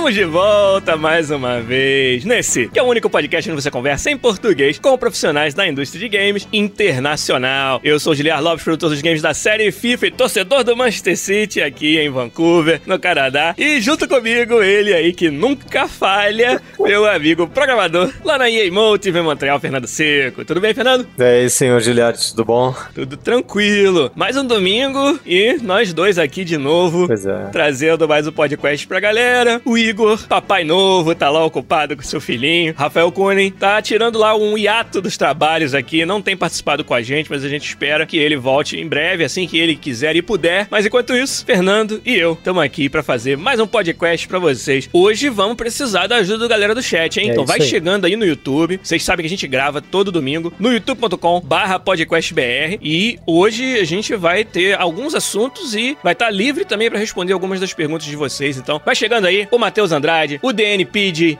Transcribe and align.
Estamos 0.00 0.14
de 0.14 0.24
volta 0.24 0.96
mais 0.96 1.30
uma 1.30 1.60
vez 1.60 2.24
nesse, 2.24 2.68
que 2.68 2.78
é 2.78 2.82
o 2.82 2.86
único 2.86 3.10
podcast 3.10 3.50
onde 3.50 3.60
você 3.60 3.70
conversa 3.70 4.10
em 4.10 4.16
português 4.16 4.78
com 4.78 4.96
profissionais 4.96 5.52
da 5.52 5.68
indústria 5.68 6.00
de 6.00 6.08
games 6.08 6.48
internacional. 6.50 7.82
Eu 7.84 8.00
sou 8.00 8.14
o 8.14 8.16
Giliar 8.16 8.42
Lopes, 8.42 8.64
produtor 8.64 8.88
dos 8.88 9.02
games 9.02 9.20
da 9.20 9.34
série 9.34 9.70
FIFA 9.70 10.06
e 10.06 10.10
torcedor 10.10 10.64
do 10.64 10.74
Manchester 10.74 11.18
City 11.18 11.60
aqui 11.60 11.98
em 11.98 12.08
Vancouver, 12.08 12.80
no 12.86 12.98
Canadá. 12.98 13.54
E 13.58 13.78
junto 13.78 14.08
comigo, 14.08 14.62
ele 14.62 14.94
aí 14.94 15.12
que 15.12 15.30
nunca 15.30 15.86
falha, 15.86 16.62
meu 16.80 17.04
amigo 17.04 17.46
programador 17.46 18.10
lá 18.24 18.38
na 18.38 18.50
EA 18.50 18.72
Motive 18.72 19.18
em 19.18 19.22
Montreal, 19.22 19.60
Fernando 19.60 19.86
Seco. 19.86 20.46
Tudo 20.46 20.62
bem, 20.62 20.72
Fernando? 20.72 21.06
E 21.18 21.22
aí, 21.22 21.50
senhor 21.50 21.78
Giliar, 21.82 22.16
tudo 22.16 22.42
bom? 22.42 22.74
Tudo 22.94 23.18
tranquilo. 23.18 24.10
Mais 24.16 24.34
um 24.34 24.46
domingo 24.46 25.20
e 25.26 25.58
nós 25.60 25.92
dois 25.92 26.18
aqui 26.18 26.42
de 26.42 26.56
novo, 26.56 27.06
é. 27.12 27.50
trazendo 27.50 28.08
mais 28.08 28.26
um 28.26 28.32
podcast 28.32 28.86
pra 28.86 28.98
galera. 28.98 29.60
O 29.62 29.76
Igor, 29.90 30.24
papai 30.28 30.62
novo, 30.62 31.16
tá 31.16 31.28
lá 31.28 31.44
ocupado 31.44 31.96
com 31.96 32.02
seu 32.02 32.20
filhinho. 32.20 32.72
Rafael 32.76 33.10
Kunen 33.10 33.50
tá 33.50 33.82
tirando 33.82 34.20
lá 34.20 34.36
um 34.36 34.56
hiato 34.56 35.00
dos 35.00 35.16
trabalhos 35.16 35.74
aqui, 35.74 36.06
não 36.06 36.22
tem 36.22 36.36
participado 36.36 36.84
com 36.84 36.94
a 36.94 37.02
gente, 37.02 37.28
mas 37.28 37.44
a 37.44 37.48
gente 37.48 37.66
espera 37.66 38.06
que 38.06 38.16
ele 38.16 38.36
volte 38.36 38.78
em 38.78 38.86
breve, 38.86 39.24
assim 39.24 39.48
que 39.48 39.58
ele 39.58 39.74
quiser 39.74 40.14
e 40.14 40.22
puder. 40.22 40.68
Mas 40.70 40.86
enquanto 40.86 41.12
isso, 41.16 41.44
Fernando 41.44 42.00
e 42.06 42.14
eu 42.14 42.34
estamos 42.34 42.62
aqui 42.62 42.88
pra 42.88 43.02
fazer 43.02 43.36
mais 43.36 43.58
um 43.58 43.66
podcast 43.66 44.28
pra 44.28 44.38
vocês. 44.38 44.88
Hoje 44.92 45.28
vamos 45.28 45.56
precisar 45.56 46.06
da 46.06 46.16
ajuda 46.16 46.46
da 46.46 46.48
galera 46.48 46.74
do 46.74 46.82
chat, 46.82 47.18
hein? 47.18 47.30
É 47.30 47.32
então 47.32 47.44
vai 47.44 47.60
aí. 47.60 47.66
chegando 47.66 48.04
aí 48.04 48.14
no 48.14 48.24
YouTube. 48.24 48.78
Vocês 48.80 49.02
sabem 49.02 49.24
que 49.24 49.26
a 49.26 49.30
gente 49.30 49.48
grava 49.48 49.80
todo 49.80 50.12
domingo 50.12 50.52
no 50.56 50.72
youtube.com 50.72 51.40
barra 51.40 51.80
podcastbr 51.80 52.78
e 52.80 53.18
hoje 53.26 53.78
a 53.80 53.84
gente 53.84 54.14
vai 54.14 54.44
ter 54.44 54.78
alguns 54.78 55.16
assuntos 55.16 55.74
e 55.74 55.98
vai 56.00 56.12
estar 56.12 56.30
livre 56.30 56.64
também 56.64 56.88
pra 56.88 56.98
responder 56.98 57.32
algumas 57.32 57.58
das 57.58 57.74
perguntas 57.74 58.06
de 58.06 58.14
vocês. 58.14 58.56
Então 58.56 58.80
vai 58.84 58.94
chegando 58.94 59.26
aí 59.26 59.48
o 59.50 59.58
Matheus 59.58 59.79
Andrade, 59.92 60.38
o 60.42 60.52
DN 60.52 60.86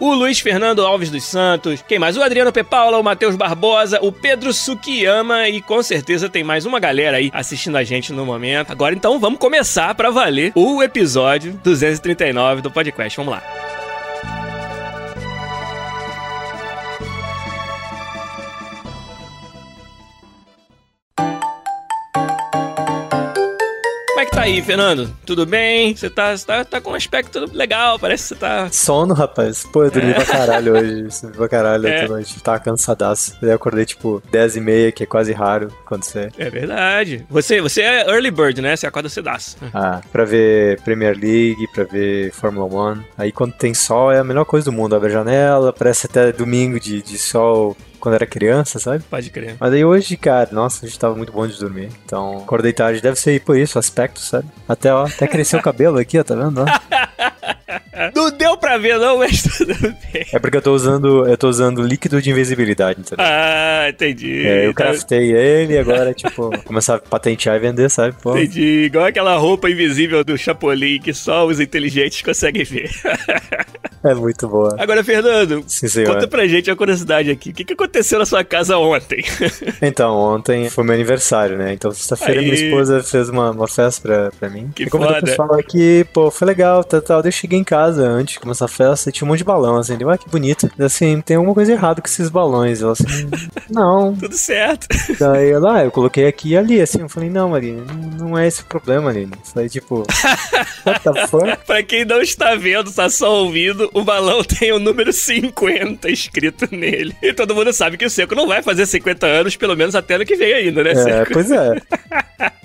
o 0.00 0.14
Luiz 0.14 0.41
Fernando 0.41 0.84
Alves 0.84 1.10
dos 1.10 1.24
Santos, 1.24 1.84
quem 1.86 1.98
mais? 1.98 2.16
O 2.16 2.22
Adriano 2.22 2.52
P. 2.52 2.64
Paula, 2.64 2.98
o 2.98 3.02
Matheus 3.02 3.36
Barbosa, 3.36 3.98
o 4.00 4.10
Pedro 4.10 4.52
Sukiyama 4.52 5.48
e 5.48 5.60
com 5.60 5.83
certeza 5.83 6.28
tem 6.28 6.42
mais 6.42 6.64
uma 6.64 6.80
galera 6.80 7.18
aí 7.18 7.30
assistindo 7.34 7.77
a 7.77 7.84
gente 7.84 8.12
no 8.12 8.24
momento. 8.24 8.70
Agora 8.70 8.94
então 8.94 9.18
vamos 9.18 9.38
começar 9.38 9.94
pra 9.94 10.11
valer 10.11 10.52
o 10.55 10.83
episódio 10.83 11.58
239 11.62 12.62
do 12.62 12.70
podcast. 12.70 13.16
Vamos 13.16 13.34
lá. 13.34 13.80
Tá 24.40 24.45
aí, 24.45 24.62
Fernando? 24.62 25.11
Tudo 25.27 25.45
bem? 25.45 25.95
Você 25.95 26.08
tá, 26.08 26.34
você 26.34 26.46
tá, 26.46 26.64
tá 26.64 26.80
com 26.80 26.92
um 26.92 26.95
aspecto 26.95 27.45
legal, 27.52 27.98
parece 27.98 28.23
que 28.23 28.28
você 28.30 28.34
tá. 28.36 28.68
Sono, 28.73 29.12
rapaz. 29.12 29.67
Pô, 29.70 29.84
eu 29.84 29.90
dormi 29.90 30.14
pra 30.14 30.24
caralho 30.24 30.73
hoje. 30.78 31.20
Dormi 31.20 31.36
pra 31.36 31.48
caralho 31.48 31.86
É. 31.86 31.90
ontem 31.96 32.05
à 32.06 32.08
noite. 32.08 32.40
Tava 32.42 32.58
cansadaço. 32.58 33.36
Eu 33.42 33.55
acordei, 33.55 33.84
tipo, 33.84 34.23
10 34.30 34.56
e 34.56 34.61
meia, 34.61 34.92
que 34.92 35.02
é 35.02 35.06
quase 35.06 35.33
raro 35.33 35.68
acontecer. 35.84 36.33
É 36.39 36.48
verdade. 36.48 37.27
Você, 37.28 37.61
você 37.61 37.83
é 37.83 38.08
early 38.11 38.30
bird, 38.30 38.62
né? 38.62 38.74
Você 38.77 38.86
acorda 38.86 39.11
cedaço. 39.11 39.58
Ah, 39.74 40.01
pra 40.11 40.24
ver 40.24 40.80
Premier 40.83 41.14
League, 41.17 41.67
pra 41.74 41.84
ver 41.84 42.33
Fórmula 42.33 42.92
1. 42.95 43.02
Aí 43.18 43.33
quando 43.33 43.52
tem 43.52 43.74
sol 43.74 44.11
é 44.11 44.20
a 44.20 44.24
melhor 44.24 44.46
coisa 44.46 44.64
do 44.70 44.72
mundo. 44.72 44.96
Abre 44.96 45.08
a 45.11 45.12
janela, 45.12 45.70
parece 45.72 46.07
até 46.07 46.33
domingo 46.33 46.80
de, 46.80 47.02
de 47.02 47.18
sol 47.18 47.77
quando 48.00 48.14
era 48.14 48.27
criança, 48.27 48.78
sabe? 48.78 49.05
Pode 49.08 49.30
crer. 49.30 49.56
Mas 49.61 49.72
aí 49.72 49.84
hoje, 49.84 50.16
cara, 50.16 50.48
nossa, 50.52 50.84
hoje 50.84 50.98
tava 50.98 51.14
muito 51.14 51.33
bom 51.33 51.46
de 51.46 51.58
dormir. 51.58 51.90
Então, 52.05 52.38
acordei 52.38 52.72
tarde, 52.72 53.00
deve 53.00 53.18
ser 53.18 53.40
por 53.40 53.56
isso, 53.56 53.78
aspecto, 53.78 54.20
sabe? 54.20 54.48
Até, 54.68 54.92
ó, 54.92 55.05
até 55.05 55.27
cresceu 55.27 55.58
o 55.58 55.62
cabelo 55.62 55.98
aqui, 55.98 56.18
ó, 56.18 56.24
tá 56.24 56.34
vendo? 56.34 56.62
Ó? 56.62 56.64
Não 58.14 58.30
deu 58.30 58.56
pra 58.56 58.78
ver, 58.78 58.98
não, 58.98 59.18
mas 59.18 59.42
tudo 59.58 59.74
bem. 60.12 60.27
É 60.33 60.39
porque 60.39 60.56
eu 60.56 60.62
tô 60.62 60.72
usando, 60.72 61.27
eu 61.27 61.36
tô 61.36 61.48
usando 61.48 61.83
líquido 61.83 62.20
de 62.22 62.30
invisibilidade, 62.30 63.00
entendeu? 63.00 63.24
Ah, 63.24 63.86
entendi. 63.89 64.46
É, 64.46 64.66
eu 64.66 64.74
craftei 64.74 65.33
ele 65.33 65.74
e 65.74 65.78
agora, 65.78 66.14
tipo, 66.14 66.50
começar 66.64 66.96
a 66.96 66.98
patentear 66.98 67.56
e 67.56 67.60
vender, 67.60 67.90
sabe? 67.90 68.16
Pô, 68.22 68.36
Entendi. 68.36 68.84
Igual 68.86 69.05
aquela 69.05 69.36
roupa 69.36 69.68
invisível 69.68 70.24
do 70.24 70.36
Chapolin 70.39 70.98
que 71.00 71.12
só 71.12 71.46
os 71.46 71.60
inteligentes 71.60 72.22
conseguem 72.22 72.64
ver. 72.64 72.90
é 74.02 74.14
muito 74.14 74.48
boa. 74.48 74.74
Agora, 74.78 75.05
Fernando, 75.05 75.62
Sim, 75.66 75.88
senhor. 75.88 76.14
conta 76.14 76.27
pra 76.27 76.46
gente 76.46 76.70
a 76.70 76.77
curiosidade 76.77 77.30
aqui. 77.30 77.50
O 77.50 77.52
que, 77.52 77.64
que 77.64 77.72
aconteceu 77.72 78.18
na 78.18 78.27
sua 78.27 78.42
casa 78.44 78.78
ontem? 78.78 79.24
Então, 79.83 80.14
ontem 80.14 80.68
foi 80.68 80.84
meu 80.84 80.94
aniversário, 80.94 81.56
né? 81.56 81.72
Então, 81.72 81.90
sexta-feira, 81.90 82.42
minha 82.42 82.55
esposa 82.55 83.02
fez 83.02 83.28
uma, 83.28 83.50
uma 83.50 83.66
festa 83.66 84.00
pra, 84.00 84.30
pra 84.30 84.48
mim. 84.48 84.70
Que 84.74 84.84
e 84.84 84.90
como 84.90 85.05
o 85.05 85.08
foda. 85.08 85.22
pessoal 85.22 85.55
aqui, 85.58 86.06
pô, 86.12 86.30
foi 86.30 86.46
legal, 86.46 86.84
tal, 86.84 87.00
tal. 87.00 87.22
Daí 87.22 87.28
eu 87.28 87.33
cheguei 87.33 87.58
em 87.58 87.64
casa 87.64 88.02
antes 88.06 88.34
de 88.34 88.40
começar 88.40 88.66
a 88.66 88.68
festa 88.68 89.08
e 89.08 89.12
tinha 89.12 89.27
um 89.27 89.28
monte 89.28 89.39
de 89.39 89.44
balão, 89.44 89.77
assim. 89.77 89.96
Eu, 89.98 90.10
ah, 90.10 90.18
que 90.18 90.28
bonito. 90.28 90.70
Assim, 90.78 91.20
tem 91.20 91.36
alguma 91.36 91.55
coisa 91.55 91.72
errada 91.72 92.00
com 92.00 92.06
esses 92.06 92.28
balões. 92.28 92.80
Eu, 92.80 92.90
assim, 92.90 93.05
não. 93.70 94.14
Tudo 94.14 94.36
certo. 94.36 94.86
Daí 95.18 95.50
ela, 95.50 95.78
ah, 95.78 95.84
eu 95.84 95.90
coloquei 95.90 96.27
aqui 96.27 96.50
e 96.50 96.56
ali, 96.56 96.80
assim. 96.80 97.00
Eu 97.00 97.08
falei, 97.08 97.30
não, 97.30 97.50
Marina, 97.50 97.83
não, 97.84 98.28
não 98.28 98.39
é 98.39 98.46
esse 98.46 98.62
o 98.62 98.66
problema, 98.66 99.02
Marina. 99.02 99.33
Isso 99.42 99.58
aí, 99.58 99.68
tipo, 99.68 100.05
what 100.86 101.00
the 101.02 101.27
fuck? 101.27 101.66
pra 101.66 101.83
quem 101.83 102.05
não 102.05 102.20
está 102.20 102.55
vendo, 102.55 102.92
tá 102.92 103.08
só 103.08 103.42
ouvindo, 103.42 103.89
o 103.92 104.02
balão 104.05 104.42
tem 104.45 104.73
o 104.73 104.78
número 104.78 105.12
50 105.12 106.11
escrito 106.11 106.68
nele. 106.70 107.14
E 107.23 107.33
todo 107.33 107.55
mundo 107.55 107.73
sabe 107.73 107.96
que 107.96 108.05
o 108.05 108.11
Seco 108.11 108.34
não 108.34 108.46
vai 108.46 108.62
fazer 108.62 108.86
50 108.86 109.27
anos, 109.27 109.56
pelo 109.56 109.77
menos 109.77 109.95
até 109.95 110.14
ano 110.14 110.24
que 110.24 110.36
vem 110.36 110.52
ainda, 110.52 110.83
né, 110.84 110.90
É, 110.92 110.95
Seco? 110.96 111.33
pois 111.33 111.51
é. 111.51 111.80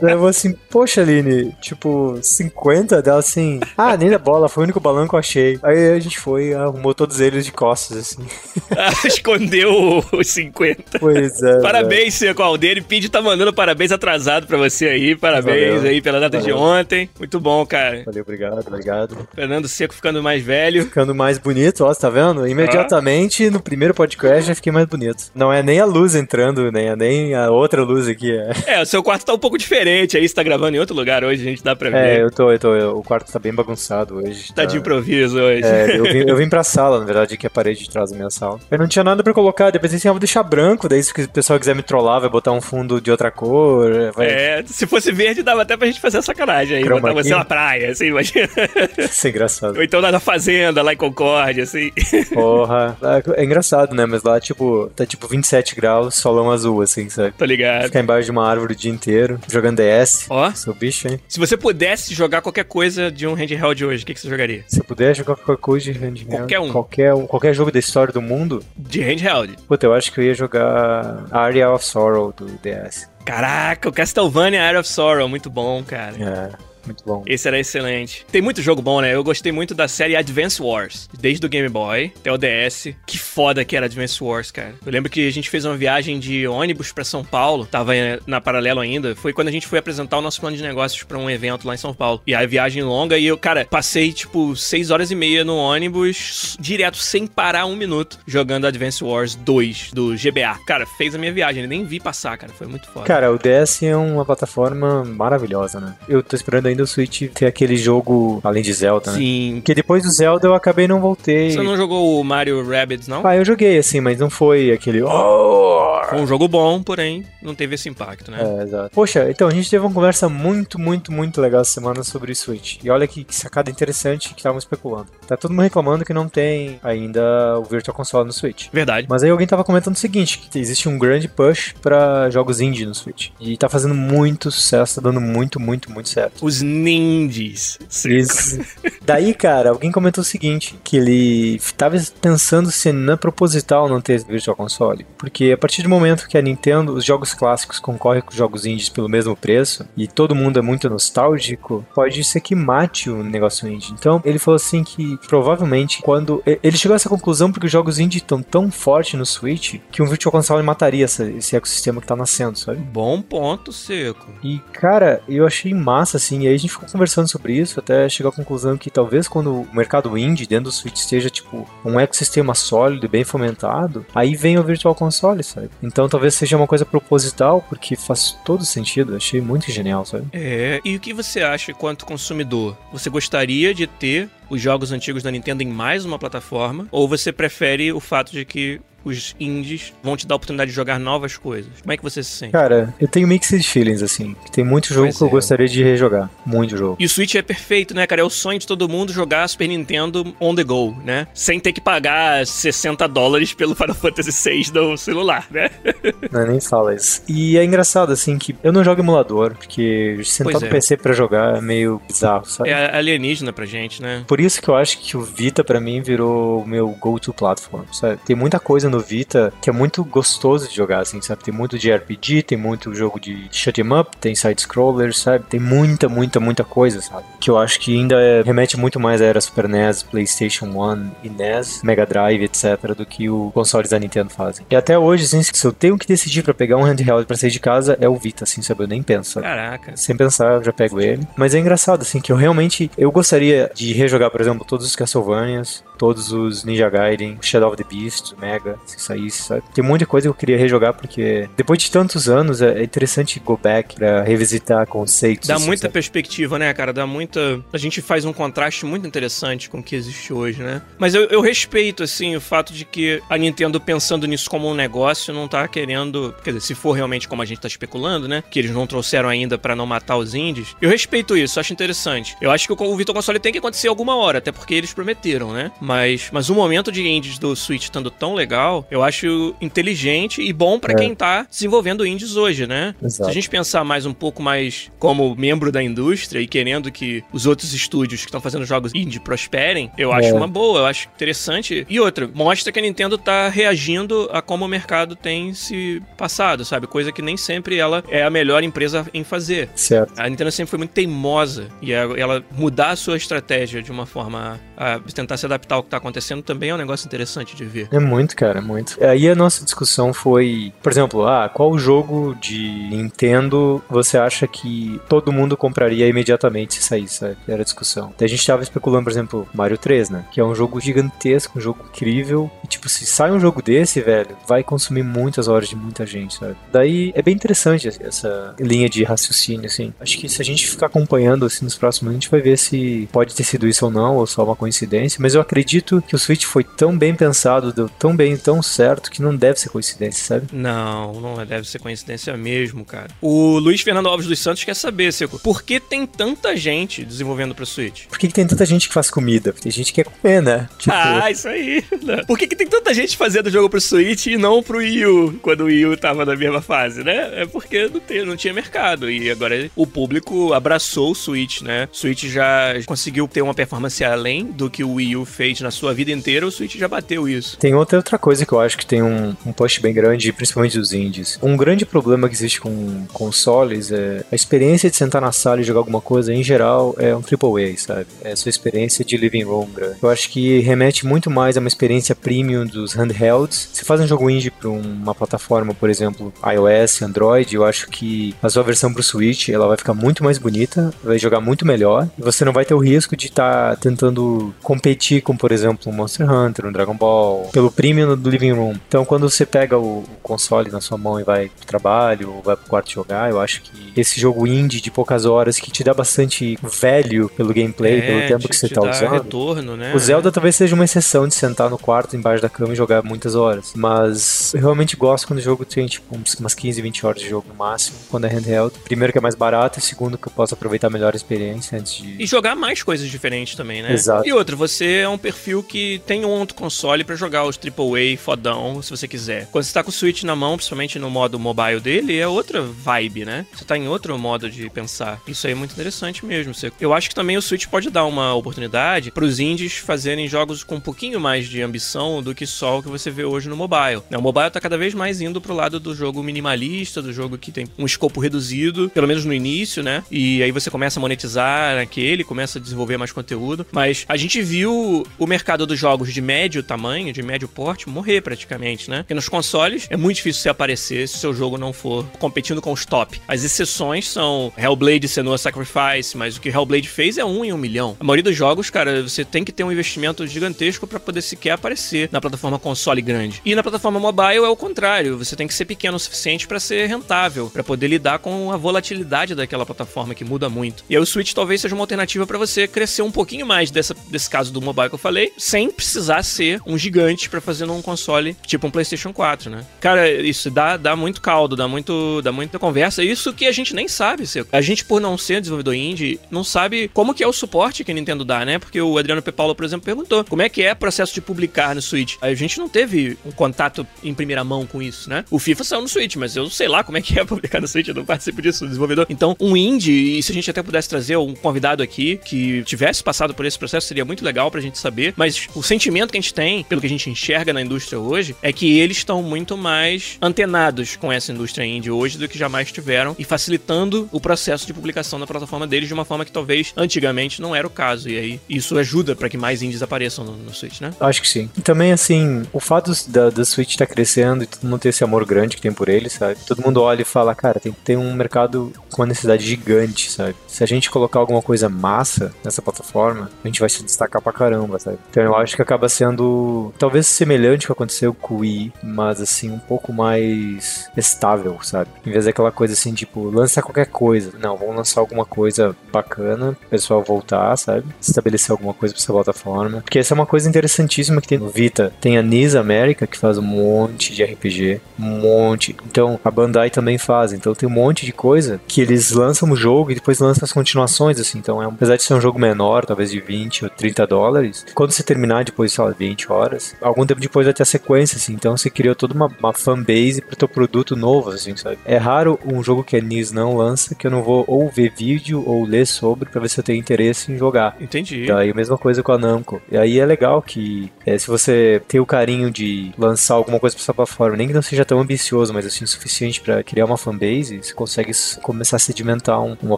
Eu 0.02 0.20
vou 0.20 0.28
assim, 0.28 0.54
poxa, 0.70 1.02
Aline, 1.02 1.54
tipo, 1.62 2.18
50 2.22 3.02
dela 3.02 3.20
assim. 3.20 3.60
Ah, 3.78 3.96
nem 3.98 4.10
da 4.10 4.18
bola, 4.18 4.48
foi 4.48 4.64
o 4.64 4.66
único 4.66 4.80
balão 4.80 5.08
que 5.08 5.16
eu 5.16 5.20
achei. 5.20 5.58
Aí 5.64 5.90
a 5.94 6.00
gente 6.00 6.18
foi, 6.20 6.54
arrumou 6.54 6.94
todos 6.94 7.20
eles 7.20 7.46
de 7.46 7.52
costas, 7.52 7.98
assim. 7.98 8.26
Ah, 8.72 8.92
Escondeu 9.08 10.04
os 10.14 10.28
50. 10.28 11.00
Pois 11.00 11.42
é. 11.42 11.60
Parabéns, 11.62 12.14
Seco 12.14 12.42
Aldeiro. 12.44 12.84
Pede 12.84 13.10
tá 13.10 13.22
mandando 13.22 13.54
parabéns 13.54 13.92
atrasado 13.92 14.48
pra 14.48 14.58
você 14.58 14.88
aí. 14.88 15.16
Parabéns 15.16 15.76
Valeu. 15.78 15.90
aí 15.90 16.02
pela 16.02 16.20
data 16.20 16.38
de 16.40 16.52
Valeu. 16.52 16.58
ontem. 16.60 17.10
Muito 17.18 17.40
bom, 17.40 17.66
cara. 17.66 18.04
Valeu, 18.06 18.22
obrigado, 18.22 18.60
obrigado. 18.68 19.28
Fernando 19.34 19.68
Seco 19.68 19.94
ficando 19.94 20.22
mais 20.22 20.44
velho. 20.44 20.84
Ficando 20.84 21.15
mais 21.16 21.38
bonito, 21.38 21.84
ó, 21.86 21.94
você 21.94 22.00
tá 22.02 22.10
vendo? 22.10 22.48
Imediatamente 22.48 23.50
no 23.50 23.60
primeiro 23.60 23.94
podcast 23.94 24.48
já 24.48 24.56
fiquei 24.56 24.72
mais 24.72 24.86
bonito. 24.86 25.26
Não 25.34 25.52
é 25.52 25.64
nem 25.64 25.80
a 25.80 25.86
luz 25.86 26.16
entrando, 26.16 26.72
nem 26.72 26.90
a, 26.90 26.96
nem 26.96 27.34
a 27.34 27.50
outra 27.50 27.84
luz 27.84 28.08
aqui. 28.08 28.32
É, 28.32 28.52
É, 28.76 28.82
o 28.82 28.86
seu 28.86 29.02
quarto 29.02 29.26
tá 29.26 29.34
um 29.34 29.40
pouco 29.40 29.58
diferente 29.58 30.18
aí. 30.18 30.28
Você 30.28 30.34
tá 30.36 30.44
gravando 30.44 30.76
em 30.76 30.80
outro 30.80 30.96
lugar 30.96 31.24
hoje, 31.24 31.42
a 31.42 31.46
gente 31.50 31.64
dá 31.64 31.76
pra 31.76 31.90
é 31.90 31.92
ver. 31.92 32.22
eu 32.22 32.32
tô, 32.32 32.52
eu 32.52 32.60
tô. 32.60 32.76
eu- 32.76 32.98
o 32.98 33.04
quarto 33.04 33.32
tá 33.32 33.40
bem 33.40 33.54
bagunçado 33.54 34.16
hoje. 34.18 34.54
Tá 34.54 34.66
de 34.66 34.78
improviso 34.78 35.40
hoje. 35.40 35.64
É, 35.64 35.98
eu 35.98 36.04
vim, 36.04 36.24
eu 36.28 36.36
vim 36.36 36.50
pra 36.50 36.64
sala, 36.66 37.00
na 37.00 37.06
verdade, 37.06 37.38
que 37.38 37.46
é 37.46 37.48
a 37.48 37.52
parede 37.52 37.84
de 37.84 37.90
trás 37.90 38.12
da 38.12 38.18
minha 38.18 38.30
sala. 38.30 38.60
Eu 38.70 38.78
não 38.78 38.88
tinha 38.88 39.04
nada 39.04 39.24
pra 39.24 39.34
colocar, 39.34 39.70
depois 39.72 39.94
assim, 39.94 40.08
eu 40.08 40.14
vou 40.14 40.20
deixar 40.20 40.44
branco, 40.44 40.90
daí 40.90 41.02
se 41.02 41.12
o 41.12 41.30
pessoal 41.30 41.60
quiser 41.60 41.76
me 41.76 41.84
trollar, 41.84 42.20
vai 42.22 42.30
botar 42.30 42.52
um 42.52 42.62
fundo 42.62 43.00
de 43.00 43.12
outra 43.12 43.32
cor, 43.32 44.12
vai 44.14 44.28
É, 44.28 44.64
se 44.66 44.86
fosse 44.86 45.12
verde, 45.12 45.44
dava 45.44 45.62
até 45.62 45.78
pra 45.78 45.88
gente 45.88 46.00
fazer 46.02 46.22
sacanagem 46.22 46.78
aí. 46.78 46.84
Chroma 46.84 47.02
Botar 47.02 47.14
você 47.14 47.30
na 47.30 47.46
praia, 47.46 47.92
assim, 47.92 48.08
imagina. 48.08 48.48
ser 49.10 49.30
engraçado. 49.30 49.78
Ou 49.78 49.84
então 49.84 50.00
lá 50.00 50.12
na 50.12 50.20
fazenda, 50.20 50.82
lá 50.82 50.94
em 50.94 50.98
Concórdia, 51.10 51.64
assim. 51.64 51.92
Porra. 52.34 52.98
É 53.36 53.44
engraçado, 53.44 53.96
né? 53.96 54.06
Mas 54.06 54.24
lá, 54.24 54.40
tipo, 54.40 54.90
tá 54.96 55.06
tipo 55.06 55.28
27 55.28 55.76
graus, 55.76 56.16
solão 56.16 56.52
azul, 56.52 56.82
assim, 56.82 57.10
sabe? 57.10 57.34
Tô 57.38 57.46
ligado. 57.46 57.86
Ficar 57.86 58.00
embaixo 58.02 58.26
de 58.26 58.32
uma 58.32 58.48
árvore 58.48 58.74
o 58.74 58.76
dia 58.76 58.92
inteiro, 58.92 59.40
jogando 59.50 59.78
DS. 59.78 60.26
Ó, 60.30 60.52
Sou 60.52 60.74
bicho, 60.74 61.08
hein? 61.08 61.20
se 61.28 61.40
você 61.40 61.56
pudesse 61.56 62.14
jogar 62.14 62.42
qualquer 62.42 62.66
coisa 62.66 63.12
de 63.12 63.28
um 63.28 63.34
handheld 63.34 63.86
hoje, 63.86 64.04
o 64.04 64.06
que, 64.06 64.14
que 64.14 64.20
você 64.20 64.30
jogaria? 64.30 64.64
Se 64.68 64.80
eu 64.80 64.84
puder 64.84 65.16
jogar 65.16 65.36
qualquer 65.36 65.62
coisa 65.62 65.92
de 65.92 66.00
handheld, 66.00 66.26
Qualquer 66.26 66.60
um. 66.60 66.72
Qualquer, 66.72 67.14
um- 67.14 67.28
qualquer 67.28 67.54
jogo 67.54 67.72
da 67.72 67.80
história 67.80 68.12
do 68.14 68.22
mundo, 68.22 68.64
De 68.76 69.02
handheld. 69.02 69.56
puta, 69.68 69.86
eu 69.86 69.94
acho 69.94 70.12
que 70.12 70.20
eu 70.20 70.24
ia 70.24 70.34
jogar 70.34 71.26
Area 71.32 71.70
of 71.72 71.84
Sorrow 71.86 72.34
do 72.36 72.46
DS. 72.62 73.08
Caraca, 73.26 73.90
o 73.90 73.92
Castlevania 73.92 74.64
Area 74.64 74.80
of 74.80 74.88
Sorrow, 74.90 75.28
muito 75.28 75.50
bom, 75.50 75.84
cara. 75.84 76.14
É. 76.20 76.75
Muito 76.86 77.04
bom. 77.06 77.24
Esse 77.26 77.48
era 77.48 77.60
excelente. 77.60 78.26
Tem 78.32 78.42
muito 78.42 78.62
jogo 78.62 78.82
bom, 78.82 79.02
né? 79.02 79.14
Eu 79.14 79.24
gostei 79.24 79.52
muito 79.52 79.74
da 79.74 79.88
série 79.88 80.16
Advance 80.16 80.62
Wars, 80.62 81.10
desde 81.18 81.46
o 81.46 81.50
Game 81.50 81.70
Boy 81.70 82.12
até 82.18 82.32
o 82.32 82.38
DS. 82.38 82.96
Que 83.06 83.18
foda 83.18 83.64
que 83.66 83.76
era 83.76 83.86
Advance 83.86 84.24
Wars, 84.24 84.52
cara. 84.52 84.76
Eu 84.86 84.92
lembro 84.92 85.10
que 85.10 85.28
a 85.28 85.32
gente 85.32 85.50
fez 85.50 85.66
uma 85.66 85.76
viagem 85.76 86.20
de 86.20 86.48
ônibus 86.48 86.92
pra 86.92 87.04
São 87.04 87.24
Paulo, 87.24 87.66
tava 87.66 87.96
eh, 87.96 88.20
na 88.26 88.40
Paralelo 88.40 88.80
ainda. 88.80 89.16
Foi 89.16 89.34
quando 89.34 89.48
a 89.48 89.52
gente 89.52 89.68
foi 89.68 89.80
apresentar 89.80 90.18
o 90.18 90.22
nosso 90.22 90.40
plano 90.40 90.56
de 90.56 90.64
negócios 90.64 91.04
pra 91.04 91.18
um 91.18 91.30
evento 91.30 91.68
lá 91.68 91.74
em 91.74 91.78
São 91.78 91.94
Paulo. 91.94 92.22
E 92.26 92.34
a 92.34 92.46
viagem 92.46 92.84
longa 92.84 93.18
e 93.18 93.26
eu, 93.26 93.38
cara, 93.38 93.66
passei 93.66 94.12
tipo 94.12 94.56
seis 94.56 94.92
horas 94.92 95.12
e 95.12 95.16
meia 95.16 95.44
no 95.44 95.56
ônibus, 95.56 96.58
direto, 96.60 96.98
sem 96.98 97.28
parar 97.28 97.66
um 97.66 97.76
minuto, 97.76 98.20
jogando 98.26 98.66
Advance 98.66 99.04
Wars 99.04 99.36
2 99.36 99.92
do 99.94 100.16
GBA. 100.16 100.60
Cara, 100.66 100.86
fez 100.86 101.16
a 101.16 101.18
minha 101.18 101.34
viagem, 101.34 101.66
nem 101.68 101.84
vi 101.86 102.00
passar, 102.00 102.38
cara. 102.38 102.52
Foi 102.54 102.68
muito 102.68 102.88
foda. 102.90 103.06
Cara, 103.06 103.32
o 103.32 103.38
DS 103.38 103.84
é 103.84 103.96
uma 103.96 104.26
plataforma 104.26 105.04
maravilhosa, 105.04 105.80
né? 105.80 105.96
Eu 106.08 106.22
tô 106.22 106.36
esperando 106.36 106.68
ainda 106.68 106.75
o 106.84 106.88
Switch 106.88 107.24
ter 107.34 107.46
aquele 107.46 107.78
jogo 107.78 108.40
além 108.44 108.64
de 108.64 108.74
Zelda, 108.74 109.12
né? 109.12 109.18
Sim. 109.18 109.54
Porque 109.56 109.76
depois 109.76 110.04
do 110.04 110.10
Zelda 110.10 110.48
eu 110.48 110.54
acabei 110.54 110.88
não 110.88 111.00
voltei. 111.00 111.52
Você 111.52 111.62
não 111.62 111.78
jogou 111.78 112.20
o 112.20 112.24
Mario 112.24 112.68
Rabbids, 112.68 113.08
não? 113.08 113.26
Ah, 113.26 113.36
eu 113.36 113.46
joguei 113.46 113.78
assim, 113.78 114.00
mas 114.00 114.20
não 114.20 114.30
foi 114.30 114.72
aquele. 114.72 115.02
Oh! 115.02 116.02
Foi 116.10 116.20
um 116.20 116.28
jogo 116.28 116.48
bom, 116.48 116.82
porém, 116.84 117.26
não 117.42 117.56
teve 117.56 117.76
esse 117.76 117.90
impacto, 117.90 118.30
né? 118.30 118.38
É, 118.42 118.64
exato. 118.64 118.92
Poxa, 118.94 119.28
então 119.30 119.48
a 119.48 119.52
gente 119.52 119.70
teve 119.70 119.84
uma 119.84 119.94
conversa 119.94 120.30
muito, 120.30 120.80
muito, 120.80 121.12
muito 121.12 121.42
legal 121.42 121.62
essa 121.62 121.72
semana 121.72 122.04
sobre 122.04 122.32
o 122.32 122.36
Switch. 122.36 122.78
E 122.84 122.90
olha 122.90 123.08
que, 123.08 123.24
que 123.24 123.36
sacada 123.36 123.72
interessante 123.72 124.30
que 124.30 124.40
estavam 124.40 124.60
especulando. 124.60 125.08
Tá 125.28 125.36
todo 125.36 125.52
mundo 125.52 125.64
reclamando 125.64 126.06
que 126.06 126.14
não 126.14 126.30
tem 126.30 126.80
ainda 126.84 127.60
o 127.60 127.64
Virtual 127.64 127.96
Console 127.96 128.26
no 128.26 128.34
Switch. 128.34 128.68
Verdade. 128.72 129.08
Mas 129.10 129.24
aí 129.24 129.30
alguém 129.30 129.48
tava 129.48 129.64
comentando 129.64 129.96
o 129.96 130.00
seguinte, 130.00 130.40
que 130.40 130.60
existe 130.60 130.88
um 130.88 130.98
grande 130.98 131.28
push 131.28 131.74
pra 131.82 132.30
jogos 132.30 132.60
indie 132.60 132.86
no 132.86 132.94
Switch. 132.94 133.30
E 133.40 133.58
tá 133.58 133.68
fazendo 133.68 133.96
muito 133.96 134.52
sucesso, 134.52 135.02
tá 135.02 135.10
dando 135.10 135.22
muito, 135.22 135.60
muito, 135.60 135.92
muito 135.92 136.10
certo. 136.10 136.46
Os 136.46 136.62
ninjas. 136.66 137.80
Isso. 138.06 138.60
Daí, 139.06 139.34
cara, 139.34 139.70
alguém 139.70 139.92
comentou 139.92 140.22
o 140.22 140.26
seguinte, 140.26 140.76
que 140.84 140.98
ele 140.98 141.60
tava 141.78 141.96
pensando 142.20 142.72
se 142.72 142.92
não 142.92 143.14
é 143.14 143.16
proposital 143.18 143.88
não 143.88 144.02
ter 144.02 144.24
Virtual 144.24 144.56
Console, 144.56 145.06
porque 145.18 145.52
a 145.52 145.58
partir 145.58 145.84
do 145.84 145.90
momento 145.90 146.28
que 146.28 146.38
a 146.38 146.42
Nintendo, 146.42 146.94
os 146.94 147.06
jogos 147.06 147.34
clássicos 147.34 147.80
concorrem 147.80 148.22
com 148.22 148.32
os 148.32 148.36
jogos 148.36 148.66
indies 148.66 148.90
pelo 148.90 149.08
mesmo 149.08 149.36
preço, 149.36 149.88
e 149.96 150.08
todo 150.08 150.36
mundo 150.36 150.58
é 150.58 150.62
muito 150.62 150.90
nostálgico, 150.90 151.86
pode 151.94 152.24
ser 152.24 152.42
que 152.42 152.56
mate 152.56 153.10
o 153.10 153.24
negócio 153.24 153.68
indie. 153.68 153.94
Então, 153.94 154.22
ele 154.26 154.40
falou 154.40 154.56
assim 154.56 154.84
que 154.84 155.18
provavelmente 155.28 156.02
quando 156.02 156.42
ele 156.46 156.78
chegou 156.78 156.94
a 156.94 156.98
essa 156.98 157.10
conclusão 157.10 157.52
porque 157.52 157.68
os 157.68 157.72
jogos 157.72 158.00
indie 158.00 158.18
estão 158.18 158.42
tão 158.42 158.72
fortes 158.72 159.20
no 159.20 159.26
Switch 159.26 159.76
que 159.92 160.02
um 160.02 160.08
Virtual 160.08 160.32
Console 160.32 160.64
mataria 160.64 161.06
essa, 161.06 161.30
esse 161.30 161.56
ecossistema 161.56 162.02
que 162.02 162.08
tá 162.08 162.16
nascendo, 162.16 162.58
sabe? 162.58 162.80
Bom 162.80 163.22
ponto, 163.22 163.72
Seco. 163.72 164.28
E, 164.44 164.60
cara, 164.74 165.22
eu 165.28 165.46
achei 165.46 165.74
massa, 165.74 166.18
assim, 166.18 166.42
e 166.42 166.48
aí 166.48 166.55
a 166.56 166.60
gente 166.60 166.72
ficou 166.72 166.88
conversando 166.90 167.30
sobre 167.30 167.54
isso, 167.54 167.80
até 167.80 168.08
chegar 168.10 168.30
à 168.30 168.32
conclusão 168.32 168.78
que 168.78 168.90
talvez 168.90 169.28
quando 169.28 169.62
o 169.62 169.68
mercado 169.74 170.18
indie 170.18 170.48
dentro 170.48 170.66
do 170.66 170.72
Switch 170.72 170.98
esteja, 170.98 171.30
tipo, 171.30 171.68
um 171.84 172.00
ecossistema 172.00 172.56
sólido 172.56 173.06
e 173.06 173.10
bem 173.10 173.24
fomentado, 173.24 174.06
aí 174.14 174.36
vem 174.36 174.58
o 174.58 174.64
Virtual 174.64 174.96
Console, 174.96 175.44
sabe? 175.44 175.70
Então 175.82 176.08
talvez 176.10 176.36
seja 176.36 176.58
uma 176.58 176.68
coisa 176.68 176.86
proposital, 176.86 177.64
porque 177.68 177.96
faz 177.96 178.38
todo 178.46 178.66
sentido, 178.66 179.16
achei 179.16 179.42
muito 179.42 179.72
genial, 179.72 180.06
sabe? 180.06 180.26
É, 180.34 180.82
e 180.84 180.96
o 180.96 181.00
que 181.00 181.14
você 181.14 181.42
acha 181.42 181.74
quanto 181.74 182.06
consumidor? 182.06 182.78
Você 182.92 183.10
gostaria 183.10 183.74
de 183.74 183.88
ter 183.88 184.30
os 184.50 184.62
jogos 184.62 184.92
antigos 184.92 185.24
da 185.24 185.32
Nintendo 185.32 185.64
em 185.64 185.68
mais 185.68 186.06
uma 186.06 186.20
plataforma? 186.20 186.88
Ou 186.92 187.08
você 187.08 187.32
prefere 187.32 187.92
o 187.92 188.00
fato 188.00 188.32
de 188.32 188.46
que 188.46 188.80
os 189.06 189.36
indies 189.40 189.94
vão 190.04 190.18
te 190.18 190.26
dar 190.26 190.36
a 190.36 190.38
oportunidade 190.38 190.72
de 190.72 190.76
jogar 190.76 191.00
novas 191.00 191.38
coisas. 191.38 191.72
Como 191.82 191.92
é 191.92 191.98
que 191.98 192.04
você 192.04 192.24
se 192.24 192.32
sente? 192.32 192.52
Cara, 192.52 192.94
eu 193.00 193.08
tenho 193.08 193.28
mixed 193.28 193.64
feelings, 193.64 194.02
assim. 194.02 194.36
Tem 194.52 194.66
muito 194.66 194.88
jogo 194.94 195.06
Pois 195.06 195.18
que 195.18 195.24
eu 195.24 195.28
é. 195.28 195.32
gostaria 195.32 195.68
de 195.68 195.84
rejogar. 195.84 196.30
Muito 196.46 196.76
jogo. 196.76 196.98
E 197.00 197.06
o 197.06 197.10
Switch 197.10 197.36
é 197.36 197.42
perfeito, 197.42 197.94
né, 197.94 198.08
cara? 198.08 198.22
É 198.22 198.24
o 198.24 198.30
sonho 198.30 198.60
de 198.60 198.66
todo 198.66 198.90
mundo 198.90 199.14
jogar 199.14 199.48
Super 199.48 199.68
Nintendo 199.68 200.36
on 200.42 200.56
the 200.56 200.64
go, 200.64 200.96
né? 201.04 201.28
Sem 201.34 201.60
ter 201.60 201.72
que 201.72 201.80
pagar 201.80 202.46
60 202.46 203.08
dólares 203.08 203.54
pelo 203.54 203.76
Final 203.76 203.96
Fantasy 203.96 204.32
VI 204.32 204.72
no 204.74 204.98
celular, 204.98 205.46
né? 205.52 205.70
Não, 206.32 206.48
nem 206.48 206.60
fala 206.60 206.96
isso. 206.96 207.22
E 207.28 207.58
é 207.58 207.64
engraçado, 207.64 208.12
assim, 208.12 208.38
que 208.38 208.56
eu 208.64 208.72
não 208.72 208.84
jogo 208.84 209.02
emulador, 209.02 209.56
porque 209.56 210.20
sentar 210.24 210.60
no 210.60 210.68
é. 210.68 210.70
PC 210.70 210.98
pra 210.98 211.14
jogar 211.14 211.58
é 211.58 211.62
meio 211.62 212.02
bizarro, 212.08 212.46
sabe? 212.46 212.70
É 212.70 212.96
alienígena 212.96 213.54
pra 213.54 213.66
gente, 213.66 214.02
né? 214.02 214.24
Por 214.28 214.40
isso 214.40 214.62
que 214.62 214.68
eu 214.68 214.76
acho 214.76 215.00
que 215.00 215.16
o 215.16 215.22
Vita, 215.22 215.64
pra 215.64 215.80
mim, 215.80 216.02
virou 216.02 216.62
o 216.62 216.68
meu 216.68 216.90
go-to 216.90 217.34
platform, 217.34 217.84
sabe? 217.92 218.20
Tem 218.26 218.36
muita 218.36 218.60
coisa 218.60 218.90
no 218.90 218.95
Vita 219.00 219.54
que 219.62 219.70
é 219.70 219.74
muito 219.74 220.04
gostoso 220.04 220.68
de 220.70 220.76
jogar, 220.76 221.00
assim, 221.00 221.22
sabe? 221.22 221.44
Tem 221.44 221.54
muito 221.54 221.78
de 221.78 221.92
RPG, 221.92 222.44
tem 222.44 222.58
muito 222.58 222.94
jogo 222.94 223.20
de 223.20 223.48
shut 223.52 223.80
'em 223.82 223.94
up, 223.94 224.16
tem 224.18 224.34
side-scrollers, 224.36 225.18
sabe? 225.20 225.46
Tem 225.50 225.60
muita, 225.60 226.08
muita, 226.10 226.40
muita 226.40 226.64
coisa, 226.64 227.02
sabe? 227.02 227.24
Que 227.40 227.50
eu 227.50 227.58
acho 227.58 227.80
que 227.80 227.96
ainda 227.98 228.16
é- 228.22 228.42
remete 228.42 228.78
muito 228.78 229.00
mais 229.00 229.22
à 229.22 229.26
era 229.26 229.42
Super 229.42 229.68
NES, 229.68 230.04
PlayStation 230.04 230.66
1 230.68 231.12
e 231.24 231.30
NES, 231.30 231.82
Mega 231.84 232.06
Drive, 232.06 232.44
etc., 232.44 232.94
do 232.96 233.06
que 233.06 233.30
os 233.30 233.52
consoles 233.54 233.90
da 233.90 234.00
Nintendo 234.00 234.30
fazem. 234.30 234.66
E 234.70 234.76
até 234.76 234.98
hoje, 234.98 235.24
assim, 235.26 235.42
se 235.44 235.66
eu 235.66 235.72
tenho 235.74 235.98
que 235.98 236.08
decidir 236.08 236.44
pra 236.44 236.54
pegar 236.54 236.78
um 236.78 236.84
handheld 236.84 237.26
pra 237.26 237.36
sair 237.38 237.52
de 237.52 237.60
casa, 237.60 237.98
é 238.00 238.08
o 238.10 238.16
Vita, 238.16 238.44
assim, 238.44 238.62
sabe? 238.62 238.84
Eu 238.84 238.88
nem 238.88 239.02
penso, 239.04 239.32
sabe? 239.34 239.46
Caraca. 239.46 239.96
Sem 239.98 240.16
pensar, 240.16 240.54
eu 240.56 240.64
já 240.64 240.74
pego 240.74 241.00
ele. 241.02 241.28
Mas 241.36 241.54
é 241.56 241.60
engraçado, 241.60 242.02
assim, 242.02 242.20
que 242.22 242.32
eu 242.32 242.36
realmente. 242.36 242.90
Eu 242.98 243.12
gostaria 243.12 243.72
de 243.74 243.94
rejogar, 243.94 244.30
por 244.32 244.42
exemplo, 244.42 244.66
todos 244.66 244.86
os 244.86 244.96
Castlevanias, 244.96 245.84
todos 245.96 246.32
os 246.32 246.64
Ninja 246.64 246.90
Gaiden, 246.90 247.38
Shadow 247.42 247.70
of 247.70 247.78
the 247.78 247.84
Beast, 247.84 248.34
Mega, 248.40 248.78
se 248.86 249.00
saísse, 249.00 249.44
sabe? 249.44 249.64
Tem 249.74 249.84
muita 249.84 250.06
coisa 250.06 250.28
que 250.28 250.30
eu 250.30 250.34
queria 250.34 250.58
rejogar, 250.58 250.94
porque 250.94 251.50
depois 251.58 251.82
de 251.82 251.90
tantos 251.90 252.30
anos 252.30 252.62
é 252.62 252.76
é 252.76 252.84
interessante 252.84 253.40
go 253.40 253.58
back 253.62 253.96
pra 253.96 254.24
revisitar 254.24 254.86
conceitos. 254.88 255.48
Dá 255.48 255.56
assim, 255.56 255.66
muita 255.66 255.84
sabe? 255.84 255.94
perspectiva, 255.94 256.60
né, 256.60 256.74
cara? 256.74 256.92
Dá 256.92 257.08
muita. 257.08 257.64
A 257.72 257.78
gente 257.78 258.02
faz 258.02 258.26
um 258.26 258.34
contraste 258.34 258.86
muito 258.86 259.08
interessante 259.08 259.70
com 259.70 259.80
o 259.80 259.84
que 259.84 259.96
existe 259.96 260.34
hoje, 260.34 260.62
né? 260.62 260.82
Mas 260.98 261.16
eu, 261.16 261.24
eu 261.26 261.42
respeito, 261.42 262.04
assim, 262.04 262.36
o 262.36 262.42
fato 262.42 262.74
de 262.74 262.84
que 262.86 263.22
a 263.30 263.38
Nintendo, 263.38 263.80
pensando 263.80 264.28
nisso 264.28 264.50
como 264.50 264.70
um 264.70 264.74
negócio, 264.74 265.34
não 265.34 265.48
tá 265.48 265.68
querendo. 265.68 266.36
Quer 266.44 266.52
dizer, 266.52 266.66
se 266.66 266.76
for 266.76 266.92
realmente 266.92 267.28
como 267.28 267.42
a 267.42 267.46
gente 267.46 267.62
tá 267.62 267.68
especulando, 267.68 268.28
né? 268.28 268.44
Que 268.50 268.60
eles 268.60 268.72
não 268.72 268.86
trouxeram 268.86 269.30
ainda 269.30 269.58
pra 269.58 269.76
não 269.76 269.86
matar 269.86 270.18
os 270.18 270.36
indies. 270.36 270.76
Eu 270.82 270.90
respeito 270.90 271.38
isso, 271.38 271.60
acho 271.60 271.74
interessante. 271.74 272.36
Eu 272.42 272.52
acho 272.52 272.68
que 272.68 272.74
o, 272.74 272.96
Virtual 272.96 273.16
Console 273.16 273.40
tem 273.40 273.52
que 273.52 273.60
acontecer 273.60 273.88
alguma 273.88 274.16
hora, 274.16 274.40
até 274.40 274.52
porque 274.52 274.74
eles 274.74 274.94
prometeram, 274.94 275.54
né? 275.54 275.72
Mas, 275.86 276.30
mas 276.32 276.50
o 276.50 276.56
momento 276.56 276.92
de 276.92 277.08
indies 277.08 277.38
do 277.38 277.56
Switch 277.56 277.84
estando 277.84 278.10
tão 278.10 278.34
legal, 278.34 278.88
eu 278.90 279.04
acho 279.04 279.56
inteligente 279.62 280.42
e 280.42 280.52
bom 280.52 280.80
pra 280.80 280.94
É. 280.94 280.96
quem 280.96 281.14
tá 281.14 281.46
desenvolvendo 281.50 282.06
indies 282.06 282.36
hoje, 282.36 282.66
né? 282.66 282.96
Exato. 283.04 283.26
Se 283.26 283.30
a 283.30 283.34
gente 283.34 283.50
pensar 283.50 283.84
mais 283.84 284.06
um 284.06 284.14
pouco 284.14 284.42
mais 284.42 284.90
como 284.98 285.36
membro 285.36 285.72
da 285.72 285.82
indústria 285.84 286.40
e 286.40 286.48
querendo 286.48 286.92
que 286.92 287.24
os 287.32 287.46
outros 287.46 287.74
estúdios 287.74 288.22
que 288.22 288.28
estão 288.28 288.42
fazendo 288.42 288.66
jogos 288.66 288.92
indie 288.96 289.20
prosperem, 289.20 289.92
eu 289.98 290.12
acho 290.12 290.30
É. 290.30 290.34
uma 290.34 290.48
boa, 290.48 290.80
eu 290.80 290.86
acho 290.86 291.08
interessante. 291.16 291.86
E 291.90 292.00
outra, 292.00 292.30
mostra 292.34 292.72
que 292.72 292.80
a 292.80 292.82
Nintendo 292.82 293.18
tá 293.18 293.48
reagindo 293.50 294.28
a 294.32 294.42
como 294.42 294.66
o 294.66 294.68
mercado 294.68 295.16
tem 295.16 295.54
se 295.54 296.02
passado, 296.18 296.66
sabe? 296.66 296.88
Coisa 296.88 297.12
que 297.12 297.22
nem 297.22 297.38
sempre 297.38 297.78
ela 297.78 298.04
é 298.10 298.24
a 298.24 298.30
melhor 298.30 298.64
empresa 298.64 299.06
em 299.14 299.24
fazer. 299.24 299.70
Certo. 299.76 300.14
A 300.20 300.28
Nintendo 300.28 300.52
sempre 300.52 300.70
foi 300.72 300.78
muito 300.80 300.92
teimosa 300.92 301.68
e 301.82 301.92
ela 301.92 302.44
mudar 302.58 302.90
a 302.92 302.96
sua 302.96 303.18
estratégia 303.18 303.82
de 303.84 303.92
uma 303.92 304.06
forma 304.06 304.60
a 304.78 305.00
tentar 305.14 305.38
se 305.38 305.46
adaptar 305.46 305.75
ao 305.76 305.84
que 305.84 305.90
tá 305.90 305.98
acontecendo 305.98 306.42
também 306.42 306.70
é 306.70 306.76
um 306.76 306.78
negócio 306.78 307.06
interessante 307.06 307.56
de 307.56 307.66
ver. 307.66 307.88
É 307.92 308.00
muito, 308.00 308.36
cara, 308.36 308.62
muito. 308.62 308.98
Aí 309.04 309.30
a 309.30 309.36
nossa 309.36 309.64
discussão 309.64 310.14
foi, 310.14 310.74
por 310.82 310.92
exemplo, 310.92 311.28
ah, 311.28 311.50
qual 311.50 311.78
jogo 311.78 312.36
de 312.36 312.88
Nintendo 312.90 313.84
você 313.90 314.18
acha 314.18 314.48
que 314.48 315.00
todo 315.08 315.32
mundo 315.32 315.58
compraria 315.58 316.08
imediatamente 316.08 316.76
se 316.76 316.84
saísse, 316.84 317.18
sabe? 317.18 317.38
Era 317.48 317.62
a 317.62 317.66
discussão. 317.66 318.14
A 318.20 318.28
gente 318.28 318.46
tava 318.46 318.64
especulando, 318.64 319.04
por 319.04 319.12
exemplo, 319.12 319.48
Mario 319.54 319.78
3, 319.78 320.10
né? 320.10 320.26
Que 320.32 320.40
é 320.40 320.44
um 320.44 320.56
jogo 320.56 320.80
gigantesco, 320.80 321.58
um 321.58 321.62
jogo 321.62 321.86
incrível. 321.90 322.50
E 322.64 322.68
tipo, 322.68 322.88
se 322.88 323.06
sai 323.06 323.32
um 323.32 323.40
jogo 323.40 323.62
desse, 323.62 324.02
velho, 324.02 324.36
vai 324.48 324.64
consumir 324.64 325.04
muitas 325.04 325.48
horas 325.48 325.68
de 325.68 325.76
muita 325.76 326.06
gente, 326.06 326.36
sabe? 326.36 326.56
Daí 326.72 327.12
é 327.16 327.22
bem 327.22 327.36
interessante 327.36 327.88
essa 327.88 328.56
linha 328.60 328.90
de 328.90 329.04
raciocínio, 329.04 329.66
assim. 329.66 329.94
Acho 330.00 330.18
que 330.18 330.30
se 330.30 330.42
a 330.42 330.46
gente 330.46 330.68
ficar 330.68 330.88
acompanhando, 330.88 331.46
assim, 331.46 331.66
nos 331.66 331.76
próximos 331.76 332.12
a 332.12 332.14
gente 332.14 332.30
vai 332.30 332.42
ver 332.42 332.58
se 332.58 333.08
pode 333.12 333.36
ter 333.36 333.44
sido 333.44 333.68
isso 333.68 333.86
ou 333.86 333.92
não, 333.92 334.18
ou 334.18 334.26
só 334.26 334.44
uma 334.44 334.56
coincidência. 334.56 335.20
Mas 335.22 335.36
eu 335.36 335.42
acredito 335.42 335.65
que 336.08 336.16
o 336.16 336.20
Switch 336.20 336.46
foi 336.46 336.64
tão 336.64 336.98
bem 336.98 337.14
pensado, 337.16 337.74
deu 337.74 337.90
tão 337.90 338.16
bem, 338.16 338.36
tão 338.38 338.62
certo, 338.62 339.10
que 339.12 339.22
não 339.22 339.36
deve 339.36 339.60
ser 339.60 339.70
coincidência, 339.70 340.24
sabe? 340.26 340.48
Não, 340.54 341.14
não 341.20 341.46
deve 341.46 341.68
ser 341.68 341.80
coincidência 341.80 342.36
mesmo, 342.38 342.86
cara. 342.86 343.08
O 343.22 343.58
Luiz 343.60 343.82
Fernando 343.82 344.08
Alves 344.08 344.28
dos 344.28 344.40
Santos 344.40 344.64
quer 344.64 344.76
saber, 344.76 345.12
Seco, 345.12 345.40
por 345.40 345.64
que 345.64 345.80
tem 345.80 346.06
tanta 346.06 346.56
gente 346.56 347.04
desenvolvendo 347.04 347.54
pro 347.56 347.66
Switch? 347.66 348.06
Por 348.08 348.18
que, 348.18 348.28
que 348.28 348.34
tem 348.34 348.46
tanta 348.48 348.66
gente 348.66 348.88
que 348.88 348.94
faz 348.94 349.10
comida? 349.10 349.52
Porque 349.52 349.64
tem 349.64 349.72
gente 349.72 349.92
que 349.94 350.04
quer 350.04 350.10
comer, 350.10 350.42
né? 350.42 350.70
Tipo, 350.78 350.94
Ah, 350.96 351.30
isso 351.32 351.48
aí. 351.48 351.84
né? 352.04 352.24
Por 352.28 352.38
que, 352.38 352.48
que 352.48 352.56
tem 352.56 352.68
tanta 352.68 352.94
gente 352.94 353.18
fazendo 353.18 353.50
jogo 353.50 353.70
pro 353.70 353.82
Switch 353.82 354.28
e 354.28 354.38
não 354.38 354.62
pro 354.62 354.78
Wii 354.80 355.06
U, 355.06 355.40
quando 355.42 355.62
o 355.62 355.66
Wii 355.66 355.86
U 355.88 355.98
tava 355.98 356.26
na 356.26 356.36
mesma 356.36 356.62
fase, 356.62 357.04
né? 357.04 357.42
É 357.42 357.46
porque 357.46 357.88
não, 357.88 358.00
tem, 358.00 358.26
não 358.26 358.36
tinha 358.36 358.54
mercado. 358.54 359.10
E 359.10 359.30
agora 359.30 359.70
o 359.76 359.86
público 359.88 360.54
abraçou 360.54 361.12
o 361.12 361.16
Switch, 361.16 361.62
né? 361.62 361.88
O 361.92 361.96
Switch 361.96 362.26
já 362.26 362.74
conseguiu 362.86 363.28
ter 363.28 363.42
uma 363.42 363.54
performance 363.54 364.04
além 364.04 364.46
do 364.46 364.70
que 364.70 364.84
o 364.84 364.94
Wii 364.94 365.16
U 365.18 365.26
fez 365.26 365.55
na 365.62 365.72
sua 365.72 365.94
vida 365.94 366.12
inteira, 366.12 366.46
o 366.46 366.52
Switch 366.52 366.76
já 366.76 366.88
bateu 366.88 367.28
isso. 367.28 367.58
Tem 367.58 367.74
outra, 367.74 367.98
outra 367.98 368.18
coisa 368.18 368.46
que 368.46 368.54
eu 368.54 368.60
acho 368.60 368.78
que 368.78 368.86
tem 368.86 369.02
um, 369.02 369.36
um 369.46 369.54
bem 369.82 369.94
grande, 369.94 370.32
principalmente 370.32 370.78
dos 370.78 370.94
indies. 370.94 371.40
Um 371.42 371.58
grande 371.58 371.86
problema 371.86 372.28
que 372.28 372.36
existe 372.36 372.62
com 372.62 373.06
consoles 373.12 373.92
é 373.92 374.24
a 374.32 374.36
experiência 374.36 374.90
de 374.90 374.96
sentar 374.96 375.22
na 375.22 375.32
sala 375.32 375.62
e 375.62 375.64
jogar 375.64 375.80
alguma 375.80 376.02
coisa, 376.02 376.34
em 376.34 376.44
geral, 376.44 376.96
é 376.98 377.16
um 377.16 377.22
AAA, 377.22 377.78
sabe? 377.78 378.08
É 378.24 378.32
a 378.32 378.36
sua 378.36 378.50
experiência 378.50 379.04
de 379.04 379.18
living 379.18 379.44
room 379.44 379.68
grande. 379.74 379.98
Eu 380.02 380.10
acho 380.10 380.30
que 380.30 380.60
remete 380.60 381.06
muito 381.06 381.30
mais 381.30 381.58
a 381.58 381.60
uma 381.60 381.68
experiência 381.68 382.16
premium 382.16 382.66
dos 382.66 382.94
handhelds. 382.94 383.70
Se 383.74 383.84
faz 383.84 384.02
um 384.02 384.08
jogo 384.08 384.30
indie 384.30 384.52
para 384.52 384.70
uma 384.70 385.16
plataforma, 385.16 385.74
por 385.74 385.90
exemplo, 385.90 386.34
iOS, 386.44 387.02
Android, 387.02 387.56
eu 387.56 387.66
acho 387.66 387.88
que 387.90 388.36
a 388.42 388.50
sua 388.50 388.64
versão 388.64 388.94
pro 388.94 389.04
Switch, 389.04 389.50
ela 389.50 389.68
vai 389.68 389.78
ficar 389.78 389.94
muito 389.94 390.24
mais 390.24 390.38
bonita, 390.38 390.94
vai 391.04 391.18
jogar 391.18 391.40
muito 391.40 391.66
melhor, 391.66 392.08
e 392.18 392.22
você 392.22 392.46
não 392.46 392.54
vai 392.54 392.66
ter 392.66 392.74
o 392.74 392.80
risco 392.80 393.16
de 393.16 393.28
estar 393.28 393.72
tá 393.72 393.76
tentando 393.76 394.54
competir 394.62 395.22
com, 395.22 395.36
por 395.46 395.52
exemplo, 395.52 395.92
um 395.92 395.96
Monster 395.96 396.28
Hunter, 396.28 396.66
um 396.66 396.72
Dragon 396.72 396.96
Ball, 396.96 397.50
pelo 397.54 397.70
premium 397.70 398.18
do 398.18 398.32
living 398.32 398.52
room. 398.52 398.74
Então, 398.88 399.06
quando 399.06 399.30
você 399.30 399.46
pega 399.46 399.78
o, 399.78 400.04
console 400.24 400.72
na 400.72 400.82
sua 400.82 400.98
mão 400.98 401.20
e 401.20 401.24
vai 401.24 401.50
pro 401.50 401.68
trabalho, 401.68 402.34
ou 402.34 402.42
vai 402.42 402.56
pro 402.56 402.66
quarto 402.66 402.92
jogar, 402.92 403.30
eu 403.30 403.40
acho 403.40 403.62
que 403.62 403.94
esse 403.96 404.20
jogo 404.20 404.48
indie 404.48 404.82
de 404.82 404.90
poucas 404.90 405.24
horas 405.24 405.60
que 405.60 405.70
te 405.70 405.84
dá 405.84 405.94
bastante 405.94 406.58
velho 406.64 407.30
pelo 407.30 407.54
gameplay, 407.54 408.00
é, 408.00 408.02
pelo 408.02 408.28
tempo 408.28 408.40
te, 408.40 408.48
que 408.48 408.56
você 408.56 408.68
tá 408.68 408.82
usando. 408.82 409.12
Retorno, 409.12 409.78
né? 409.78 409.94
O 409.94 410.00
Zelda 410.00 410.32
talvez 410.32 410.56
seja 410.56 410.74
uma 410.74 410.84
exceção 410.84 411.28
de 411.28 411.36
sentar 411.36 411.70
no 411.70 411.78
quarto 411.78 412.16
embaixo 412.16 412.42
da 412.42 412.50
cama 412.50 412.74
e 412.74 412.76
jogar 412.76 413.04
muitas 413.04 413.36
horas, 413.36 413.74
mas 413.76 414.52
eu 414.56 414.62
realmente 414.62 414.96
gosto 414.96 415.28
quando 415.28 415.38
o 415.38 415.44
jogo 415.44 415.64
tem 415.64 415.86
tipo 415.86 416.20
umas 416.40 416.56
15, 416.56 416.82
20 416.82 417.06
horas 417.06 417.22
de 417.22 417.30
jogo 417.30 417.46
no 417.48 417.54
máximo, 417.54 418.00
quando 418.10 418.26
é 418.26 418.30
handheld. 418.30 418.74
Primeiro 418.84 419.14
que 419.14 419.20
é 419.20 419.22
mais 419.22 419.36
barato 419.36 419.78
e 419.78 419.82
segundo 419.84 420.18
que 420.18 420.28
eu 420.28 420.32
posso 420.32 420.56
aproveitar 420.56 420.90
melhor 420.90 421.14
a 421.14 421.16
experiência 421.16 421.78
antes 421.78 421.94
de 421.94 422.20
E 422.20 422.26
jogar 422.26 422.56
mais 422.56 422.82
coisas 422.82 423.08
diferentes 423.08 423.54
também, 423.54 423.84
né? 423.84 423.94
Exato. 423.94 424.28
E 424.28 424.34
outra, 424.34 424.56
você 424.56 425.02
é 425.02 425.10
um 425.10 425.20
perfil 425.36 425.62
que 425.62 426.02
tem 426.08 426.24
um 426.24 426.30
outro 426.30 426.56
console 426.56 427.04
para 427.04 427.16
jogar 427.16 427.44
os 427.44 427.60
AAA 427.60 428.18
fodão, 428.18 428.82
se 428.82 428.90
você 428.90 429.08
quiser. 429.08 429.48
Quando 429.52 429.66
você 429.66 429.74
tá 429.74 429.84
com 429.84 429.90
o 429.90 429.94
Switch 429.94 430.24
na 430.24 430.36
mão, 430.36 430.56
principalmente 430.56 430.98
no 430.98 431.10
modo 431.10 431.38
mobile 431.38 431.82
dele, 431.82 432.18
é 432.18 432.28
outra 432.28 432.62
vibe, 432.62 433.26
né? 433.26 433.46
Você 433.54 433.66
tá 433.66 433.78
em 433.78 433.88
outro 433.88 434.18
modo 434.18 434.50
de 434.50 434.70
pensar. 434.70 435.22
Isso 435.28 435.46
aí 435.46 435.54
é 435.54 435.56
muito 435.56 435.74
interessante 435.74 436.26
mesmo. 436.26 436.54
Eu 436.80 436.94
acho 436.94 437.10
que 437.10 437.16
também 437.16 437.38
o 437.38 437.42
Switch 437.42 437.68
pode 437.68 437.90
dar 437.90 438.06
uma 438.06 438.34
oportunidade 438.34 439.12
para 439.12 439.26
os 439.26 439.40
indies 439.40 439.74
fazerem 439.74 440.28
jogos 440.28 440.64
com 440.64 440.76
um 440.76 440.80
pouquinho 440.80 441.20
mais 441.20 441.48
de 441.48 441.62
ambição 441.62 442.24
do 442.24 442.34
que 442.34 442.48
só 442.48 442.80
o 442.80 442.84
que 442.84 442.90
você 442.90 443.12
vê 443.12 443.26
hoje 443.26 443.50
no 443.50 443.58
mobile. 443.58 444.02
O 444.18 444.22
mobile 444.22 444.50
tá 444.50 444.62
cada 444.62 444.78
vez 444.78 444.94
mais 444.94 445.20
indo 445.20 445.42
pro 445.42 445.54
lado 445.54 445.80
do 445.80 445.94
jogo 445.94 446.24
minimalista, 446.24 447.02
do 447.02 447.12
jogo 447.12 447.38
que 447.38 447.52
tem 447.52 447.68
um 447.78 447.86
escopo 447.86 448.22
reduzido, 448.22 448.90
pelo 448.90 449.08
menos 449.08 449.26
no 449.26 449.34
início, 449.34 449.84
né? 449.84 450.04
E 450.10 450.42
aí 450.42 450.52
você 450.52 450.72
começa 450.72 451.00
a 451.00 451.02
monetizar 451.02 451.78
aquele, 451.78 452.24
começa 452.24 452.58
a 452.58 452.62
desenvolver 452.62 452.98
mais 452.98 453.12
conteúdo. 453.12 453.66
Mas 453.72 454.06
a 454.08 454.16
gente 454.16 454.42
viu 454.42 455.06
mercado 455.28 455.66
dos 455.66 455.80
jogos 455.80 456.14
de 456.14 456.22
médio 456.22 456.64
tamanho, 456.64 457.14
de 457.14 457.22
médio 457.22 457.48
porte, 457.48 457.90
morrer 457.90 458.22
praticamente, 458.22 458.90
né? 458.90 458.98
Porque 459.00 459.14
nos 459.14 459.30
consoles 459.30 459.88
é 459.90 459.98
muito 459.98 460.18
difícil 460.18 460.42
você 460.42 460.50
aparecer 460.50 461.08
se 461.08 461.16
o 461.16 461.20
seu 461.20 461.34
jogo 461.34 461.58
não 461.58 461.74
for 461.74 462.06
competindo 462.20 462.62
com 462.62 462.72
os 462.72 462.86
top. 462.86 463.22
As 463.28 463.44
exceções 463.44 464.08
são 464.08 464.52
Hellblade 464.58 465.08
Senua 465.08 465.38
Sacrifice, 465.38 466.18
mas 466.18 466.38
o 466.38 466.42
que 466.42 466.50
Hellblade 466.50 466.88
fez 466.88 467.18
é 467.18 467.26
um 467.26 467.44
em 467.44 467.54
um 467.54 467.58
milhão. 467.58 467.96
A 468.00 468.04
maioria 468.04 468.24
dos 468.24 468.36
jogos, 468.36 468.70
cara, 468.70 469.04
você 469.04 469.24
tem 469.24 469.44
que 469.44 469.52
ter 469.52 469.64
um 469.64 469.72
investimento 469.72 470.26
gigantesco 470.28 470.88
para 470.88 471.00
poder 471.00 471.22
sequer 471.22 471.52
aparecer 471.52 472.10
na 472.12 472.22
plataforma 472.22 472.60
console 472.60 473.02
grande. 473.02 473.42
E 473.46 473.56
na 473.56 473.64
plataforma 473.64 474.00
mobile 474.00 474.46
é 474.46 474.50
o 474.50 474.56
contrário, 474.56 475.18
você 475.18 475.36
tem 475.36 475.48
que 475.48 475.54
ser 475.54 475.66
pequeno 475.66 475.98
o 475.98 476.00
suficiente 476.00 476.48
para 476.48 476.60
ser 476.60 476.88
rentável, 476.88 477.50
para 477.50 477.64
poder 477.64 477.88
lidar 477.88 478.20
com 478.20 478.52
a 478.52 478.58
volatilidade 478.58 479.36
daquela 479.36 479.66
plataforma 479.66 480.14
que 480.14 480.24
muda 480.24 480.50
muito. 480.50 480.84
E 480.90 480.96
aí 480.96 481.02
o 481.02 481.06
Switch 481.06 481.34
talvez 481.34 481.62
seja 481.62 481.76
uma 481.76 481.84
alternativa 481.84 482.26
para 482.28 482.38
você 482.38 482.68
crescer 482.68 483.02
um 483.02 483.12
pouquinho 483.12 483.46
mais 483.46 483.72
dessa, 483.72 483.96
desse 484.10 484.30
caso 484.30 484.52
do 484.52 484.62
mobile 484.62 484.90
que 484.90 484.96
eu 484.96 485.00
falei, 485.00 485.15
sem 485.38 485.70
precisar 485.70 486.24
ser 486.24 486.62
um 486.66 486.78
gigante 486.78 487.30
para 487.30 487.42
fazer 487.42 487.66
num 487.66 487.82
console 487.82 488.36
tipo 488.46 488.68
um 488.68 488.72
PlayStation 488.72 489.14
4, 489.14 489.50
né? 489.50 489.66
Cara, 489.80 490.10
isso 490.10 490.50
dá, 490.50 490.78
dá 490.78 490.96
muito 490.96 491.22
caldo, 491.22 491.56
dá 491.56 491.68
muito 491.68 492.22
dá 492.22 492.32
muita 492.32 492.60
conversa. 492.60 493.04
Isso 493.04 493.34
que 493.34 493.46
a 493.46 493.52
gente 493.52 493.74
nem 493.74 493.88
sabe. 493.88 494.24
A 494.52 494.62
gente, 494.62 494.84
por 494.86 495.00
não 495.00 495.18
ser 495.18 495.40
desenvolvedor 495.40 495.74
indie, 495.74 496.20
não 496.32 496.44
sabe 496.44 496.90
como 496.94 497.14
que 497.14 497.24
é 497.24 497.28
o 497.28 497.34
suporte 497.34 497.84
que 497.84 497.92
a 497.92 497.94
Nintendo 497.94 498.26
dá, 498.26 498.44
né? 498.44 498.60
Porque 498.60 498.82
o 498.82 498.98
Adriano 498.98 499.22
P. 499.22 499.32
Paulo, 499.32 499.56
por 499.56 499.64
exemplo, 499.66 499.86
perguntou 499.86 500.24
como 500.24 500.42
é 500.42 500.50
que 500.50 500.62
é 500.64 500.74
o 500.74 500.76
processo 500.76 501.14
de 501.14 501.22
publicar 501.22 501.76
no 501.76 501.82
Switch. 501.82 502.16
A 502.22 502.34
gente 502.34 502.58
não 502.58 502.68
teve 502.68 503.18
um 503.26 503.32
contato 503.32 503.86
em 504.04 504.14
primeira 504.14 504.44
mão 504.44 504.66
com 504.66 504.82
isso, 504.82 505.10
né? 505.10 505.24
O 505.30 505.40
FIFA 505.40 505.64
saiu 505.64 505.82
no 505.82 505.88
Switch, 505.88 506.16
mas 506.16 506.36
eu 506.36 506.50
sei 506.50 506.68
lá 506.68 506.84
como 506.84 506.98
é 506.98 507.02
que 507.02 507.20
é 507.20 507.24
publicar 507.26 507.62
no 507.62 507.68
Switch, 507.68 507.88
eu 507.88 507.94
não 507.94 508.06
participo 508.06 508.42
disso, 508.42 508.66
desenvolvedor. 508.66 509.06
Então, 509.10 509.36
um 509.40 509.56
indie, 509.56 510.18
e 510.18 510.24
se 510.24 510.32
a 510.32 510.36
gente 510.36 510.50
até 510.50 510.64
pudesse 510.64 510.90
trazer 510.90 511.18
um 511.18 511.34
convidado 511.34 511.84
aqui 511.84 512.20
que 512.24 512.64
tivesse 512.64 513.04
passado 513.04 513.34
por 513.34 513.46
esse 513.46 513.58
processo, 513.58 513.88
seria 513.88 514.06
muito 514.06 514.24
legal 514.24 514.50
pra 514.50 514.62
gente 514.62 514.78
saber. 514.78 515.05
Mas 515.16 515.48
o 515.56 515.64
sentimento 515.64 516.12
que 516.12 516.18
a 516.18 516.22
gente 516.22 516.34
tem, 516.34 516.64
pelo 516.64 516.82
que 516.82 516.88
a 516.88 516.90
gente 516.90 517.10
enxerga 517.10 517.54
na 517.54 517.62
indústria 517.62 518.00
hoje, 518.00 518.36
é 518.42 518.52
que 518.52 518.80
eles 518.80 518.98
estão 518.98 519.22
muito 519.22 519.58
mais 519.58 520.18
antenados 520.22 520.96
com 520.96 521.12
essa 521.12 521.32
indústria 521.32 521.66
indie 521.66 521.92
hoje 521.92 522.18
do 522.18 522.28
que 522.28 522.38
jamais 522.38 522.72
tiveram 522.72 523.16
e 523.18 523.24
facilitando 523.24 524.10
o 524.12 524.20
processo 524.20 524.66
de 524.66 524.74
publicação 524.74 525.20
da 525.20 525.28
plataforma 525.28 525.68
deles 525.68 525.88
de 525.88 525.94
uma 525.94 526.06
forma 526.06 526.26
que 526.26 526.32
talvez 526.32 526.74
antigamente 526.76 527.42
não 527.42 527.56
era 527.56 527.66
o 527.66 527.70
caso. 527.70 528.10
E 528.10 528.18
aí 528.18 528.42
isso 528.50 528.78
ajuda 528.78 529.16
para 529.16 529.30
que 529.30 529.38
mais 529.38 529.62
indies 529.62 529.82
apareçam 529.82 530.26
no, 530.26 530.38
no, 530.38 530.54
Switch, 530.54 530.82
né? 530.82 530.92
Acho 531.00 531.22
que 531.22 531.28
sim. 531.28 531.50
E 531.58 531.62
também, 531.62 531.92
assim, 531.92 532.44
o 532.54 532.60
fato 532.60 532.92
da, 533.08 533.30
da 533.30 533.46
Switch 533.46 533.72
estar 533.72 533.86
tá 533.86 533.94
crescendo 533.94 534.44
e 534.44 534.48
todo 534.48 534.68
mundo 534.68 534.80
ter 534.80 534.90
esse 534.90 535.04
amor 535.04 535.26
grande 535.26 535.56
que 535.56 535.62
tem 535.62 535.74
por 535.74 535.90
ele, 535.90 536.10
sabe? 536.10 536.38
Todo 536.48 536.62
mundo 536.62 536.82
olha 536.82 537.02
e 537.02 537.06
fala, 537.06 537.36
cara, 537.36 537.60
tem, 537.60 537.72
tem 537.72 537.98
um 537.98 538.14
mercado 538.14 538.72
com 538.92 539.02
uma 539.02 539.08
necessidade 539.08 539.46
gigante, 539.46 540.12
sabe? 540.12 540.36
Se 540.48 540.64
a 540.64 540.68
gente 540.68 540.90
colocar 540.90 541.20
alguma 541.20 541.42
coisa 541.42 541.68
massa 541.70 542.34
nessa 542.44 542.62
plataforma, 542.62 543.30
a 543.44 543.48
gente 543.48 543.60
vai 543.60 543.70
se 543.70 543.84
destacar 543.84 544.22
pra 544.22 544.34
caramba, 544.34 544.80
sabe? 544.86 544.98
Então 545.10 545.24
eu 545.24 545.36
acho 545.36 545.56
que 545.56 545.62
acaba 545.62 545.90
sendo 545.90 546.74
talvez 546.78 547.08
semelhante 547.08 547.66
ao 547.66 547.68
que 547.68 547.72
aconteceu 547.74 548.14
com 548.14 548.36
o 548.36 548.38
Wii, 548.40 548.74
mas 548.84 549.20
assim, 549.20 549.52
um 549.52 549.60
pouco 549.60 549.92
mais 549.92 550.90
estável, 550.96 551.58
sabe? 551.62 551.90
Em 552.06 552.12
vez 552.12 552.26
daquela 552.26 552.52
coisa 552.52 552.74
assim, 552.74 552.94
tipo, 552.94 553.30
lança 553.30 553.62
qualquer 553.62 553.88
coisa. 553.88 554.32
Não, 554.40 554.56
vamos 554.56 554.76
lançar 554.76 555.00
alguma 555.02 555.26
coisa 555.26 555.76
bacana, 555.92 556.52
o 556.52 556.70
pessoal 556.70 557.04
voltar, 557.04 557.56
sabe? 557.58 557.86
Estabelecer 558.00 558.52
alguma 558.52 558.74
coisa 558.74 558.94
pra 558.94 559.02
essa 559.02 559.14
plataforma. 559.14 559.82
Porque 559.82 560.00
essa 560.00 560.14
é 560.14 560.16
uma 560.16 560.26
coisa 560.26 560.48
interessantíssima 560.48 561.22
que 561.22 561.28
tem 561.28 561.38
no 561.38 561.50
Vita. 561.50 561.92
Tem 562.00 562.18
a 562.18 562.22
NIS 562.22 562.56
América, 562.56 563.08
que 563.08 563.18
faz 563.18 563.38
um 563.38 563.42
monte 563.42 564.14
de 564.14 564.24
RPG. 564.24 564.82
Um 565.00 565.20
monte. 565.20 565.76
Então, 565.86 566.20
a 566.24 566.32
Bandai 566.32 566.70
também 566.70 566.98
faz. 566.98 567.34
Então, 567.34 567.54
tem 567.54 567.68
um 567.68 567.72
monte 567.72 568.06
de 568.06 568.12
coisa 568.12 568.60
que 568.68 568.82
eles 568.82 569.12
lançam 569.12 569.50
o 569.50 569.56
jogo 569.56 569.92
e 569.92 569.96
depois 569.96 570.20
lançam 570.20 570.44
as 570.44 570.52
continuações, 570.52 571.20
assim. 571.20 571.38
Então, 571.38 571.62
é, 571.62 571.66
apesar 571.66 571.96
de 571.96 572.04
ser 572.04 572.14
um 572.14 572.22
jogo 572.22 572.40
menor, 572.40 572.86
talvez 572.86 573.12
de 573.12 573.20
20 573.20 573.66
ou 573.66 573.70
30 573.70 574.08
dólares, 574.08 574.66
quando 574.76 574.92
você 574.92 575.02
terminar 575.02 575.46
depois, 575.46 575.72
sei 575.72 575.84
lá, 575.84 575.92
20 575.92 576.32
horas, 576.32 576.76
algum 576.82 577.06
tempo 577.06 577.22
depois 577.22 577.46
vai 577.46 577.54
ter 577.54 577.64
a 577.64 577.66
sequência, 577.66 578.18
assim. 578.18 578.34
Então, 578.34 578.56
você 578.56 578.70
criou 578.70 578.94
toda 578.94 579.14
uma, 579.14 579.28
uma 579.40 579.54
fanbase 579.54 580.22
pro 580.22 580.36
teu 580.36 580.48
produto 580.48 580.96
novo, 580.96 581.32
assim, 581.32 581.56
sabe? 581.56 581.80
É 581.86 581.98
raro 581.98 582.38
um 582.46 582.62
jogo 582.62 582.84
que 582.84 582.98
a 582.98 583.02
NIS 583.02 583.32
não 583.32 583.56
lança 583.56 583.96
que 583.96 584.06
eu 584.06 584.12
não 584.12 584.22
vou 584.22 584.44
ou 584.48 584.70
ver 584.70 584.92
vídeo 584.96 585.44
ou 585.46 585.64
ler 585.66 585.88
sobre 585.88 586.30
pra 586.30 586.42
ver 586.42 586.50
se 586.50 586.60
eu 586.60 586.64
tenho 586.64 586.78
interesse 586.78 587.32
em 587.32 587.38
jogar. 587.38 587.78
Entendi. 587.80 588.26
Daí, 588.26 588.52
a 588.52 588.54
mesma 588.54 588.78
coisa 588.78 589.02
com 589.02 589.12
a 589.14 589.18
Namco. 589.18 589.62
E 589.72 589.78
aí 589.78 590.00
é 590.00 590.06
legal 590.06 590.42
que, 590.42 590.92
é, 591.06 591.18
se 591.18 591.28
você 591.28 591.82
tem 591.88 592.00
o 592.00 592.06
carinho 592.06 592.52
de 592.52 592.92
lançar 592.98 593.36
alguma 593.36 593.60
coisa 593.60 593.76
pra 593.76 593.94
plataforma, 593.94 594.36
nem 594.36 594.48
que 594.48 594.54
não 594.54 594.62
seja 594.62 594.84
tão 594.84 595.00
ambicioso, 595.00 595.54
mas 595.54 595.66
assim, 595.66 595.86
suficiente 595.86 596.42
para 596.42 596.62
criar 596.64 596.86
uma 596.86 596.98
fanbase, 596.98 597.60
você 597.62 597.74
consegue 597.74 598.12
começar 598.42 598.76
a 598.76 598.80
sedimentar 598.80 599.42
um, 599.42 599.56
uma 599.64 599.78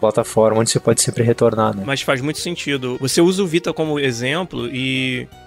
plataforma 0.00 0.60
onde 0.60 0.70
você 0.70 0.80
pode 0.80 1.00
sempre 1.00 1.22
retornar, 1.22 1.76
né? 1.76 1.84
Mas 1.86 2.02
faz 2.02 2.20
muito 2.20 2.40
sentido. 2.40 2.96
Você 3.00 3.20
usa 3.20 3.42
o 3.42 3.46
Vita 3.46 3.72
como 3.72 3.98
exemplo 3.98 4.68
e 4.68 4.87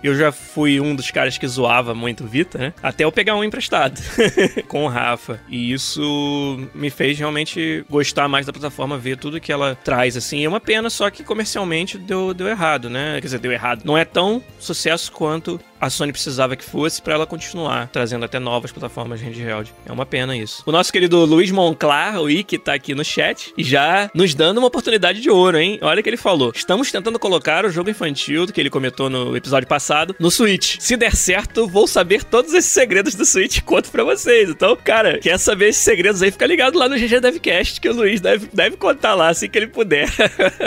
eu 0.03 0.15
já 0.15 0.31
fui 0.31 0.79
um 0.79 0.95
dos 0.95 1.11
caras 1.11 1.37
que 1.37 1.47
zoava 1.47 1.93
muito 1.93 2.23
o 2.23 2.27
Vita, 2.27 2.57
né? 2.57 2.73
Até 2.81 3.03
eu 3.03 3.11
pegar 3.11 3.35
um 3.35 3.43
emprestado 3.43 4.01
com 4.67 4.85
o 4.85 4.87
Rafa. 4.87 5.39
E 5.49 5.71
isso 5.71 6.67
me 6.73 6.89
fez 6.89 7.17
realmente 7.17 7.85
gostar 7.89 8.27
mais 8.27 8.45
da 8.45 8.53
plataforma, 8.53 8.97
ver 8.97 9.17
tudo 9.17 9.39
que 9.39 9.51
ela 9.51 9.75
traz, 9.75 10.17
assim. 10.17 10.43
É 10.43 10.49
uma 10.49 10.59
pena 10.59 10.89
só 10.89 11.09
que 11.09 11.23
comercialmente 11.23 11.97
deu, 11.97 12.33
deu 12.33 12.47
errado, 12.47 12.89
né? 12.89 13.15
Quer 13.15 13.27
dizer, 13.27 13.39
deu 13.39 13.51
errado. 13.51 13.83
Não 13.85 13.97
é 13.97 14.05
tão 14.05 14.43
sucesso 14.59 15.11
quanto 15.11 15.59
a 15.81 15.89
Sony 15.89 16.11
precisava 16.11 16.55
que 16.55 16.63
fosse 16.63 17.01
para 17.01 17.15
ela 17.15 17.25
continuar 17.25 17.89
trazendo 17.91 18.23
até 18.23 18.37
novas 18.37 18.71
plataformas 18.71 19.19
de 19.19 19.25
handheld. 19.25 19.73
É 19.83 19.91
uma 19.91 20.05
pena 20.05 20.37
isso. 20.37 20.61
O 20.65 20.71
nosso 20.71 20.93
querido 20.93 21.25
Luiz 21.25 21.49
Monclar, 21.49 22.21
o 22.21 22.29
Ike, 22.29 22.59
tá 22.59 22.75
aqui 22.75 22.93
no 22.93 23.03
chat 23.03 23.51
e 23.57 23.63
já 23.63 24.09
nos 24.13 24.35
dando 24.35 24.59
uma 24.59 24.67
oportunidade 24.67 25.19
de 25.19 25.29
ouro, 25.29 25.57
hein? 25.57 25.79
Olha 25.81 25.99
o 25.99 26.03
que 26.03 26.09
ele 26.09 26.17
falou. 26.17 26.51
Estamos 26.55 26.91
tentando 26.91 27.17
colocar 27.17 27.65
o 27.65 27.71
jogo 27.71 27.89
infantil 27.89 28.45
que 28.45 28.61
ele 28.61 28.69
comentou 28.69 29.09
no 29.09 29.35
episódio 29.35 29.67
passado 29.67 30.15
no 30.19 30.29
Switch. 30.29 30.77
Se 30.79 30.95
der 30.95 31.15
certo, 31.15 31.67
vou 31.67 31.87
saber 31.87 32.23
todos 32.23 32.53
esses 32.53 32.71
segredos 32.71 33.15
do 33.15 33.25
Switch 33.25 33.57
e 33.57 33.61
conto 33.61 33.89
pra 33.89 34.03
vocês. 34.03 34.49
Então, 34.49 34.75
cara, 34.75 35.17
quer 35.17 35.39
saber 35.39 35.69
esses 35.69 35.81
segredos 35.81 36.21
aí? 36.21 36.29
Fica 36.29 36.45
ligado 36.45 36.77
lá 36.77 36.87
no 36.87 36.95
GG 36.95 37.19
Devcast 37.19 37.81
que 37.81 37.89
o 37.89 37.93
Luiz 37.93 38.21
deve, 38.21 38.47
deve 38.53 38.77
contar 38.77 39.15
lá 39.15 39.29
assim 39.29 39.49
que 39.49 39.57
ele 39.57 39.67
puder. 39.67 40.07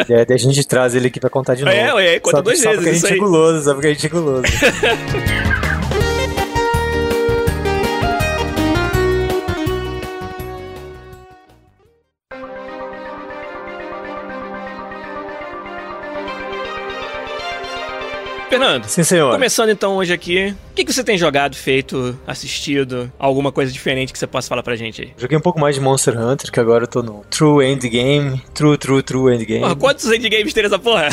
É, 0.08 0.32
a 0.32 0.36
gente 0.36 0.66
traz 0.66 0.94
ele 0.94 1.06
aqui 1.06 1.20
pra 1.20 1.30
contar 1.30 1.54
de 1.54 1.62
é, 1.62 1.86
novo. 1.86 1.98
É, 1.98 2.14
é, 2.14 2.20
conta 2.20 2.42
duas 2.42 2.60
vezes. 2.60 2.64
Só 2.64 2.74
porque 2.74 2.90
a 2.90 2.92
gente 2.92 3.12
é 3.12 3.16
guloso, 3.16 3.64
só 3.64 3.74
porque 3.74 3.86
a 3.86 3.92
gente 3.92 4.06
é 4.06 4.08
guloso. 4.08 4.42
Fernando. 18.54 18.84
Sim, 18.84 19.02
senhor. 19.02 19.32
Começando 19.32 19.70
então 19.70 19.96
hoje 19.96 20.12
aqui, 20.12 20.54
o 20.74 20.76
que, 20.76 20.84
que 20.84 20.92
você 20.92 21.04
tem 21.04 21.16
jogado, 21.16 21.54
feito, 21.54 22.18
assistido? 22.26 23.10
Alguma 23.16 23.52
coisa 23.52 23.70
diferente 23.70 24.12
que 24.12 24.18
você 24.18 24.26
possa 24.26 24.48
falar 24.48 24.64
pra 24.64 24.74
gente 24.74 25.02
aí? 25.02 25.12
Joguei 25.16 25.38
um 25.38 25.40
pouco 25.40 25.60
mais 25.60 25.76
de 25.76 25.80
Monster 25.80 26.18
Hunter, 26.20 26.50
que 26.50 26.58
agora 26.58 26.82
eu 26.82 26.88
tô 26.88 27.00
no 27.00 27.24
True 27.30 27.64
Endgame. 27.64 28.42
True, 28.52 28.76
True, 28.76 29.00
True 29.00 29.36
Endgame. 29.36 29.60
Porra, 29.60 29.76
quantos 29.76 30.10
endgames 30.10 30.52
tem 30.52 30.64
nessa 30.64 30.76
porra? 30.76 31.10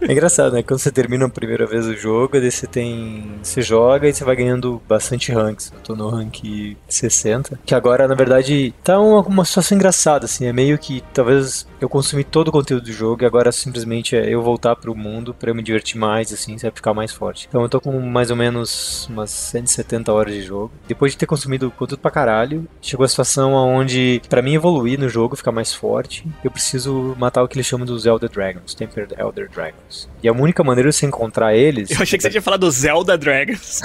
É 0.00 0.12
engraçado, 0.12 0.52
né? 0.52 0.62
Quando 0.62 0.78
você 0.78 0.92
termina 0.92 1.26
a 1.26 1.28
primeira 1.28 1.66
vez 1.66 1.84
o 1.84 1.96
jogo, 1.96 2.38
daí 2.38 2.48
você 2.48 2.64
tem. 2.64 3.24
Você 3.42 3.60
joga 3.60 4.08
e 4.08 4.14
você 4.14 4.22
vai 4.22 4.36
ganhando 4.36 4.80
bastante 4.88 5.32
ranks. 5.32 5.72
Eu 5.74 5.80
tô 5.80 5.96
no 5.96 6.08
rank 6.08 6.76
60. 6.88 7.58
Que 7.66 7.74
agora, 7.74 8.06
na 8.06 8.14
verdade, 8.14 8.72
tá 8.84 9.00
uma, 9.00 9.20
uma 9.22 9.44
situação 9.44 9.74
engraçada, 9.74 10.26
assim. 10.26 10.46
É 10.46 10.52
meio 10.52 10.78
que 10.78 11.02
talvez 11.12 11.66
eu 11.80 11.88
consumi 11.88 12.22
todo 12.22 12.48
o 12.48 12.52
conteúdo 12.52 12.84
do 12.84 12.92
jogo 12.92 13.24
e 13.24 13.26
agora 13.26 13.50
simplesmente 13.50 14.14
é 14.14 14.32
eu 14.32 14.42
voltar 14.42 14.76
pro 14.76 14.94
mundo 14.94 15.34
pra 15.34 15.50
eu 15.50 15.56
me 15.56 15.62
divertir 15.62 15.98
mais, 15.98 16.32
assim, 16.32 16.56
sabe? 16.56 16.76
Ficar 16.76 16.94
mais 16.94 17.10
forte. 17.10 17.46
Então 17.48 17.62
eu 17.62 17.68
tô 17.68 17.80
com 17.80 17.98
mais 18.00 18.30
ou 18.30 18.36
menos 18.36 18.75
umas 19.08 19.30
170 19.30 20.12
horas 20.12 20.34
de 20.34 20.42
jogo. 20.42 20.72
Depois 20.86 21.12
de 21.12 21.18
ter 21.18 21.26
consumido 21.26 21.70
conteúdo 21.70 22.00
pra 22.00 22.10
caralho, 22.10 22.66
chegou 22.80 23.04
a 23.04 23.08
situação 23.08 23.52
onde, 23.52 24.20
pra 24.28 24.42
mim 24.42 24.54
evoluir 24.54 24.98
no 24.98 25.08
jogo, 25.08 25.36
ficar 25.36 25.52
mais 25.52 25.72
forte, 25.72 26.26
eu 26.44 26.50
preciso 26.50 27.14
matar 27.18 27.42
o 27.42 27.48
que 27.48 27.56
eles 27.56 27.66
chamam 27.66 27.86
dos 27.86 28.06
Elder 28.06 28.30
Dragons, 28.30 28.74
Tempered 28.74 29.14
Elder 29.18 29.48
Dragons. 29.50 30.08
E 30.22 30.28
a 30.28 30.32
única 30.32 30.64
maneira 30.64 30.90
de 30.90 30.96
você 30.96 31.06
encontrar 31.06 31.54
eles. 31.54 31.90
Eu 31.90 32.02
achei 32.02 32.18
que 32.18 32.22
você 32.22 32.30
tinha 32.30 32.42
falado 32.42 32.60
do 32.60 32.70
Zelda 32.70 33.16
Dragons. 33.16 33.80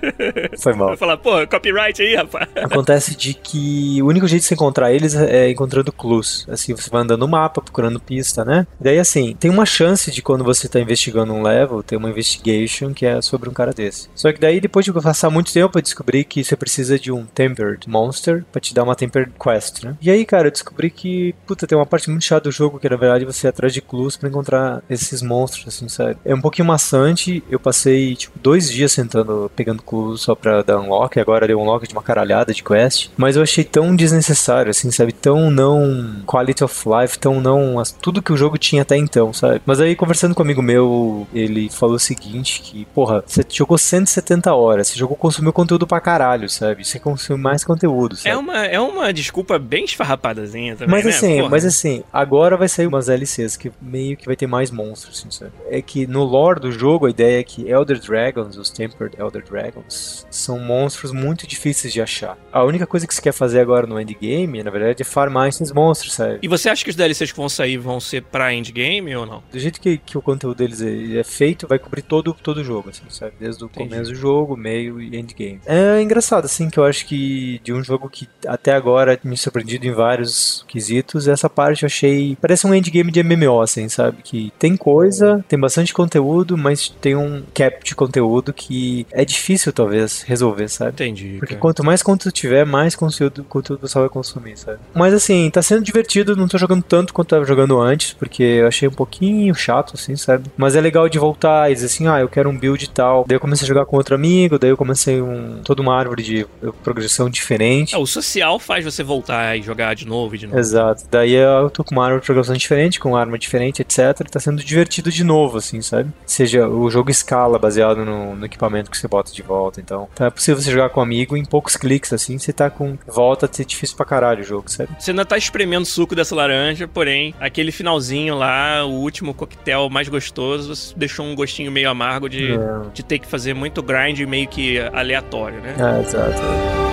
Foi 0.60 0.74
mal. 0.74 0.90
Eu 0.90 0.96
falar, 0.96 1.16
pô, 1.16 1.46
copyright 1.46 2.00
aí, 2.00 2.14
rapaz. 2.14 2.48
Acontece 2.56 3.16
de 3.16 3.34
que 3.34 4.00
o 4.02 4.06
único 4.06 4.26
jeito 4.26 4.42
de 4.42 4.48
você 4.48 4.54
encontrar 4.54 4.92
eles 4.92 5.14
é 5.14 5.50
encontrando 5.50 5.92
clues. 5.92 6.46
Assim, 6.48 6.74
você 6.74 6.88
vai 6.90 7.02
andando 7.02 7.20
no 7.20 7.28
mapa, 7.28 7.60
procurando 7.60 8.00
pista, 8.00 8.44
né? 8.44 8.66
Daí, 8.80 8.98
assim, 8.98 9.36
tem 9.38 9.50
uma 9.50 9.66
chance 9.66 10.10
de 10.10 10.22
quando 10.22 10.42
você 10.42 10.68
tá 10.68 10.80
investigando 10.80 11.32
um 11.32 11.42
level, 11.42 11.82
ter 11.82 11.96
uma 11.96 12.08
investigation 12.08 12.92
que 12.94 13.04
é 13.04 13.20
sobre 13.20 13.48
um 13.48 13.52
cara 13.52 13.72
desse. 13.72 14.08
Só 14.14 14.29
que 14.32 14.40
daí, 14.40 14.60
depois 14.60 14.84
de 14.84 14.92
passar 14.92 15.30
muito 15.30 15.52
tempo, 15.52 15.78
eu 15.78 15.82
descobri 15.82 16.24
que 16.24 16.44
você 16.44 16.56
precisa 16.56 16.98
de 16.98 17.12
um 17.12 17.24
Tempered 17.24 17.88
Monster 17.88 18.44
pra 18.50 18.60
te 18.60 18.74
dar 18.74 18.82
uma 18.82 18.94
Tempered 18.94 19.32
Quest, 19.42 19.84
né? 19.84 19.96
E 20.00 20.10
aí, 20.10 20.24
cara, 20.24 20.48
eu 20.48 20.52
descobri 20.52 20.90
que, 20.90 21.34
puta, 21.46 21.66
tem 21.66 21.76
uma 21.76 21.86
parte 21.86 22.10
muito 22.10 22.24
chata 22.24 22.48
do 22.48 22.52
jogo 22.52 22.78
que, 22.78 22.88
na 22.88 22.96
verdade, 22.96 23.24
você 23.24 23.46
é 23.46 23.50
atrás 23.50 23.72
de 23.72 23.80
clues 23.80 24.16
pra 24.16 24.28
encontrar 24.28 24.82
esses 24.88 25.22
monstros, 25.22 25.68
assim, 25.68 25.88
sabe? 25.88 26.16
É 26.24 26.34
um 26.34 26.40
pouquinho 26.40 26.68
maçante. 26.68 27.42
Eu 27.50 27.60
passei, 27.60 28.14
tipo, 28.16 28.38
dois 28.38 28.70
dias 28.70 28.92
sentando, 28.92 29.50
pegando 29.54 29.82
clues 29.82 30.20
só 30.20 30.34
pra 30.34 30.62
dar 30.62 30.78
unlock. 30.78 31.18
Agora 31.18 31.46
deu 31.46 31.60
unlock 31.60 31.86
de 31.86 31.92
uma 31.92 32.02
caralhada 32.02 32.52
de 32.52 32.62
quest. 32.62 33.10
Mas 33.16 33.36
eu 33.36 33.42
achei 33.42 33.64
tão 33.64 33.94
desnecessário, 33.94 34.70
assim, 34.70 34.90
sabe? 34.90 35.12
Tão 35.12 35.50
não 35.50 36.22
quality 36.26 36.64
of 36.64 36.84
life, 36.88 37.18
tão 37.18 37.40
não 37.40 37.80
tudo 38.00 38.22
que 38.22 38.32
o 38.32 38.36
jogo 38.36 38.58
tinha 38.58 38.82
até 38.82 38.96
então, 38.96 39.32
sabe? 39.32 39.60
Mas 39.64 39.80
aí, 39.80 39.96
conversando 39.96 40.34
com 40.34 40.42
um 40.42 40.44
amigo 40.44 40.62
meu, 40.62 41.26
ele 41.32 41.68
falou 41.70 41.96
o 41.96 42.00
seguinte, 42.00 42.60
que, 42.60 42.84
porra, 42.86 43.22
você 43.26 43.44
jogou 43.48 43.78
170 43.78 44.19
horas, 44.52 44.88
você 44.88 44.98
jogou, 44.98 45.16
consumiu 45.16 45.52
conteúdo 45.52 45.86
pra 45.86 46.00
caralho, 46.00 46.48
sabe? 46.48 46.84
Você 46.84 46.98
consumiu 46.98 47.42
mais 47.42 47.64
conteúdo, 47.64 48.16
sabe? 48.16 48.30
É 48.30 48.36
uma, 48.36 48.66
é 48.66 48.80
uma 48.80 49.12
desculpa 49.12 49.58
bem 49.58 49.84
esfarrapadazinha 49.84 50.76
também, 50.76 50.94
Mas 50.96 51.04
né? 51.04 51.10
assim, 51.10 51.36
Porra. 51.38 51.48
mas 51.50 51.64
assim, 51.64 52.02
agora 52.12 52.56
vai 52.56 52.68
sair 52.68 52.86
umas 52.86 53.06
DLCs 53.06 53.56
que 53.56 53.72
meio 53.80 54.16
que 54.16 54.26
vai 54.26 54.36
ter 54.36 54.46
mais 54.46 54.70
monstros, 54.70 55.18
assim, 55.18 55.30
sabe? 55.30 55.52
É 55.68 55.80
que 55.82 56.06
no 56.06 56.22
lore 56.24 56.60
do 56.60 56.72
jogo 56.72 57.06
a 57.06 57.10
ideia 57.10 57.40
é 57.40 57.42
que 57.42 57.68
Elder 57.68 57.98
Dragons, 58.00 58.56
os 58.56 58.70
Tempered 58.70 59.16
Elder 59.18 59.44
Dragons, 59.44 60.26
são 60.30 60.58
monstros 60.58 61.12
muito 61.12 61.46
difíceis 61.46 61.92
de 61.92 62.00
achar. 62.00 62.36
A 62.52 62.64
única 62.64 62.86
coisa 62.86 63.06
que 63.06 63.14
você 63.14 63.22
quer 63.22 63.32
fazer 63.32 63.60
agora 63.60 63.86
no 63.86 64.00
endgame, 64.00 64.62
na 64.62 64.70
verdade, 64.70 65.02
é 65.02 65.04
farmar 65.04 65.48
esses 65.48 65.72
monstros, 65.72 66.14
sabe? 66.14 66.38
E 66.42 66.48
você 66.48 66.68
acha 66.68 66.84
que 66.84 66.90
os 66.90 66.96
DLCs 66.96 67.30
que 67.32 67.36
vão 67.36 67.48
sair 67.48 67.76
vão 67.78 68.00
ser 68.00 68.22
pra 68.22 68.52
endgame 68.52 69.14
ou 69.16 69.26
não? 69.26 69.42
Do 69.50 69.58
jeito 69.58 69.80
que, 69.80 69.98
que 69.98 70.16
o 70.18 70.22
conteúdo 70.22 70.56
deles 70.56 70.80
é, 70.80 71.18
é 71.18 71.24
feito, 71.24 71.66
vai 71.66 71.78
cobrir 71.78 72.02
todo, 72.02 72.32
todo 72.34 72.58
o 72.58 72.64
jogo, 72.64 72.90
assim, 72.90 73.02
sabe? 73.08 73.32
Desde 73.38 73.62
o 73.64 73.66
Entendi. 73.66 73.90
começo 73.90 74.09
do 74.10 74.14
jogo, 74.14 74.56
meio 74.56 75.00
e 75.00 75.16
endgame. 75.16 75.60
É 75.66 76.00
engraçado, 76.00 76.44
assim, 76.44 76.68
que 76.68 76.78
eu 76.78 76.84
acho 76.84 77.06
que 77.06 77.60
de 77.62 77.72
um 77.72 77.82
jogo 77.82 78.08
que 78.08 78.28
até 78.46 78.72
agora 78.72 79.18
me 79.24 79.36
surpreendido 79.36 79.86
em 79.86 79.92
vários 79.92 80.64
quesitos, 80.68 81.28
essa 81.28 81.48
parte 81.48 81.82
eu 81.82 81.86
achei. 81.86 82.36
Parece 82.40 82.66
um 82.66 82.74
endgame 82.74 83.10
de 83.10 83.22
MMO, 83.22 83.60
assim, 83.60 83.88
sabe? 83.88 84.18
Que 84.22 84.52
tem 84.58 84.76
coisa, 84.76 85.44
tem 85.48 85.58
bastante 85.58 85.92
conteúdo, 85.92 86.56
mas 86.56 86.88
tem 86.88 87.16
um 87.16 87.42
cap 87.54 87.82
de 87.84 87.94
conteúdo 87.94 88.52
que 88.52 89.06
é 89.12 89.24
difícil, 89.24 89.72
talvez, 89.72 90.22
resolver, 90.22 90.68
sabe? 90.68 90.92
Entendi. 90.92 91.36
Porque 91.38 91.54
cara. 91.54 91.60
quanto 91.60 91.84
mais 91.84 92.02
conteúdo 92.02 92.32
tiver, 92.32 92.64
mais 92.64 92.94
conteúdo, 92.94 93.44
conteúdo 93.44 93.78
o 93.78 93.82
pessoal 93.82 94.04
vai 94.04 94.10
consumir, 94.10 94.56
sabe? 94.56 94.78
Mas 94.94 95.14
assim, 95.14 95.50
tá 95.50 95.62
sendo 95.62 95.82
divertido, 95.82 96.36
não 96.36 96.48
tô 96.48 96.58
jogando 96.58 96.82
tanto 96.82 97.14
quanto 97.14 97.28
tava 97.28 97.44
jogando 97.44 97.80
antes, 97.80 98.12
porque 98.14 98.42
eu 98.42 98.66
achei 98.66 98.88
um 98.88 98.92
pouquinho 98.92 99.54
chato, 99.54 99.92
assim, 99.94 100.16
sabe? 100.16 100.50
Mas 100.56 100.76
é 100.76 100.80
legal 100.80 101.08
de 101.08 101.18
voltar 101.18 101.70
e 101.70 101.74
dizer 101.74 101.86
assim, 101.86 102.08
ah, 102.08 102.20
eu 102.20 102.28
quero 102.28 102.48
um 102.48 102.56
build 102.56 102.84
e 102.84 102.88
tal. 102.88 103.24
Daí 103.26 103.36
eu 103.36 103.40
comecei 103.40 103.64
a 103.64 103.68
jogar 103.68 103.86
com 103.86 103.96
outro 104.00 104.14
amigo, 104.14 104.58
daí 104.58 104.70
eu 104.70 104.76
comecei 104.76 105.20
um, 105.20 105.60
toda 105.64 105.80
uma 105.82 105.94
árvore 105.96 106.22
de 106.22 106.46
progressão 106.82 107.28
diferente. 107.30 107.94
É, 107.94 107.98
o 107.98 108.06
social 108.06 108.58
faz 108.58 108.84
você 108.84 109.02
voltar 109.02 109.56
e 109.56 109.62
jogar 109.62 109.94
de 109.94 110.06
novo 110.06 110.34
e 110.34 110.38
de 110.38 110.46
novo. 110.46 110.58
Exato. 110.58 111.04
Daí 111.10 111.32
eu 111.34 111.70
tô 111.70 111.84
com 111.84 111.92
uma 111.94 112.04
árvore 112.04 112.20
de 112.20 112.26
progressão 112.26 112.54
diferente, 112.56 112.98
com 113.00 113.10
uma 113.10 113.20
arma 113.20 113.38
diferente, 113.38 113.82
etc. 113.82 114.28
Tá 114.30 114.40
sendo 114.40 114.62
divertido 114.62 115.10
de 115.10 115.24
novo, 115.24 115.58
assim, 115.58 115.80
sabe? 115.82 116.10
Seja, 116.26 116.66
o 116.68 116.90
jogo 116.90 117.10
escala 117.10 117.58
baseado 117.58 118.04
no, 118.04 118.34
no 118.36 118.46
equipamento 118.46 118.90
que 118.90 118.96
você 118.98 119.08
bota 119.08 119.32
de 119.32 119.42
volta. 119.42 119.80
Então, 119.80 120.08
então 120.12 120.26
é 120.26 120.30
possível 120.30 120.60
você 120.60 120.70
jogar 120.70 120.90
com 120.90 121.00
um 121.00 121.02
amigo 121.02 121.36
em 121.36 121.44
poucos 121.44 121.76
cliques, 121.76 122.12
assim, 122.12 122.38
você 122.38 122.52
tá 122.52 122.70
com. 122.70 122.96
Volta 123.06 123.46
a 123.46 123.52
ser 123.52 123.64
difícil 123.64 123.96
pra 123.96 124.06
caralho 124.06 124.40
o 124.40 124.44
jogo, 124.44 124.70
sabe? 124.70 124.90
Você 124.98 125.10
ainda 125.10 125.24
tá 125.24 125.36
espremendo 125.36 125.82
o 125.82 125.86
suco 125.86 126.14
dessa 126.14 126.34
laranja, 126.34 126.86
porém, 126.88 127.34
aquele 127.40 127.72
finalzinho 127.72 128.36
lá, 128.36 128.84
o 128.84 128.90
último 128.92 129.34
coquetel 129.34 129.88
mais 129.90 130.08
gostoso, 130.08 130.94
deixou 130.96 131.24
um 131.26 131.34
gostinho 131.34 131.70
meio 131.72 131.90
amargo 131.90 132.28
de, 132.28 132.52
É. 132.52 132.58
de 132.94 133.02
ter 133.02 133.18
que 133.18 133.26
fazer 133.26 133.54
muito 133.54 133.82
grind 133.90 134.20
meio 134.26 134.48
que 134.48 134.78
aleatório, 134.92 135.60
né? 135.60 135.74
É, 135.78 136.00
exato. 136.00 136.89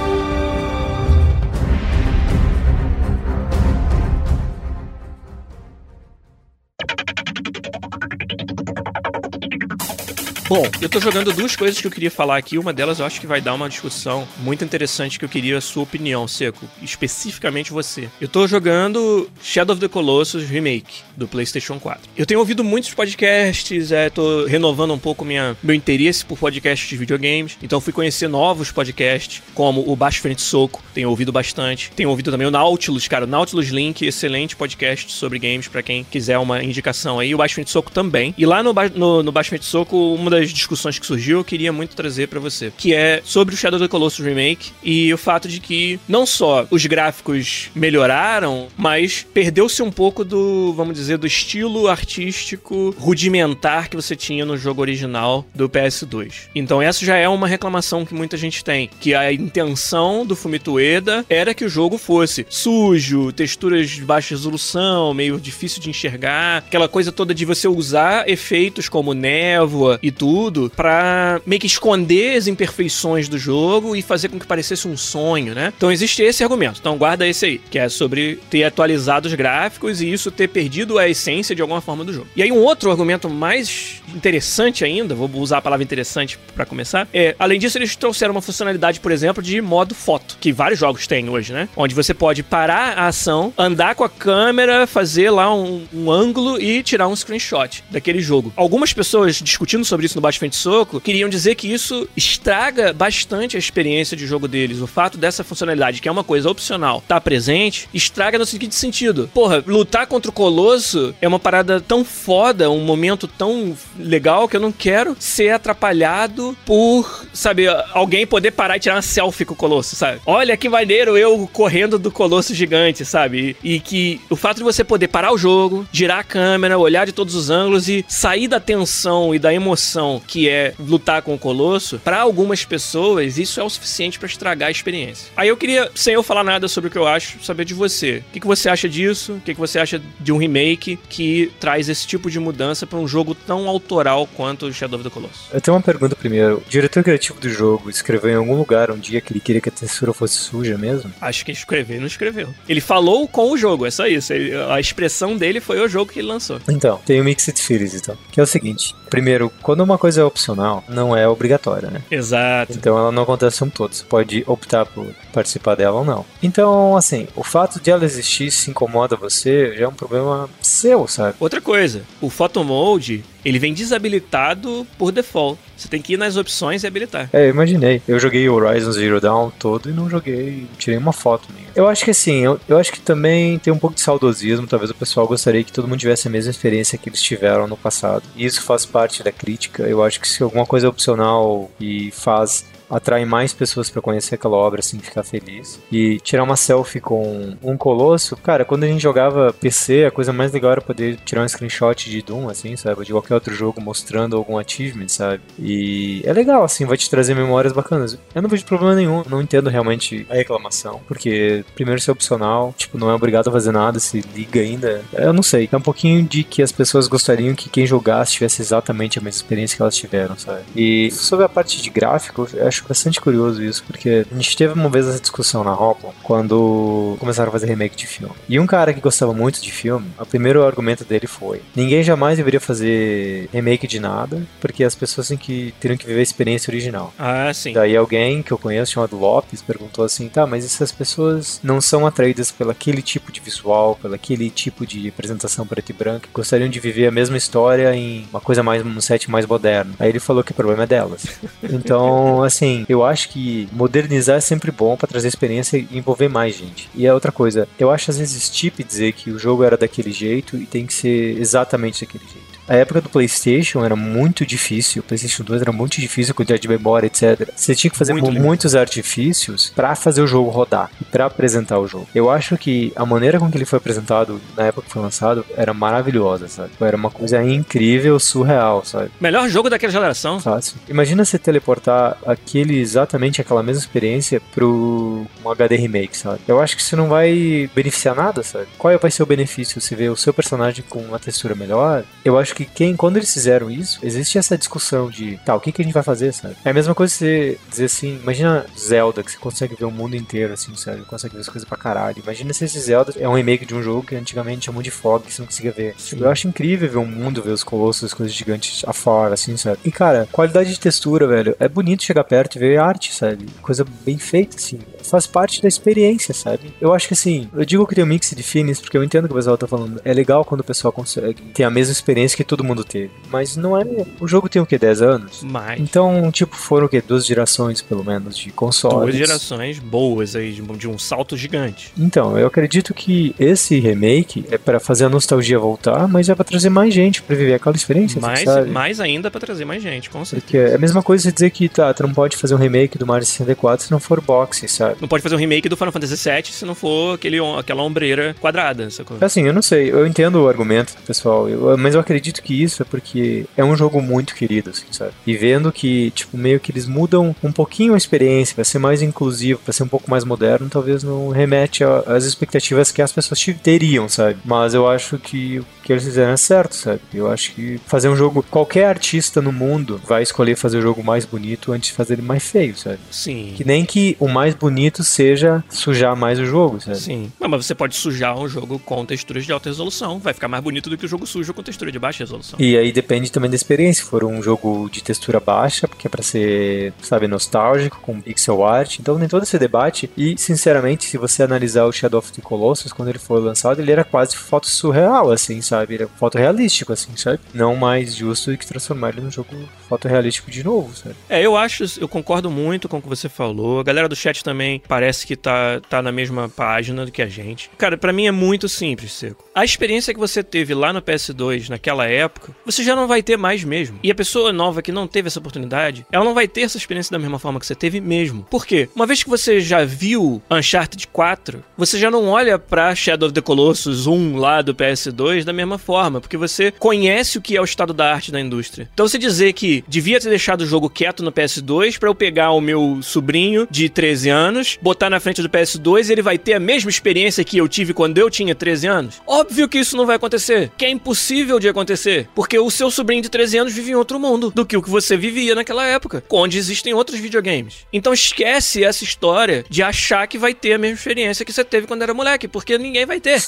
Bom, 10.49 10.63
eu 10.79 10.87
tô 10.87 11.01
jogando 11.01 11.33
duas 11.33 11.57
coisas 11.57 11.81
que 11.81 11.85
eu 11.85 11.91
queria 11.91 12.09
falar 12.09 12.37
aqui. 12.37 12.57
Uma 12.57 12.71
delas 12.71 12.99
eu 12.99 13.05
acho 13.05 13.19
que 13.19 13.27
vai 13.27 13.41
dar 13.41 13.53
uma 13.53 13.67
discussão 13.67 14.25
muito 14.37 14.63
interessante 14.63 15.19
que 15.19 15.25
eu 15.25 15.29
queria 15.29 15.57
a 15.57 15.61
sua 15.61 15.83
opinião, 15.83 16.25
Seco. 16.25 16.65
Especificamente 16.81 17.73
você. 17.73 18.07
Eu 18.21 18.29
tô 18.29 18.47
jogando 18.47 19.29
Shadow 19.43 19.73
of 19.73 19.81
the 19.81 19.89
Colossus 19.89 20.47
Remake 20.47 21.01
do 21.17 21.27
PlayStation 21.27 21.77
4. 21.77 22.01
Eu 22.15 22.25
tenho 22.25 22.39
ouvido 22.39 22.63
muitos 22.63 22.93
podcasts, 22.93 23.91
é, 23.91 24.09
tô 24.09 24.45
renovando 24.45 24.93
um 24.93 24.97
pouco 24.97 25.25
minha, 25.25 25.57
meu 25.61 25.75
interesse 25.75 26.23
por 26.23 26.37
podcasts 26.37 26.87
de 26.87 26.95
videogames. 26.95 27.57
Então 27.61 27.81
fui 27.81 27.91
conhecer 27.91 28.29
novos 28.29 28.71
podcasts, 28.71 29.43
como 29.53 29.83
o 29.85 29.97
Baixo 29.97 30.21
Frente 30.21 30.41
Soco, 30.41 30.81
tenho 30.93 31.09
ouvido 31.09 31.31
bastante. 31.33 31.91
Tenho 31.93 32.09
ouvido 32.09 32.31
também 32.31 32.47
o 32.47 32.51
Nautilus, 32.51 33.05
cara. 33.05 33.25
O 33.25 33.27
Nautilus 33.27 33.67
Link, 33.67 34.05
excelente 34.05 34.55
podcast 34.55 35.11
sobre 35.11 35.39
games 35.39 35.67
pra 35.67 35.83
quem 35.83 36.05
quiser 36.05 36.37
uma 36.37 36.63
indicação 36.63 37.19
aí. 37.19 37.35
O 37.35 37.37
Baixo 37.37 37.55
Frente 37.55 37.69
Soco 37.69 37.91
também. 37.91 38.33
E 38.37 38.45
lá 38.45 38.63
no, 38.63 38.73
no, 38.95 39.23
no 39.23 39.31
Baixo 39.33 39.49
Frente 39.49 39.65
Soco, 39.65 40.15
uma 40.15 40.29
das 40.29 40.36
discussões 40.45 40.99
que 40.99 41.05
surgiu, 41.05 41.39
eu 41.39 41.43
queria 41.43 41.71
muito 41.71 41.95
trazer 41.95 42.27
pra 42.27 42.39
você, 42.39 42.71
que 42.77 42.93
é 42.93 43.21
sobre 43.23 43.55
o 43.55 43.57
Shadow 43.57 43.77
of 43.77 43.87
the 43.87 43.91
Colossus 43.91 44.25
Remake 44.25 44.71
e 44.83 45.13
o 45.13 45.17
fato 45.17 45.47
de 45.47 45.59
que 45.59 45.99
não 46.07 46.25
só 46.25 46.67
os 46.69 46.85
gráficos 46.85 47.69
melhoraram, 47.75 48.67
mas 48.77 49.25
perdeu-se 49.33 49.81
um 49.81 49.91
pouco 49.91 50.23
do, 50.23 50.73
vamos 50.73 50.95
dizer, 50.95 51.17
do 51.17 51.27
estilo 51.27 51.87
artístico 51.87 52.95
rudimentar 52.97 53.89
que 53.89 53.95
você 53.95 54.15
tinha 54.15 54.45
no 54.45 54.57
jogo 54.57 54.81
original 54.81 55.45
do 55.53 55.69
PS2. 55.69 56.49
Então 56.55 56.81
essa 56.81 57.05
já 57.05 57.15
é 57.15 57.27
uma 57.27 57.47
reclamação 57.47 58.05
que 58.05 58.13
muita 58.13 58.37
gente 58.37 58.63
tem, 58.63 58.89
que 58.99 59.13
a 59.13 59.31
intenção 59.33 60.25
do 60.25 60.35
Fumito 60.35 60.73
Ueda 60.73 61.25
era 61.29 61.53
que 61.53 61.65
o 61.65 61.69
jogo 61.69 61.97
fosse 61.97 62.45
sujo, 62.49 63.31
texturas 63.31 63.89
de 63.89 64.03
baixa 64.03 64.35
resolução, 64.35 65.13
meio 65.13 65.39
difícil 65.39 65.81
de 65.81 65.89
enxergar, 65.89 66.57
aquela 66.57 66.87
coisa 66.87 67.11
toda 67.11 67.33
de 67.33 67.45
você 67.45 67.67
usar 67.67 68.29
efeitos 68.29 68.87
como 68.87 69.13
névoa 69.13 69.99
e 70.01 70.11
tudo 70.11 70.26
pra 70.75 71.41
meio 71.45 71.59
que 71.59 71.67
esconder 71.67 72.37
as 72.37 72.47
imperfeições 72.47 73.29
do 73.29 73.37
jogo 73.37 73.95
e 73.95 74.01
fazer 74.01 74.29
com 74.29 74.39
que 74.39 74.47
parecesse 74.47 74.87
um 74.87 74.97
sonho, 74.97 75.53
né? 75.53 75.73
Então 75.75 75.91
existe 75.91 76.21
esse 76.21 76.43
argumento. 76.43 76.79
Então 76.79 76.97
guarda 76.97 77.27
esse 77.27 77.45
aí, 77.45 77.61
que 77.69 77.79
é 77.79 77.89
sobre 77.89 78.39
ter 78.49 78.63
atualizado 78.63 79.27
os 79.27 79.33
gráficos 79.33 80.01
e 80.01 80.11
isso 80.11 80.31
ter 80.31 80.47
perdido 80.47 80.97
a 80.97 81.07
essência 81.07 81.55
de 81.55 81.61
alguma 81.61 81.81
forma 81.81 82.03
do 82.03 82.13
jogo. 82.13 82.27
E 82.35 82.43
aí 82.43 82.51
um 82.51 82.63
outro 82.63 82.89
argumento 82.91 83.29
mais 83.29 84.01
interessante 84.13 84.83
ainda, 84.83 85.15
vou 85.15 85.29
usar 85.35 85.57
a 85.57 85.61
palavra 85.61 85.83
interessante 85.83 86.39
pra 86.55 86.65
começar, 86.65 87.07
é, 87.13 87.35
além 87.37 87.59
disso 87.59 87.77
eles 87.77 87.95
trouxeram 87.95 88.33
uma 88.33 88.41
funcionalidade, 88.41 88.99
por 88.99 89.11
exemplo, 89.11 89.43
de 89.43 89.61
modo 89.61 89.93
foto, 89.93 90.37
que 90.39 90.51
vários 90.51 90.79
jogos 90.79 91.07
têm 91.07 91.29
hoje, 91.29 91.53
né? 91.53 91.67
Onde 91.75 91.93
você 91.93 92.13
pode 92.13 92.43
parar 92.43 92.97
a 92.97 93.07
ação, 93.07 93.53
andar 93.57 93.95
com 93.95 94.03
a 94.03 94.09
câmera, 94.09 94.87
fazer 94.87 95.29
lá 95.29 95.53
um, 95.53 95.85
um 95.93 96.11
ângulo 96.11 96.61
e 96.61 96.81
tirar 96.83 97.07
um 97.07 97.15
screenshot 97.15 97.83
daquele 97.89 98.21
jogo. 98.21 98.51
Algumas 98.55 98.93
pessoas 98.93 99.35
discutindo 99.35 99.85
sobre 99.85 100.05
isso 100.05 100.16
no 100.17 100.21
Baixo 100.21 100.39
Frente 100.39 100.55
Soco, 100.55 100.99
queriam 100.99 101.29
dizer 101.29 101.55
que 101.55 101.71
isso 101.71 102.09
estraga 102.17 102.91
bastante 102.91 103.55
a 103.55 103.59
experiência 103.59 104.17
de 104.17 104.25
jogo 104.25 104.47
deles. 104.47 104.81
O 104.81 104.87
fato 104.87 105.17
dessa 105.17 105.43
funcionalidade, 105.43 106.01
que 106.01 106.09
é 106.09 106.11
uma 106.11 106.23
coisa 106.23 106.49
opcional, 106.49 107.03
tá 107.07 107.21
presente, 107.21 107.87
estraga 107.93 108.37
no 108.37 108.45
seguinte 108.45 108.75
sentido. 108.75 109.29
Porra, 109.33 109.63
lutar 109.65 110.07
contra 110.07 110.29
o 110.29 110.33
Colosso 110.33 111.13
é 111.21 111.27
uma 111.27 111.39
parada 111.39 111.79
tão 111.79 112.03
foda, 112.03 112.69
um 112.69 112.83
momento 112.83 113.27
tão 113.27 113.77
legal 113.97 114.47
que 114.47 114.55
eu 114.55 114.61
não 114.61 114.71
quero 114.71 115.15
ser 115.19 115.51
atrapalhado 115.51 116.57
por, 116.65 117.27
sabe, 117.31 117.67
alguém 117.93 118.25
poder 118.25 118.51
parar 118.51 118.77
e 118.77 118.79
tirar 118.79 118.95
uma 118.95 119.01
selfie 119.01 119.45
com 119.45 119.53
o 119.53 119.57
Colosso, 119.57 119.95
sabe? 119.95 120.19
Olha 120.25 120.57
que 120.57 120.67
maneiro 120.67 121.15
eu 121.15 121.47
correndo 121.53 121.99
do 121.99 122.11
Colosso 122.11 122.55
gigante, 122.55 123.05
sabe? 123.05 123.55
E, 123.63 123.75
e 123.75 123.79
que 123.79 124.19
o 124.29 124.35
fato 124.35 124.57
de 124.57 124.63
você 124.63 124.83
poder 124.83 125.09
parar 125.09 125.31
o 125.31 125.37
jogo, 125.37 125.87
girar 125.91 126.19
a 126.19 126.23
câmera, 126.23 126.77
olhar 126.77 127.05
de 127.05 127.11
todos 127.11 127.35
os 127.35 127.51
ângulos 127.51 127.87
e 127.87 128.03
sair 128.07 128.47
da 128.47 128.59
tensão 128.59 129.35
e 129.35 129.37
da 129.37 129.53
emoção 129.53 130.06
que 130.25 130.47
é 130.47 130.73
lutar 130.79 131.21
com 131.21 131.35
o 131.35 131.39
Colosso, 131.39 131.99
para 131.99 132.21
algumas 132.21 132.63
pessoas 132.63 133.37
isso 133.37 133.59
é 133.59 133.63
o 133.63 133.69
suficiente 133.69 134.17
para 134.17 134.27
estragar 134.27 134.69
a 134.69 134.71
experiência. 134.71 135.31
Aí 135.35 135.49
eu 135.49 135.57
queria, 135.57 135.91
sem 135.93 136.13
eu 136.13 136.23
falar 136.23 136.43
nada 136.43 136.67
sobre 136.67 136.87
o 136.87 136.91
que 136.91 136.97
eu 136.97 137.07
acho, 137.07 137.43
saber 137.43 137.65
de 137.65 137.73
você. 137.73 138.23
O 138.29 138.33
que, 138.33 138.39
que 138.39 138.47
você 138.47 138.69
acha 138.69 138.87
disso? 138.87 139.33
O 139.33 139.41
que, 139.41 139.53
que 139.53 139.59
você 139.59 139.79
acha 139.79 140.01
de 140.19 140.31
um 140.31 140.37
remake 140.37 140.97
que 141.09 141.51
traz 141.59 141.89
esse 141.89 142.07
tipo 142.07 142.29
de 142.31 142.39
mudança 142.39 142.87
para 142.87 142.97
um 142.97 143.07
jogo 143.07 143.35
tão 143.35 143.67
autoral 143.67 144.27
quanto 144.27 144.71
Shadow 144.71 144.99
of 144.99 145.09
the 145.09 145.13
Colossus? 145.13 145.47
Eu 145.51 145.59
tenho 145.59 145.75
uma 145.75 145.83
pergunta 145.83 146.15
primeiro. 146.15 146.63
O 146.65 146.69
diretor 146.69 147.03
criativo 147.03 147.39
do 147.39 147.49
jogo 147.49 147.89
escreveu 147.89 148.31
em 148.31 148.35
algum 148.35 148.55
lugar 148.55 148.91
um 148.91 148.97
dia 148.97 149.19
que 149.19 149.33
ele 149.33 149.39
queria 149.39 149.61
que 149.61 149.69
a 149.69 149.71
textura 149.71 150.13
fosse 150.13 150.35
suja 150.35 150.77
mesmo? 150.77 151.11
Acho 151.19 151.45
que 151.45 151.51
escreveu 151.51 151.97
não 151.99 152.07
escreveu. 152.07 152.53
Ele 152.67 152.81
falou 152.81 153.27
com 153.27 153.51
o 153.51 153.57
jogo, 153.57 153.85
é 153.85 153.91
só 153.91 154.07
isso. 154.07 154.33
Ele, 154.33 154.55
a 154.55 154.79
expressão 154.79 155.37
dele 155.37 155.59
foi 155.59 155.79
o 155.79 155.87
jogo 155.87 156.11
que 156.11 156.19
ele 156.19 156.27
lançou. 156.27 156.59
Então, 156.69 156.99
tem 157.05 157.19
o 157.19 157.23
Mixed 157.23 157.61
Feelings, 157.61 157.93
então. 157.95 158.17
Que 158.31 158.39
é 158.39 158.43
o 158.43 158.47
seguinte: 158.47 158.95
primeiro, 159.09 159.51
quando 159.61 159.81
uma 159.81 159.96
coisa 159.97 160.21
é 160.21 160.23
opcional, 160.23 160.83
não 160.87 161.15
é 161.15 161.27
obrigatória, 161.27 161.89
né? 161.89 162.01
Exato. 162.09 162.73
Então 162.73 162.97
ela 162.97 163.11
não 163.11 163.23
acontece 163.23 163.63
um 163.63 163.69
todo. 163.69 163.93
Você 163.93 164.03
pode 164.03 164.43
optar 164.47 164.85
por 164.85 165.07
participar 165.33 165.75
dela 165.75 165.99
ou 165.99 166.05
não. 166.05 166.25
Então, 166.41 166.95
assim, 166.95 167.27
o 167.35 167.43
fato 167.43 167.79
de 167.79 167.91
ela 167.91 168.05
existir 168.05 168.51
se 168.51 168.69
incomoda 168.69 169.15
você 169.15 169.75
já 169.75 169.85
é 169.85 169.87
um 169.87 169.93
problema 169.93 170.49
seu, 170.61 171.07
sabe? 171.07 171.35
Outra 171.39 171.61
coisa, 171.61 172.03
o 172.21 172.29
Photo 172.29 172.63
Mode 172.63 173.23
ele 173.47 173.59
vem 173.59 173.73
desabilitado 173.73 174.85
por 174.97 175.09
default. 175.09 175.57
Você 175.77 175.87
tem 175.87 176.01
que 176.01 176.13
ir 176.13 176.17
nas 176.17 176.35
opções 176.35 176.83
e 176.83 176.87
habilitar. 176.87 177.29
É, 177.31 177.45
eu 177.45 177.49
imaginei. 177.51 178.01
Eu 178.05 178.19
joguei 178.19 178.49
Horizon 178.49 178.91
Zero 178.91 179.21
Dawn 179.21 179.51
todo 179.57 179.89
e 179.89 179.93
não 179.93 180.09
joguei, 180.09 180.67
tirei 180.77 180.99
uma 180.99 181.13
foto 181.13 181.47
minha. 181.53 181.67
Eu 181.73 181.87
acho 181.87 182.03
que 182.03 182.11
assim, 182.11 182.39
eu, 182.43 182.59
eu 182.67 182.77
acho 182.77 182.91
que 182.91 182.99
também 182.99 183.57
tem 183.57 183.71
um 183.71 183.77
pouco 183.77 183.95
de 183.95 184.01
saudosismo. 184.01 184.67
Talvez 184.67 184.91
o 184.91 184.95
pessoal 184.95 185.25
gostaria 185.25 185.63
que 185.63 185.71
todo 185.71 185.87
mundo 185.87 185.99
tivesse 185.99 186.27
a 186.27 186.31
mesma 186.31 186.51
experiência 186.51 186.97
que 186.97 187.07
eles 187.07 187.21
tiveram 187.21 187.67
no 187.67 187.77
passado. 187.77 188.23
E 188.35 188.45
isso 188.45 188.61
faz 188.63 188.85
parte 188.85 189.23
da 189.23 189.31
crítica. 189.31 189.83
Eu 189.83 190.03
acho 190.03 190.19
que 190.19 190.27
se 190.27 190.43
alguma 190.43 190.65
coisa 190.65 190.87
é 190.87 190.89
opcional 190.89 191.71
e 191.79 192.11
faz 192.11 192.65
atrai 192.89 193.25
mais 193.25 193.53
pessoas 193.53 193.89
para 193.89 194.01
conhecer 194.01 194.35
aquela 194.35 194.57
obra, 194.57 194.79
assim, 194.79 194.99
ficar 194.99 195.23
feliz. 195.23 195.79
E 195.91 196.19
tirar 196.19 196.43
uma 196.43 196.55
selfie 196.55 196.99
com 196.99 197.55
um 197.61 197.77
colosso, 197.77 198.35
cara, 198.37 198.65
quando 198.65 198.83
a 198.83 198.87
gente 198.87 199.01
jogava 199.01 199.53
PC, 199.53 200.05
a 200.05 200.11
coisa 200.11 200.33
mais 200.33 200.51
legal 200.51 200.71
era 200.71 200.81
poder 200.81 201.17
tirar 201.25 201.43
um 201.43 201.47
screenshot 201.47 202.09
de 202.09 202.21
Doom, 202.21 202.49
assim, 202.49 202.75
sabe? 202.75 203.05
De 203.05 203.11
qualquer 203.11 203.33
outro 203.33 203.53
jogo 203.53 203.81
mostrando 203.81 204.35
algum 204.35 204.57
achievement, 204.57 205.07
sabe? 205.09 205.41
E 205.59 206.21
é 206.25 206.33
legal, 206.33 206.63
assim, 206.63 206.85
vai 206.85 206.97
te 206.97 207.09
trazer 207.09 207.35
memórias 207.35 207.73
bacanas. 207.73 208.17
Eu 208.33 208.41
não 208.41 208.49
vejo 208.49 208.65
problema 208.65 208.95
nenhum, 208.95 209.23
não 209.27 209.41
entendo 209.41 209.69
realmente 209.69 210.25
a 210.29 210.35
reclamação, 210.35 211.01
porque 211.07 211.63
primeiro 211.75 212.01
se 212.01 212.09
é 212.09 212.13
opcional, 212.13 212.73
tipo, 212.77 212.97
não 212.97 213.09
é 213.09 213.13
obrigado 213.13 213.49
a 213.49 213.51
fazer 213.51 213.71
nada, 213.71 213.99
se 213.99 214.21
liga 214.35 214.59
ainda. 214.59 215.01
Eu 215.13 215.33
não 215.33 215.43
sei, 215.43 215.67
é 215.71 215.77
um 215.77 215.81
pouquinho 215.81 216.23
de 216.23 216.43
que 216.43 216.61
as 216.61 216.71
pessoas 216.71 217.07
gostariam 217.07 217.55
que 217.55 217.69
quem 217.69 217.85
jogasse 217.85 218.33
tivesse 218.33 218.61
exatamente 218.61 219.19
a 219.19 219.21
mesma 219.21 219.37
experiência 219.37 219.75
que 219.75 219.81
elas 219.81 219.95
tiveram, 219.95 220.37
sabe? 220.37 220.61
E 220.75 221.11
sobre 221.11 221.45
a 221.45 221.49
parte 221.49 221.81
de 221.81 221.89
gráfico, 221.89 222.47
acho 222.65 222.76
acho 222.77 222.87
bastante 222.87 223.19
curioso 223.19 223.63
isso, 223.63 223.83
porque 223.85 224.25
a 224.29 224.35
gente 224.35 224.55
teve 224.55 224.73
uma 224.73 224.89
vez 224.89 225.07
essa 225.07 225.19
discussão 225.19 225.63
na 225.63 225.73
Hoplon, 225.73 226.11
quando 226.23 227.15
começaram 227.19 227.49
a 227.49 227.51
fazer 227.51 227.67
remake 227.67 227.95
de 227.95 228.05
filme. 228.05 228.33
E 228.47 228.59
um 228.59 228.67
cara 228.67 228.93
que 228.93 228.99
gostava 228.99 229.33
muito 229.33 229.61
de 229.61 229.71
filme, 229.71 230.07
o 230.19 230.25
primeiro 230.25 230.63
argumento 230.63 231.03
dele 231.03 231.27
foi: 231.27 231.61
ninguém 231.75 232.03
jamais 232.03 232.37
deveria 232.37 232.59
fazer 232.59 233.49
remake 233.51 233.87
de 233.87 233.99
nada, 233.99 234.41
porque 234.59 234.83
as 234.83 234.95
pessoas 234.95 235.27
têm 235.27 235.37
que, 235.37 235.73
teriam 235.79 235.97
que 235.97 236.05
viver 236.05 236.19
a 236.19 236.23
experiência 236.23 236.71
original. 236.71 237.13
Ah, 237.17 237.51
sim. 237.53 237.73
Daí 237.73 237.95
alguém 237.95 238.43
que 238.43 238.51
eu 238.51 238.57
conheço, 238.57 238.93
chamado 238.93 239.17
Lopes, 239.17 239.61
perguntou 239.61 240.05
assim: 240.05 240.29
tá, 240.29 240.45
mas 240.45 240.65
essas 240.65 240.91
pessoas 240.91 241.59
não 241.63 241.81
são 241.81 242.05
atraídas 242.05 242.51
pelo 242.51 242.71
aquele 242.71 243.01
tipo 243.01 243.31
de 243.31 243.39
visual, 243.39 243.97
pelo 244.01 244.13
aquele 244.13 244.49
tipo 244.49 244.85
de 244.85 245.07
apresentação 245.09 245.65
preto 245.65 245.89
e 245.89 245.93
branco, 245.93 246.27
gostariam 246.33 246.69
de 246.69 246.79
viver 246.79 247.07
a 247.07 247.11
mesma 247.11 247.37
história 247.37 247.93
em 247.95 248.27
uma 248.29 248.41
coisa 248.41 248.61
mais, 248.61 248.85
um 248.85 249.01
set 249.01 249.29
mais 249.29 249.45
moderno. 249.45 249.93
Aí 249.99 250.09
ele 250.09 250.19
falou 250.19 250.43
que 250.43 250.51
o 250.51 250.55
problema 250.55 250.83
é 250.83 250.87
delas. 250.87 251.25
Então, 251.69 252.43
assim, 252.43 252.66
assim, 252.67 252.85
eu 252.89 253.03
acho 253.03 253.29
que 253.29 253.67
modernizar 253.71 254.37
é 254.37 254.41
sempre 254.41 254.71
bom 254.71 254.95
para 254.95 255.07
trazer 255.07 255.27
experiência 255.27 255.77
e 255.77 255.97
envolver 255.97 256.27
mais 256.27 256.55
gente. 256.55 256.89
E 256.93 257.05
é 257.05 257.13
outra 257.13 257.31
coisa, 257.31 257.67
eu 257.79 257.89
acho 257.89 258.11
às 258.11 258.17
vezes 258.17 258.49
tip 258.49 258.83
dizer 258.83 259.13
que 259.13 259.31
o 259.31 259.39
jogo 259.39 259.63
era 259.63 259.77
daquele 259.77 260.11
jeito 260.11 260.57
e 260.57 260.65
tem 260.65 260.85
que 260.85 260.93
ser 260.93 261.37
exatamente 261.39 262.05
daquele 262.05 262.25
jeito. 262.25 262.56
A 262.67 262.75
época 262.75 263.01
do 263.01 263.09
PlayStation 263.09 263.85
era 263.85 263.95
muito 263.95 264.45
difícil, 264.45 265.01
o 265.01 265.05
PlayStation 265.05 265.43
2 265.43 265.61
era 265.61 265.71
muito 265.71 266.01
difícil 266.01 266.35
com 266.35 266.43
de 266.43 266.67
memória, 266.67 267.07
etc. 267.07 267.49
Você 267.55 267.75
tinha 267.75 267.91
que 267.91 267.97
fazer 267.97 268.13
muito 268.13 268.31
muitos 268.31 268.75
artifícios 268.75 269.71
para 269.75 269.95
fazer 269.95 270.21
o 270.21 270.27
jogo 270.27 270.49
rodar 270.49 270.89
e 271.01 271.03
para 271.03 271.25
apresentar 271.25 271.79
o 271.79 271.87
jogo. 271.87 272.07
Eu 272.15 272.29
acho 272.29 272.57
que 272.57 272.93
a 272.95 273.05
maneira 273.05 273.39
com 273.39 273.49
que 273.51 273.57
ele 273.57 273.65
foi 273.65 273.77
apresentado 273.77 274.41
na 274.55 274.63
época 274.65 274.87
que 274.87 274.93
foi 274.93 275.01
lançado 275.01 275.45
era 275.55 275.73
maravilhosa, 275.73 276.47
sabe? 276.47 276.71
Era 276.79 276.95
uma 276.95 277.11
coisa 277.11 277.43
incrível, 277.43 278.19
surreal, 278.19 278.83
sabe? 278.85 279.11
Melhor 279.19 279.49
jogo 279.49 279.69
daquela 279.69 279.91
geração. 279.91 280.39
Fácil. 280.39 280.77
Imagina 280.87 281.25
você 281.25 281.37
teleportar 281.37 282.17
aquele 282.25 282.79
exatamente 282.79 283.41
aquela 283.41 283.61
mesma 283.61 283.81
experiência 283.81 284.41
pro 284.53 285.25
um 285.43 285.49
HD 285.49 285.75
remake, 285.75 286.17
sabe? 286.17 286.39
Eu 286.47 286.61
acho 286.61 286.75
que 286.75 286.81
isso 286.81 286.95
não 286.95 287.07
vai 287.07 287.69
beneficiar 287.75 288.15
nada, 288.15 288.43
sabe? 288.43 288.67
Qual 288.77 288.97
vai 288.97 289.11
ser 289.11 289.23
o 289.23 289.27
benefício? 289.27 289.81
Você 289.81 289.95
vê 289.95 290.09
o 290.09 290.15
seu 290.15 290.33
personagem 290.33 290.83
com 290.87 290.99
uma 290.99 291.19
textura 291.19 291.55
melhor? 291.55 292.03
Eu 292.23 292.37
acho 292.37 292.55
que 292.57 292.65
quem, 292.65 292.95
quando 292.95 293.17
eles 293.17 293.31
fizeram 293.31 293.69
isso, 293.69 293.99
existe 294.01 294.37
essa 294.37 294.57
discussão 294.57 295.11
de, 295.11 295.37
tá, 295.45 295.55
o 295.55 295.59
que, 295.59 295.71
que 295.71 295.81
a 295.81 295.85
gente 295.85 295.93
vai 295.93 296.01
fazer, 296.01 296.33
sabe? 296.33 296.55
É 296.65 296.71
a 296.71 296.73
mesma 296.73 296.95
coisa 296.95 297.13
você 297.13 297.59
dizer 297.69 297.85
assim, 297.85 298.19
imagina 298.21 298.65
Zelda, 298.77 299.21
que 299.21 299.31
você 299.31 299.37
consegue 299.37 299.75
ver 299.75 299.85
o 299.85 299.91
mundo 299.91 300.15
inteiro, 300.15 300.53
assim, 300.53 300.75
sabe? 300.75 301.01
Consegue 301.01 301.35
ver 301.35 301.41
as 301.41 301.49
coisas 301.49 301.67
pra 301.67 301.77
caralho. 301.77 302.17
Imagina 302.23 302.51
se 302.53 302.65
esse 302.65 302.79
Zelda 302.79 303.13
é 303.15 303.29
um 303.29 303.35
remake 303.35 303.65
de 303.65 303.75
um 303.75 303.83
jogo 303.83 304.07
que 304.07 304.15
antigamente 304.15 304.65
chamou 304.65 304.81
de 304.81 304.89
fog, 304.89 305.23
que 305.23 305.33
você 305.33 305.41
não 305.41 305.47
conseguia 305.47 305.71
ver. 305.71 305.93
Tipo, 305.95 306.23
eu 306.23 306.31
acho 306.31 306.47
incrível 306.47 306.89
ver 306.89 306.97
o 306.97 307.05
mundo, 307.05 307.43
ver 307.43 307.51
os 307.51 307.63
colossos, 307.63 308.05
as 308.05 308.13
coisas 308.13 308.33
gigantes 308.33 308.83
afora, 308.87 309.35
assim, 309.35 309.55
sabe? 309.55 309.77
E, 309.85 309.91
cara, 309.91 310.27
qualidade 310.31 310.71
de 310.71 310.79
textura, 310.79 311.27
velho, 311.27 311.55
é 311.59 311.69
bonito 311.69 312.03
chegar 312.03 312.23
perto 312.23 312.55
e 312.55 312.59
ver 312.59 312.79
arte, 312.79 313.13
sabe? 313.13 313.45
Coisa 313.61 313.85
bem 314.03 314.17
feita, 314.17 314.57
assim. 314.57 314.79
Faz 315.03 315.27
parte 315.27 315.61
da 315.61 315.67
experiência, 315.67 316.33
sabe? 316.33 316.73
Eu 316.81 316.91
acho 316.91 317.07
que, 317.07 317.13
assim, 317.13 317.47
eu 317.53 317.63
digo 317.63 317.85
que 317.85 317.93
tem 317.93 318.03
um 318.03 318.07
mix 318.07 318.31
de 318.35 318.43
feelings, 318.43 318.79
porque 318.79 318.97
eu 318.97 319.03
entendo 319.03 319.25
o 319.25 319.27
que 319.27 319.33
o 319.33 319.37
pessoal 319.37 319.57
tá 319.57 319.67
falando. 319.67 320.01
É 320.03 320.11
legal 320.11 320.43
quando 320.43 320.61
o 320.61 320.63
pessoal 320.63 320.91
consegue 320.91 321.43
ter 321.53 321.63
a 321.63 321.69
mesma 321.69 321.91
experiência 321.91 322.35
que 322.35 322.46
todo 322.47 322.63
mundo 322.63 322.83
teve. 322.83 323.11
Mas 323.29 323.55
não 323.55 323.79
é. 323.79 323.85
O 324.19 324.27
jogo 324.27 324.49
tem 324.49 324.61
o 324.61 324.65
que? 324.65 324.77
10 324.77 325.01
anos? 325.01 325.43
Mais. 325.43 325.79
Então, 325.79 326.31
tipo, 326.31 326.55
foram 326.55 326.85
o 326.85 326.89
quê? 326.89 327.01
Duas 327.05 327.25
gerações, 327.25 327.81
pelo 327.81 328.03
menos, 328.03 328.37
de 328.37 328.51
consoles. 328.51 329.15
Duas 329.15 329.27
gerações 329.27 329.79
boas 329.79 330.35
aí, 330.35 330.51
de, 330.51 330.61
de 330.61 330.87
um 330.87 330.97
salto 330.97 331.35
gigante. 331.35 331.91
Então, 331.97 332.37
eu 332.37 332.47
acredito 332.47 332.93
que 332.93 333.35
esse 333.39 333.79
remake 333.79 334.45
é 334.49 334.57
para 334.57 334.79
fazer 334.79 335.05
a 335.05 335.09
nostalgia 335.09 335.59
voltar, 335.59 336.07
mas 336.07 336.29
é 336.29 336.35
para 336.35 336.45
trazer 336.45 336.69
mais 336.69 336.93
gente 336.93 337.21
para 337.21 337.35
viver 337.35 337.55
aquela 337.55 337.75
experiência. 337.75 338.19
Mais, 338.21 338.41
sabe? 338.41 338.69
mais 338.69 338.99
ainda 338.99 339.29
para 339.29 339.39
trazer 339.39 339.65
mais 339.65 339.83
gente, 339.83 340.09
com 340.09 340.23
certeza. 340.23 340.41
Porque 340.41 340.57
é 340.57 340.75
a 340.75 340.77
mesma 340.77 341.03
coisa 341.03 341.23
você 341.23 341.31
dizer 341.31 341.49
que 341.49 341.67
tá, 341.67 341.93
tu 341.93 342.03
não 342.03 342.13
pode 342.13 342.37
fazer 342.37 342.55
um 342.55 342.57
remake 342.57 342.97
do 342.97 343.05
Mario 343.05 343.25
64 343.25 343.85
se 343.85 343.91
não 343.91 343.99
for 343.99 344.21
boxe, 344.21 344.67
sabe? 344.67 344.97
Não 345.01 345.07
pode 345.07 345.23
fazer 345.23 345.35
um 345.35 345.39
remake 345.39 345.67
do 345.67 345.75
Final 345.75 345.91
Fantasy 345.91 346.29
VII 346.29 346.45
se 346.45 346.65
não 346.65 346.75
for 346.75 347.15
aquele, 347.15 347.37
aquela 347.57 347.83
ombreira 347.83 348.35
quadrada. 348.39 348.89
Sacou? 348.89 349.17
Assim, 349.19 349.45
eu 349.45 349.53
não 349.53 349.61
sei, 349.61 349.91
eu 349.91 350.05
entendo 350.05 350.43
o 350.43 350.47
argumento, 350.47 350.95
pessoal, 351.05 351.49
eu, 351.49 351.77
mas 351.77 351.95
eu 351.95 352.01
acredito 352.01 352.36
que 352.41 352.61
isso 352.61 352.81
é 352.81 352.85
porque 352.85 353.45
é 353.55 353.63
um 353.63 353.75
jogo 353.75 354.01
muito 354.01 354.35
querido, 354.35 354.69
assim, 354.69 354.85
sabe? 354.91 355.11
E 355.25 355.35
vendo 355.35 355.71
que, 355.71 356.11
tipo, 356.11 356.37
meio 356.37 356.59
que 356.59 356.71
eles 356.71 356.85
mudam 356.85 357.35
um 357.43 357.51
pouquinho 357.51 357.93
a 357.93 357.97
experiência, 357.97 358.55
vai 358.55 358.65
ser 358.65 358.79
mais 358.79 359.01
inclusivo, 359.01 359.61
vai 359.65 359.73
ser 359.73 359.83
um 359.83 359.87
pouco 359.87 360.09
mais 360.09 360.23
moderno, 360.23 360.69
talvez 360.69 361.03
não 361.03 361.29
remete 361.29 361.83
às 361.83 362.25
expectativas 362.25 362.91
que 362.91 363.01
as 363.01 363.11
pessoas 363.11 363.43
teriam, 363.61 364.09
sabe? 364.09 364.39
Mas 364.43 364.73
eu 364.73 364.87
acho 364.87 365.17
que 365.17 365.59
o 365.59 365.65
que 365.83 365.93
eles 365.93 366.03
fizeram 366.03 366.33
é 366.33 366.37
certo, 366.37 366.75
sabe? 366.75 366.99
Eu 367.13 367.29
acho 367.31 367.53
que 367.53 367.79
fazer 367.85 368.09
um 368.09 368.15
jogo, 368.15 368.43
qualquer 368.43 368.85
artista 368.85 369.41
no 369.41 369.51
mundo 369.51 370.01
vai 370.05 370.21
escolher 370.21 370.55
fazer 370.55 370.77
o 370.77 370.81
jogo 370.81 371.03
mais 371.03 371.25
bonito 371.25 371.71
antes 371.71 371.89
de 371.89 371.95
fazer 371.95 372.15
ele 372.15 372.21
mais 372.21 372.43
feio, 372.49 372.77
sabe? 372.77 372.99
Sim. 373.11 373.53
Que 373.55 373.63
nem 373.63 373.85
que 373.85 374.17
o 374.19 374.27
mais 374.27 374.53
bonito 374.53 375.03
seja 375.03 375.63
sujar 375.69 376.15
mais 376.15 376.39
o 376.39 376.45
jogo, 376.45 376.81
sabe? 376.81 376.97
Sim. 376.97 377.31
Não, 377.39 377.47
mas 377.47 377.65
você 377.65 377.75
pode 377.75 377.95
sujar 377.95 378.37
um 378.37 378.47
jogo 378.47 378.79
com 378.79 379.05
texturas 379.05 379.45
de 379.45 379.51
alta 379.51 379.69
resolução, 379.69 380.19
vai 380.19 380.33
ficar 380.33 380.47
mais 380.47 380.63
bonito 380.63 380.89
do 380.89 380.97
que 380.97 381.05
o 381.05 381.09
jogo 381.09 381.25
sujo 381.25 381.53
com 381.53 381.63
textura 381.63 381.91
de 381.91 381.99
baixa 381.99 382.23
resolução. 382.27 382.59
E 382.59 382.77
aí 382.77 382.91
depende 382.91 383.31
também 383.31 383.49
da 383.49 383.55
experiência. 383.55 384.03
Se 384.03 384.09
for 384.09 384.23
um 384.23 384.41
jogo 384.41 384.89
de 384.89 385.01
textura 385.01 385.39
baixa, 385.39 385.87
porque 385.87 386.07
é 386.07 386.09
pra 386.09 386.21
ser, 386.21 386.93
sabe, 387.01 387.27
nostálgico, 387.27 387.99
com 388.01 388.21
pixel 388.21 388.65
art. 388.65 388.99
Então 388.99 389.17
tem 389.17 389.27
todo 389.27 389.43
esse 389.43 389.57
debate. 389.57 390.09
E, 390.15 390.37
sinceramente, 390.37 391.05
se 391.05 391.17
você 391.17 391.43
analisar 391.43 391.85
o 391.85 391.91
Shadow 391.91 392.19
of 392.19 392.31
the 392.31 392.41
Colossus, 392.41 392.93
quando 392.93 393.09
ele 393.09 393.19
foi 393.19 393.39
lançado, 393.39 393.81
ele 393.81 393.91
era 393.91 394.03
quase 394.03 394.35
foto 394.35 394.67
surreal, 394.67 395.31
assim, 395.31 395.61
sabe? 395.61 395.95
Era 395.95 396.07
foto 396.07 396.37
realístico, 396.37 396.93
assim, 396.93 397.15
sabe? 397.15 397.39
Não 397.53 397.75
mais 397.75 398.15
justo 398.15 398.51
do 398.51 398.57
que 398.57 398.65
transformar 398.65 399.09
ele 399.09 399.21
num 399.21 399.31
jogo 399.31 399.49
fotorrealístico 399.87 400.51
de 400.51 400.63
novo, 400.63 400.95
sabe? 400.95 401.15
É, 401.29 401.41
eu 401.41 401.55
acho, 401.55 401.83
eu 401.99 402.07
concordo 402.07 402.51
muito 402.51 402.89
com 402.89 402.97
o 402.97 403.01
que 403.01 403.07
você 403.07 403.29
falou. 403.29 403.79
A 403.79 403.83
galera 403.83 404.09
do 404.09 404.15
chat 404.15 404.43
também 404.43 404.81
parece 404.87 405.25
que 405.25 405.35
tá, 405.35 405.79
tá 405.89 406.01
na 406.01 406.11
mesma 406.11 406.49
página 406.49 407.05
do 407.05 407.11
que 407.11 407.21
a 407.21 407.27
gente. 407.27 407.69
Cara, 407.77 407.97
para 407.97 408.13
mim 408.13 408.27
é 408.27 408.31
muito 408.31 408.67
simples, 408.67 409.13
Seco. 409.13 409.45
A 409.55 409.63
experiência 409.63 410.13
que 410.13 410.19
você 410.19 410.43
teve 410.43 410.73
lá 410.73 410.93
no 410.93 411.01
PS2 411.01 411.69
naquela 411.69 412.05
época, 412.05 412.16
você 412.65 412.83
já 412.83 412.95
não 412.95 413.07
vai 413.07 413.21
ter 413.21 413.37
mais 413.37 413.63
mesmo. 413.63 413.99
E 414.03 414.11
a 414.11 414.15
pessoa 414.15 414.53
nova 414.53 414.81
que 414.81 414.91
não 414.91 415.07
teve 415.07 415.27
essa 415.27 415.39
oportunidade, 415.39 416.05
ela 416.11 416.25
não 416.25 416.33
vai 416.33 416.47
ter 416.47 416.61
essa 416.61 416.77
experiência 416.77 417.11
da 417.11 417.19
mesma 417.19 417.39
forma 417.39 417.59
que 417.59 417.65
você 417.65 417.75
teve 417.75 417.99
mesmo. 417.99 418.45
Por 418.49 418.65
quê? 418.65 418.89
Uma 418.95 419.05
vez 419.05 419.23
que 419.23 419.29
você 419.29 419.59
já 419.59 419.85
viu 419.85 420.41
Uncharted 420.49 421.07
4, 421.07 421.63
você 421.77 421.97
já 421.97 422.09
não 422.09 422.27
olha 422.27 422.57
pra 422.59 422.95
Shadow 422.95 423.27
of 423.27 423.33
the 423.33 423.41
Colossus 423.41 424.07
1 424.07 424.37
lá 424.37 424.61
do 424.61 424.75
PS2 424.75 425.43
da 425.43 425.53
mesma 425.53 425.77
forma, 425.77 426.19
porque 426.21 426.37
você 426.37 426.71
conhece 426.71 427.37
o 427.37 427.41
que 427.41 427.55
é 427.55 427.61
o 427.61 427.65
estado 427.65 427.93
da 427.93 428.13
arte 428.13 428.31
da 428.31 428.39
indústria. 428.39 428.89
Então 428.93 429.07
você 429.07 429.17
dizer 429.17 429.53
que 429.53 429.83
devia 429.87 430.19
ter 430.19 430.29
deixado 430.29 430.61
o 430.61 430.65
jogo 430.65 430.89
quieto 430.89 431.23
no 431.23 431.31
PS2 431.31 431.99
para 431.99 432.09
eu 432.09 432.15
pegar 432.15 432.51
o 432.51 432.61
meu 432.61 432.99
sobrinho 433.01 433.67
de 433.69 433.89
13 433.89 434.29
anos, 434.29 434.77
botar 434.81 435.09
na 435.09 435.19
frente 435.19 435.41
do 435.41 435.49
PS2 435.49 436.09
e 436.09 436.11
ele 436.11 436.21
vai 436.21 436.37
ter 436.37 436.53
a 436.53 436.59
mesma 436.59 436.89
experiência 436.89 437.43
que 437.43 437.57
eu 437.57 437.67
tive 437.67 437.93
quando 437.93 438.17
eu 438.17 438.29
tinha 438.29 438.55
13 438.55 438.87
anos? 438.87 439.21
Óbvio 439.25 439.67
que 439.69 439.79
isso 439.79 439.97
não 439.97 440.05
vai 440.05 440.15
acontecer, 440.15 440.71
que 440.77 440.85
é 440.85 440.89
impossível 440.89 441.59
de 441.59 441.69
acontecer, 441.69 441.96
porque 442.35 442.59
o 442.59 442.69
seu 442.69 442.91
sobrinho 442.91 443.21
de 443.21 443.29
13 443.29 443.57
anos 443.59 443.73
vive 443.73 443.91
em 443.91 443.95
outro 443.95 444.19
mundo 444.19 444.51
do 444.53 444.65
que 444.65 444.77
o 444.77 444.81
que 444.81 444.89
você 444.89 445.17
vivia 445.17 445.55
naquela 445.55 445.85
época, 445.85 446.23
onde 446.29 446.57
existem 446.57 446.93
outros 446.93 447.19
videogames. 447.19 447.85
Então 447.91 448.13
esquece 448.13 448.83
essa 448.83 449.03
história 449.03 449.65
de 449.69 449.81
achar 449.81 450.27
que 450.27 450.37
vai 450.37 450.53
ter 450.53 450.73
a 450.73 450.77
mesma 450.77 450.97
experiência 450.97 451.45
que 451.45 451.53
você 451.53 451.63
teve 451.63 451.87
quando 451.87 452.01
era 452.01 452.13
moleque, 452.13 452.47
porque 452.47 452.77
ninguém 452.77 453.05
vai 453.05 453.19
ter. 453.19 453.41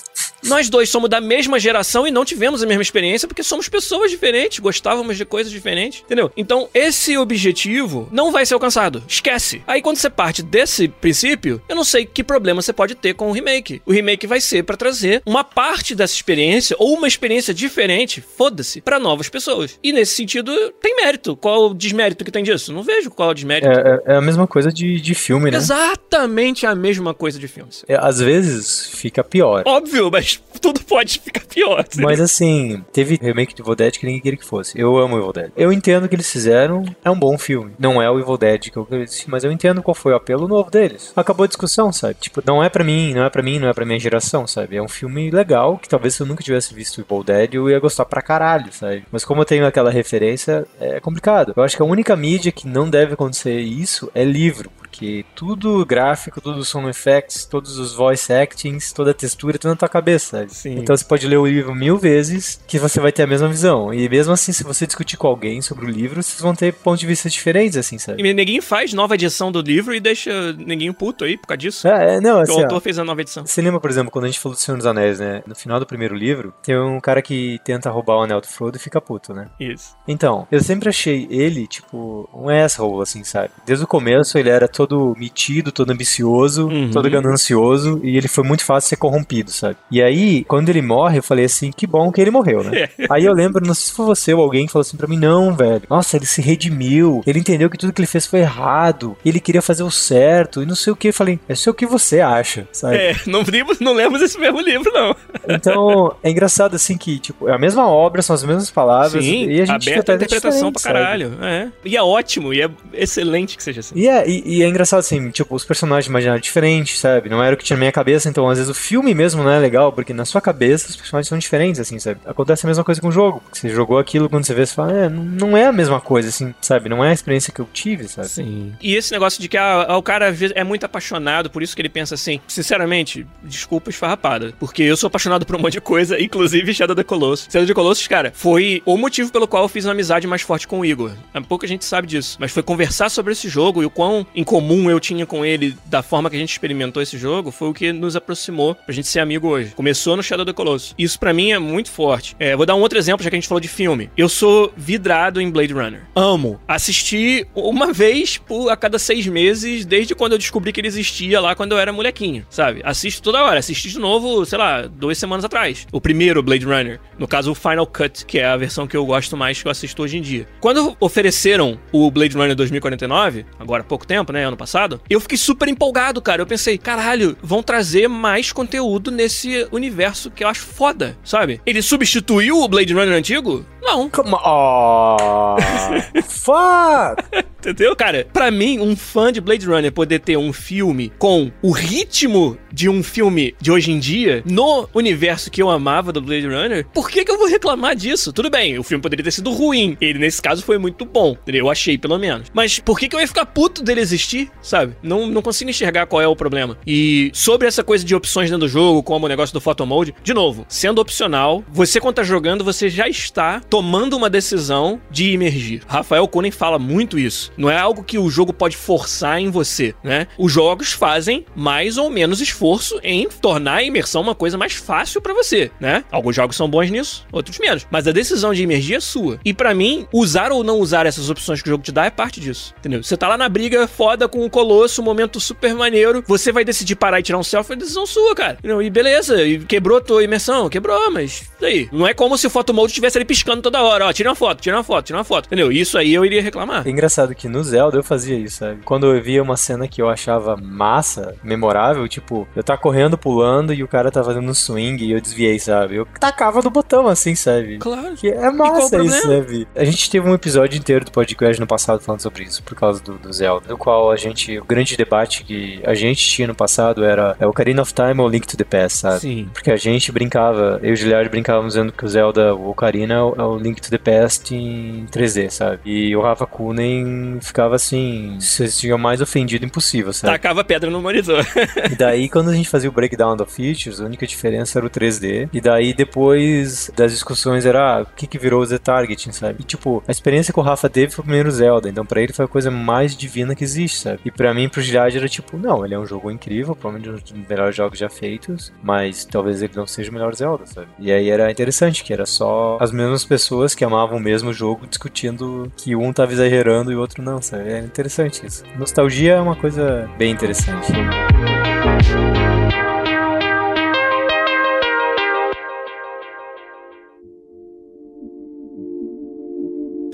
Nós 0.44 0.70
dois 0.70 0.90
somos 0.90 1.10
da 1.10 1.20
mesma 1.20 1.60
geração 1.60 2.08
e 2.08 2.12
não 2.12 2.24
tivemos 2.24 2.64
a 2.64 2.66
mesma 2.66 2.82
experiência 2.82 3.28
porque 3.28 3.44
somos 3.44 3.68
pessoas 3.68 4.10
diferentes, 4.10 4.60
gostávamos 4.60 5.18
de 5.18 5.26
coisas 5.26 5.52
diferentes, 5.52 6.02
entendeu? 6.02 6.32
Então, 6.36 6.70
esse 6.74 7.18
objetivo 7.18 8.08
não 8.12 8.32
vai 8.32 8.46
ser 8.46 8.54
alcançado. 8.54 9.04
Esquece. 9.08 9.62
Aí, 9.68 9.82
quando 9.82 9.98
você 9.98 10.10
parte 10.10 10.42
desse 10.42 10.88
princípio, 10.88 11.62
eu 11.68 11.76
não 11.76 11.84
sei 11.84 12.06
que 12.06 12.24
problema 12.24 12.62
você 12.62 12.74
pode 12.74 12.96
ter 12.96 13.14
com 13.14 13.30
o 13.30 13.32
remake. 13.32 13.82
O 13.86 13.92
remake 13.92 14.28
vai 14.28 14.40
ser 14.40 14.64
para 14.64 14.78
trazer 14.78 15.22
uma 15.26 15.44
parte 15.44 15.94
dessa 15.94 16.14
experiência 16.14 16.76
ou 16.80 16.94
uma 16.94 17.08
experiência 17.08 17.54
diferente, 17.54 18.22
foda-se, 18.40 18.80
para 18.80 18.98
novas 18.98 19.28
pessoas. 19.28 19.78
E 19.84 19.92
nesse 19.92 20.16
sentido, 20.16 20.54
tem 20.82 20.96
mérito. 20.96 21.36
Qual 21.36 21.72
o 21.72 21.74
desmérito 21.74 22.24
que 22.24 22.32
tem 22.32 22.42
disso? 22.42 22.72
Não 22.72 22.84
vejo 22.84 23.12
qual 23.12 23.28
é 23.28 23.32
o 23.34 23.36
desmérito. 23.36 23.68
É, 23.68 24.02
é, 24.08 24.14
é 24.14 24.16
a 24.16 24.22
mesma 24.22 24.48
coisa 24.48 24.72
de, 24.72 25.02
de 25.02 25.14
filme, 25.14 25.52
né? 25.52 25.58
Exatamente 25.58 26.66
a 26.66 26.74
mesma 26.74 27.14
coisa 27.14 27.38
de 27.38 27.50
filme. 27.50 27.70
É, 27.86 27.98
às 28.00 28.20
vezes 28.20 28.92
fica 28.96 29.26
pior. 29.26 29.64
Óbvio, 29.66 30.10
mas 30.10 30.42
tudo 30.62 30.80
pode 30.86 31.20
ficar 31.20 31.42
pior. 31.46 31.84
Mas 31.98 32.22
assim, 32.22 32.82
teve 32.94 33.20
remake 33.22 33.54
de 33.54 33.62
Evil 33.62 33.76
Dead 33.76 33.98
que 33.98 34.06
ninguém 34.06 34.22
queria 34.22 34.40
que 34.40 34.46
fosse. 34.46 34.80
Eu 34.80 34.98
amo 34.98 35.18
Evil 35.18 35.34
Dead. 35.34 35.52
Eu 35.58 35.74
entendo 35.74 36.06
o 36.06 36.08
que 36.08 36.16
eles 36.16 36.32
fizeram, 36.32 36.86
é 37.04 37.12
um 37.12 37.20
bom 37.20 37.38
filme. 37.38 37.74
Não 37.78 38.02
é 38.02 38.10
o 38.10 38.18
Evil 38.18 38.38
Dead 38.38 38.70
que 38.70 38.78
eu 38.78 38.88
disse, 39.04 39.30
mas 39.30 39.44
eu 39.44 39.52
entendo 39.52 39.84
qual 39.84 39.94
foi 39.94 40.14
o 40.14 40.16
apelo 40.16 40.48
novo 40.48 40.72
deles. 40.72 41.12
Acabou 41.14 41.44
a 41.44 41.48
discussão, 41.48 41.92
sabe? 41.92 42.16
Tipo, 42.22 42.42
não 42.46 42.64
é 42.64 42.70
pra 42.70 42.86
mim, 42.86 43.14
não 43.14 43.26
é 43.26 43.30
pra 43.30 43.44
mim, 43.44 43.60
não 43.60 43.68
é 43.68 43.74
pra 43.74 43.86
minha 43.86 44.00
geração, 44.00 44.48
sabe? 44.48 44.78
É 44.78 44.82
um 44.82 44.88
filme 44.88 45.30
legal 45.30 45.78
que 45.78 45.90
talvez 45.90 46.16
se 46.16 46.22
eu 46.22 46.28
nunca 46.28 46.42
tivesse 46.42 46.74
visto 46.74 47.02
Evil 47.02 47.22
Dead 47.22 47.54
eu 47.56 47.70
ia 47.70 47.80
gostar 47.80 48.06
pra 48.06 48.22
caralho, 48.30 48.72
sabe? 48.72 49.04
Mas 49.12 49.26
como 49.26 49.42
eu 49.42 49.46
tenho 49.46 49.66
aquela 49.66 49.90
referência, 49.90 50.64
é 50.80 51.00
complicado. 51.00 51.52
Eu 51.56 51.64
acho 51.64 51.76
que 51.76 51.82
a 51.82 51.86
única 51.86 52.16
mídia 52.16 52.52
que 52.52 52.68
não 52.68 52.88
deve 52.88 53.14
acontecer 53.14 53.60
isso 53.60 54.12
é 54.14 54.24
livro 54.24 54.70
porque 54.90 55.24
tudo 55.36 55.86
gráfico, 55.86 56.42
tudo 56.42 56.66
som 56.66 56.90
effects, 56.90 57.46
todos 57.46 57.78
os 57.78 57.94
voice 57.94 58.34
actings, 58.34 58.92
toda 58.92 59.12
a 59.12 59.14
textura, 59.14 59.58
tudo 59.58 59.72
na 59.72 59.76
tua 59.76 59.88
cabeça. 59.88 60.46
Sim. 60.50 60.76
Então 60.80 60.98
você 60.98 61.06
pode 61.06 61.28
ler 61.28 61.38
o 61.38 61.46
livro 61.46 61.74
mil 61.74 61.98
vezes 61.98 62.62
que 62.68 62.80
você 62.80 63.00
vai 63.00 63.12
ter 63.12 63.24
a 63.24 63.28
mesma 63.28 63.48
visão. 63.48 63.94
E 63.94 64.10
mesmo 64.10 64.34
assim, 64.34 64.52
se 64.52 64.64
você 64.64 64.86
discutir 64.86 65.16
com 65.16 65.28
alguém 65.28 65.62
sobre 65.62 65.86
o 65.86 65.90
livro, 65.90 66.22
vocês 66.22 66.42
vão 66.42 66.56
ter 66.56 66.74
pontos 66.74 67.00
de 67.00 67.06
vista 67.08 67.30
diferentes, 67.30 67.78
assim, 67.78 67.98
sabe? 67.98 68.22
E 68.22 68.34
ninguém 68.34 68.60
faz 68.62 68.92
nova 68.92 69.14
edição 69.14 69.52
do 69.52 69.62
livro 69.62 69.94
e 69.94 70.00
deixa 70.00 70.54
ninguém 70.54 70.92
puto 70.92 71.24
aí 71.24 71.38
por 71.38 71.48
causa 71.48 71.60
disso. 71.60 71.88
É, 71.88 72.16
é 72.16 72.22
não, 72.22 72.40
assim, 72.40 72.54
O 72.54 72.64
autor 72.64 72.78
ó, 72.78 72.80
fez 72.80 72.98
a 72.98 73.04
nova 73.04 73.22
edição. 73.22 73.46
Você 73.46 73.62
lembra, 73.62 73.80
por 73.80 73.90
exemplo, 73.90 74.12
quando 74.12 74.26
a 74.26 74.28
gente 74.28 74.40
falou 74.40 74.56
do 74.56 74.60
Senhor 74.60 74.78
dos 74.78 74.86
Anéis, 74.86 75.20
né? 75.20 75.44
No 75.46 75.56
final 75.56 75.80
do 75.80 75.86
primeiro 75.86 76.16
livro, 76.16 76.54
tem 76.64 76.78
um 76.78 77.00
cara 77.00 77.22
que 77.22 77.60
tenta 77.64 77.90
roubar 77.90 78.18
o 78.18 78.24
anel 78.24 78.42
do 78.42 78.48
Frodo 78.48 78.78
e 78.78 78.80
fica 78.80 79.00
puto, 79.00 79.34
né? 79.34 79.48
Isso. 79.60 79.96
Então, 80.08 80.48
eu 80.52 80.62
sempre 80.62 80.90
achei 80.90 81.28
ele, 81.30 81.68
tipo, 81.68 82.30
um 82.34 82.50
asshole, 82.50 83.04
assim, 83.04 83.24
sabe? 83.24 83.52
Desde 83.66 83.84
o 83.84 83.88
começo 83.88 84.38
ele 84.38 84.50
era 84.50 84.68
todo 84.80 85.14
metido, 85.20 85.74
todo 85.74 85.92
ambicioso, 85.92 86.70
uhum. 86.70 86.90
todo 86.90 87.10
ganancioso, 87.10 88.00
e 88.02 88.16
ele 88.16 88.30
foi 88.30 88.46
muito 88.46 88.64
fácil 88.64 88.88
ser 88.88 88.96
corrompido, 88.96 89.52
sabe? 89.52 89.76
E 89.92 90.02
aí, 90.02 90.46
quando 90.46 90.70
ele 90.70 90.82
morre, 90.82 91.18
eu 91.18 91.24
falei 91.24 91.44
assim, 91.44 91.70
que 91.70 91.86
bom 91.86 92.10
que 92.14 92.22
ele 92.22 92.32
morreu, 92.32 92.64
né? 92.64 92.88
aí 93.12 93.26
eu 93.26 93.34
lembro, 93.34 93.66
não 93.66 93.74
sei 93.74 93.88
se 93.88 93.92
foi 93.92 94.06
você 94.06 94.34
ou 94.34 94.42
alguém 94.42 94.66
que 94.66 94.72
falou 94.72 94.84
assim 94.84 94.96
pra 94.96 95.06
mim, 95.06 95.18
não, 95.18 95.54
velho, 95.54 95.82
nossa, 95.90 96.16
ele 96.16 96.26
se 96.26 96.42
redimiu, 96.42 97.22
ele 97.28 97.40
entendeu 97.40 97.70
que 97.70 97.78
tudo 97.78 97.92
que 97.92 98.00
ele 98.00 98.08
fez 98.08 98.26
foi 98.26 98.40
errado, 98.40 99.18
ele 99.26 99.42
queria 99.42 99.62
fazer 99.62 99.84
o 99.84 99.92
certo, 99.92 100.64
e 100.64 100.66
não 100.66 100.76
sei 100.76 100.94
o 100.94 100.96
que. 100.96 101.10
Eu 101.10 101.14
falei, 101.14 101.38
é 101.50 101.56
só 101.56 101.72
o 101.72 101.74
que 101.74 101.86
você 101.86 102.22
acha, 102.22 102.66
sabe? 102.72 102.96
É, 102.96 103.16
não, 103.28 103.44
não 103.82 103.94
lemos 103.94 104.22
esse 104.22 104.40
mesmo 104.40 104.62
livro, 104.62 104.90
não. 104.94 105.14
então, 105.50 106.16
é 106.24 106.32
engraçado 106.32 106.76
assim 106.76 106.98
que, 106.98 107.20
tipo, 107.20 107.50
é 107.50 107.54
a 107.54 107.58
mesma 107.58 107.86
obra, 107.86 108.22
são 108.22 108.34
as 108.34 108.46
mesmas 108.46 108.72
palavras, 108.72 109.26
Sim, 109.26 109.50
e 109.50 109.62
a 109.62 109.66
gente 109.66 109.90
aberta 109.90 110.14
a 110.14 110.16
interpretação 110.16 110.72
pra 110.72 110.82
caralho. 110.82 111.34
É. 111.42 111.68
E 111.84 111.98
é 111.98 112.02
ótimo, 112.02 112.54
e 112.54 112.62
é 112.62 112.70
excelente 112.94 113.58
que 113.58 113.64
seja 113.64 113.82
assim. 113.82 114.00
E 114.00 114.08
é, 114.08 114.30
e, 114.30 114.60
e 114.60 114.64
é 114.64 114.69
engraçado 114.70 115.00
assim, 115.00 115.30
tipo, 115.32 115.56
os 115.56 115.66
personagens 115.66 116.08
imaginaram 116.08 116.40
diferentes, 116.40 117.00
sabe? 117.00 117.30
Não 117.30 117.44
era 117.44 117.56
o 117.56 117.58
que 117.58 117.64
tinha 117.64 117.76
na 117.78 117.82
minha 117.82 117.92
cabeça, 117.92 118.30
então 118.30 118.50
às 118.50 118.58
vezes 118.58 118.70
o 118.70 118.74
filme 118.74 119.14
mesmo 119.14 119.44
não 119.44 119.52
é 119.52 119.60
legal, 119.60 119.92
porque 119.92 120.14
na 120.14 120.26
sua 120.26 120.42
cabeça 120.42 120.90
os 120.90 120.96
personagens 120.96 121.28
são 121.28 121.38
diferentes, 121.38 121.80
assim, 121.80 122.00
sabe? 122.00 122.20
Acontece 122.26 122.66
a 122.66 122.68
mesma 122.68 122.84
coisa 122.84 123.02
com 123.02 123.08
o 123.08 123.12
jogo. 123.12 123.42
Você 123.52 123.70
jogou 123.70 123.98
aquilo, 123.98 124.30
quando 124.30 124.46
você 124.46 124.54
vê, 124.54 124.66
você 124.66 124.74
fala, 124.74 124.92
é, 124.92 125.10
não 125.10 125.56
é 125.56 125.66
a 125.66 125.72
mesma 125.72 126.00
coisa, 126.00 126.30
assim, 126.30 126.54
sabe? 126.62 126.90
Não 126.90 127.04
é 127.04 127.10
a 127.10 127.14
experiência 127.14 127.54
que 127.54 127.60
eu 127.60 127.68
tive, 127.72 128.08
sabe? 128.08 128.30
Sim. 128.30 128.74
E 128.82 128.96
esse 128.96 129.12
negócio 129.12 129.42
de 129.42 129.48
que 129.48 129.58
ah, 129.58 129.86
ah 129.90 129.98
o 129.98 130.04
cara 130.04 130.34
é 130.56 130.64
muito 130.64 130.86
apaixonado, 130.86 131.50
por 131.50 131.64
isso 131.64 131.76
que 131.76 131.82
ele 131.82 131.90
pensa 131.90 132.16
assim, 132.16 132.40
sinceramente, 132.48 133.26
desculpa 133.44 133.90
esfarrapada, 133.90 134.54
porque 134.60 134.84
eu 134.84 134.98
sou 134.98 135.08
apaixonado 135.08 135.46
por 135.46 135.56
um 135.56 135.60
monte 135.60 135.74
de 135.74 135.82
coisa, 135.82 136.20
inclusive 136.22 136.74
Shadow 136.74 136.96
the 136.96 137.04
Colossus. 137.04 137.48
Shadow 137.52 137.68
the 137.68 137.74
Colossus, 137.74 138.08
cara, 138.08 138.32
foi 138.36 138.82
o 138.86 138.98
motivo 138.98 139.32
pelo 139.32 139.48
qual 139.48 139.64
eu 139.64 139.70
fiz 139.70 139.86
uma 139.86 139.92
amizade 139.92 140.28
mais 140.28 140.42
forte 140.42 140.68
com 140.68 140.80
o 140.80 140.86
Igor. 140.86 141.12
Pouca 141.48 141.66
gente 141.66 141.84
sabe 141.84 142.08
disso, 142.08 142.38
mas 142.40 142.52
foi 142.52 142.62
conversar 142.62 143.10
sobre 143.10 143.34
esse 143.34 143.50
jogo 143.50 143.82
e 143.82 143.86
o 143.86 143.90
quão 143.90 144.26
em 144.36 144.44
comum 144.60 144.92
eu 144.92 145.00
tinha 145.00 145.26
com 145.26 145.46
ele 145.46 145.74
da 145.86 146.04
forma 146.04 146.30
que 146.30 146.36
a 146.36 146.40
gente 146.40 146.52
experimentou 146.52 147.02
esse 147.02 147.18
jogo 147.18 147.50
foi 147.50 147.70
o 147.70 147.74
que 147.74 147.94
nos 147.94 148.18
aproximou 148.18 148.76
pra 148.76 148.94
gente 148.94 149.08
ser 149.08 149.22
amigo 149.22 149.48
hoje. 149.48 149.72
Começou 149.74 150.18
no 150.18 150.22
Shadow 150.22 150.46
the 150.46 150.52
Colossus. 150.52 150.94
Isso 150.98 151.18
para 151.18 151.34
mim 151.34 151.54
é 151.54 151.60
muito 151.60 151.90
forte. 151.90 152.36
É, 152.38 152.58
vou 152.58 152.66
dar 152.66 152.76
um 152.76 152.82
outro 152.82 152.98
exemplo, 152.98 153.24
já 153.24 153.30
que 153.30 153.38
a 153.38 153.40
gente 153.40 153.48
falou 153.48 153.62
de 153.62 153.70
filme. 153.70 154.10
Eu 154.18 154.28
sou 154.28 154.74
vidrado 154.76 155.40
em 155.40 155.50
Blade 155.50 155.72
Runner. 155.72 156.02
Amo. 156.14 156.60
Assisti 156.68 157.48
uma 157.56 157.94
vez 157.94 158.38
por 158.38 158.70
a 158.70 158.76
cada 158.76 159.00
seis 159.00 159.26
meses, 159.28 159.86
desde 159.86 160.14
quando 160.14 160.34
eu 160.34 160.38
descobri 160.38 160.74
que 160.74 160.82
ele 160.82 160.90
existia 160.90 161.40
lá 161.40 161.56
quando 161.56 161.72
eu 161.72 161.80
era 161.80 161.94
molequinho, 161.94 162.46
sabe? 162.50 162.82
Assisto 162.84 163.22
toda 163.22 163.42
hora. 163.42 163.60
Assisti 163.60 163.88
de 163.88 163.98
novo, 163.98 164.46
sei 164.46 164.58
lá, 164.58 164.88
duas 164.88 165.18
semanas 165.18 165.46
atrás. 165.46 165.88
O 165.90 166.02
primeiro 166.02 166.44
Blade 166.44 166.66
Runner. 166.66 167.00
No 167.18 167.30
caso, 167.30 167.52
o 167.52 167.56
Final 167.56 167.88
Cut, 167.88 168.26
que 168.26 168.40
é 168.40 168.46
a 168.46 168.58
versão 168.58 168.86
que 168.86 168.98
eu 168.98 169.06
gosto 169.06 169.38
mais, 169.38 169.62
que 169.62 169.68
eu 169.70 169.72
assisto 169.72 170.04
hoje 170.04 170.18
em 170.18 170.22
dia. 170.22 170.46
Quando 170.60 170.98
ofereceram 171.00 171.80
o 171.94 172.12
Blade 172.12 172.36
Runner 172.36 172.56
2049, 172.56 173.46
agora 173.58 173.84
há 173.84 173.86
pouco 173.86 174.06
tempo, 174.06 174.34
né? 174.34 174.49
Ano 174.50 174.58
passado, 174.58 175.00
eu 175.08 175.20
fiquei 175.20 175.38
super 175.38 175.68
empolgado, 175.68 176.20
cara. 176.20 176.42
Eu 176.42 176.48
pensei, 176.48 176.76
caralho, 176.76 177.38
vão 177.42 177.62
trazer 177.62 178.08
mais 178.08 178.52
conteúdo 178.52 179.12
nesse 179.12 179.68
universo 179.72 180.32
que 180.32 180.44
eu 180.44 180.48
acho 180.48 180.66
foda, 180.66 181.16
sabe? 181.24 181.62
Ele 181.68 181.84
substituiu 181.84 182.58
o 182.58 182.68
Blade 182.68 182.92
Runner 182.92 183.14
antigo? 183.14 183.64
Não. 183.80 184.10
Come 184.10 184.32
on. 184.34 184.40
Oh, 184.44 185.58
fuck! 186.28 187.46
Entendeu, 187.60 187.96
cara? 187.96 188.26
Pra 188.32 188.50
mim, 188.50 188.80
um 188.80 188.96
fã 188.96 189.32
de 189.32 189.42
Blade 189.42 189.66
Runner 189.66 189.92
poder 189.92 190.20
ter 190.20 190.38
um 190.38 190.54
filme 190.54 191.12
com 191.18 191.52
o 191.62 191.72
ritmo 191.72 192.58
de 192.72 192.88
um 192.88 193.04
filme 193.04 193.54
de 193.60 193.72
hoje 193.72 193.92
em 193.92 194.00
dia 194.00 194.44
no 194.46 194.88
universo 194.94 195.52
que 195.52 195.62
eu 195.62 195.70
amava 195.70 196.14
do 196.14 196.22
Blade 196.22 196.48
Runner, 196.48 196.86
por 196.94 197.10
que, 197.10 197.26
que 197.26 197.32
eu 197.32 197.38
vou 197.38 197.48
reclamar 197.48 197.96
disso? 197.96 198.32
Tudo 198.32 198.50
bem, 198.50 198.80
o 198.80 198.84
filme 198.84 199.02
poderia 199.02 199.24
ter 199.24 199.32
sido 199.32 199.52
ruim. 199.52 199.98
Ele, 200.00 200.20
nesse 200.20 200.42
caso, 200.42 200.64
foi 200.64 200.78
muito 200.78 201.04
bom. 201.04 201.36
Eu 201.48 201.70
achei, 201.70 201.98
pelo 201.98 202.18
menos. 202.18 202.48
Mas 202.54 202.80
por 202.80 202.98
que, 202.98 203.10
que 203.10 203.16
eu 203.16 203.20
ia 203.20 203.28
ficar 203.28 203.46
puto 203.46 203.84
dele 203.84 204.00
existir, 204.00 204.50
sabe? 204.62 204.96
Não, 205.04 205.28
não 205.28 205.42
consigo 205.42 205.70
enxergar 205.70 206.06
qual 206.06 206.22
é 206.22 206.28
o 206.28 206.36
problema. 206.36 206.78
E 206.88 207.32
sobre 207.34 207.68
essa 207.68 207.84
coisa 207.84 208.06
de 208.06 208.16
opções 208.16 208.50
dentro 208.50 208.68
do 208.68 208.70
jogo, 208.70 209.04
como 209.04 209.26
o 209.26 209.30
negócio 209.30 209.54
do 209.54 209.62
photo 209.62 209.86
mode, 209.86 210.16
de 210.24 210.34
novo, 210.34 210.66
sendo 210.70 211.00
opcional, 211.00 211.64
você 211.70 212.00
quando 212.00 212.16
tá 212.16 212.24
jogando, 212.24 212.64
você 212.64 212.90
já 212.90 213.08
está 213.08 213.60
tomando 213.60 214.16
uma 214.16 214.30
decisão 214.30 215.02
de 215.12 215.32
imergir. 215.32 215.82
Rafael 215.88 216.28
Kunen 216.28 216.52
fala 216.52 216.80
muito 216.80 217.20
isso. 217.20 217.49
Não 217.58 217.70
é 217.70 217.78
algo 217.78 218.04
que 218.04 218.18
o 218.18 218.30
jogo 218.30 218.54
pode 218.54 218.78
forçar 218.78 219.40
em 219.40 219.50
você, 219.50 219.94
né? 220.04 220.28
Os 220.38 220.52
jogos 220.52 220.92
fazem 220.92 221.46
mais 221.56 221.98
ou 221.98 222.10
menos 222.10 222.42
esforço 222.42 223.00
em 223.04 223.28
tornar 223.28 223.76
a 223.76 223.84
imersão 223.84 224.22
uma 224.22 224.36
coisa 224.36 224.58
mais 224.58 224.74
fácil 224.74 225.22
para 225.22 225.34
você, 225.34 225.72
né? 225.80 226.04
Alguns 226.12 226.36
jogos 226.36 226.56
são 226.56 226.70
bons 226.70 226.90
nisso, 226.90 227.26
outros 227.32 227.58
menos. 227.60 227.86
Mas 227.92 228.08
a 228.08 228.12
decisão 228.12 228.54
de 228.54 228.64
emergir 228.64 228.96
é 228.96 229.00
sua. 229.00 229.40
E 229.44 229.54
para 229.54 229.74
mim, 229.74 230.08
usar 230.14 230.52
ou 230.52 230.64
não 230.64 230.80
usar 230.80 231.06
essas 231.06 231.30
opções 231.30 231.62
que 231.62 231.70
o 231.70 231.72
jogo 231.72 231.84
te 231.84 231.92
dá 231.92 232.06
é 232.06 232.10
parte 232.10 232.40
disso, 232.40 232.74
entendeu? 232.80 233.04
Você 233.04 233.16
tá 233.18 233.28
lá 233.28 233.38
na 233.38 233.50
briga 233.50 233.88
foda 233.88 234.28
com 234.28 234.46
o 234.46 234.50
Colosso, 234.50 235.02
um 235.02 235.06
momento 235.06 235.40
super 235.40 235.74
maneiro, 235.74 236.24
você 236.28 236.52
vai 236.52 236.64
decidir 236.64 236.96
parar 236.96 237.20
e 237.20 237.24
tirar 237.24 237.38
um 237.38 237.44
selfie, 237.44 237.74
é 237.74 237.76
decisão 237.76 238.06
sua, 238.06 238.36
cara. 238.36 238.54
Entendeu? 238.60 238.82
E 238.82 238.90
beleza, 238.90 239.44
e 239.44 239.60
quebrou 239.60 240.02
tua 240.02 240.24
imersão, 240.24 240.70
quebrou, 240.70 241.12
mas 241.12 241.50
daí. 241.60 241.90
Não 241.92 242.08
é 242.08 242.14
como 242.14 242.38
se 242.38 242.48
o 242.48 242.50
photomode 242.50 242.92
estivesse 242.92 243.18
ali 243.18 243.26
piscando 243.26 243.62
toda 243.62 243.82
hora, 243.82 244.06
ó, 244.06 244.14
tira 244.14 244.30
uma 244.30 244.36
foto, 244.36 244.62
tira 244.62 244.76
uma 244.76 244.84
foto, 244.84 245.06
tira 245.06 245.18
uma 245.18 245.24
foto, 245.24 245.48
entendeu? 245.48 245.72
Isso 245.72 245.98
aí 245.98 246.14
eu 246.14 246.26
iria 246.26 246.42
reclamar. 246.42 246.88
É 246.88 246.90
engraçado 246.90 247.32
que 247.40 247.48
no 247.48 247.64
Zelda 247.64 247.98
eu 247.98 248.04
fazia 248.04 248.38
isso, 248.38 248.58
sabe? 248.58 248.82
Quando 248.84 249.08
eu 249.08 249.22
via 249.24 249.42
uma 249.42 249.56
cena 249.56 249.88
que 249.88 250.02
eu 250.02 250.10
achava 250.10 250.58
massa, 250.58 251.36
memorável, 251.42 252.06
tipo, 252.08 252.46
eu 252.54 252.62
tava 252.62 252.80
correndo, 252.82 253.18
pulando 253.18 253.74
e 253.74 253.82
o 253.82 253.88
cara 253.88 254.12
tá 254.12 254.22
fazendo 254.22 254.50
um 254.50 254.54
swing 254.54 255.06
e 255.06 255.14
eu 255.14 255.22
desviei, 255.22 255.58
sabe? 255.58 255.96
Eu 255.96 256.06
tacava 256.20 256.62
no 256.62 256.70
botão 256.70 257.08
assim, 257.08 257.36
sabe? 257.36 257.78
Claro. 257.78 258.14
Que 258.16 258.28
é 258.28 258.52
massa 258.52 259.02
isso, 259.02 259.22
sabe? 259.22 259.68
A 259.74 259.86
gente 259.86 260.12
teve 260.12 260.30
um 260.30 260.34
episódio 260.34 260.78
inteiro 260.78 261.06
do 261.06 261.12
podcast 261.12 261.60
no 261.62 261.66
passado 261.66 262.02
falando 262.02 262.22
sobre 262.22 262.44
isso, 262.44 262.62
por 262.62 262.76
causa 262.76 263.02
do, 263.02 263.18
do 263.18 263.32
Zelda, 263.32 263.70
no 263.70 263.78
qual 263.78 264.12
a 264.12 264.18
gente, 264.18 264.60
o 264.60 264.66
grande 264.66 264.98
debate 264.98 265.46
que 265.46 265.82
a 265.86 265.94
gente 265.94 266.28
tinha 266.28 266.48
no 266.48 266.56
passado 266.56 267.06
era 267.06 267.38
é 267.40 267.46
o 267.46 267.52
Ocarina 267.52 267.82
of 267.82 267.94
Time 267.94 268.20
ou 268.20 268.28
Link 268.28 268.46
to 268.46 268.58
the 268.58 268.66
Past, 268.66 269.00
sabe? 269.00 269.20
Sim. 269.22 269.50
Porque 269.54 269.72
a 269.72 269.78
gente 269.78 270.12
brincava, 270.12 270.80
eu 270.84 270.90
e 270.90 270.94
o 270.94 270.96
Giliard 270.96 271.30
brincávamos 271.30 271.74
dizendo 271.74 271.94
que 271.94 272.04
o 272.04 272.08
Zelda, 272.10 272.54
o 272.54 272.70
Ocarina 272.70 273.14
é 273.14 273.44
o 273.44 273.58
Link 273.58 273.82
to 273.82 273.90
the 273.90 273.98
Past 273.98 274.54
em 274.54 275.06
3D, 275.10 275.50
sabe? 275.50 275.80
E 275.86 276.14
o 276.16 276.22
Rafa 276.22 276.46
Kunen 276.46 277.29
ficava 277.42 277.76
assim, 277.76 278.38
se 278.40 278.68
tinha 278.78 278.98
mais 278.98 279.22
ofendido 279.22 279.66
impossível, 279.66 280.14
sabe? 280.14 280.34
Tacava 280.34 280.64
pedra 280.64 280.90
no 280.90 281.02
monitor. 281.02 281.46
e 281.92 281.96
daí, 281.96 282.30
quando 282.30 282.50
a 282.50 282.54
gente 282.54 282.70
fazia 282.70 282.90
o 282.90 282.94
breakdown 282.94 283.36
da 283.36 283.46
features, 283.46 284.00
a 284.00 284.06
única 284.06 284.26
diferença 284.26 284.80
era 284.80 284.86
o 284.86 284.90
3D. 284.90 285.50
E 285.52 285.62
daí, 285.62 285.94
depois 285.94 286.92
das 286.96 287.12
discussões, 287.12 287.66
era 287.66 288.00
ah, 288.00 288.02
o 288.02 288.06
que, 288.06 288.28
que 288.28 288.38
virou 288.38 288.62
o 288.62 288.66
Z-Targeting, 288.66 289.32
sabe? 289.32 289.58
E 289.60 289.64
tipo, 289.64 290.04
a 290.08 290.12
experiência 290.12 290.54
que 290.54 290.60
o 290.60 290.64
Rafa 290.64 290.90
teve 290.90 291.12
foi 291.12 291.22
o 291.22 291.26
primeiro 291.26 291.52
Zelda, 291.52 291.90
então 291.90 292.06
pra 292.06 292.22
ele 292.22 292.34
foi 292.34 292.46
a 292.46 292.48
coisa 292.48 292.72
mais 292.72 293.16
divina 293.16 293.56
que 293.56 293.64
existe, 293.64 294.00
sabe? 294.00 294.20
E 294.26 294.32
pra 294.32 294.54
mim, 294.54 294.70
pro 294.70 294.82
Gilad, 294.82 295.16
era 295.16 295.28
tipo, 295.28 295.58
não, 295.58 295.86
ele 295.86 295.94
é 295.94 296.00
um 296.00 296.06
jogo 296.06 296.32
incrível, 296.32 296.76
provavelmente 296.76 297.10
um 297.10 297.38
dos 297.38 297.48
melhores 297.48 297.76
jogos 297.76 298.00
já 298.00 298.10
feitos, 298.10 298.72
mas 298.82 299.26
talvez 299.26 299.62
ele 299.62 299.74
não 299.76 299.88
seja 299.88 300.10
o 300.10 300.14
melhor 300.14 300.34
Zelda, 300.36 300.66
sabe? 300.66 300.88
E 301.00 301.12
aí 301.12 301.30
era 301.30 301.52
interessante, 301.52 302.04
que 302.04 302.14
era 302.14 302.26
só 302.26 302.78
as 302.80 302.92
mesmas 302.92 303.26
pessoas 303.26 303.76
que 303.76 303.84
amavam 303.84 304.18
o 304.18 304.22
mesmo 304.22 304.54
jogo 304.54 304.88
discutindo 304.88 305.72
que 305.78 305.96
um 305.96 306.12
tava 306.14 306.32
exagerando 306.32 306.92
e 306.92 306.96
o 306.96 307.00
outro 307.00 307.19
não? 307.22 307.40
É 307.54 307.80
interessante 307.80 308.46
isso. 308.46 308.64
Nostalgia 308.78 309.34
é 309.34 309.40
uma 309.40 309.56
coisa 309.56 310.10
bem 310.18 310.32
interessante. 310.32 310.92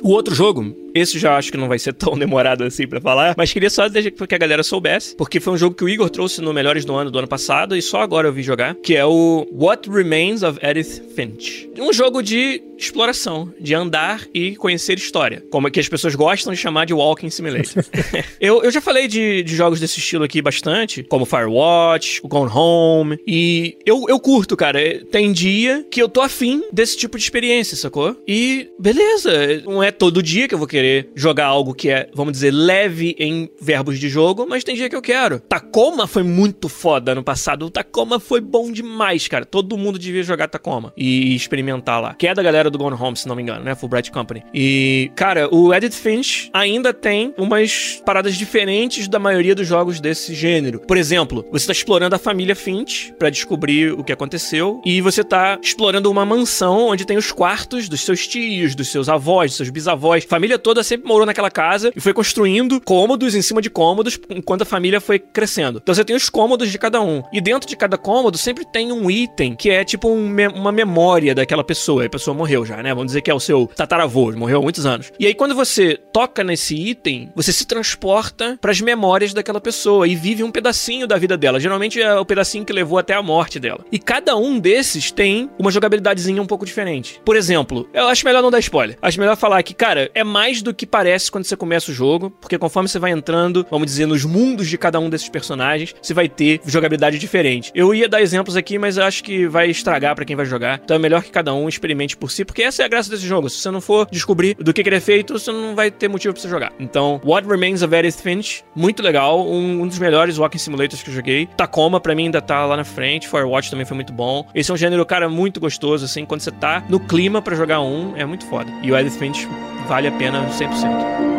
O 0.06 0.10
outro 0.10 0.36
jogo, 0.36 0.72
esse 0.94 1.18
já 1.18 1.36
acho 1.36 1.52
que 1.52 1.58
não 1.58 1.68
vai 1.68 1.80
ser 1.80 1.92
tão 1.98 2.16
demorado 2.16 2.64
assim 2.64 2.88
para 2.88 3.02
falar, 3.02 3.34
mas 3.36 3.52
queria 3.52 3.72
só 3.72 3.90
deixar 3.90 4.12
que 4.12 4.36
a 4.36 4.38
galera 4.38 4.62
soubesse, 4.62 5.16
porque 5.16 5.40
foi 5.40 5.54
um 5.54 5.58
jogo 5.58 5.76
que 5.76 5.84
o 5.84 5.90
Igor 5.90 6.12
trouxe 6.12 6.42
no 6.42 6.54
Melhores 6.54 6.86
do 6.86 6.94
Ano 6.94 7.10
do 7.10 7.18
ano 7.18 7.28
passado 7.28 7.76
e 7.76 7.82
só 7.82 8.02
agora 8.02 8.28
eu 8.28 8.32
vi 8.32 8.44
jogar, 8.44 8.76
que 8.76 8.96
é 8.96 9.04
o 9.04 9.48
What 9.52 9.90
Remains 9.90 10.44
of 10.44 10.60
Edith 10.62 11.02
Finch. 11.16 11.68
Um 11.80 11.92
jogo 11.92 12.22
de 12.22 12.62
exploração, 12.78 13.52
de 13.60 13.74
andar 13.74 14.22
e 14.34 14.56
conhecer 14.56 14.98
história, 14.98 15.44
como 15.50 15.68
é 15.68 15.72
que 15.72 15.80
as 15.80 15.90
pessoas 15.90 16.14
gostam 16.14 16.54
de 16.54 16.60
chamar 16.60 16.86
de 16.86 16.94
Walking 16.94 17.32
Simulator. 17.32 17.84
eu, 18.40 18.64
eu 18.64 18.72
já 18.72 18.82
falei 18.82 19.08
de, 19.08 19.42
de 19.42 19.56
jogos 19.56 19.80
desse 19.80 20.00
estilo 20.00 20.24
aqui 20.24 20.42
bastante, 20.42 21.02
como 21.04 21.26
Firewatch, 21.26 22.20
o 22.24 22.28
Gone 22.28 22.52
Home, 22.54 23.18
e 23.26 23.78
eu, 23.86 24.06
eu 24.08 24.20
curto, 24.20 24.56
cara. 24.56 24.76
Tem 25.12 25.32
dia 25.32 25.86
que 25.90 26.02
eu 26.02 26.08
tô 26.08 26.22
afim 26.22 26.64
desse 26.72 26.96
tipo 26.96 27.18
de 27.18 27.24
experiência, 27.24 27.76
sacou? 27.76 28.16
E 28.28 28.70
beleza, 28.78 29.64
não 29.66 29.82
é 29.82 29.92
todo 29.98 30.22
dia 30.22 30.48
que 30.48 30.54
eu 30.54 30.60
vou 30.60 30.68
querer 30.68 31.10
jogar 31.16 31.46
algo 31.46 31.74
que 31.74 31.90
é, 31.90 32.10
vamos 32.14 32.34
dizer, 32.34 32.52
leve 32.52 33.16
em 33.18 33.50
verbos 33.60 34.00
de 34.00 34.10
jogo, 34.10 34.46
mas 34.48 34.64
tem 34.64 34.76
dia 34.76 34.90
que 34.90 34.96
eu 34.96 35.02
quero. 35.02 35.40
Tacoma 35.40 36.08
foi 36.08 36.24
muito 36.24 36.70
foda 36.70 37.16
no 37.16 37.24
passado. 37.24 37.66
O 37.66 37.70
Tacoma 37.70 38.20
foi 38.20 38.42
bom 38.42 38.72
demais, 38.72 39.28
cara. 39.28 39.46
Todo 39.46 39.78
mundo 39.78 39.98
devia 39.98 40.24
jogar 40.24 40.48
Tacoma 40.48 40.94
e 40.96 41.36
experimentar 41.36 42.02
lá. 42.02 42.14
Que 42.14 42.28
é 42.28 42.34
da 42.34 42.44
galera 42.44 42.70
do 42.70 42.78
Gone 42.78 42.96
Home, 43.00 43.18
se 43.18 43.28
não 43.28 43.36
me 43.36 43.42
engano, 43.42 43.64
né? 43.64 43.76
Fulbright 43.76 44.12
Company. 44.12 44.44
E, 44.54 45.12
cara, 45.16 45.54
o 45.54 45.74
Edit 45.74 45.96
Finch 45.96 46.50
ainda 46.54 46.94
tem 46.94 47.34
umas 47.38 48.02
paradas 48.06 48.36
diferentes 48.36 49.08
da 49.08 49.20
maioria 49.20 49.56
dos 49.56 49.68
jogos 49.68 50.00
desse 50.00 50.34
gênero. 50.34 50.80
Por 50.80 50.98
exemplo, 50.98 51.46
você 51.52 51.68
tá 51.68 51.72
explorando 51.72 52.16
a 52.16 52.20
família 52.20 52.56
Finch 52.56 53.14
para 53.18 53.30
descobrir 53.30 53.94
o 53.94 54.04
que 54.04 54.12
aconteceu 54.12 54.82
e 54.86 55.02
você 55.02 55.24
tá 55.24 55.58
explorando 55.62 56.12
uma 56.12 56.26
mansão 56.26 56.90
onde 56.90 57.06
tem 57.06 57.18
os 57.18 57.32
quartos 57.32 57.90
dos 57.90 58.02
seus 58.02 58.28
tios, 58.28 58.76
dos 58.76 58.90
seus 58.90 59.10
avós, 59.10 59.52
dos 59.52 59.58
seus 59.58 59.70
bisavós 59.70 59.85
bisavós. 59.86 60.26
Família 60.26 60.58
toda 60.58 60.84
sempre 60.84 61.08
morou 61.08 61.26
naquela 61.26 61.52
casa 61.52 61.92
e 61.96 62.00
foi 62.00 62.14
construindo 62.14 62.82
cômodos 62.82 63.36
em 63.36 63.42
cima 63.42 63.62
de 63.62 63.70
cômodos 63.70 64.20
enquanto 64.30 64.64
a 64.64 64.66
família 64.66 65.00
foi 65.00 65.20
crescendo. 65.20 65.80
Então 65.82 65.94
você 65.94 66.04
tem 66.04 66.16
os 66.16 66.30
cômodos 66.30 66.72
de 66.72 66.78
cada 66.78 67.02
um. 67.02 67.24
E 67.32 67.40
dentro 67.40 67.70
de 67.70 67.76
cada 67.76 67.98
cômodo 67.98 68.38
sempre 68.38 68.66
tem 68.66 68.92
um 68.92 69.10
item 69.10 69.56
que 69.56 69.70
é 69.70 69.84
tipo 69.84 70.10
um 70.10 70.28
me 70.28 70.48
uma 70.48 70.72
memória 70.72 71.36
daquela 71.36 71.64
pessoa. 71.64 72.06
a 72.06 72.10
pessoa 72.10 72.36
morreu 72.36 72.66
já, 72.66 72.82
né? 72.82 72.90
Vamos 72.90 73.08
dizer 73.08 73.22
que 73.22 73.30
é 73.30 73.34
o 73.34 73.40
seu 73.40 73.68
tataravô, 73.76 74.32
morreu 74.32 74.60
há 74.60 74.62
muitos 74.62 74.86
anos. 74.86 75.12
E 75.20 75.26
aí 75.26 75.34
quando 75.34 75.54
você 75.54 76.00
toca 76.14 76.44
nesse 76.44 76.76
item, 76.76 77.30
você 77.36 77.52
se 77.52 77.66
transporta 77.66 78.58
para 78.60 78.72
as 78.72 78.82
memórias 78.82 79.34
daquela 79.34 79.62
pessoa 79.62 80.08
e 80.08 80.16
vive 80.16 80.44
um 80.44 80.52
pedacinho 80.52 81.08
da 81.08 81.18
vida 81.18 81.38
dela. 81.38 81.60
Geralmente 81.60 82.02
é 82.02 82.16
o 82.16 82.26
pedacinho 82.26 82.66
que 82.66 82.74
levou 82.74 82.98
até 82.98 83.14
a 83.14 83.22
morte 83.22 83.60
dela. 83.60 83.84
E 83.92 84.00
cada 84.00 84.36
um 84.36 84.60
desses 84.60 85.12
tem 85.12 85.50
uma 85.60 85.72
jogabilidadezinha 85.72 86.42
um 86.42 86.46
pouco 86.46 86.66
diferente. 86.66 87.22
Por 87.24 87.36
exemplo, 87.36 87.88
eu 87.94 88.08
acho 88.08 88.26
melhor 88.26 88.42
não 88.42 88.52
dar 88.52 88.60
spoiler. 88.60 88.98
Acho 89.02 89.20
melhor 89.20 89.36
falar 89.36 89.62
que 89.64 89.74
cara, 89.76 90.10
é 90.14 90.24
mais 90.24 90.62
do 90.62 90.74
que 90.74 90.86
parece 90.86 91.32
quando 91.32 91.46
você 91.46 91.56
começa 91.56 91.92
o 91.92 91.94
jogo, 91.94 92.30
porque 92.30 92.58
conforme 92.58 92.90
você 92.90 93.00
vai 93.00 93.12
entrando, 93.12 93.66
vamos 93.70 93.88
dizer, 93.88 94.06
nos 94.06 94.26
mundos 94.26 94.68
de 94.68 94.78
cada 94.78 95.00
um 95.00 95.10
desses 95.10 95.30
personagens, 95.30 95.96
você 96.02 96.14
vai 96.14 96.28
ter 96.28 96.62
jogabilidade 96.66 97.20
diferente. 97.20 97.72
Eu 97.76 97.94
ia 97.94 98.08
dar 98.08 98.22
exemplos 98.22 98.56
aqui, 98.56 98.78
mas 98.78 98.98
acho 98.98 99.24
que 99.24 99.48
vai 99.48 99.70
estragar 99.70 100.16
para 100.16 100.26
quem 100.26 100.36
vai 100.36 100.46
jogar. 100.46 100.82
Então 100.84 100.96
é 100.96 101.00
melhor 101.00 101.24
que 101.24 101.32
cada 101.32 101.54
um 101.54 101.68
experimente 101.68 102.18
por 102.18 102.32
si, 102.32 102.46
porque 102.46 102.64
essa 102.64 102.82
é 102.82 102.86
a 102.86 102.88
graça 102.88 103.10
desse 103.10 103.28
jogo. 103.28 103.50
Se 103.50 103.58
você 103.58 103.72
não 103.72 103.82
for 103.82 104.08
descobrir 104.12 104.56
do 104.56 104.74
que, 104.74 104.84
que 104.84 104.90
ele 104.90 104.96
é 104.96 105.02
feito, 105.02 105.34
você 105.34 105.52
não 105.52 105.76
vai 105.76 105.92
ter 105.92 106.08
motivo 106.08 106.34
pra 106.34 106.42
você 106.42 106.50
jogar. 106.50 106.74
Então, 106.80 107.22
What 107.24 107.48
Remains 107.48 107.82
of 107.82 107.94
Edith 107.94 108.22
Finch, 108.22 108.64
muito 108.76 109.04
legal, 109.04 109.46
um, 109.48 109.82
um 109.82 109.88
dos 109.88 110.00
melhores 110.00 110.38
walking 110.38 110.58
simulators 110.58 111.04
que 111.04 111.10
eu 111.10 111.14
joguei. 111.14 111.48
Tacoma, 111.58 112.00
pra 112.00 112.16
mim, 112.16 112.26
ainda 112.26 112.42
tá 112.42 112.66
lá 112.66 112.78
na 112.78 112.84
frente. 112.84 113.28
Firewatch 113.28 113.70
também 113.70 113.86
foi 113.86 113.96
muito 113.96 114.14
bom. 114.14 114.48
Esse 114.54 114.72
é 114.72 114.74
um 114.74 114.78
gênero, 114.78 115.06
cara, 115.06 115.30
muito 115.30 115.60
gostoso, 115.60 116.06
assim, 116.06 116.26
quando 116.26 116.42
você 116.42 116.52
tá 116.52 116.84
no 116.90 117.00
clima 117.00 117.42
para 117.42 117.56
jogar 117.56 117.82
um, 117.82 118.16
é 118.16 118.26
muito 118.26 118.46
foda. 118.46 118.72
E 118.82 118.92
o 118.92 118.98
Edith 118.98 119.18
Finch 119.18 119.48
vale 119.86 120.08
a 120.08 120.12
pena 120.12 120.48
100%. 120.50 121.35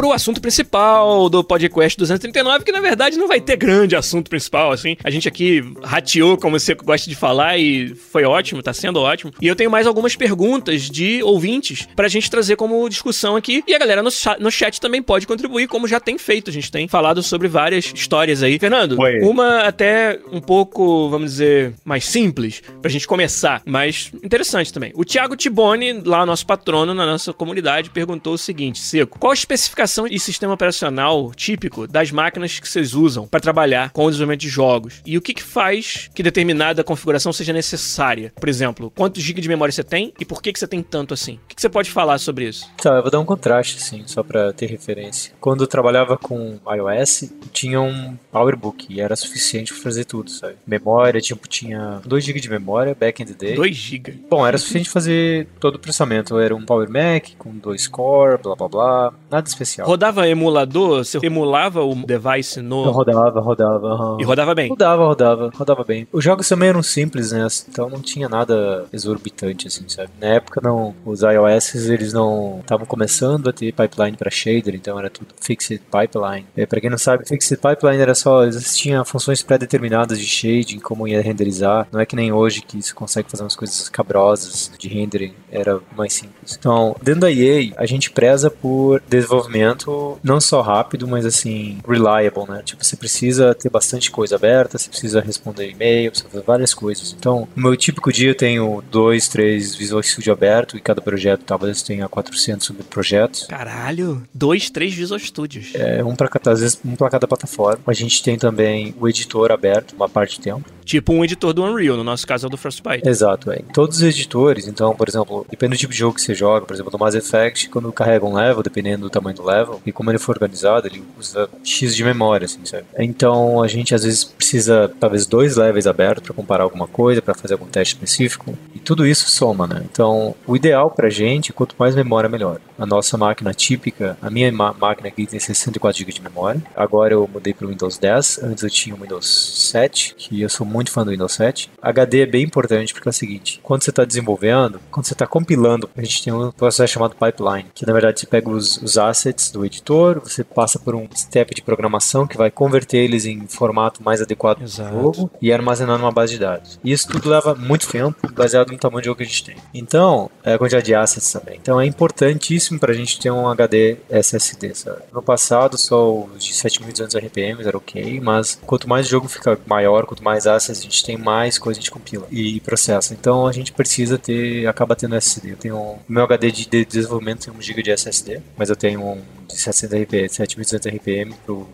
Pro 0.00 0.12
assunto 0.12 0.40
principal 0.40 1.28
do 1.28 1.44
podcast 1.44 1.94
239, 1.98 2.64
que 2.64 2.72
na 2.72 2.80
verdade 2.80 3.18
não 3.18 3.28
vai 3.28 3.38
ter 3.38 3.54
grande 3.54 3.94
assunto 3.94 4.30
principal, 4.30 4.72
assim. 4.72 4.96
A 5.04 5.10
gente 5.10 5.28
aqui 5.28 5.62
rateou, 5.82 6.38
como 6.38 6.58
você 6.58 6.74
gosta 6.74 7.10
de 7.10 7.14
falar, 7.14 7.58
e 7.58 7.94
foi 7.94 8.24
ótimo, 8.24 8.62
tá 8.62 8.72
sendo 8.72 8.98
ótimo. 8.98 9.30
E 9.42 9.46
eu 9.46 9.54
tenho 9.54 9.70
mais 9.70 9.86
algumas 9.86 10.16
perguntas 10.16 10.88
de 10.88 11.22
ouvintes 11.22 11.86
pra 11.94 12.08
gente 12.08 12.30
trazer 12.30 12.56
como 12.56 12.88
discussão 12.88 13.36
aqui. 13.36 13.62
E 13.66 13.74
a 13.74 13.78
galera 13.78 14.02
no, 14.02 14.10
chat, 14.10 14.40
no 14.40 14.50
chat 14.50 14.80
também 14.80 15.02
pode 15.02 15.26
contribuir, 15.26 15.68
como 15.68 15.86
já 15.86 16.00
tem 16.00 16.16
feito. 16.16 16.48
A 16.48 16.52
gente 16.52 16.72
tem 16.72 16.88
falado 16.88 17.22
sobre 17.22 17.46
várias 17.46 17.92
histórias 17.94 18.42
aí. 18.42 18.58
Fernando, 18.58 18.98
Oi. 18.98 19.18
uma 19.20 19.64
até 19.64 20.18
um 20.32 20.40
pouco, 20.40 21.10
vamos 21.10 21.32
dizer, 21.32 21.74
mais 21.84 22.06
simples, 22.06 22.62
pra 22.80 22.90
gente 22.90 23.06
começar, 23.06 23.60
mas 23.66 24.10
interessante 24.24 24.72
também. 24.72 24.92
O 24.94 25.04
Thiago 25.04 25.36
Tiboni, 25.36 26.00
lá 26.06 26.24
nosso 26.24 26.46
patrono 26.46 26.94
na 26.94 27.04
nossa 27.04 27.34
comunidade, 27.34 27.90
perguntou 27.90 28.32
o 28.32 28.38
seguinte: 28.38 28.78
Seco, 28.78 29.18
qual 29.18 29.34
especificação 29.34 29.89
e 30.10 30.18
sistema 30.18 30.54
operacional 30.54 31.32
típico 31.34 31.86
das 31.86 32.10
máquinas 32.10 32.58
que 32.58 32.68
vocês 32.68 32.94
usam 32.94 33.26
para 33.26 33.40
trabalhar 33.40 33.90
com 33.90 34.04
o 34.04 34.10
desenvolvimento 34.10 34.40
de 34.40 34.48
jogos? 34.48 35.00
E 35.04 35.16
o 35.16 35.22
que, 35.22 35.34
que 35.34 35.42
faz 35.42 36.10
que 36.14 36.22
determinada 36.22 36.84
configuração 36.84 37.32
seja 37.32 37.52
necessária? 37.52 38.32
Por 38.38 38.48
exemplo, 38.48 38.90
quantos 38.90 39.22
GB 39.22 39.40
de 39.40 39.48
memória 39.48 39.72
você 39.72 39.84
tem 39.84 40.12
e 40.18 40.24
por 40.24 40.42
que, 40.42 40.52
que 40.52 40.58
você 40.58 40.66
tem 40.66 40.82
tanto 40.82 41.14
assim? 41.14 41.34
O 41.34 41.48
que, 41.48 41.56
que 41.56 41.62
você 41.62 41.68
pode 41.68 41.90
falar 41.90 42.18
sobre 42.18 42.48
isso? 42.48 42.68
Tá, 42.76 42.96
eu 42.96 43.02
vou 43.02 43.10
dar 43.10 43.20
um 43.20 43.24
contraste, 43.24 43.78
assim, 43.78 44.02
só 44.06 44.22
para 44.22 44.52
ter 44.52 44.66
referência. 44.66 45.32
Quando 45.40 45.64
eu 45.64 45.66
trabalhava 45.66 46.16
com 46.16 46.58
iOS, 46.66 47.30
tinha 47.52 47.80
um 47.80 48.16
PowerBook 48.30 48.86
e 48.88 49.00
era 49.00 49.16
suficiente 49.16 49.72
para 49.72 49.82
fazer 49.82 50.04
tudo, 50.04 50.30
sabe? 50.30 50.56
Memória, 50.66 51.20
tipo, 51.20 51.48
tinha 51.48 52.00
2 52.04 52.24
GB 52.24 52.40
de 52.40 52.50
memória, 52.50 52.94
back 52.94 53.22
in 53.22 53.26
the 53.26 53.34
day. 53.34 53.54
2 53.54 53.76
GB? 53.76 54.20
Bom, 54.28 54.46
era 54.46 54.58
suficiente 54.58 54.90
fazer 54.90 55.48
todo 55.58 55.76
o 55.76 55.78
processamento. 55.78 56.38
Era 56.38 56.54
um 56.54 56.64
Power 56.64 56.88
Mac 56.88 57.30
com 57.38 57.56
dois 57.56 57.86
core, 57.86 58.38
blá 58.42 58.54
blá 58.54 58.68
blá. 58.68 59.12
Nada 59.30 59.48
especial. 59.48 59.79
Rodava 59.84 60.28
emulador? 60.28 61.04
Você 61.04 61.18
emulava 61.22 61.82
o 61.82 61.94
device 61.94 62.60
no. 62.60 62.80
Então, 62.80 62.92
rodava, 62.92 63.40
rodava. 63.40 63.86
aham. 63.88 64.16
E 64.20 64.24
rodava 64.24 64.54
bem. 64.54 64.68
Rodava, 64.68 65.04
rodava, 65.04 65.50
rodava 65.54 65.84
bem. 65.84 66.06
Os 66.12 66.24
jogos 66.24 66.48
também 66.48 66.68
eram 66.68 66.82
simples, 66.82 67.32
né? 67.32 67.46
Então 67.68 67.88
não 67.88 68.00
tinha 68.00 68.28
nada 68.28 68.86
exorbitante, 68.92 69.66
assim, 69.66 69.88
sabe? 69.88 70.10
Na 70.20 70.28
época, 70.28 70.60
não, 70.62 70.94
os 71.04 71.22
iOS, 71.22 71.74
eles 71.88 72.12
não 72.12 72.58
estavam 72.60 72.86
começando 72.86 73.48
a 73.48 73.52
ter 73.52 73.72
pipeline 73.72 74.16
para 74.16 74.30
shader, 74.30 74.74
então 74.74 74.98
era 74.98 75.10
tudo 75.10 75.28
fixed 75.40 75.80
pipeline. 75.90 76.46
É, 76.56 76.66
para 76.66 76.80
quem 76.80 76.90
não 76.90 76.98
sabe, 76.98 77.26
fixed 77.26 77.56
pipeline 77.58 78.00
era 78.00 78.14
só, 78.14 78.44
eles 78.44 78.76
tinham 78.76 79.04
funções 79.04 79.42
pré-determinadas 79.42 80.18
de 80.18 80.26
shading, 80.26 80.78
como 80.78 81.06
ia 81.06 81.22
renderizar. 81.22 81.86
Não 81.92 82.00
é 82.00 82.06
que 82.06 82.16
nem 82.16 82.32
hoje 82.32 82.62
que 82.62 82.80
você 82.80 82.92
consegue 82.92 83.30
fazer 83.30 83.42
umas 83.42 83.56
coisas 83.56 83.88
cabrosas 83.88 84.70
de 84.78 84.88
rendering, 84.88 85.34
era 85.50 85.80
mais 85.96 86.12
simples. 86.12 86.39
Então, 86.58 86.96
dentro 87.02 87.22
da 87.22 87.32
EA, 87.32 87.72
a 87.76 87.86
gente 87.86 88.10
preza 88.10 88.50
por 88.50 89.02
desenvolvimento 89.08 90.18
não 90.22 90.40
só 90.40 90.60
rápido, 90.60 91.06
mas 91.06 91.24
assim, 91.26 91.78
reliable, 91.86 92.48
né? 92.48 92.62
Tipo, 92.64 92.84
você 92.84 92.96
precisa 92.96 93.54
ter 93.54 93.68
bastante 93.68 94.10
coisa 94.10 94.36
aberta, 94.36 94.78
você 94.78 94.88
precisa 94.88 95.20
responder 95.20 95.70
e-mail, 95.70 96.10
precisa 96.10 96.30
fazer 96.30 96.44
várias 96.44 96.74
coisas. 96.74 97.14
Então, 97.18 97.48
no 97.54 97.62
meu 97.62 97.76
típico 97.76 98.12
dia 98.12 98.30
eu 98.30 98.34
tenho 98.34 98.82
dois, 98.90 99.28
três 99.28 99.74
Visual 99.74 100.02
Studio 100.02 100.32
aberto 100.32 100.76
e 100.76 100.80
cada 100.80 101.00
projeto 101.00 101.42
talvez 101.44 101.82
tenha 101.82 102.08
400 102.08 102.66
subprojetos. 102.66 103.46
Caralho, 103.46 104.22
dois, 104.34 104.70
três 104.70 104.94
Visual 104.94 105.18
Studios. 105.18 105.72
É, 105.74 106.02
um 106.04 106.14
para 106.14 106.28
cada, 106.28 106.52
às 106.52 106.60
vezes 106.60 106.80
um 106.84 106.96
para 106.96 107.10
cada 107.10 107.26
plataforma. 107.26 107.82
A 107.86 107.92
gente 107.92 108.22
tem 108.22 108.38
também 108.38 108.94
o 109.00 109.08
editor 109.08 109.52
aberto, 109.52 109.94
uma 109.94 110.08
parte 110.08 110.36
de 110.36 110.42
tempo. 110.42 110.68
Tipo 110.84 111.12
um 111.12 111.24
editor 111.24 111.52
do 111.52 111.62
Unreal, 111.62 111.96
no 111.96 112.04
nosso 112.04 112.26
caso 112.26 112.46
é 112.46 112.48
o 112.48 112.50
do 112.50 112.56
Frostbite. 112.56 113.08
Exato, 113.08 113.50
é. 113.52 113.60
Todos 113.72 113.98
os 113.98 114.02
editores, 114.02 114.66
então, 114.66 114.94
por 114.94 115.08
exemplo, 115.08 115.46
depende 115.48 115.76
do 115.76 115.78
tipo 115.78 115.92
de 115.92 115.98
jogo 115.98 116.14
que 116.14 116.22
você 116.22 116.34
joga, 116.34 116.66
por 116.66 116.74
exemplo, 116.74 116.92
no 116.92 116.98
Mass 116.98 117.14
Effect, 117.14 117.68
quando 117.68 117.92
carrega 117.92 118.24
um 118.24 118.34
level, 118.34 118.62
dependendo 118.62 119.02
do 119.02 119.10
tamanho 119.10 119.36
do 119.36 119.44
level, 119.44 119.80
e 119.84 119.92
como 119.92 120.10
ele 120.10 120.18
for 120.18 120.32
organizado, 120.36 120.86
ele 120.86 121.02
usa 121.18 121.48
X 121.62 121.94
de 121.94 122.04
memória, 122.04 122.44
assim, 122.44 122.64
sabe? 122.64 122.84
Então, 122.98 123.62
a 123.62 123.68
gente 123.68 123.94
às 123.94 124.04
vezes 124.04 124.24
precisa, 124.24 124.90
talvez, 125.00 125.26
dois 125.26 125.56
levels 125.56 125.86
abertos 125.86 126.24
para 126.24 126.34
comparar 126.34 126.64
alguma 126.64 126.86
coisa, 126.86 127.22
para 127.22 127.34
fazer 127.34 127.54
algum 127.54 127.66
teste 127.66 127.94
específico, 127.94 128.56
e 128.74 128.78
tudo 128.78 129.06
isso 129.06 129.28
soma, 129.30 129.66
né? 129.66 129.82
Então, 129.90 130.34
o 130.46 130.56
ideal 130.56 130.90
pra 130.90 131.08
gente, 131.08 131.52
quanto 131.52 131.74
mais 131.78 131.94
memória, 131.94 132.28
melhor. 132.28 132.60
A 132.78 132.86
nossa 132.86 133.16
máquina 133.16 133.52
típica, 133.52 134.16
a 134.20 134.30
minha 134.30 134.50
máquina 134.50 135.08
aqui 135.08 135.26
tem 135.26 135.38
64 135.38 135.98
GB 135.98 136.12
de 136.12 136.22
memória. 136.22 136.62
Agora 136.74 137.14
eu 137.14 137.28
mudei 137.32 137.52
para 137.52 137.66
o 137.66 137.70
Windows 137.70 137.98
10, 137.98 138.42
antes 138.42 138.62
eu 138.62 138.70
tinha 138.70 138.94
o 138.94 138.98
Windows 138.98 139.70
7, 139.70 140.14
que 140.16 140.40
eu 140.40 140.48
sou 140.48 140.66
muito 140.70 140.90
fã 140.90 141.04
do 141.04 141.10
Windows 141.10 141.32
7. 141.32 141.70
HD 141.82 142.20
é 142.20 142.26
bem 142.26 142.44
importante 142.44 142.94
porque 142.94 143.08
é 143.08 143.10
o 143.10 143.12
seguinte, 143.12 143.60
quando 143.62 143.82
você 143.82 143.90
está 143.90 144.04
desenvolvendo, 144.04 144.80
quando 144.90 145.06
você 145.06 145.12
está 145.12 145.26
compilando, 145.26 145.90
a 145.96 146.00
gente 146.02 146.22
tem 146.22 146.32
um 146.32 146.50
processo 146.50 146.92
chamado 146.92 147.16
pipeline, 147.16 147.70
que 147.74 147.86
na 147.86 147.92
verdade 147.92 148.20
você 148.20 148.26
pega 148.26 148.48
os, 148.48 148.76
os 148.78 148.96
assets 148.96 149.50
do 149.50 149.64
editor, 149.64 150.20
você 150.20 150.44
passa 150.44 150.78
por 150.78 150.94
um 150.94 151.08
step 151.14 151.54
de 151.54 151.62
programação 151.62 152.26
que 152.26 152.36
vai 152.36 152.50
converter 152.50 152.98
eles 152.98 153.26
em 153.26 153.46
formato 153.46 154.02
mais 154.02 154.20
adequado 154.20 154.58
para 154.58 154.64
Exato. 154.64 154.96
o 154.96 155.02
jogo 155.02 155.30
e 155.40 155.52
armazenar 155.52 155.98
numa 155.98 156.12
base 156.12 156.34
de 156.34 156.38
dados. 156.38 156.78
E 156.84 156.92
isso 156.92 157.08
tudo 157.08 157.28
leva 157.28 157.54
muito 157.54 157.88
tempo, 157.88 158.32
baseado 158.32 158.70
no 158.70 158.78
tamanho 158.78 159.02
de 159.02 159.06
jogo 159.06 159.18
que 159.18 159.24
a 159.24 159.26
gente 159.26 159.44
tem. 159.44 159.56
Então, 159.74 160.30
é 160.44 160.54
a 160.54 160.58
quantidade 160.58 160.86
de 160.86 160.94
assets 160.94 161.32
também. 161.32 161.58
Então 161.60 161.80
é 161.80 161.86
importantíssimo 161.86 162.78
para 162.78 162.92
a 162.92 162.94
gente 162.94 163.18
ter 163.18 163.30
um 163.30 163.48
HD 163.48 163.96
SSD, 164.08 164.74
sabe? 164.74 165.02
No 165.12 165.22
passado, 165.22 165.76
só 165.76 166.12
os 166.12 166.44
de 166.44 166.54
7200 166.54 167.16
RPM 167.16 167.62
era 167.64 167.76
ok, 167.76 168.20
mas 168.20 168.58
quanto 168.66 168.88
mais 168.88 169.06
o 169.06 169.10
jogo 169.10 169.28
fica 169.28 169.58
maior, 169.66 170.06
quanto 170.06 170.22
mais 170.22 170.46
assets 170.46 170.59
a 170.68 170.74
gente 170.74 171.04
tem, 171.04 171.16
mais 171.16 171.58
coisa 171.58 171.78
a 171.78 171.80
gente 171.80 171.90
compila 171.90 172.26
e 172.30 172.60
processa. 172.60 173.14
Então 173.14 173.46
a 173.46 173.52
gente 173.52 173.72
precisa 173.72 174.18
ter, 174.18 174.66
acaba 174.66 174.94
tendo 174.96 175.14
SSD. 175.16 175.52
Eu 175.52 175.56
tenho 175.56 175.98
meu 176.08 176.24
HD 176.24 176.50
de, 176.50 176.66
de 176.66 176.84
desenvolvimento 176.84 177.44
tem 177.44 177.52
1 177.52 177.62
GB 177.62 177.82
de 177.82 177.90
SSD, 177.90 178.40
mas 178.56 178.68
eu 178.68 178.76
tenho 178.76 179.00
um 179.00 179.22
de 179.46 179.56
700 179.56 180.02
RPM, 180.02 180.28
7200 180.28 180.92
RPM 180.92 181.34
pro. 181.44 181.68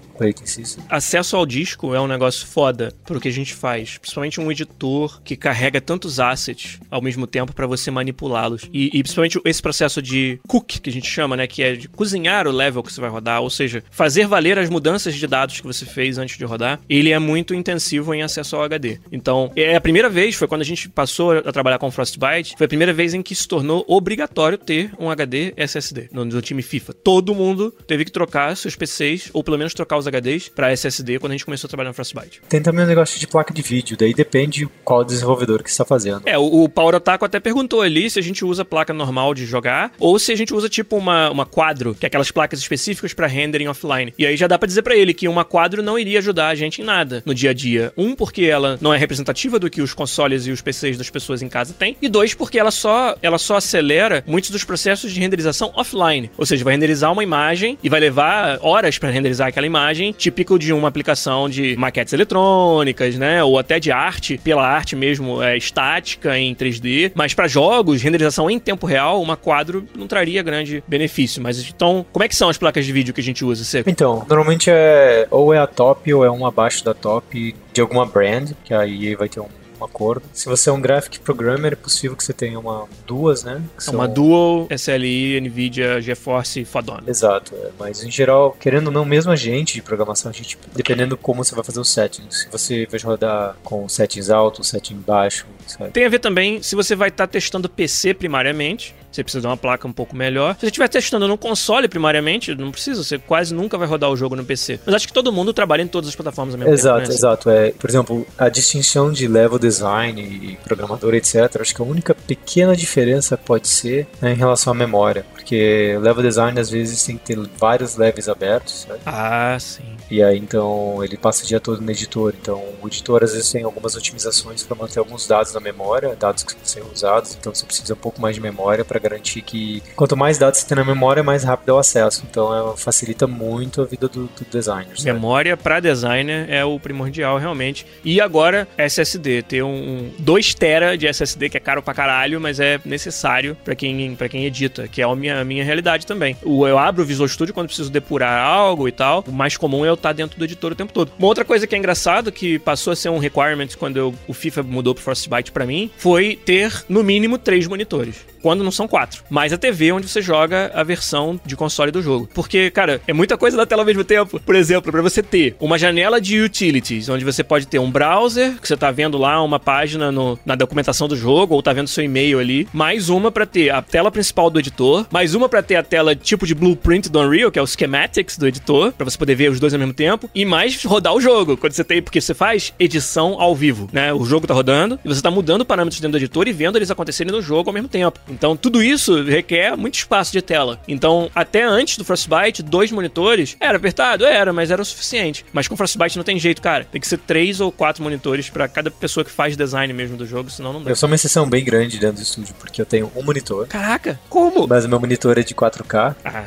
Acesso 0.89 1.37
ao 1.37 1.47
disco 1.47 1.95
é 1.95 2.01
um 2.01 2.07
negócio 2.07 2.47
foda 2.47 2.93
pro 3.05 3.21
que 3.21 3.29
a 3.29 3.33
gente 3.33 3.55
faz. 3.55 3.99
Principalmente 3.99 4.41
um 4.41 4.51
editor 4.51 5.21
que 5.23 5.37
carrega 5.37 5.81
tantos 5.81 6.19
assets 6.21 6.79
ao 6.91 7.03
mesmo 7.03 7.27
tempo 7.27 7.53
pra 7.53 7.67
você 7.67 7.91
manipulá-los. 7.91 8.69
E, 8.73 8.87
e 8.87 9.03
principalmente 9.03 9.41
esse 9.45 9.63
processo 9.63 10.01
de 10.01 10.39
cook, 10.47 10.81
que 10.81 10.91
a 10.91 10.93
gente 10.93 11.09
chama, 11.09 11.37
né? 11.37 11.47
Que 11.47 11.63
é 11.63 11.75
de 11.75 11.89
cozinhar 11.89 12.47
o 12.47 12.53
level 12.53 12.83
que 12.83 12.93
você 12.93 13.01
vai 13.01 13.11
rodar. 13.11 13.41
Ou 13.43 13.51
seja, 13.51 13.83
fazer 13.91 14.27
valer 14.27 14.59
as 14.59 14.71
mudanças 14.71 15.15
de 15.15 15.27
dados 15.27 15.61
que 15.61 15.67
você 15.67 15.85
fez 15.85 16.19
antes 16.19 16.37
de 16.37 16.45
rodar. 16.45 16.81
Ele 16.89 17.11
é 17.11 17.19
muito 17.19 17.55
intensivo 17.55 18.15
em 18.15 18.23
acesso 18.23 18.57
ao 18.57 18.63
HD. 18.63 18.99
Então, 19.11 19.51
é 19.57 19.77
a 19.77 19.81
primeira 19.81 20.09
vez, 20.09 20.35
foi 20.35 20.49
quando 20.49 20.63
a 20.63 20.65
gente 20.65 20.89
passou 20.89 21.33
a 21.33 21.53
trabalhar 21.53 21.79
com 21.79 21.91
Frostbite, 21.91 22.55
foi 22.57 22.67
a 22.67 22.69
primeira 22.69 22.93
vez 22.93 23.15
em 23.15 23.23
que 23.23 23.35
se 23.35 23.47
tornou 23.47 23.85
obrigatório 23.89 24.59
ter 24.59 24.93
um 24.99 25.11
HD 25.11 25.53
SSD 25.57 26.09
no, 26.13 26.25
no 26.25 26.43
time 26.43 26.63
FIFA. 26.63 26.93
Todo 26.93 27.35
mundo 27.35 27.73
teve 27.87 28.05
que 28.05 28.13
trocar 28.13 28.57
seus 28.57 28.77
PCs, 28.77 29.31
ou 29.33 29.43
pelo 29.43 29.59
menos 29.59 29.75
trocar 29.75 29.97
os 29.97 30.06
HDs 30.07 30.49
pra 30.49 30.73
SSD 30.73 31.19
quando 31.19 31.33
a 31.33 31.35
gente 31.35 31.45
começou 31.45 31.69
a 31.69 31.71
trabalhar 31.71 31.91
no 31.91 31.95
Frostbite. 31.95 32.41
Tem 32.49 32.63
também 32.63 32.85
um 32.85 32.89
negócio 32.89 33.19
de 33.19 33.27
placa 33.27 33.53
de 33.53 33.63
vídeo, 33.63 33.97
daí 33.97 34.15
depende 34.15 34.69
qual 34.85 35.05
desenvolvedor 35.05 35.63
que 35.63 35.71
está 35.71 35.85
fazendo. 35.85 36.23
É, 36.27 36.39
o, 36.39 36.65
o 36.65 36.69
Power 36.69 36.95
Otaku 36.95 37.25
até 37.25 37.41
perguntou 37.41 37.83
ali 37.83 38.09
se 38.11 38.19
a 38.19 38.23
gente 38.23 38.45
usa 38.45 38.65
placa 38.65 38.93
normal 38.93 39.35
de 39.35 39.45
jogar 39.47 39.93
ou 39.99 40.19
se 40.19 40.33
a 40.33 40.37
gente 40.37 40.55
usa 40.55 40.69
tipo 40.69 40.97
uma, 40.97 41.31
uma 41.31 41.47
quadro, 41.47 41.95
que 41.95 42.07
é 42.07 42.09
aquelas 42.09 42.31
placas 42.31 42.59
específicas 42.59 43.13
pra 43.13 43.27
rendering 43.27 43.69
offline. 43.69 44.13
E 44.19 44.27
aí 44.27 44.37
já 44.37 44.47
dá 44.47 44.59
pra 44.59 44.67
dizer 44.67 44.83
pra 44.83 44.97
ele 44.97 45.15
que 45.15 45.29
uma 45.29 45.45
quadro 45.45 45.83
não 45.83 45.99
iria 45.99 46.19
ajudar 46.19 46.49
a 46.49 46.55
gente 46.55 46.83
em 46.83 46.85
nada 46.85 47.23
no 47.25 47.35
dia 47.35 47.51
a 47.51 47.55
dia. 47.55 47.93
Um, 47.97 48.15
porque 48.15 48.45
ela 48.45 48.79
não 48.81 48.93
é 48.93 48.99
representativa 48.99 49.59
do 49.59 49.71
que 49.71 49.81
os 49.81 49.95
consoles 49.95 50.47
e 50.47 50.51
os 50.51 50.61
PCs 50.61 50.99
das 50.99 51.11
pessoas 51.11 51.43
em 51.43 51.49
casa 51.49 51.75
têm. 51.75 51.97
E 52.01 52.09
dois, 52.09 52.35
porque 52.35 52.59
ela 52.59 52.71
só, 52.71 53.17
ela 53.23 53.39
só 53.39 53.57
acelera 53.57 54.23
muitos 54.27 54.51
dos 54.51 54.65
processos 54.65 55.13
de 55.13 55.21
renderização 55.21 55.73
offline. 55.75 56.31
Ou 56.37 56.45
seja, 56.45 56.65
vai 56.65 56.75
renderizar 56.75 57.13
uma 57.13 57.23
imagem 57.23 57.79
e 57.83 57.89
vai 57.89 58.01
levar 58.01 58.59
horas 58.61 58.99
pra 58.99 59.11
renderizar 59.11 59.49
aquela 59.49 59.67
imagem, 59.67 59.96
típico 60.13 60.59
de 60.59 60.73
uma 60.73 60.89
aplicação 60.89 61.49
de 61.49 61.77
maquetes 61.77 62.13
eletrônicas, 62.13 63.17
né? 63.17 63.43
Ou 63.43 63.59
até 63.59 63.79
de 63.79 63.91
arte, 63.91 64.39
pela 64.39 64.67
arte 64.67 64.97
mesmo 64.97 65.43
é, 65.43 65.57
estática 65.57 66.39
em 66.39 66.55
3D. 66.55 67.13
Mas 67.15 67.35
pra 67.35 67.49
jogos, 67.49 68.03
renderização 68.03 68.51
em 68.51 68.59
tempo 68.59 68.87
real, 68.87 69.21
uma 69.21 69.37
quadro 69.37 69.87
não 69.97 70.07
traria 70.07 70.43
grande 70.43 70.83
benefício. 70.87 71.43
Mas 71.43 71.59
então, 71.69 72.05
como 72.13 72.25
é 72.25 72.29
que 72.29 72.37
são 72.37 72.49
as 72.49 72.59
placas 72.59 72.85
de 72.85 72.93
vídeo 72.93 73.15
que 73.15 73.21
a 73.21 73.25
gente 73.25 73.45
usa, 73.45 73.65
Seco? 73.65 73.89
Então, 73.89 74.25
normalmente 74.29 74.71
é 74.71 75.27
ou 75.31 75.53
é 75.53 75.59
a 75.59 75.67
top 75.67 76.13
ou 76.13 76.25
é 76.25 76.31
uma 76.31 76.49
abaixo 76.49 76.85
da 76.85 76.95
top 76.95 77.55
de 77.73 77.81
alguma 77.81 78.07
brand, 78.07 78.53
que 78.65 78.73
aí 78.73 79.15
vai 79.15 79.29
ter 79.29 79.41
um, 79.41 79.49
um 79.81 79.85
acordo. 79.85 80.23
Se 80.33 80.47
você 80.47 80.71
é 80.71 80.73
um 80.73 80.81
graphic 80.81 81.21
programmer, 81.21 81.73
é 81.73 81.77
possível 81.77 82.17
que 82.17 82.25
você 82.25 82.33
tenha 82.33 82.59
uma 82.59 82.85
duas, 83.07 83.45
né? 83.45 83.63
É 83.77 83.81
são- 83.81 83.95
uma 83.95 84.07
Dual 84.09 84.67
SLI, 84.71 85.41
NVIDIA, 85.41 86.01
GeForce 86.01 86.65
fodona. 86.65 87.03
Exato, 87.07 87.55
é. 87.55 87.69
mas 87.79 88.03
em 88.03 88.11
geral, 88.11 88.57
querendo 88.59 88.87
ou 88.89 88.93
não, 88.93 89.05
mesmo 89.05 89.31
a 89.33 89.37
gente 89.37 89.75
de 89.75 89.83
programação, 89.83 90.31
a 90.31 90.35
gente, 90.35 90.59
dependendo 90.75 91.17
como 91.17 91.45
você 91.45 91.55
vai 91.55 91.65
fazer 91.65 91.81
os 91.81 91.89
settings, 91.91 92.41
se 92.43 92.49
você 92.51 92.87
vai 92.91 93.01
rodar 93.01 93.57
com 93.63 93.89
settings 93.89 94.31
altos, 94.31 94.69
setting 94.69 94.97
baixo, 94.97 95.47
sabe? 95.67 95.91
Tem 95.91 96.05
a 96.05 96.09
ver 96.09 96.19
também 96.19 96.63
se 96.63 96.75
você 96.75 96.95
vai 96.95 97.09
estar 97.09 97.27
testando 97.27 97.69
PC 97.69 98.15
primariamente. 98.15 98.95
Você 99.11 99.23
precisa 99.25 99.41
de 99.41 99.47
uma 99.47 99.57
placa 99.57 99.89
um 99.89 99.93
pouco 99.93 100.15
melhor. 100.15 100.53
Se 100.57 100.61
você 100.61 100.67
estiver 100.67 100.89
testando 100.89 101.27
no 101.27 101.39
console 101.39 101.89
primariamente, 101.89 102.55
não 102.55 102.71
precisa, 102.71 103.03
você 103.03 103.19
quase 103.19 103.55
nunca 103.55 103.79
vai 103.79 103.89
rodar 103.89 104.11
o 104.11 104.17
jogo 104.17 104.37
no 104.37 104.45
PC. 104.45 104.79
Mas 104.85 104.95
acho 104.95 105.07
que 105.09 105.13
todo 105.15 105.33
mundo 105.33 105.55
trabalha 105.55 105.81
em 105.81 105.87
todas 105.87 106.11
as 106.11 106.15
plataformas 106.15 106.53
ao 106.55 106.59
mesmo 106.59 106.75
Exato, 106.75 106.99
tempo. 106.99 107.09
né? 107.09 107.15
exato. 107.15 107.49
É, 107.51 107.71
por 107.71 107.89
exemplo, 107.89 108.27
a 108.37 108.51
distinção 108.51 109.11
de 109.11 109.27
level 109.27 109.59
design 109.67 110.21
e 110.21 110.57
programador, 110.65 111.15
etc. 111.15 111.61
Acho 111.61 111.75
que 111.75 111.83
a 111.83 111.85
única 111.85 112.15
pequena 112.15 112.77
diferença 112.77 113.37
pode 113.37 113.69
ser 113.69 114.07
né, 114.21 114.33
em 114.33 114.37
relação 114.37 114.73
à 114.73 114.77
memória, 114.77 115.25
porque 115.33 115.99
level 116.01 116.23
design 116.23 116.59
às 116.59 116.71
vezes 116.71 117.05
tem 117.05 117.17
que 117.17 117.25
ter 117.25 117.39
vários 117.59 117.97
levels 117.97 118.29
abertos, 118.29 118.87
sabe? 118.87 119.01
Ah, 119.05 119.57
sim. 119.59 119.97
E 120.11 120.23
aí 120.23 120.39
então 120.39 121.03
ele 121.03 121.17
passa 121.17 121.45
o 121.45 121.47
dia 121.47 121.61
todo 121.61 121.81
no 121.81 121.91
editor. 121.91 122.35
Então 122.41 122.63
o 122.81 122.87
editor 122.87 123.25
às 123.25 123.33
vezes 123.33 123.51
tem 123.51 123.65
algumas 123.65 123.97
otimizações 123.97 124.63
para 124.63 124.77
manter 124.77 124.99
alguns 124.99 125.27
dados 125.27 125.53
na 125.53 125.61
memória, 125.61 126.15
dados 126.19 126.43
que 126.43 126.55
ser 126.63 126.83
usados. 126.93 127.37
Então 127.39 127.55
você 127.55 127.67
precisa 127.67 127.95
um 127.95 127.97
pouco 127.97 128.21
mais 128.21 128.37
de 128.37 128.41
memória 128.41 128.85
para 128.85 128.99
garantir 128.99 129.43
que 129.43 129.83
quanto 129.95 130.17
mais 130.17 130.39
dados 130.39 130.61
você 130.61 130.67
tem 130.67 130.77
na 130.77 130.85
memória, 130.85 131.23
mais 131.23 131.45
rápido 131.45 131.71
é 131.71 131.73
o 131.75 131.79
acesso. 131.79 132.25
Então 132.31 132.73
é, 132.73 132.77
facilita 132.77 133.27
muito 133.27 133.83
a 133.83 133.85
vida 133.85 134.09
do, 134.09 134.25
do 134.27 134.45
designer. 134.51 134.97
sabe? 134.97 135.13
Memória 135.13 135.57
para 135.57 135.81
designer 135.81 136.49
é 136.51 136.65
o 136.65 136.79
primordial, 136.79 137.39
realmente. 137.39 137.87
E 138.05 138.21
agora, 138.21 138.69
SSD. 138.79 139.43
Ter 139.57 139.63
um, 139.63 139.69
um 139.69 140.11
2 140.19 140.53
TB 140.55 140.99
de 140.99 141.07
SSD, 141.07 141.49
que 141.49 141.57
é 141.57 141.61
caro 141.61 141.83
pra 141.83 141.95
caralho, 141.95 142.39
mas 142.39 142.61
é 142.61 142.79
necessário 142.85 143.57
pra 143.65 143.75
quem, 143.75 144.15
pra 144.15 144.29
quem 144.29 144.45
edita, 144.45 144.87
que 144.87 145.01
é 145.01 145.05
a 145.05 145.17
minha, 145.17 145.41
a 145.41 145.45
minha 145.45 145.65
realidade 145.65 146.05
também. 146.07 146.37
O, 146.45 146.67
eu 146.67 146.79
abro 146.79 147.03
o 147.03 147.07
Visual 147.07 147.27
Studio 147.27 147.55
quando 147.55 147.69
preciso 147.69 147.91
depurar 147.91 148.39
algo 148.45 148.87
e 148.87 148.93
tal. 148.93 149.25
O 149.27 149.33
mais 149.33 149.57
comum 149.57 149.83
é 149.85 149.89
eu 149.89 149.95
estar 149.95 150.13
dentro 150.13 150.39
do 150.39 150.45
editor 150.45 150.73
o 150.73 150.75
tempo 150.75 150.93
todo. 150.93 151.11
Uma 151.19 151.29
outra 151.29 151.43
coisa 151.43 151.67
que 151.67 151.75
é 151.75 151.79
engraçado, 151.79 152.31
que 152.31 152.59
passou 152.59 152.93
a 152.93 152.97
ser 152.97 153.09
um 153.09 153.17
requirement 153.19 153.69
quando 153.79 153.97
eu- 153.97 154.15
o 154.29 154.35
FIFA 154.35 154.63
mudou 154.63 154.95
pro 154.95 155.03
Frostbite 155.03 155.51
pra 155.53 155.65
mim, 155.65 155.91
foi 155.97 156.37
ter, 156.45 156.85
no 156.87 157.03
mínimo, 157.03 157.39
três 157.39 157.67
monitores. 157.67 158.27
Quando 158.47 158.63
não 158.63 158.71
são 158.71 158.87
quatro. 158.87 159.25
Mais 159.29 159.53
a 159.53 159.59
TV 159.59 159.91
onde 159.91 160.07
você 160.07 160.23
joga 160.23 160.71
a 160.73 160.85
versão 160.85 161.41
de 161.45 161.57
console 161.57 161.91
do 161.91 162.01
jogo. 162.01 162.29
Porque, 162.33 162.71
cara, 162.71 163.01
é 163.05 163.13
muita 163.13 163.37
coisa 163.37 163.57
na 163.57 163.67
tela 163.67 163.83
ao 163.83 163.87
mesmo 163.87 164.05
tempo. 164.05 164.39
Por 164.39 164.55
exemplo, 164.55 164.93
para 164.93 165.03
você 165.03 165.21
ter 165.21 165.57
uma 165.59 165.77
janela 165.77 166.21
de 166.21 166.41
utilities, 166.41 167.09
onde 167.09 167.25
você 167.25 167.43
pode 167.43 167.67
ter 167.67 167.81
um 167.81 167.91
browser, 167.91 168.55
que 168.61 168.69
você 168.69 168.77
tá 168.77 168.93
vendo 168.93 169.19
lá 169.19 169.43
uma 169.43 169.59
página 169.59 170.13
no, 170.13 170.39
na 170.47 170.55
documentação 170.55 171.09
do 171.09 171.17
jogo, 171.17 171.57
ou 171.57 171.61
tá 171.61 171.73
vendo 171.73 171.89
seu 171.89 172.05
e-mail 172.05 172.39
ali, 172.39 172.69
mais 172.73 173.09
uma 173.09 173.33
para 173.33 173.45
ter 173.45 173.71
a 173.71 173.83
tela 173.83 174.13
principal 174.13 174.49
do 174.49 174.61
editor, 174.61 175.09
mais 175.11 175.35
uma 175.35 175.49
para 175.49 175.61
ter 175.61 175.75
a 175.75 175.83
tela 175.83 176.15
tipo 176.15 176.47
de 176.47 176.55
blueprint 176.55 177.09
do 177.09 177.19
Unreal, 177.19 177.51
que 177.51 177.59
é 177.59 177.63
o 177.63 177.67
schematics 177.67 178.39
do 178.39 178.47
editor, 178.47 178.93
para 178.93 179.07
você 179.07 179.19
poder 179.19 179.35
ver 179.35 179.51
os 179.51 179.59
dois 179.59 179.75
ao 179.75 179.81
mesmo 179.81 179.93
tempo, 179.93 180.31
e 180.33 180.45
mais 180.45 180.85
rodar 180.85 181.13
o 181.13 181.21
jogo, 181.21 181.57
quando 181.57 181.73
você 181.73 181.83
tem, 181.83 182.01
porque 182.01 182.21
você 182.21 182.33
faz 182.33 182.73
edição 182.79 183.41
ao 183.41 183.57
vivo, 183.57 183.89
né? 183.93 184.13
O 184.13 184.25
jogo 184.25 184.47
tá 184.47 184.55
rodando 184.55 185.01
e 185.05 185.09
você 185.09 185.21
tá 185.21 185.33
mudando 185.33 185.65
parâmetros 185.65 186.01
dentro 186.01 186.13
do 186.13 186.23
editor 186.23 186.47
e 186.47 186.53
vendo 186.53 186.79
eles 186.79 186.93
acontecerem 186.93 187.33
no 187.33 187.43
jogo 187.43 187.71
ao 187.71 187.75
mesmo 187.75 187.89
tempo. 187.89 188.21
Então, 188.37 188.55
tudo 188.55 188.83
isso 188.83 189.23
requer 189.23 189.75
muito 189.77 189.95
espaço 189.95 190.31
de 190.31 190.43
tela. 190.43 190.79
Então, 190.87 191.31
até 191.35 191.63
antes 191.63 191.97
do 191.97 192.05
Frostbite, 192.05 192.63
dois 192.63 192.93
monitores 192.93 193.57
era 193.59 193.79
apertado, 193.79 194.27
era, 194.27 194.53
mas 194.53 194.71
era 194.71 194.83
o 194.83 194.85
suficiente. 194.85 195.43
Mas 195.55 195.67
com 195.67 195.75
Frostbite 195.75 196.19
não 196.19 196.25
tem 196.25 196.39
jeito, 196.39 196.61
cara. 196.61 196.85
Tem 196.85 197.01
que 197.01 197.09
ser 197.09 197.17
três 197.19 197.61
ou 197.61 197.73
quatro 197.73 198.03
monitores 198.03 198.51
para 198.51 198.69
cada 198.69 198.91
pessoa 198.91 199.25
que 199.25 199.31
faz 199.31 199.57
design 199.57 199.91
mesmo 199.95 200.19
do 200.19 200.27
jogo, 200.27 200.51
senão 200.51 200.75
não 200.75 200.83
dá. 200.83 200.91
Eu 200.91 200.97
sou 200.97 201.07
uma 201.07 201.17
exceção 201.17 201.49
bem 201.49 201.65
grande 201.65 201.99
dentro 201.99 202.17
do 202.17 202.23
estúdio, 202.23 202.55
porque 202.59 202.83
eu 202.83 202.87
tenho 202.87 203.11
um 203.17 203.23
monitor. 203.23 203.67
Caraca, 203.69 204.21
como? 204.29 204.67
Mas 204.69 204.85
o 204.85 204.89
meu 204.89 205.01
monitor 205.01 205.39
é 205.39 205.43
de 205.43 205.55
4K. 205.55 206.15
Ah. 206.23 206.45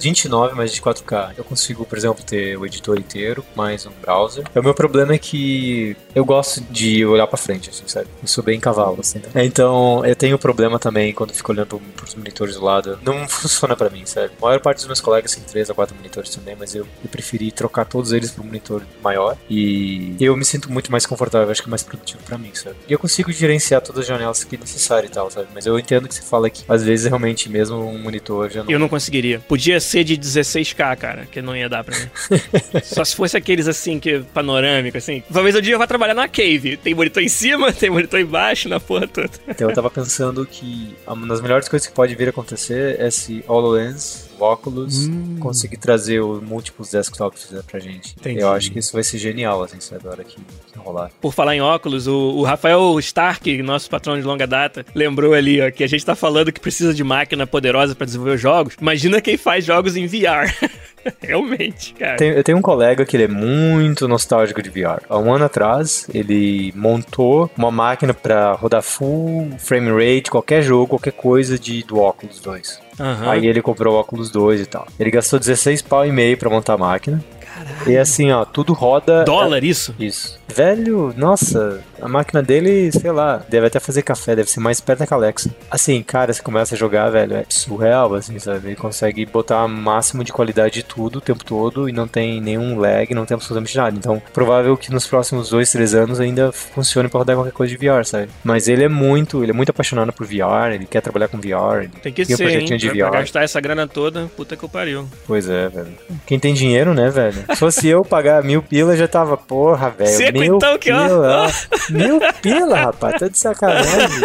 29, 0.00 0.56
mas 0.56 0.72
de 0.72 0.82
4K. 0.82 1.34
Eu 1.36 1.44
consigo, 1.44 1.84
por 1.84 1.96
exemplo, 1.96 2.24
ter 2.24 2.56
o 2.56 2.66
editor 2.66 2.98
inteiro, 2.98 3.44
mais 3.54 3.86
um 3.86 3.92
browser. 4.02 4.44
O 4.54 4.62
meu 4.62 4.74
problema 4.74 5.14
é 5.14 5.18
que 5.18 5.96
eu 6.14 6.24
gosto 6.24 6.60
de 6.70 7.04
olhar 7.04 7.26
pra 7.26 7.36
frente, 7.36 7.70
assim, 7.70 7.84
sabe? 7.86 8.08
Eu 8.20 8.26
sou 8.26 8.42
bem 8.42 8.58
cavalo, 8.58 8.98
assim. 9.00 9.20
Né? 9.32 9.44
Então, 9.44 10.04
eu 10.04 10.16
tenho 10.16 10.38
problema 10.38 10.78
também 10.78 11.09
quando 11.12 11.32
fico 11.34 11.52
olhando 11.52 11.80
pros 11.96 12.14
monitores 12.14 12.54
do 12.54 12.64
lado. 12.64 12.98
Não 13.02 13.28
funciona 13.28 13.76
pra 13.76 13.90
mim, 13.90 14.04
sabe? 14.06 14.32
A 14.40 14.46
maior 14.46 14.60
parte 14.60 14.78
dos 14.78 14.86
meus 14.86 15.00
colegas 15.00 15.34
tem 15.34 15.44
3 15.44 15.70
a 15.70 15.74
4 15.74 15.94
monitores 15.96 16.30
também, 16.34 16.56
mas 16.58 16.74
eu, 16.74 16.86
eu 17.02 17.10
preferi 17.10 17.50
trocar 17.50 17.84
todos 17.84 18.12
eles 18.12 18.30
pro 18.30 18.44
monitor 18.44 18.82
maior. 19.02 19.36
E 19.48 20.16
eu 20.20 20.36
me 20.36 20.44
sinto 20.44 20.70
muito 20.70 20.90
mais 20.90 21.06
confortável, 21.06 21.50
acho 21.50 21.62
que 21.62 21.68
é 21.68 21.70
mais 21.70 21.82
produtivo 21.82 22.22
pra 22.24 22.38
mim, 22.38 22.50
sabe? 22.54 22.76
E 22.88 22.92
eu 22.92 22.98
consigo 22.98 23.32
gerenciar 23.32 23.80
todas 23.80 24.02
as 24.02 24.06
janelas 24.06 24.44
que 24.44 24.56
é 24.56 24.58
necessário 24.58 25.06
e 25.06 25.10
tal, 25.10 25.30
sabe? 25.30 25.48
Mas 25.54 25.66
eu 25.66 25.78
entendo 25.78 26.08
que 26.08 26.14
você 26.14 26.22
fala 26.22 26.48
que 26.50 26.64
às 26.68 26.82
vezes 26.82 27.06
realmente 27.06 27.48
mesmo 27.48 27.78
um 27.78 27.98
monitor 27.98 28.50
já 28.50 28.62
não. 28.62 28.70
Eu 28.70 28.78
não 28.78 28.88
conseguiria. 28.88 29.40
Podia 29.40 29.80
ser 29.80 30.04
de 30.04 30.16
16K, 30.16 30.96
cara, 30.96 31.26
que 31.26 31.42
não 31.42 31.56
ia 31.56 31.68
dar 31.68 31.84
pra 31.84 31.96
mim. 31.98 32.06
Só 32.82 33.04
se 33.04 33.14
fosse 33.14 33.36
aqueles 33.36 33.68
assim, 33.68 33.98
que 33.98 34.20
panorâmico, 34.34 34.98
assim. 34.98 35.22
Talvez 35.32 35.54
um 35.54 35.60
dia 35.60 35.74
eu 35.74 35.78
vá 35.78 35.86
trabalhar 35.86 36.14
na 36.14 36.28
cave. 36.28 36.76
Tem 36.76 36.94
monitor 36.94 37.22
em 37.22 37.28
cima, 37.28 37.72
tem 37.74 37.90
monitor 37.90 38.20
embaixo, 38.20 38.68
na 38.68 38.80
porra 38.80 39.06
toda. 39.06 39.30
Então 39.48 39.68
eu 39.68 39.74
tava 39.74 39.90
pensando 39.90 40.46
que 40.46 40.94
uma 41.12 41.26
das 41.26 41.40
melhores 41.40 41.68
coisas 41.68 41.86
que 41.86 41.94
pode 41.94 42.14
vir 42.14 42.28
a 42.28 42.30
acontecer 42.30 43.00
é 43.00 43.10
se 43.10 43.44
HoloLens 43.48 44.29
óculos 44.40 45.06
Hum. 45.08 45.36
conseguir 45.40 45.76
trazer 45.76 46.20
o 46.20 46.40
múltiplos 46.42 46.90
desktops 46.90 47.50
né, 47.50 47.60
pra 47.68 47.78
gente. 47.80 48.14
Entendi. 48.18 48.40
Eu 48.40 48.50
acho 48.52 48.70
que 48.72 48.78
isso 48.78 48.92
vai 48.92 49.02
ser 49.02 49.18
genial, 49.18 49.62
assim, 49.62 49.80
sabe, 49.80 50.06
a 50.06 50.10
hora 50.10 50.24
que 50.24 50.36
rolar. 50.76 51.10
Por 51.20 51.32
falar 51.32 51.54
em 51.54 51.60
óculos, 51.60 52.06
o, 52.06 52.14
o 52.14 52.42
Rafael 52.42 52.98
Stark, 53.00 53.62
nosso 53.62 53.88
patrão 53.90 54.16
de 54.16 54.22
longa 54.22 54.46
data, 54.46 54.84
lembrou 54.94 55.34
ali, 55.34 55.60
ó, 55.60 55.70
que 55.70 55.84
a 55.84 55.86
gente 55.86 56.04
tá 56.04 56.14
falando 56.14 56.52
que 56.52 56.60
precisa 56.60 56.92
de 56.94 57.04
máquina 57.04 57.46
poderosa 57.46 57.94
pra 57.94 58.04
desenvolver 58.06 58.38
jogos. 58.38 58.74
Imagina 58.80 59.20
quem 59.20 59.36
faz 59.36 59.64
jogos 59.64 59.96
em 59.96 60.06
VR. 60.06 60.50
Realmente, 61.20 61.94
cara. 61.94 62.16
Tem- 62.16 62.30
eu 62.30 62.44
tenho 62.44 62.58
um 62.58 62.62
colega 62.62 63.04
que 63.06 63.16
ele 63.16 63.24
é 63.24 63.28
muito 63.28 64.06
nostálgico 64.06 64.62
de 64.62 64.68
VR. 64.70 65.02
Há 65.08 65.18
um 65.18 65.32
ano 65.32 65.44
atrás, 65.46 66.06
ele 66.12 66.72
montou 66.76 67.50
uma 67.56 67.70
máquina 67.70 68.12
pra 68.12 68.52
rodar 68.52 68.82
full 68.82 69.50
frame 69.58 69.90
rate, 69.90 70.30
qualquer 70.30 70.62
jogo, 70.62 70.88
qualquer 70.88 71.12
coisa 71.12 71.58
de, 71.58 71.82
do 71.84 71.98
Oculus 71.98 72.38
2. 72.40 72.80
Aham. 73.00 73.30
Aí 73.30 73.46
ele 73.46 73.62
comprou 73.62 73.96
o 73.96 74.00
Oculus 74.00 74.30
2 74.30 74.60
e 74.60 74.66
tal. 74.66 74.86
Ele 74.98 75.10
gastou 75.10 75.38
16 75.38 75.82
pau 75.82 76.06
e 76.06 76.12
meio 76.12 76.36
pra 76.36 76.50
montar 76.50 76.74
a 76.74 76.78
máquina. 76.78 77.22
Caralho. 77.40 77.90
E 77.90 77.96
assim, 77.98 78.30
ó, 78.30 78.44
tudo 78.44 78.72
roda. 78.72 79.24
Dólar 79.24 79.64
isso? 79.64 79.94
Isso. 79.98 80.39
Velho, 80.54 81.14
nossa, 81.16 81.80
a 82.00 82.08
máquina 82.08 82.42
dele, 82.42 82.90
sei 82.92 83.10
lá, 83.12 83.42
deve 83.48 83.66
até 83.66 83.78
fazer 83.80 84.02
café, 84.02 84.34
deve 84.36 84.50
ser 84.50 84.60
mais 84.60 84.80
perto 84.80 85.06
da 85.08 85.16
Alexa. 85.16 85.50
Assim, 85.70 86.02
cara, 86.02 86.32
você 86.32 86.42
começa 86.42 86.74
a 86.74 86.78
jogar, 86.78 87.08
velho, 87.10 87.34
é 87.36 87.44
surreal, 87.48 88.14
assim, 88.14 88.38
sabe? 88.38 88.68
Ele 88.68 88.76
consegue 88.76 89.24
botar 89.26 89.64
o 89.64 89.68
máximo 89.68 90.24
de 90.24 90.32
qualidade 90.32 90.74
de 90.74 90.82
tudo 90.82 91.16
o 91.16 91.20
tempo 91.20 91.44
todo 91.44 91.88
e 91.88 91.92
não 91.92 92.06
tem 92.08 92.40
nenhum 92.40 92.78
lag, 92.78 93.12
não 93.14 93.24
tem 93.24 93.34
absolutamente 93.34 93.76
nada. 93.76 93.96
Então, 93.96 94.20
provável 94.32 94.76
que 94.76 94.90
nos 94.92 95.06
próximos 95.06 95.50
dois, 95.50 95.70
três 95.70 95.94
anos 95.94 96.20
ainda 96.20 96.52
funcione 96.52 97.08
pra 97.08 97.18
rodar 97.18 97.36
qualquer 97.36 97.52
coisa 97.52 97.76
de 97.76 97.78
VR, 97.86 98.04
sabe? 98.04 98.28
Mas 98.44 98.68
ele 98.68 98.84
é 98.84 98.88
muito, 98.88 99.42
ele 99.42 99.52
é 99.52 99.54
muito 99.54 99.70
apaixonado 99.70 100.12
por 100.12 100.26
VR, 100.26 100.72
ele 100.74 100.86
quer 100.86 101.00
trabalhar 101.00 101.28
com 101.28 101.38
VR. 101.38 101.88
Tem 102.02 102.12
que 102.12 102.24
tem 102.24 102.34
um 102.34 102.36
ser, 102.36 102.44
hein? 102.44 102.50
projetinho 102.50 102.78
de 102.78 102.90
Pra, 102.90 102.98
pra 103.08 103.10
VR. 103.10 103.20
gastar 103.22 103.42
essa 103.44 103.60
grana 103.60 103.86
toda, 103.86 104.28
puta 104.36 104.56
que 104.56 104.64
eu 104.64 104.68
pariu. 104.68 105.06
Pois 105.26 105.48
é, 105.48 105.68
velho. 105.68 105.88
Quem 106.26 106.38
tem 106.38 106.52
dinheiro, 106.54 106.92
né, 106.94 107.08
velho? 107.10 107.44
Se 107.50 107.56
fosse 107.56 107.86
eu 107.88 108.04
pagar 108.04 108.42
mil 108.42 108.62
pila, 108.62 108.96
já 108.96 109.06
tava, 109.06 109.36
porra, 109.36 109.90
velho. 109.90 110.10
Mil 110.40 110.56
então, 110.56 110.78
que 110.78 110.90
ó. 110.90 111.06
pila. 111.06 111.52
Mil 111.90 112.20
pila, 112.42 112.76
rapaz. 112.76 113.18
Tá 113.20 113.28
de 113.28 113.38
sacanagem. 113.38 114.20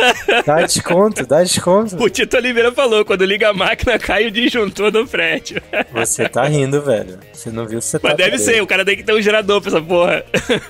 Dá 0.45 0.61
desconto, 0.61 1.25
dá 1.25 1.43
desconto. 1.43 2.01
O 2.01 2.09
Tito 2.09 2.37
Oliveira 2.37 2.71
falou, 2.71 3.03
quando 3.05 3.25
liga 3.25 3.49
a 3.49 3.53
máquina, 3.53 3.97
cai 3.99 4.27
o 4.27 4.31
disjuntor 4.31 4.91
do 4.91 5.05
prédio. 5.07 5.61
Você 5.93 6.27
tá 6.29 6.43
rindo, 6.45 6.81
velho. 6.81 7.19
Você 7.33 7.49
não 7.49 7.65
viu, 7.65 7.81
você 7.81 7.99
tá 7.99 8.09
Mas 8.09 8.17
deve 8.17 8.37
doido. 8.37 8.43
ser, 8.43 8.61
o 8.61 8.67
cara 8.67 8.85
tem 8.85 8.95
que 8.95 9.03
ter 9.03 9.13
um 9.13 9.21
gerador 9.21 9.61
pra 9.61 9.69
essa 9.69 9.81
porra. 9.81 10.23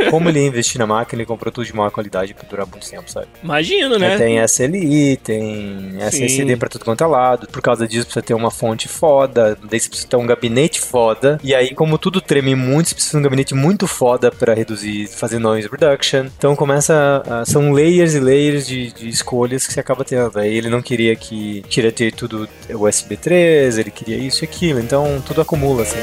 Como 0.09 0.29
ele 0.29 0.39
ia 0.39 0.47
investir 0.47 0.79
na 0.79 0.87
máquina, 0.87 1.21
ele 1.21 1.25
comprou 1.27 1.51
tudo 1.51 1.65
de 1.65 1.75
maior 1.75 1.91
qualidade 1.91 2.33
pra 2.33 2.47
durar 2.49 2.65
muito 2.67 2.89
tempo, 2.89 3.09
sabe? 3.09 3.27
Imagino, 3.43 3.97
né? 3.97 4.13
Aí 4.13 4.17
Tem 4.17 4.37
SLI, 4.43 5.17
tem 5.17 5.91
Sim. 5.91 5.97
SSD 6.01 6.57
pra 6.57 6.69
tudo 6.69 6.85
quanto 6.85 7.03
é 7.03 7.07
lado. 7.07 7.47
Por 7.47 7.61
causa 7.61 7.87
disso, 7.87 8.05
precisa 8.05 8.23
ter 8.23 8.33
uma 8.33 8.51
fonte 8.51 8.87
foda. 8.87 9.57
Daí 9.69 9.79
você 9.79 9.87
precisa 9.89 10.07
ter 10.09 10.15
um 10.17 10.25
gabinete 10.25 10.79
foda. 10.81 11.39
E 11.43 11.53
aí, 11.53 11.73
como 11.73 11.97
tudo 11.97 12.19
treme 12.21 12.55
muito, 12.55 12.89
você 12.89 12.95
precisa 12.95 13.13
de 13.13 13.19
um 13.19 13.23
gabinete 13.23 13.53
muito 13.53 13.87
foda 13.87 14.31
pra 14.31 14.53
reduzir, 14.53 15.07
fazer 15.07 15.34
noise 15.39 15.67
reduction. 15.67 16.25
Então 16.37 16.55
começa. 16.55 17.23
a- 17.27 17.45
são 17.45 17.71
layers 17.71 18.13
e 18.15 18.19
layers 18.19 18.67
de, 18.67 18.91
de 18.91 19.09
escolhas 19.09 19.65
que 19.67 19.73
você 19.73 19.79
acaba 19.79 20.03
tendo. 20.03 20.37
Aí 20.37 20.55
ele 20.57 20.69
não 20.69 20.81
queria 20.81 21.15
que 21.15 21.63
queria 21.69 21.91
ter 21.91 22.11
tudo 22.13 22.47
USB 22.69 23.17
3, 23.17 23.77
ele 23.77 23.91
queria 23.91 24.17
isso 24.17 24.43
e 24.43 24.45
aquilo. 24.45 24.79
Então 24.79 25.21
tudo 25.25 25.41
acumula, 25.41 25.83
assim. 25.83 25.97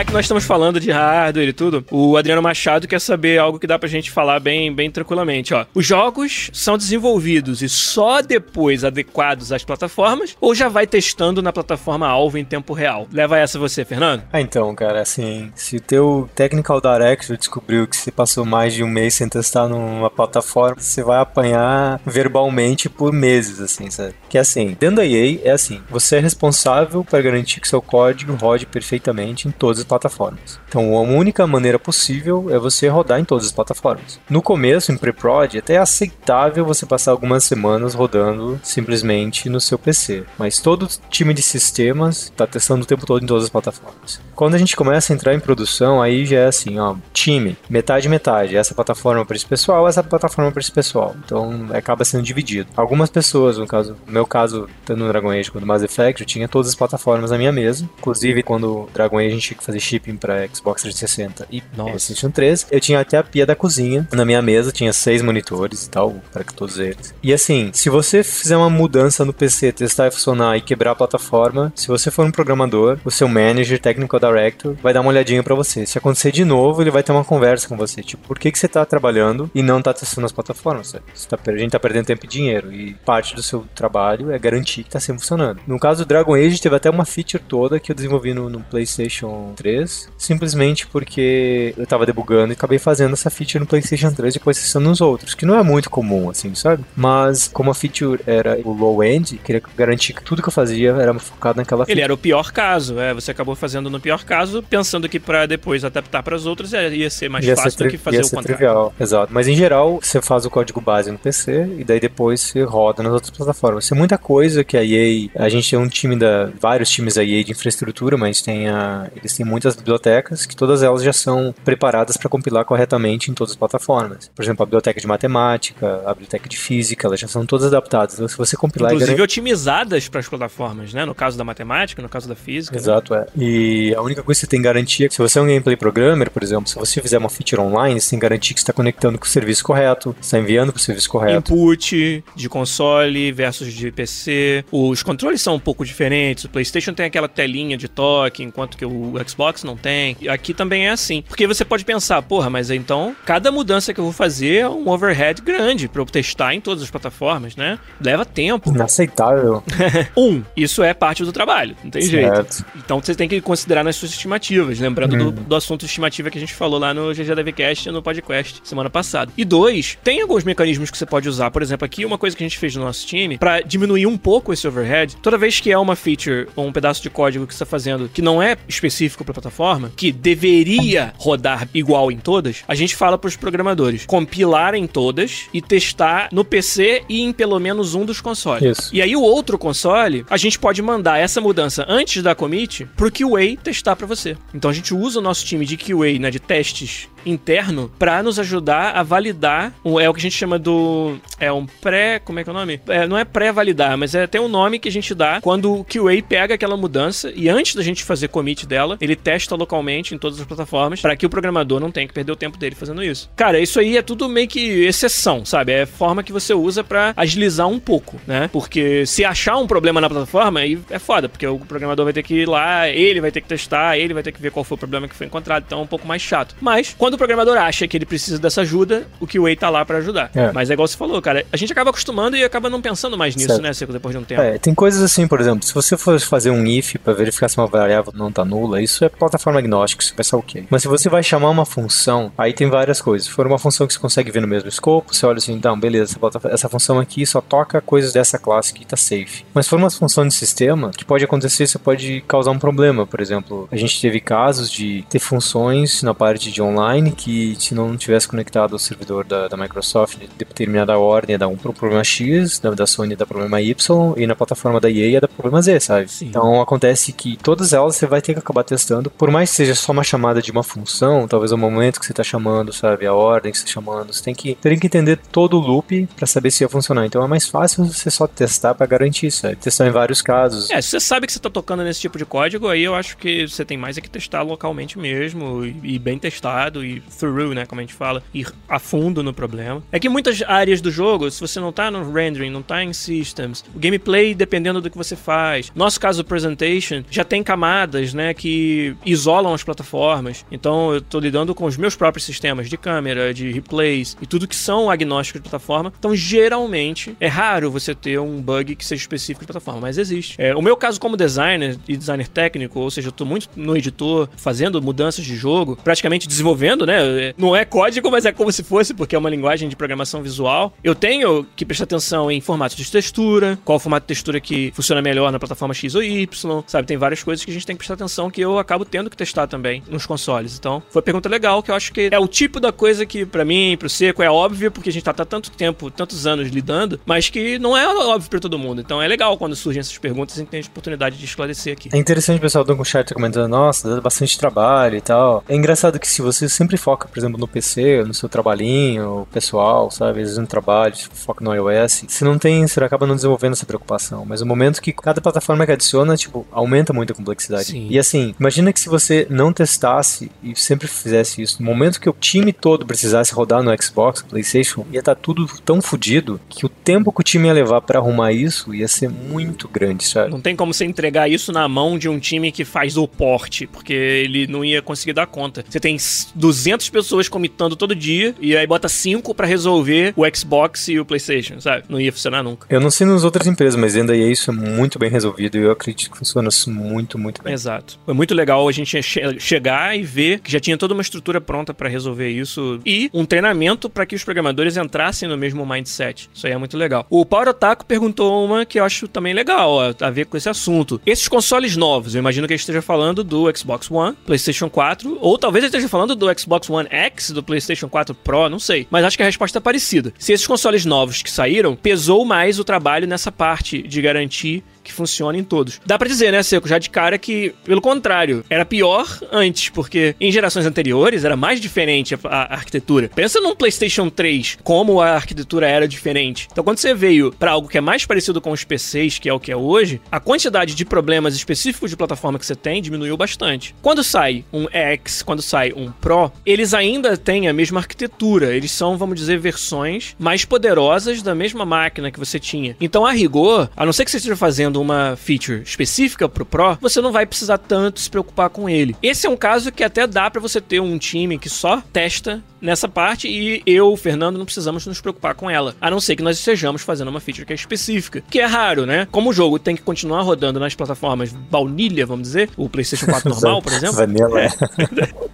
Já 0.00 0.04
que 0.06 0.12
nós 0.14 0.24
estamos 0.24 0.44
falando 0.44 0.80
de 0.80 0.90
hardware 0.90 1.48
e 1.48 1.52
tudo, 1.52 1.84
o 1.90 2.16
Adriano 2.16 2.40
Machado 2.40 2.88
quer 2.88 2.98
saber 2.98 3.38
algo 3.38 3.58
que 3.58 3.66
dá 3.66 3.78
pra 3.78 3.86
gente 3.86 4.10
falar 4.10 4.40
bem, 4.40 4.74
bem 4.74 4.90
tranquilamente, 4.90 5.52
ó. 5.52 5.66
Os 5.74 5.84
jogos 5.84 6.48
são 6.54 6.78
desenvolvidos 6.78 7.60
e 7.60 7.68
só 7.68 8.22
depois 8.22 8.82
adequados 8.82 9.52
às 9.52 9.62
plataformas 9.62 10.34
ou 10.40 10.54
já 10.54 10.70
vai 10.70 10.86
testando 10.86 11.42
na 11.42 11.52
plataforma 11.52 12.08
alvo 12.08 12.38
em 12.38 12.46
tempo 12.46 12.72
real? 12.72 13.06
Leva 13.12 13.36
essa 13.36 13.58
você, 13.58 13.84
Fernando. 13.84 14.22
Ah, 14.32 14.40
então, 14.40 14.74
cara, 14.74 15.02
assim, 15.02 15.52
se 15.54 15.76
o 15.76 15.80
teu 15.80 16.30
Technical 16.34 16.80
Director 16.80 17.36
descobriu 17.36 17.86
que 17.86 17.94
você 17.94 18.10
passou 18.10 18.46
mais 18.46 18.72
de 18.72 18.82
um 18.82 18.88
mês 18.88 19.12
sem 19.12 19.28
testar 19.28 19.68
numa 19.68 20.08
plataforma, 20.08 20.80
você 20.80 21.02
vai 21.02 21.20
apanhar 21.20 22.00
verbalmente 22.06 22.88
por 22.88 23.12
meses, 23.12 23.60
assim, 23.60 23.90
sabe? 23.90 24.14
Que 24.30 24.38
é 24.38 24.40
assim, 24.40 24.76
dentro 24.78 24.96
da 24.96 25.04
EA 25.04 25.40
é 25.42 25.50
assim, 25.50 25.80
você 25.90 26.16
é 26.16 26.20
responsável 26.20 27.04
para 27.04 27.20
garantir 27.20 27.60
que 27.60 27.66
seu 27.66 27.82
código 27.82 28.32
rode 28.34 28.64
perfeitamente 28.64 29.48
em 29.48 29.50
todas 29.50 29.80
as 29.80 29.84
plataformas. 29.84 30.60
Então, 30.68 30.96
a 30.96 31.00
única 31.00 31.44
maneira 31.48 31.80
possível 31.80 32.46
é 32.48 32.56
você 32.56 32.86
rodar 32.86 33.18
em 33.18 33.24
todas 33.24 33.46
as 33.46 33.52
plataformas. 33.52 34.20
No 34.30 34.40
começo, 34.40 34.92
em 34.92 34.96
pre-prod, 34.96 35.58
até 35.58 35.74
é 35.74 35.78
aceitável 35.78 36.64
você 36.64 36.86
passar 36.86 37.10
algumas 37.10 37.42
semanas 37.42 37.92
rodando 37.92 38.60
simplesmente 38.62 39.48
no 39.48 39.60
seu 39.60 39.76
PC, 39.76 40.22
mas 40.38 40.60
todo 40.60 40.86
time 41.10 41.34
de 41.34 41.42
sistemas 41.42 42.26
está 42.26 42.46
testando 42.46 42.82
o 42.82 42.86
tempo 42.86 43.04
todo 43.04 43.24
em 43.24 43.26
todas 43.26 43.44
as 43.44 43.50
plataformas. 43.50 44.20
Quando 44.36 44.54
a 44.54 44.58
gente 44.58 44.76
começa 44.76 45.12
a 45.12 45.16
entrar 45.16 45.34
em 45.34 45.40
produção, 45.40 46.00
aí 46.00 46.24
já 46.24 46.38
é 46.38 46.46
assim, 46.46 46.78
ó, 46.78 46.94
time, 47.12 47.56
metade 47.68 48.08
metade, 48.08 48.56
essa 48.56 48.76
plataforma 48.76 49.26
para 49.26 49.34
esse 49.34 49.46
pessoal, 49.46 49.88
essa 49.88 50.04
plataforma 50.04 50.52
para 50.52 50.60
esse 50.60 50.70
pessoal. 50.70 51.16
Então 51.24 51.66
acaba 51.74 52.04
sendo 52.04 52.22
dividido. 52.22 52.70
Algumas 52.76 53.10
pessoas, 53.10 53.58
no 53.58 53.66
caso, 53.66 53.96
no 54.06 54.19
meu 54.20 54.26
caso, 54.26 54.68
tanto 54.84 54.98
no 54.98 55.08
Dragon 55.08 55.30
Age 55.30 55.50
quanto 55.50 55.62
no 55.62 55.66
Mass 55.66 55.82
Effect, 55.82 56.20
eu 56.20 56.26
tinha 56.26 56.46
todas 56.46 56.68
as 56.68 56.74
plataformas 56.74 57.30
na 57.30 57.38
minha 57.38 57.50
mesa. 57.50 57.88
Inclusive, 57.98 58.42
quando 58.42 58.82
o 58.82 58.88
Dragon 58.92 59.18
Age 59.18 59.28
a 59.28 59.30
gente 59.30 59.46
tinha 59.48 59.58
que 59.58 59.64
fazer 59.64 59.80
shipping 59.80 60.16
para 60.16 60.46
Xbox 60.48 60.82
360 60.82 61.46
e. 61.50 61.62
PlayStation 61.74 62.30
3. 62.30 62.66
Eu 62.70 62.80
tinha 62.80 63.00
até 63.00 63.16
a 63.16 63.22
pia 63.22 63.46
da 63.46 63.56
cozinha 63.56 64.06
na 64.12 64.24
minha 64.24 64.42
mesa, 64.42 64.70
tinha 64.70 64.92
seis 64.92 65.22
monitores 65.22 65.86
e 65.86 65.90
tal, 65.90 66.14
para 66.32 66.44
todos 66.44 66.78
eles. 66.78 67.14
E 67.22 67.32
assim, 67.32 67.70
se 67.72 67.88
você 67.88 68.22
fizer 68.22 68.56
uma 68.56 68.68
mudança 68.68 69.24
no 69.24 69.32
PC, 69.32 69.72
testar 69.72 70.08
e 70.08 70.10
funcionar 70.10 70.56
e 70.56 70.60
quebrar 70.60 70.92
a 70.92 70.94
plataforma, 70.94 71.72
se 71.74 71.88
você 71.88 72.10
for 72.10 72.26
um 72.26 72.30
programador, 72.30 72.98
o 73.04 73.10
seu 73.10 73.28
manager, 73.28 73.80
technical 73.80 74.20
director, 74.20 74.74
vai 74.82 74.92
dar 74.92 75.00
uma 75.00 75.10
olhadinha 75.10 75.42
para 75.42 75.54
você. 75.54 75.86
Se 75.86 75.96
acontecer 75.96 76.32
de 76.32 76.44
novo, 76.44 76.82
ele 76.82 76.90
vai 76.90 77.02
ter 77.02 77.12
uma 77.12 77.24
conversa 77.24 77.66
com 77.68 77.76
você, 77.76 78.02
tipo, 78.02 78.26
por 78.26 78.38
que 78.38 78.50
que 78.50 78.58
você 78.58 78.68
tá 78.68 78.84
trabalhando 78.84 79.50
e 79.54 79.62
não 79.62 79.80
tá 79.80 79.94
testando 79.94 80.26
as 80.26 80.32
plataformas? 80.32 80.94
Você 81.14 81.28
tá, 81.28 81.38
a 81.46 81.56
gente 81.56 81.70
tá 81.70 81.80
perdendo 81.80 82.06
tempo 82.06 82.26
e 82.26 82.28
dinheiro 82.28 82.72
e 82.72 82.94
parte 82.94 83.34
do 83.34 83.42
seu 83.42 83.64
trabalho 83.74 84.09
é 84.30 84.38
garantir 84.38 84.84
que 84.84 84.90
tá 84.90 85.00
sempre 85.00 85.20
funcionando. 85.20 85.60
No 85.66 85.78
caso 85.78 86.04
do 86.04 86.08
Dragon 86.08 86.34
Age, 86.34 86.60
teve 86.60 86.76
até 86.76 86.90
uma 86.90 87.04
feature 87.04 87.42
toda 87.46 87.78
que 87.78 87.90
eu 87.90 87.96
desenvolvi 87.96 88.34
no, 88.34 88.48
no 88.48 88.60
PlayStation 88.60 89.52
3, 89.56 90.08
simplesmente 90.16 90.86
porque 90.86 91.74
eu 91.76 91.86
tava 91.86 92.06
debugando 92.06 92.52
e 92.52 92.54
acabei 92.54 92.78
fazendo 92.78 93.12
essa 93.12 93.30
feature 93.30 93.60
no 93.60 93.66
PlayStation 93.66 94.12
3 94.12 94.34
e 94.34 94.38
depois 94.38 94.58
testando 94.58 94.88
nos 94.88 95.00
outros, 95.00 95.34
que 95.34 95.46
não 95.46 95.58
é 95.58 95.62
muito 95.62 95.90
comum, 95.90 96.30
assim, 96.30 96.54
sabe? 96.54 96.84
Mas 96.96 97.48
como 97.48 97.70
a 97.70 97.74
feature 97.74 98.20
era 98.26 98.58
o 98.64 98.72
low-end, 98.72 99.38
queria 99.38 99.62
garantir 99.76 100.12
que 100.12 100.22
tudo 100.22 100.42
que 100.42 100.48
eu 100.48 100.52
fazia 100.52 100.90
era 100.92 101.18
focado 101.18 101.58
naquela 101.58 101.84
feature. 101.84 101.92
Ele 101.92 102.04
era 102.04 102.14
o 102.14 102.18
pior 102.18 102.52
caso, 102.52 102.98
é, 102.98 103.14
você 103.14 103.30
acabou 103.30 103.54
fazendo 103.54 103.90
no 103.90 104.00
pior 104.00 104.24
caso, 104.24 104.62
pensando 104.62 105.08
que 105.08 105.20
para 105.20 105.46
depois 105.46 105.84
adaptar 105.84 106.22
para 106.22 106.36
as 106.36 106.46
outras 106.46 106.72
ia 106.72 107.10
ser 107.10 107.28
mais 107.28 107.44
ia 107.44 107.56
fácil 107.56 107.70
ser 107.72 107.84
do 107.84 107.90
que 107.90 107.98
fazer 107.98 108.18
o 108.18 108.22
contrário. 108.22 108.44
Trivial. 108.44 108.94
Exato, 108.98 109.32
mas 109.32 109.48
em 109.48 109.54
geral 109.54 110.00
você 110.02 110.20
faz 110.20 110.44
o 110.44 110.50
código 110.50 110.80
base 110.80 111.10
no 111.10 111.18
PC 111.18 111.76
e 111.78 111.84
daí 111.84 112.00
depois 112.00 112.40
você 112.40 112.62
roda 112.62 113.02
nas 113.02 113.12
outras 113.12 113.30
plataformas. 113.30 113.90
É 113.90 113.94
muita 114.00 114.16
coisa 114.16 114.64
que 114.64 114.76
a 114.76 114.82
EA, 114.82 115.28
a 115.36 115.48
gente 115.48 115.70
tem 115.70 115.78
um 115.78 115.88
time 115.88 116.16
da 116.16 116.50
vários 116.58 116.88
times 116.88 117.14
da 117.14 117.22
EA 117.22 117.44
de 117.44 117.52
infraestrutura, 117.52 118.16
mas 118.16 118.40
tem 118.40 118.68
a, 118.68 119.10
eles 119.14 119.36
têm 119.36 119.44
muitas 119.44 119.76
bibliotecas 119.76 120.46
que 120.46 120.56
todas 120.56 120.82
elas 120.82 121.02
já 121.02 121.12
são 121.12 121.54
preparadas 121.64 122.16
para 122.16 122.28
compilar 122.28 122.64
corretamente 122.64 123.30
em 123.30 123.34
todas 123.34 123.52
as 123.52 123.56
plataformas. 123.56 124.30
Por 124.34 124.42
exemplo, 124.42 124.62
a 124.62 124.66
biblioteca 124.66 124.98
de 124.98 125.06
matemática, 125.06 126.02
a 126.06 126.14
biblioteca 126.14 126.48
de 126.48 126.56
física, 126.56 127.06
elas 127.06 127.20
já 127.20 127.28
são 127.28 127.44
todas 127.44 127.66
adaptadas. 127.66 128.14
Então, 128.14 128.26
se 128.26 128.38
você 128.38 128.56
compilar, 128.56 128.92
inclusive 128.92 129.20
otimizadas 129.20 130.08
para 130.08 130.20
as 130.20 130.28
plataformas, 130.28 130.94
né? 130.94 131.04
No 131.04 131.14
caso 131.14 131.36
da 131.36 131.44
matemática, 131.44 132.00
no 132.00 132.08
caso 132.08 132.26
da 132.28 132.34
física. 132.34 132.76
Né? 132.76 132.80
Exato, 132.80 133.14
né? 133.14 133.26
é. 133.36 133.42
E 133.42 133.94
a 133.94 134.00
única 134.00 134.22
coisa 134.22 134.40
que 134.40 134.46
você 134.46 134.50
tem 134.50 134.62
garantia 134.62 135.06
é 135.06 135.08
que 135.08 135.14
se 135.14 135.20
você 135.20 135.38
é 135.38 135.42
um 135.42 135.46
gameplay 135.46 135.76
programmer, 135.76 136.30
por 136.30 136.42
exemplo, 136.42 136.68
se 136.68 136.76
você 136.76 137.02
fizer 137.02 137.18
uma 137.18 137.28
feature 137.28 137.60
online, 137.60 138.00
você 138.00 138.10
tem 138.10 138.18
garantia 138.18 138.54
que 138.54 138.60
está 138.60 138.72
conectando 138.72 139.18
com 139.18 139.26
o 139.26 139.28
serviço 139.28 139.62
correto, 139.62 140.16
está 140.20 140.38
enviando 140.38 140.72
para 140.72 140.80
o 140.80 140.82
serviço 140.82 141.10
correto. 141.10 141.52
Input 141.52 142.24
de 142.34 142.48
console 142.48 143.30
versus 143.32 143.72
de 143.72 143.89
PC. 143.92 144.64
Os 144.70 145.02
controles 145.02 145.40
são 145.40 145.54
um 145.54 145.58
pouco 145.58 145.84
diferentes. 145.84 146.44
O 146.44 146.48
PlayStation 146.48 146.92
tem 146.92 147.06
aquela 147.06 147.28
telinha 147.28 147.76
de 147.76 147.88
toque, 147.88 148.42
enquanto 148.42 148.76
que 148.76 148.84
o 148.84 149.14
Xbox 149.26 149.64
não 149.64 149.76
tem. 149.76 150.16
E 150.20 150.28
aqui 150.28 150.54
também 150.54 150.86
é 150.86 150.90
assim. 150.90 151.22
Porque 151.28 151.46
você 151.46 151.64
pode 151.64 151.84
pensar, 151.84 152.20
porra, 152.22 152.50
mas 152.50 152.70
então 152.70 153.14
cada 153.24 153.50
mudança 153.50 153.92
que 153.92 154.00
eu 154.00 154.04
vou 154.04 154.12
fazer 154.12 154.56
é 154.58 154.68
um 154.68 154.88
overhead 154.88 155.40
grande 155.42 155.88
para 155.88 156.00
eu 156.00 156.06
testar 156.06 156.54
em 156.54 156.60
todas 156.60 156.82
as 156.82 156.90
plataformas, 156.90 157.56
né? 157.56 157.78
Leva 158.00 158.24
tempo. 158.24 158.70
Inaceitável. 158.70 159.62
um, 160.16 160.42
isso 160.56 160.82
é 160.82 160.92
parte 160.94 161.24
do 161.24 161.32
trabalho, 161.32 161.76
não 161.82 161.90
tem 161.90 162.02
certo. 162.02 162.34
jeito. 162.34 162.64
Então 162.76 163.00
você 163.00 163.14
tem 163.14 163.28
que 163.28 163.40
considerar 163.40 163.84
nas 163.84 163.96
suas 163.96 164.12
estimativas, 164.12 164.78
lembrando 164.78 165.14
hum. 165.14 165.30
do, 165.30 165.32
do 165.32 165.54
assunto 165.54 165.84
estimativa 165.84 166.30
que 166.30 166.38
a 166.38 166.40
gente 166.40 166.54
falou 166.54 166.78
lá 166.78 166.92
no 166.92 167.12
GGDVcast 167.12 167.90
no 167.90 168.02
podcast 168.02 168.60
semana 168.64 168.90
passada. 168.90 169.32
E 169.36 169.44
dois, 169.44 169.98
tem 170.02 170.20
alguns 170.20 170.44
mecanismos 170.44 170.90
que 170.90 170.98
você 170.98 171.06
pode 171.06 171.28
usar. 171.28 171.50
Por 171.50 171.62
exemplo, 171.62 171.84
aqui 171.84 172.04
uma 172.04 172.18
coisa 172.18 172.36
que 172.36 172.42
a 172.42 172.48
gente 172.48 172.58
fez 172.58 172.74
no 172.76 172.84
nosso 172.84 173.06
time 173.06 173.38
para 173.38 173.60
diminuir 173.60 173.79
um 174.06 174.16
pouco 174.16 174.52
esse 174.52 174.66
overhead. 174.66 175.16
Toda 175.16 175.38
vez 175.38 175.60
que 175.60 175.70
é 175.70 175.78
uma 175.78 175.96
feature 175.96 176.48
ou 176.56 176.66
um 176.66 176.72
pedaço 176.72 177.02
de 177.02 177.10
código 177.10 177.46
que 177.46 177.54
você 177.54 177.62
está 177.62 177.66
fazendo 177.66 178.08
que 178.08 178.22
não 178.22 178.42
é 178.42 178.56
específico 178.68 179.24
para 179.24 179.32
a 179.32 179.34
plataforma, 179.34 179.92
que 179.96 180.12
deveria 180.12 181.12
rodar 181.16 181.68
igual 181.74 182.10
em 182.10 182.18
todas, 182.18 182.62
a 182.66 182.74
gente 182.74 182.96
fala 182.96 183.16
para 183.18 183.28
os 183.28 183.36
programadores 183.36 184.06
compilarem 184.06 184.86
todas 184.86 185.48
e 185.52 185.60
testar 185.60 186.28
no 186.32 186.44
PC 186.44 187.02
e 187.08 187.20
em 187.20 187.32
pelo 187.32 187.58
menos 187.58 187.94
um 187.94 188.04
dos 188.04 188.20
consoles. 188.20 188.78
Isso. 188.78 188.94
E 188.94 189.02
aí 189.02 189.14
o 189.14 189.22
outro 189.22 189.58
console, 189.58 190.24
a 190.28 190.36
gente 190.36 190.58
pode 190.58 190.82
mandar 190.82 191.18
essa 191.18 191.40
mudança 191.40 191.84
antes 191.88 192.22
da 192.22 192.34
commit 192.34 192.86
pro 192.96 193.10
QA 193.10 193.56
testar 193.62 193.96
para 193.96 194.06
você. 194.06 194.36
Então 194.54 194.70
a 194.70 194.74
gente 194.74 194.94
usa 194.94 195.18
o 195.18 195.22
nosso 195.22 195.44
time 195.44 195.64
de 195.64 195.76
QA, 195.76 196.18
né, 196.18 196.30
de 196.30 196.40
testes 196.40 197.08
interno 197.24 197.90
para 197.98 198.22
nos 198.22 198.38
ajudar 198.38 198.96
a 198.96 199.02
validar, 199.02 199.72
é 200.00 200.08
o 200.08 200.14
que 200.14 200.20
a 200.20 200.22
gente 200.22 200.36
chama 200.36 200.58
do 200.58 201.18
é 201.38 201.50
um 201.52 201.66
pré, 201.66 202.18
como 202.18 202.38
é 202.38 202.44
que 202.44 202.50
é 202.50 202.52
o 202.52 202.56
nome? 202.56 202.80
É, 202.88 203.06
não 203.06 203.16
é 203.16 203.24
pré-validar, 203.24 203.96
mas 203.96 204.14
é 204.14 204.24
até 204.24 204.40
um 204.40 204.48
nome 204.48 204.78
que 204.78 204.88
a 204.88 204.92
gente 204.92 205.14
dá 205.14 205.40
quando 205.40 205.72
o 205.72 205.84
QA 205.84 206.22
pega 206.26 206.54
aquela 206.54 206.76
mudança 206.76 207.32
e 207.34 207.48
antes 207.48 207.74
da 207.74 207.82
gente 207.82 208.04
fazer 208.04 208.28
commit 208.28 208.66
dela, 208.66 208.96
ele 209.00 209.16
testa 209.16 209.54
localmente 209.54 210.14
em 210.14 210.18
todas 210.18 210.40
as 210.40 210.46
plataformas 210.46 211.00
para 211.00 211.16
que 211.16 211.26
o 211.26 211.30
programador 211.30 211.80
não 211.80 211.90
tenha 211.90 212.06
que 212.06 212.14
perder 212.14 212.32
o 212.32 212.36
tempo 212.36 212.58
dele 212.58 212.74
fazendo 212.74 213.02
isso. 213.02 213.30
Cara, 213.36 213.58
isso 213.60 213.80
aí 213.80 213.96
é 213.96 214.02
tudo 214.02 214.28
meio 214.28 214.48
que 214.48 214.84
exceção, 214.84 215.44
sabe? 215.44 215.72
É 215.72 215.86
forma 215.86 216.22
que 216.22 216.32
você 216.32 216.52
usa 216.54 216.84
para 216.84 217.12
agilizar 217.16 217.68
um 217.68 217.78
pouco, 217.78 218.20
né? 218.26 218.48
Porque 218.52 219.06
se 219.06 219.24
achar 219.24 219.56
um 219.56 219.66
problema 219.66 220.00
na 220.00 220.08
plataforma, 220.08 220.60
aí 220.60 220.78
é 220.90 220.98
foda, 220.98 221.28
porque 221.28 221.46
o 221.46 221.58
programador 221.58 222.04
vai 222.04 222.12
ter 222.12 222.22
que 222.22 222.34
ir 222.34 222.48
lá, 222.48 222.88
ele 222.88 223.20
vai 223.20 223.30
ter 223.30 223.40
que 223.40 223.48
testar, 223.48 223.98
ele 223.98 224.14
vai 224.14 224.22
ter 224.22 224.32
que 224.32 224.40
ver 224.40 224.50
qual 224.50 224.64
foi 224.64 224.76
o 224.76 224.78
problema 224.78 225.08
que 225.08 225.14
foi 225.14 225.26
encontrado, 225.26 225.64
então 225.66 225.80
é 225.80 225.82
um 225.82 225.86
pouco 225.86 226.06
mais 226.06 226.22
chato. 226.22 226.54
Mas 226.60 226.94
quando 226.96 227.09
quando 227.10 227.14
o 227.14 227.18
programador 227.18 227.56
acha 227.56 227.88
que 227.88 227.96
ele 227.96 228.06
precisa 228.06 228.38
dessa 228.38 228.60
ajuda, 228.60 229.04
o 229.18 229.26
QA 229.26 229.56
tá 229.58 229.68
lá 229.68 229.84
para 229.84 229.98
ajudar. 229.98 230.30
É. 230.32 230.52
Mas 230.52 230.70
é 230.70 230.74
igual 230.74 230.86
você 230.86 230.96
falou, 230.96 231.20
cara, 231.20 231.44
a 231.52 231.56
gente 231.56 231.72
acaba 231.72 231.90
acostumando 231.90 232.36
e 232.36 232.44
acaba 232.44 232.70
não 232.70 232.80
pensando 232.80 233.18
mais 233.18 233.34
nisso, 233.34 233.48
certo. 233.48 233.62
né, 233.62 233.72
Seco, 233.72 233.92
depois 233.92 234.14
de 234.14 234.20
um 234.20 234.24
tempo. 234.24 234.40
É, 234.40 234.58
tem 234.58 234.72
coisas 234.74 235.02
assim, 235.02 235.26
por 235.26 235.40
exemplo, 235.40 235.64
se 235.64 235.74
você 235.74 235.96
for 235.96 236.20
fazer 236.20 236.50
um 236.50 236.64
if 236.64 236.94
para 237.02 237.12
verificar 237.12 237.48
se 237.48 237.58
uma 237.58 237.66
variável 237.66 238.12
não 238.14 238.30
tá 238.30 238.44
nula, 238.44 238.80
isso 238.80 239.04
é 239.04 239.08
plataforma 239.08 239.58
agnóstica, 239.58 240.04
isso 240.04 240.14
vai 240.14 240.22
ser 240.22 240.36
ok. 240.36 240.66
Mas 240.70 240.82
se 240.82 240.88
você 240.88 241.08
vai 241.08 241.22
chamar 241.22 241.50
uma 241.50 241.66
função, 241.66 242.30
aí 242.38 242.52
tem 242.52 242.68
várias 242.70 243.00
coisas. 243.00 243.26
Se 243.26 243.34
for 243.34 243.46
uma 243.46 243.58
função 243.58 243.86
que 243.88 243.92
você 243.92 243.98
consegue 243.98 244.30
ver 244.30 244.40
no 244.40 244.46
mesmo 244.46 244.68
escopo, 244.68 245.12
você 245.12 245.26
olha 245.26 245.38
assim, 245.38 245.52
então, 245.52 245.78
beleza, 245.78 246.16
essa, 246.22 246.48
essa 246.48 246.68
função 246.68 247.00
aqui 247.00 247.26
só 247.26 247.40
toca 247.40 247.80
coisas 247.80 248.12
dessa 248.12 248.38
classe 248.38 248.72
que 248.72 248.86
tá 248.86 248.96
safe. 248.96 249.44
Mas 249.52 249.66
se 249.66 249.70
for 249.70 249.80
uma 249.80 249.90
função 249.90 250.28
de 250.28 250.34
sistema, 250.34 250.92
que 250.96 251.04
pode 251.04 251.24
acontecer, 251.24 251.66
você 251.66 251.78
pode 251.78 252.22
causar 252.28 252.52
um 252.52 252.58
problema. 252.58 253.04
Por 253.04 253.20
exemplo, 253.20 253.68
a 253.72 253.76
gente 253.76 254.00
teve 254.00 254.20
casos 254.20 254.70
de 254.70 255.04
ter 255.10 255.18
funções 255.18 256.04
na 256.04 256.14
parte 256.14 256.52
de 256.52 256.62
online 256.62 256.99
que 257.08 257.56
se 257.58 257.74
não 257.74 257.96
tivesse 257.96 258.26
conectado 258.26 258.72
ao 258.72 258.78
servidor 258.78 259.24
da, 259.24 259.46
da 259.46 259.56
Microsoft 259.56 260.18
de 260.18 260.26
determinada 260.26 260.98
ordem, 260.98 261.38
dar 261.38 261.46
um 261.46 261.56
problema 261.56 262.02
X, 262.02 262.58
da, 262.58 262.70
da 262.72 262.86
Sony 262.86 263.14
dá 263.14 263.24
problema 263.24 263.62
Y, 263.62 264.14
e 264.16 264.26
na 264.26 264.34
plataforma 264.34 264.80
da 264.80 264.90
EA 264.90 265.06
ia 265.06 265.20
dar 265.20 265.28
problema 265.28 265.62
Z, 265.62 265.78
sabe? 265.80 266.10
Sim. 266.10 266.26
Então 266.26 266.60
acontece 266.60 267.12
que 267.12 267.36
todas 267.36 267.72
elas 267.72 267.94
você 267.94 268.06
vai 268.06 268.20
ter 268.20 268.32
que 268.32 268.40
acabar 268.40 268.64
testando, 268.64 269.10
por 269.10 269.30
mais 269.30 269.50
que 269.50 269.56
seja 269.56 269.74
só 269.74 269.92
uma 269.92 270.02
chamada 270.02 270.42
de 270.42 270.50
uma 270.50 270.64
função, 270.64 271.28
talvez 271.28 271.52
o 271.52 271.56
momento 271.58 272.00
que 272.00 272.06
você 272.06 272.12
está 272.12 272.24
chamando, 272.24 272.72
sabe? 272.72 273.06
A 273.06 273.14
ordem 273.14 273.52
que 273.52 273.58
você 273.58 273.64
está 273.64 273.74
chamando, 273.74 274.12
você 274.12 274.22
tem 274.22 274.34
que, 274.34 274.56
tem 274.56 274.78
que 274.78 274.86
entender 274.86 275.16
todo 275.30 275.56
o 275.56 275.60
loop 275.60 276.08
para 276.16 276.26
saber 276.26 276.50
se 276.50 276.64
ia 276.64 276.68
funcionar. 276.68 277.06
Então 277.06 277.22
é 277.22 277.28
mais 277.28 277.46
fácil 277.46 277.84
você 277.84 278.10
só 278.10 278.26
testar 278.26 278.74
para 278.74 278.86
garantir, 278.86 279.30
sabe? 279.30 279.56
Testar 279.56 279.86
em 279.86 279.90
vários 279.90 280.20
casos. 280.20 280.70
É, 280.70 280.80
se 280.82 280.88
você 280.90 281.00
sabe 281.00 281.26
que 281.26 281.32
você 281.32 281.38
está 281.38 281.50
tocando 281.50 281.84
nesse 281.84 282.00
tipo 282.00 282.18
de 282.18 282.24
código, 282.24 282.68
aí 282.68 282.82
eu 282.82 282.94
acho 282.94 283.16
que 283.16 283.46
você 283.46 283.64
tem 283.64 283.76
mais 283.76 283.96
é 283.96 284.00
que 284.00 284.10
testar 284.10 284.42
localmente 284.42 284.98
mesmo, 284.98 285.64
e, 285.64 285.76
e 285.82 285.98
bem 285.98 286.18
testado, 286.18 286.84
e 286.84 286.89
through, 287.18 287.54
né? 287.54 287.66
Como 287.66 287.80
a 287.80 287.82
gente 287.82 287.94
fala, 287.94 288.22
ir 288.34 288.48
a 288.68 288.78
fundo 288.78 289.22
no 289.22 289.32
problema. 289.32 289.82
É 289.92 289.98
que 289.98 290.08
muitas 290.08 290.42
áreas 290.42 290.80
do 290.80 290.90
jogo, 290.90 291.30
se 291.30 291.40
você 291.40 291.60
não 291.60 291.72
tá 291.72 291.90
no 291.90 292.10
rendering, 292.10 292.50
não 292.50 292.62
tá 292.62 292.82
em 292.82 292.92
systems, 292.92 293.64
o 293.74 293.78
gameplay, 293.78 294.34
dependendo 294.34 294.80
do 294.80 294.90
que 294.90 294.96
você 294.96 295.14
faz. 295.14 295.70
Nosso 295.74 296.00
caso, 296.00 296.24
presentation, 296.24 297.04
já 297.10 297.24
tem 297.24 297.42
camadas, 297.42 298.14
né, 298.14 298.34
que 298.34 298.96
isolam 299.04 299.54
as 299.54 299.62
plataformas. 299.62 300.44
Então, 300.50 300.94
eu 300.94 301.00
tô 301.00 301.20
lidando 301.20 301.54
com 301.54 301.64
os 301.64 301.76
meus 301.76 301.94
próprios 301.94 302.24
sistemas 302.24 302.68
de 302.68 302.76
câmera, 302.76 303.32
de 303.32 303.50
replays 303.52 304.16
e 304.20 304.26
tudo 304.26 304.48
que 304.48 304.56
são 304.56 304.90
agnósticos 304.90 305.40
de 305.40 305.48
plataforma. 305.48 305.92
Então, 305.98 306.14
geralmente, 306.14 307.16
é 307.20 307.28
raro 307.28 307.70
você 307.70 307.94
ter 307.94 308.18
um 308.18 308.40
bug 308.40 308.74
que 308.76 308.84
seja 308.84 309.02
específico 309.02 309.40
de 309.40 309.46
plataforma, 309.46 309.80
mas 309.80 309.98
existe. 309.98 310.34
É, 310.38 310.54
o 310.54 310.62
meu 310.62 310.76
caso 310.76 311.00
como 311.00 311.16
designer 311.16 311.78
e 311.86 311.96
designer 311.96 312.28
técnico, 312.28 312.80
ou 312.80 312.90
seja, 312.90 313.08
eu 313.08 313.12
tô 313.12 313.24
muito 313.24 313.48
no 313.56 313.76
editor, 313.76 314.28
fazendo 314.36 314.80
mudanças 314.80 315.24
de 315.24 315.36
jogo, 315.36 315.76
praticamente 315.82 316.26
desenvolvendo, 316.26 316.79
né? 316.86 317.32
Não 317.36 317.54
é 317.54 317.64
código, 317.64 318.10
mas 318.10 318.24
é 318.24 318.32
como 318.32 318.50
se 318.52 318.62
fosse, 318.62 318.94
porque 318.94 319.14
é 319.14 319.18
uma 319.18 319.30
linguagem 319.30 319.68
de 319.68 319.76
programação 319.76 320.22
visual. 320.22 320.72
Eu 320.82 320.94
tenho 320.94 321.46
que 321.56 321.64
prestar 321.64 321.84
atenção 321.84 322.30
em 322.30 322.40
formatos 322.40 322.76
de 322.76 322.90
textura, 322.90 323.58
qual 323.64 323.78
formato 323.78 324.04
de 324.04 324.08
textura 324.08 324.40
que 324.40 324.72
funciona 324.74 325.00
melhor 325.00 325.30
na 325.32 325.38
plataforma 325.38 325.74
X 325.74 325.94
ou 325.94 326.02
Y, 326.02 326.62
sabe? 326.66 326.86
Tem 326.86 326.96
várias 326.96 327.22
coisas 327.22 327.44
que 327.44 327.50
a 327.50 327.54
gente 327.54 327.66
tem 327.66 327.76
que 327.76 327.78
prestar 327.78 327.94
atenção 327.94 328.30
que 328.30 328.40
eu 328.40 328.58
acabo 328.58 328.84
tendo 328.84 329.10
que 329.10 329.16
testar 329.16 329.46
também 329.46 329.82
nos 329.88 330.06
consoles. 330.06 330.56
Então, 330.58 330.82
foi 330.90 331.00
uma 331.00 331.04
pergunta 331.04 331.28
legal 331.28 331.62
que 331.62 331.70
eu 331.70 331.74
acho 331.74 331.92
que 331.92 332.08
é 332.10 332.18
o 332.18 332.28
tipo 332.28 332.60
da 332.60 332.72
coisa 332.72 333.06
que, 333.06 333.24
para 333.24 333.44
mim, 333.44 333.76
pro 333.78 333.88
Seco, 333.88 334.22
é 334.22 334.30
óbvio, 334.30 334.70
porque 334.70 334.90
a 334.90 334.92
gente 334.92 335.02
tá, 335.02 335.12
tá 335.12 335.24
tanto 335.24 335.50
tempo, 335.50 335.90
tantos 335.90 336.26
anos 336.26 336.48
lidando, 336.48 337.00
mas 337.04 337.28
que 337.28 337.58
não 337.58 337.76
é 337.76 337.86
óbvio 337.88 338.30
para 338.30 338.40
todo 338.40 338.58
mundo. 338.58 338.80
Então, 338.80 339.00
é 339.00 339.08
legal 339.08 339.36
quando 339.36 339.54
surgem 339.54 339.80
essas 339.80 339.96
perguntas 339.98 340.36
e 340.36 340.40
a 340.40 340.42
gente 340.42 340.50
tem 340.50 340.60
a 340.60 340.64
oportunidade 340.64 341.16
de 341.16 341.24
esclarecer 341.24 341.72
aqui. 341.72 341.90
É 341.92 341.98
interessante 341.98 342.38
o 342.38 342.40
pessoal 342.40 342.64
do 342.64 342.84
chat 342.84 343.12
comentando, 343.14 343.48
nossa, 343.48 343.94
dá 343.96 344.00
bastante 344.00 344.38
trabalho 344.38 344.96
e 344.96 345.00
tal. 345.00 345.44
É 345.48 345.54
engraçado 345.54 345.98
que 345.98 346.08
se 346.08 346.22
você 346.22 346.48
sempre 346.48 346.69
sempre 346.70 346.76
foca, 346.76 347.08
por 347.08 347.18
exemplo, 347.18 347.38
no 347.38 347.48
PC, 347.48 348.04
no 348.04 348.14
seu 348.14 348.28
trabalhinho, 348.28 349.26
pessoal, 349.32 349.90
sabe? 349.90 350.10
Às 350.10 350.16
vezes 350.16 350.38
no 350.38 350.46
trabalho, 350.46 350.94
foca 351.12 351.44
no 351.44 351.52
iOS. 351.52 352.04
Se 352.06 352.24
não 352.24 352.38
tem, 352.38 352.66
você 352.66 352.82
acaba 352.82 353.06
não 353.06 353.16
desenvolvendo 353.16 353.52
essa 353.52 353.66
preocupação. 353.66 354.24
Mas 354.24 354.40
o 354.40 354.46
momento 354.46 354.80
que 354.80 354.92
cada 354.92 355.20
plataforma 355.20 355.66
que 355.66 355.72
adiciona, 355.72 356.16
tipo, 356.16 356.46
aumenta 356.52 356.92
muito 356.92 357.12
a 357.12 357.16
complexidade. 357.16 357.66
Sim. 357.66 357.88
E 357.90 357.98
assim, 357.98 358.34
imagina 358.38 358.72
que 358.72 358.78
se 358.78 358.88
você 358.88 359.26
não 359.28 359.52
testasse 359.52 360.30
e 360.42 360.54
sempre 360.54 360.86
fizesse 360.86 361.42
isso, 361.42 361.62
no 361.62 361.66
momento 361.66 362.00
que 362.00 362.08
o 362.08 362.12
time 362.18 362.52
todo 362.52 362.86
precisasse 362.86 363.32
rodar 363.34 363.62
no 363.62 363.82
Xbox, 363.82 364.22
PlayStation, 364.22 364.86
ia 364.92 365.00
estar 365.00 365.14
tá 365.14 365.20
tudo 365.20 365.46
tão 365.64 365.82
fodido 365.82 366.40
que 366.48 366.64
o 366.64 366.68
tempo 366.68 367.12
que 367.12 367.20
o 367.20 367.24
time 367.24 367.48
ia 367.48 367.54
levar 367.54 367.80
para 367.80 367.98
arrumar 367.98 368.32
isso 368.32 368.74
ia 368.74 368.86
ser 368.86 369.08
muito 369.08 369.68
grande, 369.68 370.04
sabe? 370.04 370.30
Não 370.30 370.40
tem 370.40 370.54
como 370.54 370.72
você 370.72 370.84
entregar 370.84 371.28
isso 371.28 371.52
na 371.52 371.68
mão 371.68 371.98
de 371.98 372.08
um 372.08 372.18
time 372.18 372.52
que 372.52 372.64
faz 372.64 372.96
o 372.96 373.08
porte, 373.08 373.66
porque 373.66 373.92
ele 373.92 374.46
não 374.46 374.64
ia 374.64 374.80
conseguir 374.80 375.12
dar 375.12 375.26
conta. 375.26 375.64
Você 375.68 375.80
tem 375.80 375.96
200 376.34 376.59
pessoas 376.90 377.28
comitando 377.28 377.76
todo 377.76 377.94
dia 377.94 378.34
e 378.40 378.56
aí 378.56 378.66
bota 378.66 378.88
5 378.88 379.34
para 379.34 379.46
resolver 379.46 380.12
o 380.16 380.24
Xbox 380.34 380.88
e 380.88 380.98
o 380.98 381.04
PlayStation, 381.04 381.60
sabe? 381.60 381.84
Não 381.88 382.00
ia 382.00 382.12
funcionar 382.12 382.42
nunca. 382.42 382.66
Eu 382.70 382.80
não 382.80 382.90
sei 382.90 383.06
nas 383.06 383.24
outras 383.24 383.46
empresas, 383.46 383.78
mas 383.78 383.96
ainda 383.96 384.12
aí 384.12 384.30
isso 384.30 384.50
é 384.50 384.54
muito 384.54 384.98
bem 384.98 385.10
resolvido 385.10 385.56
e 385.56 385.62
eu 385.62 385.70
acredito 385.70 386.10
que 386.10 386.18
funciona 386.18 386.48
muito, 386.68 387.18
muito 387.18 387.42
bem. 387.42 387.52
Exato. 387.52 387.98
Foi 388.04 388.14
muito 388.14 388.34
legal 388.34 388.68
a 388.68 388.72
gente 388.72 389.00
che 389.02 389.20
chegar 389.38 389.96
e 389.96 390.02
ver 390.02 390.40
que 390.40 390.50
já 390.50 390.60
tinha 390.60 390.76
toda 390.76 390.94
uma 390.94 391.02
estrutura 391.02 391.40
pronta 391.40 391.72
para 391.72 391.88
resolver 391.88 392.28
isso 392.28 392.80
e 392.84 393.10
um 393.12 393.24
treinamento 393.24 393.88
para 393.88 394.06
que 394.06 394.14
os 394.14 394.24
programadores 394.24 394.76
entrassem 394.76 395.28
no 395.28 395.36
mesmo 395.36 395.64
mindset. 395.66 396.28
Isso 396.32 396.46
aí 396.46 396.52
é 396.52 396.56
muito 396.56 396.76
legal. 396.76 397.06
O 397.10 397.24
Power 397.24 397.48
Otaku 397.48 397.84
perguntou 397.84 398.44
uma 398.44 398.64
que 398.64 398.78
eu 398.78 398.84
acho 398.84 399.08
também 399.08 399.32
legal, 399.32 399.70
ó, 399.70 399.94
a 400.00 400.10
ver 400.10 400.26
com 400.26 400.36
esse 400.36 400.48
assunto. 400.48 401.00
Esses 401.06 401.28
consoles 401.28 401.76
novos, 401.76 402.14
eu 402.14 402.18
imagino 402.18 402.46
que 402.46 402.52
ele 402.52 402.60
esteja 402.60 402.82
falando 402.82 403.22
do 403.22 403.50
Xbox 403.56 403.90
One, 403.90 404.16
PlayStation 404.26 404.68
4, 404.68 405.18
ou 405.20 405.38
talvez 405.38 405.64
ele 405.64 405.68
esteja 405.68 405.88
falando 405.88 406.14
do 406.14 406.26
Xbox 406.38 406.49
One 406.70 406.88
X, 406.90 407.30
do 407.30 407.42
PlayStation 407.42 407.88
4 407.88 408.14
Pro, 408.14 408.48
não 408.48 408.58
sei. 408.58 408.86
Mas 408.90 409.04
acho 409.04 409.16
que 409.16 409.22
a 409.22 409.26
resposta 409.26 409.58
é 409.58 409.60
parecida. 409.60 410.12
Se 410.18 410.32
esses 410.32 410.46
consoles 410.46 410.84
novos 410.84 411.22
que 411.22 411.30
saíram, 411.30 411.76
pesou 411.76 412.24
mais 412.24 412.58
o 412.58 412.64
trabalho 412.64 413.06
nessa 413.06 413.30
parte 413.30 413.82
de 413.82 414.02
garantir 414.02 414.64
que 414.82 414.92
funciona 414.92 415.38
em 415.38 415.44
todos. 415.44 415.80
Dá 415.84 415.98
para 415.98 416.08
dizer, 416.08 416.32
né, 416.32 416.42
Seco, 416.42 416.68
já 416.68 416.78
de 416.78 416.90
cara 416.90 417.18
que, 417.18 417.54
pelo 417.64 417.80
contrário, 417.80 418.44
era 418.48 418.64
pior 418.64 419.06
antes, 419.30 419.68
porque 419.68 420.14
em 420.20 420.32
gerações 420.32 420.66
anteriores 420.66 421.24
era 421.24 421.36
mais 421.36 421.60
diferente 421.60 422.14
a, 422.14 422.18
a 422.24 422.54
arquitetura. 422.54 423.10
Pensa 423.14 423.40
num 423.40 423.54
PlayStation 423.54 424.08
3, 424.08 424.58
como 424.62 425.00
a 425.00 425.10
arquitetura 425.10 425.68
era 425.68 425.86
diferente. 425.86 426.48
Então, 426.50 426.64
quando 426.64 426.78
você 426.78 426.94
veio 426.94 427.32
para 427.32 427.52
algo 427.52 427.68
que 427.68 427.78
é 427.78 427.80
mais 427.80 428.04
parecido 428.04 428.40
com 428.40 428.50
os 428.50 428.64
PCs, 428.64 429.18
que 429.18 429.28
é 429.28 429.32
o 429.32 429.40
que 429.40 429.52
é 429.52 429.56
hoje, 429.56 430.00
a 430.10 430.20
quantidade 430.20 430.74
de 430.74 430.84
problemas 430.84 431.34
específicos 431.34 431.90
de 431.90 431.96
plataforma 431.96 432.38
que 432.38 432.46
você 432.46 432.54
tem 432.54 432.82
diminuiu 432.82 433.16
bastante. 433.16 433.74
Quando 433.82 434.02
sai 434.02 434.44
um 434.52 434.66
X, 434.70 435.22
quando 435.22 435.42
sai 435.42 435.72
um 435.74 435.90
Pro, 435.90 436.32
eles 436.44 436.72
ainda 436.72 437.16
têm 437.16 437.48
a 437.48 437.52
mesma 437.52 437.80
arquitetura. 437.80 438.54
Eles 438.54 438.70
são, 438.70 438.96
vamos 438.96 439.18
dizer, 439.18 439.38
versões 439.38 440.14
mais 440.18 440.44
poderosas 440.44 441.22
da 441.22 441.34
mesma 441.34 441.64
máquina 441.64 442.10
que 442.10 442.18
você 442.18 442.38
tinha. 442.38 442.76
Então, 442.80 443.04
a 443.04 443.12
rigor, 443.12 443.70
a 443.76 443.84
não 443.84 443.92
ser 443.92 444.04
que 444.04 444.10
você 444.10 444.18
esteja 444.18 444.36
fazendo 444.36 444.69
fazendo 444.70 444.80
uma 444.80 445.16
feature 445.16 445.62
específica 445.62 446.28
pro 446.28 446.46
Pro, 446.46 446.78
você 446.80 447.00
não 447.00 447.12
vai 447.12 447.26
precisar 447.26 447.58
tanto 447.58 448.00
se 448.00 448.08
preocupar 448.08 448.48
com 448.50 448.68
ele. 448.68 448.96
Esse 449.02 449.26
é 449.26 449.30
um 449.30 449.36
caso 449.36 449.72
que 449.72 449.82
até 449.82 450.06
dá 450.06 450.30
para 450.30 450.40
você 450.40 450.60
ter 450.60 450.80
um 450.80 450.96
time 450.98 451.38
que 451.38 451.48
só 451.48 451.82
testa 451.92 452.42
nessa 452.60 452.88
parte 452.88 453.28
e 453.28 453.62
eu, 453.66 453.96
Fernando, 453.96 454.38
não 454.38 454.44
precisamos 454.44 454.86
nos 454.86 455.00
preocupar 455.00 455.34
com 455.34 455.50
ela. 455.50 455.74
A 455.80 455.90
não 455.90 456.00
ser 456.00 456.16
que 456.16 456.22
nós 456.22 456.38
estejamos 456.38 456.82
fazendo 456.82 457.08
uma 457.08 457.20
feature 457.20 457.46
que 457.46 457.52
é 457.52 457.56
específica, 457.56 458.22
que 458.30 458.40
é 458.40 458.44
raro, 458.44 458.84
né? 458.84 459.08
Como 459.10 459.30
o 459.30 459.32
jogo 459.32 459.58
tem 459.58 459.74
que 459.74 459.82
continuar 459.82 460.22
rodando 460.22 460.60
nas 460.60 460.74
plataformas 460.74 461.32
baunilha, 461.32 462.04
vamos 462.04 462.28
dizer, 462.28 462.50
o 462.56 462.68
PlayStation 462.68 463.06
4 463.06 463.30
normal, 463.30 463.62
por 463.62 463.72
exemplo. 463.72 463.96
Vanilla. 463.96 464.40
É. 464.40 464.48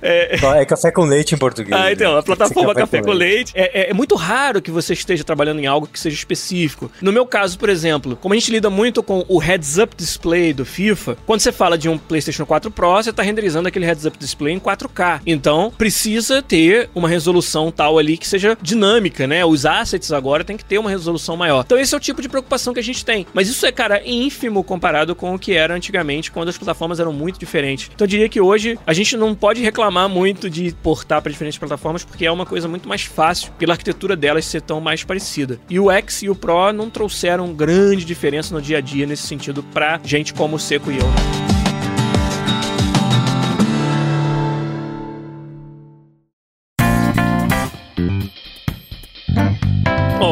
é. 0.36 0.60
é 0.62 0.64
café 0.64 0.90
com 0.90 1.04
leite 1.04 1.34
em 1.34 1.38
português. 1.38 1.78
Ah, 1.78 1.92
então, 1.92 2.16
a 2.16 2.22
plataforma 2.22 2.74
café, 2.74 2.98
café, 2.98 3.02
com 3.02 3.12
leite. 3.12 3.52
leite. 3.52 3.52
É, 3.54 3.86
é, 3.86 3.90
é 3.90 3.94
muito 3.94 4.14
raro 4.14 4.62
que 4.62 4.70
você 4.70 4.92
esteja 4.92 5.24
trabalhando 5.24 5.60
em 5.60 5.66
algo 5.66 5.86
que 5.86 5.98
seja 5.98 6.14
específico. 6.14 6.90
No 7.00 7.12
meu 7.12 7.26
caso, 7.26 7.58
por 7.58 7.68
exemplo, 7.68 8.16
como 8.16 8.34
a 8.34 8.36
gente 8.36 8.50
lida 8.50 8.70
muito 8.70 9.02
com 9.02 9.24
o 9.28 9.38
heads-up 9.38 9.94
display 9.96 10.52
do 10.52 10.64
FIFA, 10.64 11.16
quando 11.26 11.40
você 11.40 11.52
fala 11.52 11.76
de 11.76 11.88
um 11.88 11.98
PlayStation 11.98 12.46
4 12.46 12.70
Pro, 12.70 12.92
você 12.92 13.10
está 13.10 13.22
renderizando 13.22 13.68
aquele 13.68 13.86
heads-up 13.86 14.18
display 14.18 14.54
em 14.54 14.60
4K. 14.60 15.20
Então, 15.26 15.72
precisa 15.76 16.42
ter 16.42 16.90
uma 16.94 17.08
resolução 17.08 17.70
tal 17.70 17.98
ali 17.98 18.16
que 18.16 18.26
seja 18.26 18.56
dinâmica, 18.60 19.26
né? 19.26 19.44
Os 19.44 19.66
assets 19.66 20.12
agora 20.12 20.44
tem 20.44 20.56
que 20.56 20.64
ter 20.64 20.78
uma 20.78 20.90
resolução 20.90 21.36
maior. 21.36 21.62
Então, 21.64 21.78
esse 21.78 21.94
é 21.94 21.96
o 21.96 22.00
tipo 22.00 22.22
de 22.22 22.28
preocupação 22.28 22.72
que 22.72 22.80
a 22.80 22.82
gente 22.82 23.04
tem. 23.04 23.26
Mas 23.32 23.48
isso 23.48 23.64
é, 23.66 23.72
cara, 23.72 24.02
ínfimo 24.04 24.62
comparado 24.62 25.14
com 25.14 25.34
o 25.34 25.38
que 25.38 25.52
era 25.52 25.74
antigamente, 25.74 26.30
quando 26.30 26.48
as 26.48 26.58
plataformas 26.58 27.00
eram 27.00 27.12
muito 27.12 27.38
diferentes. 27.38 27.90
Então, 27.94 28.04
eu 28.04 28.08
diria 28.08 28.28
que 28.28 28.40
hoje 28.40 28.78
a 28.86 28.92
gente 28.92 29.16
não 29.16 29.34
pode 29.34 29.62
reclamar 29.62 30.08
muito 30.08 30.48
de 30.48 30.74
portar 30.82 31.22
para 31.22 31.32
diferentes 31.32 31.58
plataformas, 31.58 32.04
porque 32.04 32.26
é 32.26 32.30
uma 32.30 32.46
coisa 32.46 32.68
muito 32.68 32.88
mais 32.88 33.02
fácil 33.02 33.52
pela 33.58 33.74
arquitetura 33.74 34.14
delas 34.16 34.44
ser 34.44 34.62
tão 34.62 34.80
mais 34.80 35.04
parecida. 35.04 35.58
E 35.68 35.80
o 35.80 35.90
X 35.90 36.22
e 36.22 36.28
o 36.28 36.34
Pro 36.34 36.72
não 36.72 36.90
trouxeram 36.90 37.52
grande 37.52 38.04
diferença 38.04 38.54
no 38.54 38.60
dia 38.60 38.78
a 38.78 38.80
dia 38.80 39.06
nesse 39.16 39.26
sentido 39.26 39.62
pra 39.62 39.98
gente 40.04 40.34
como 40.34 40.56
o 40.56 40.58
Seco 40.58 40.92
e 40.92 40.98
eu. 40.98 41.06
Bom, 41.06 41.45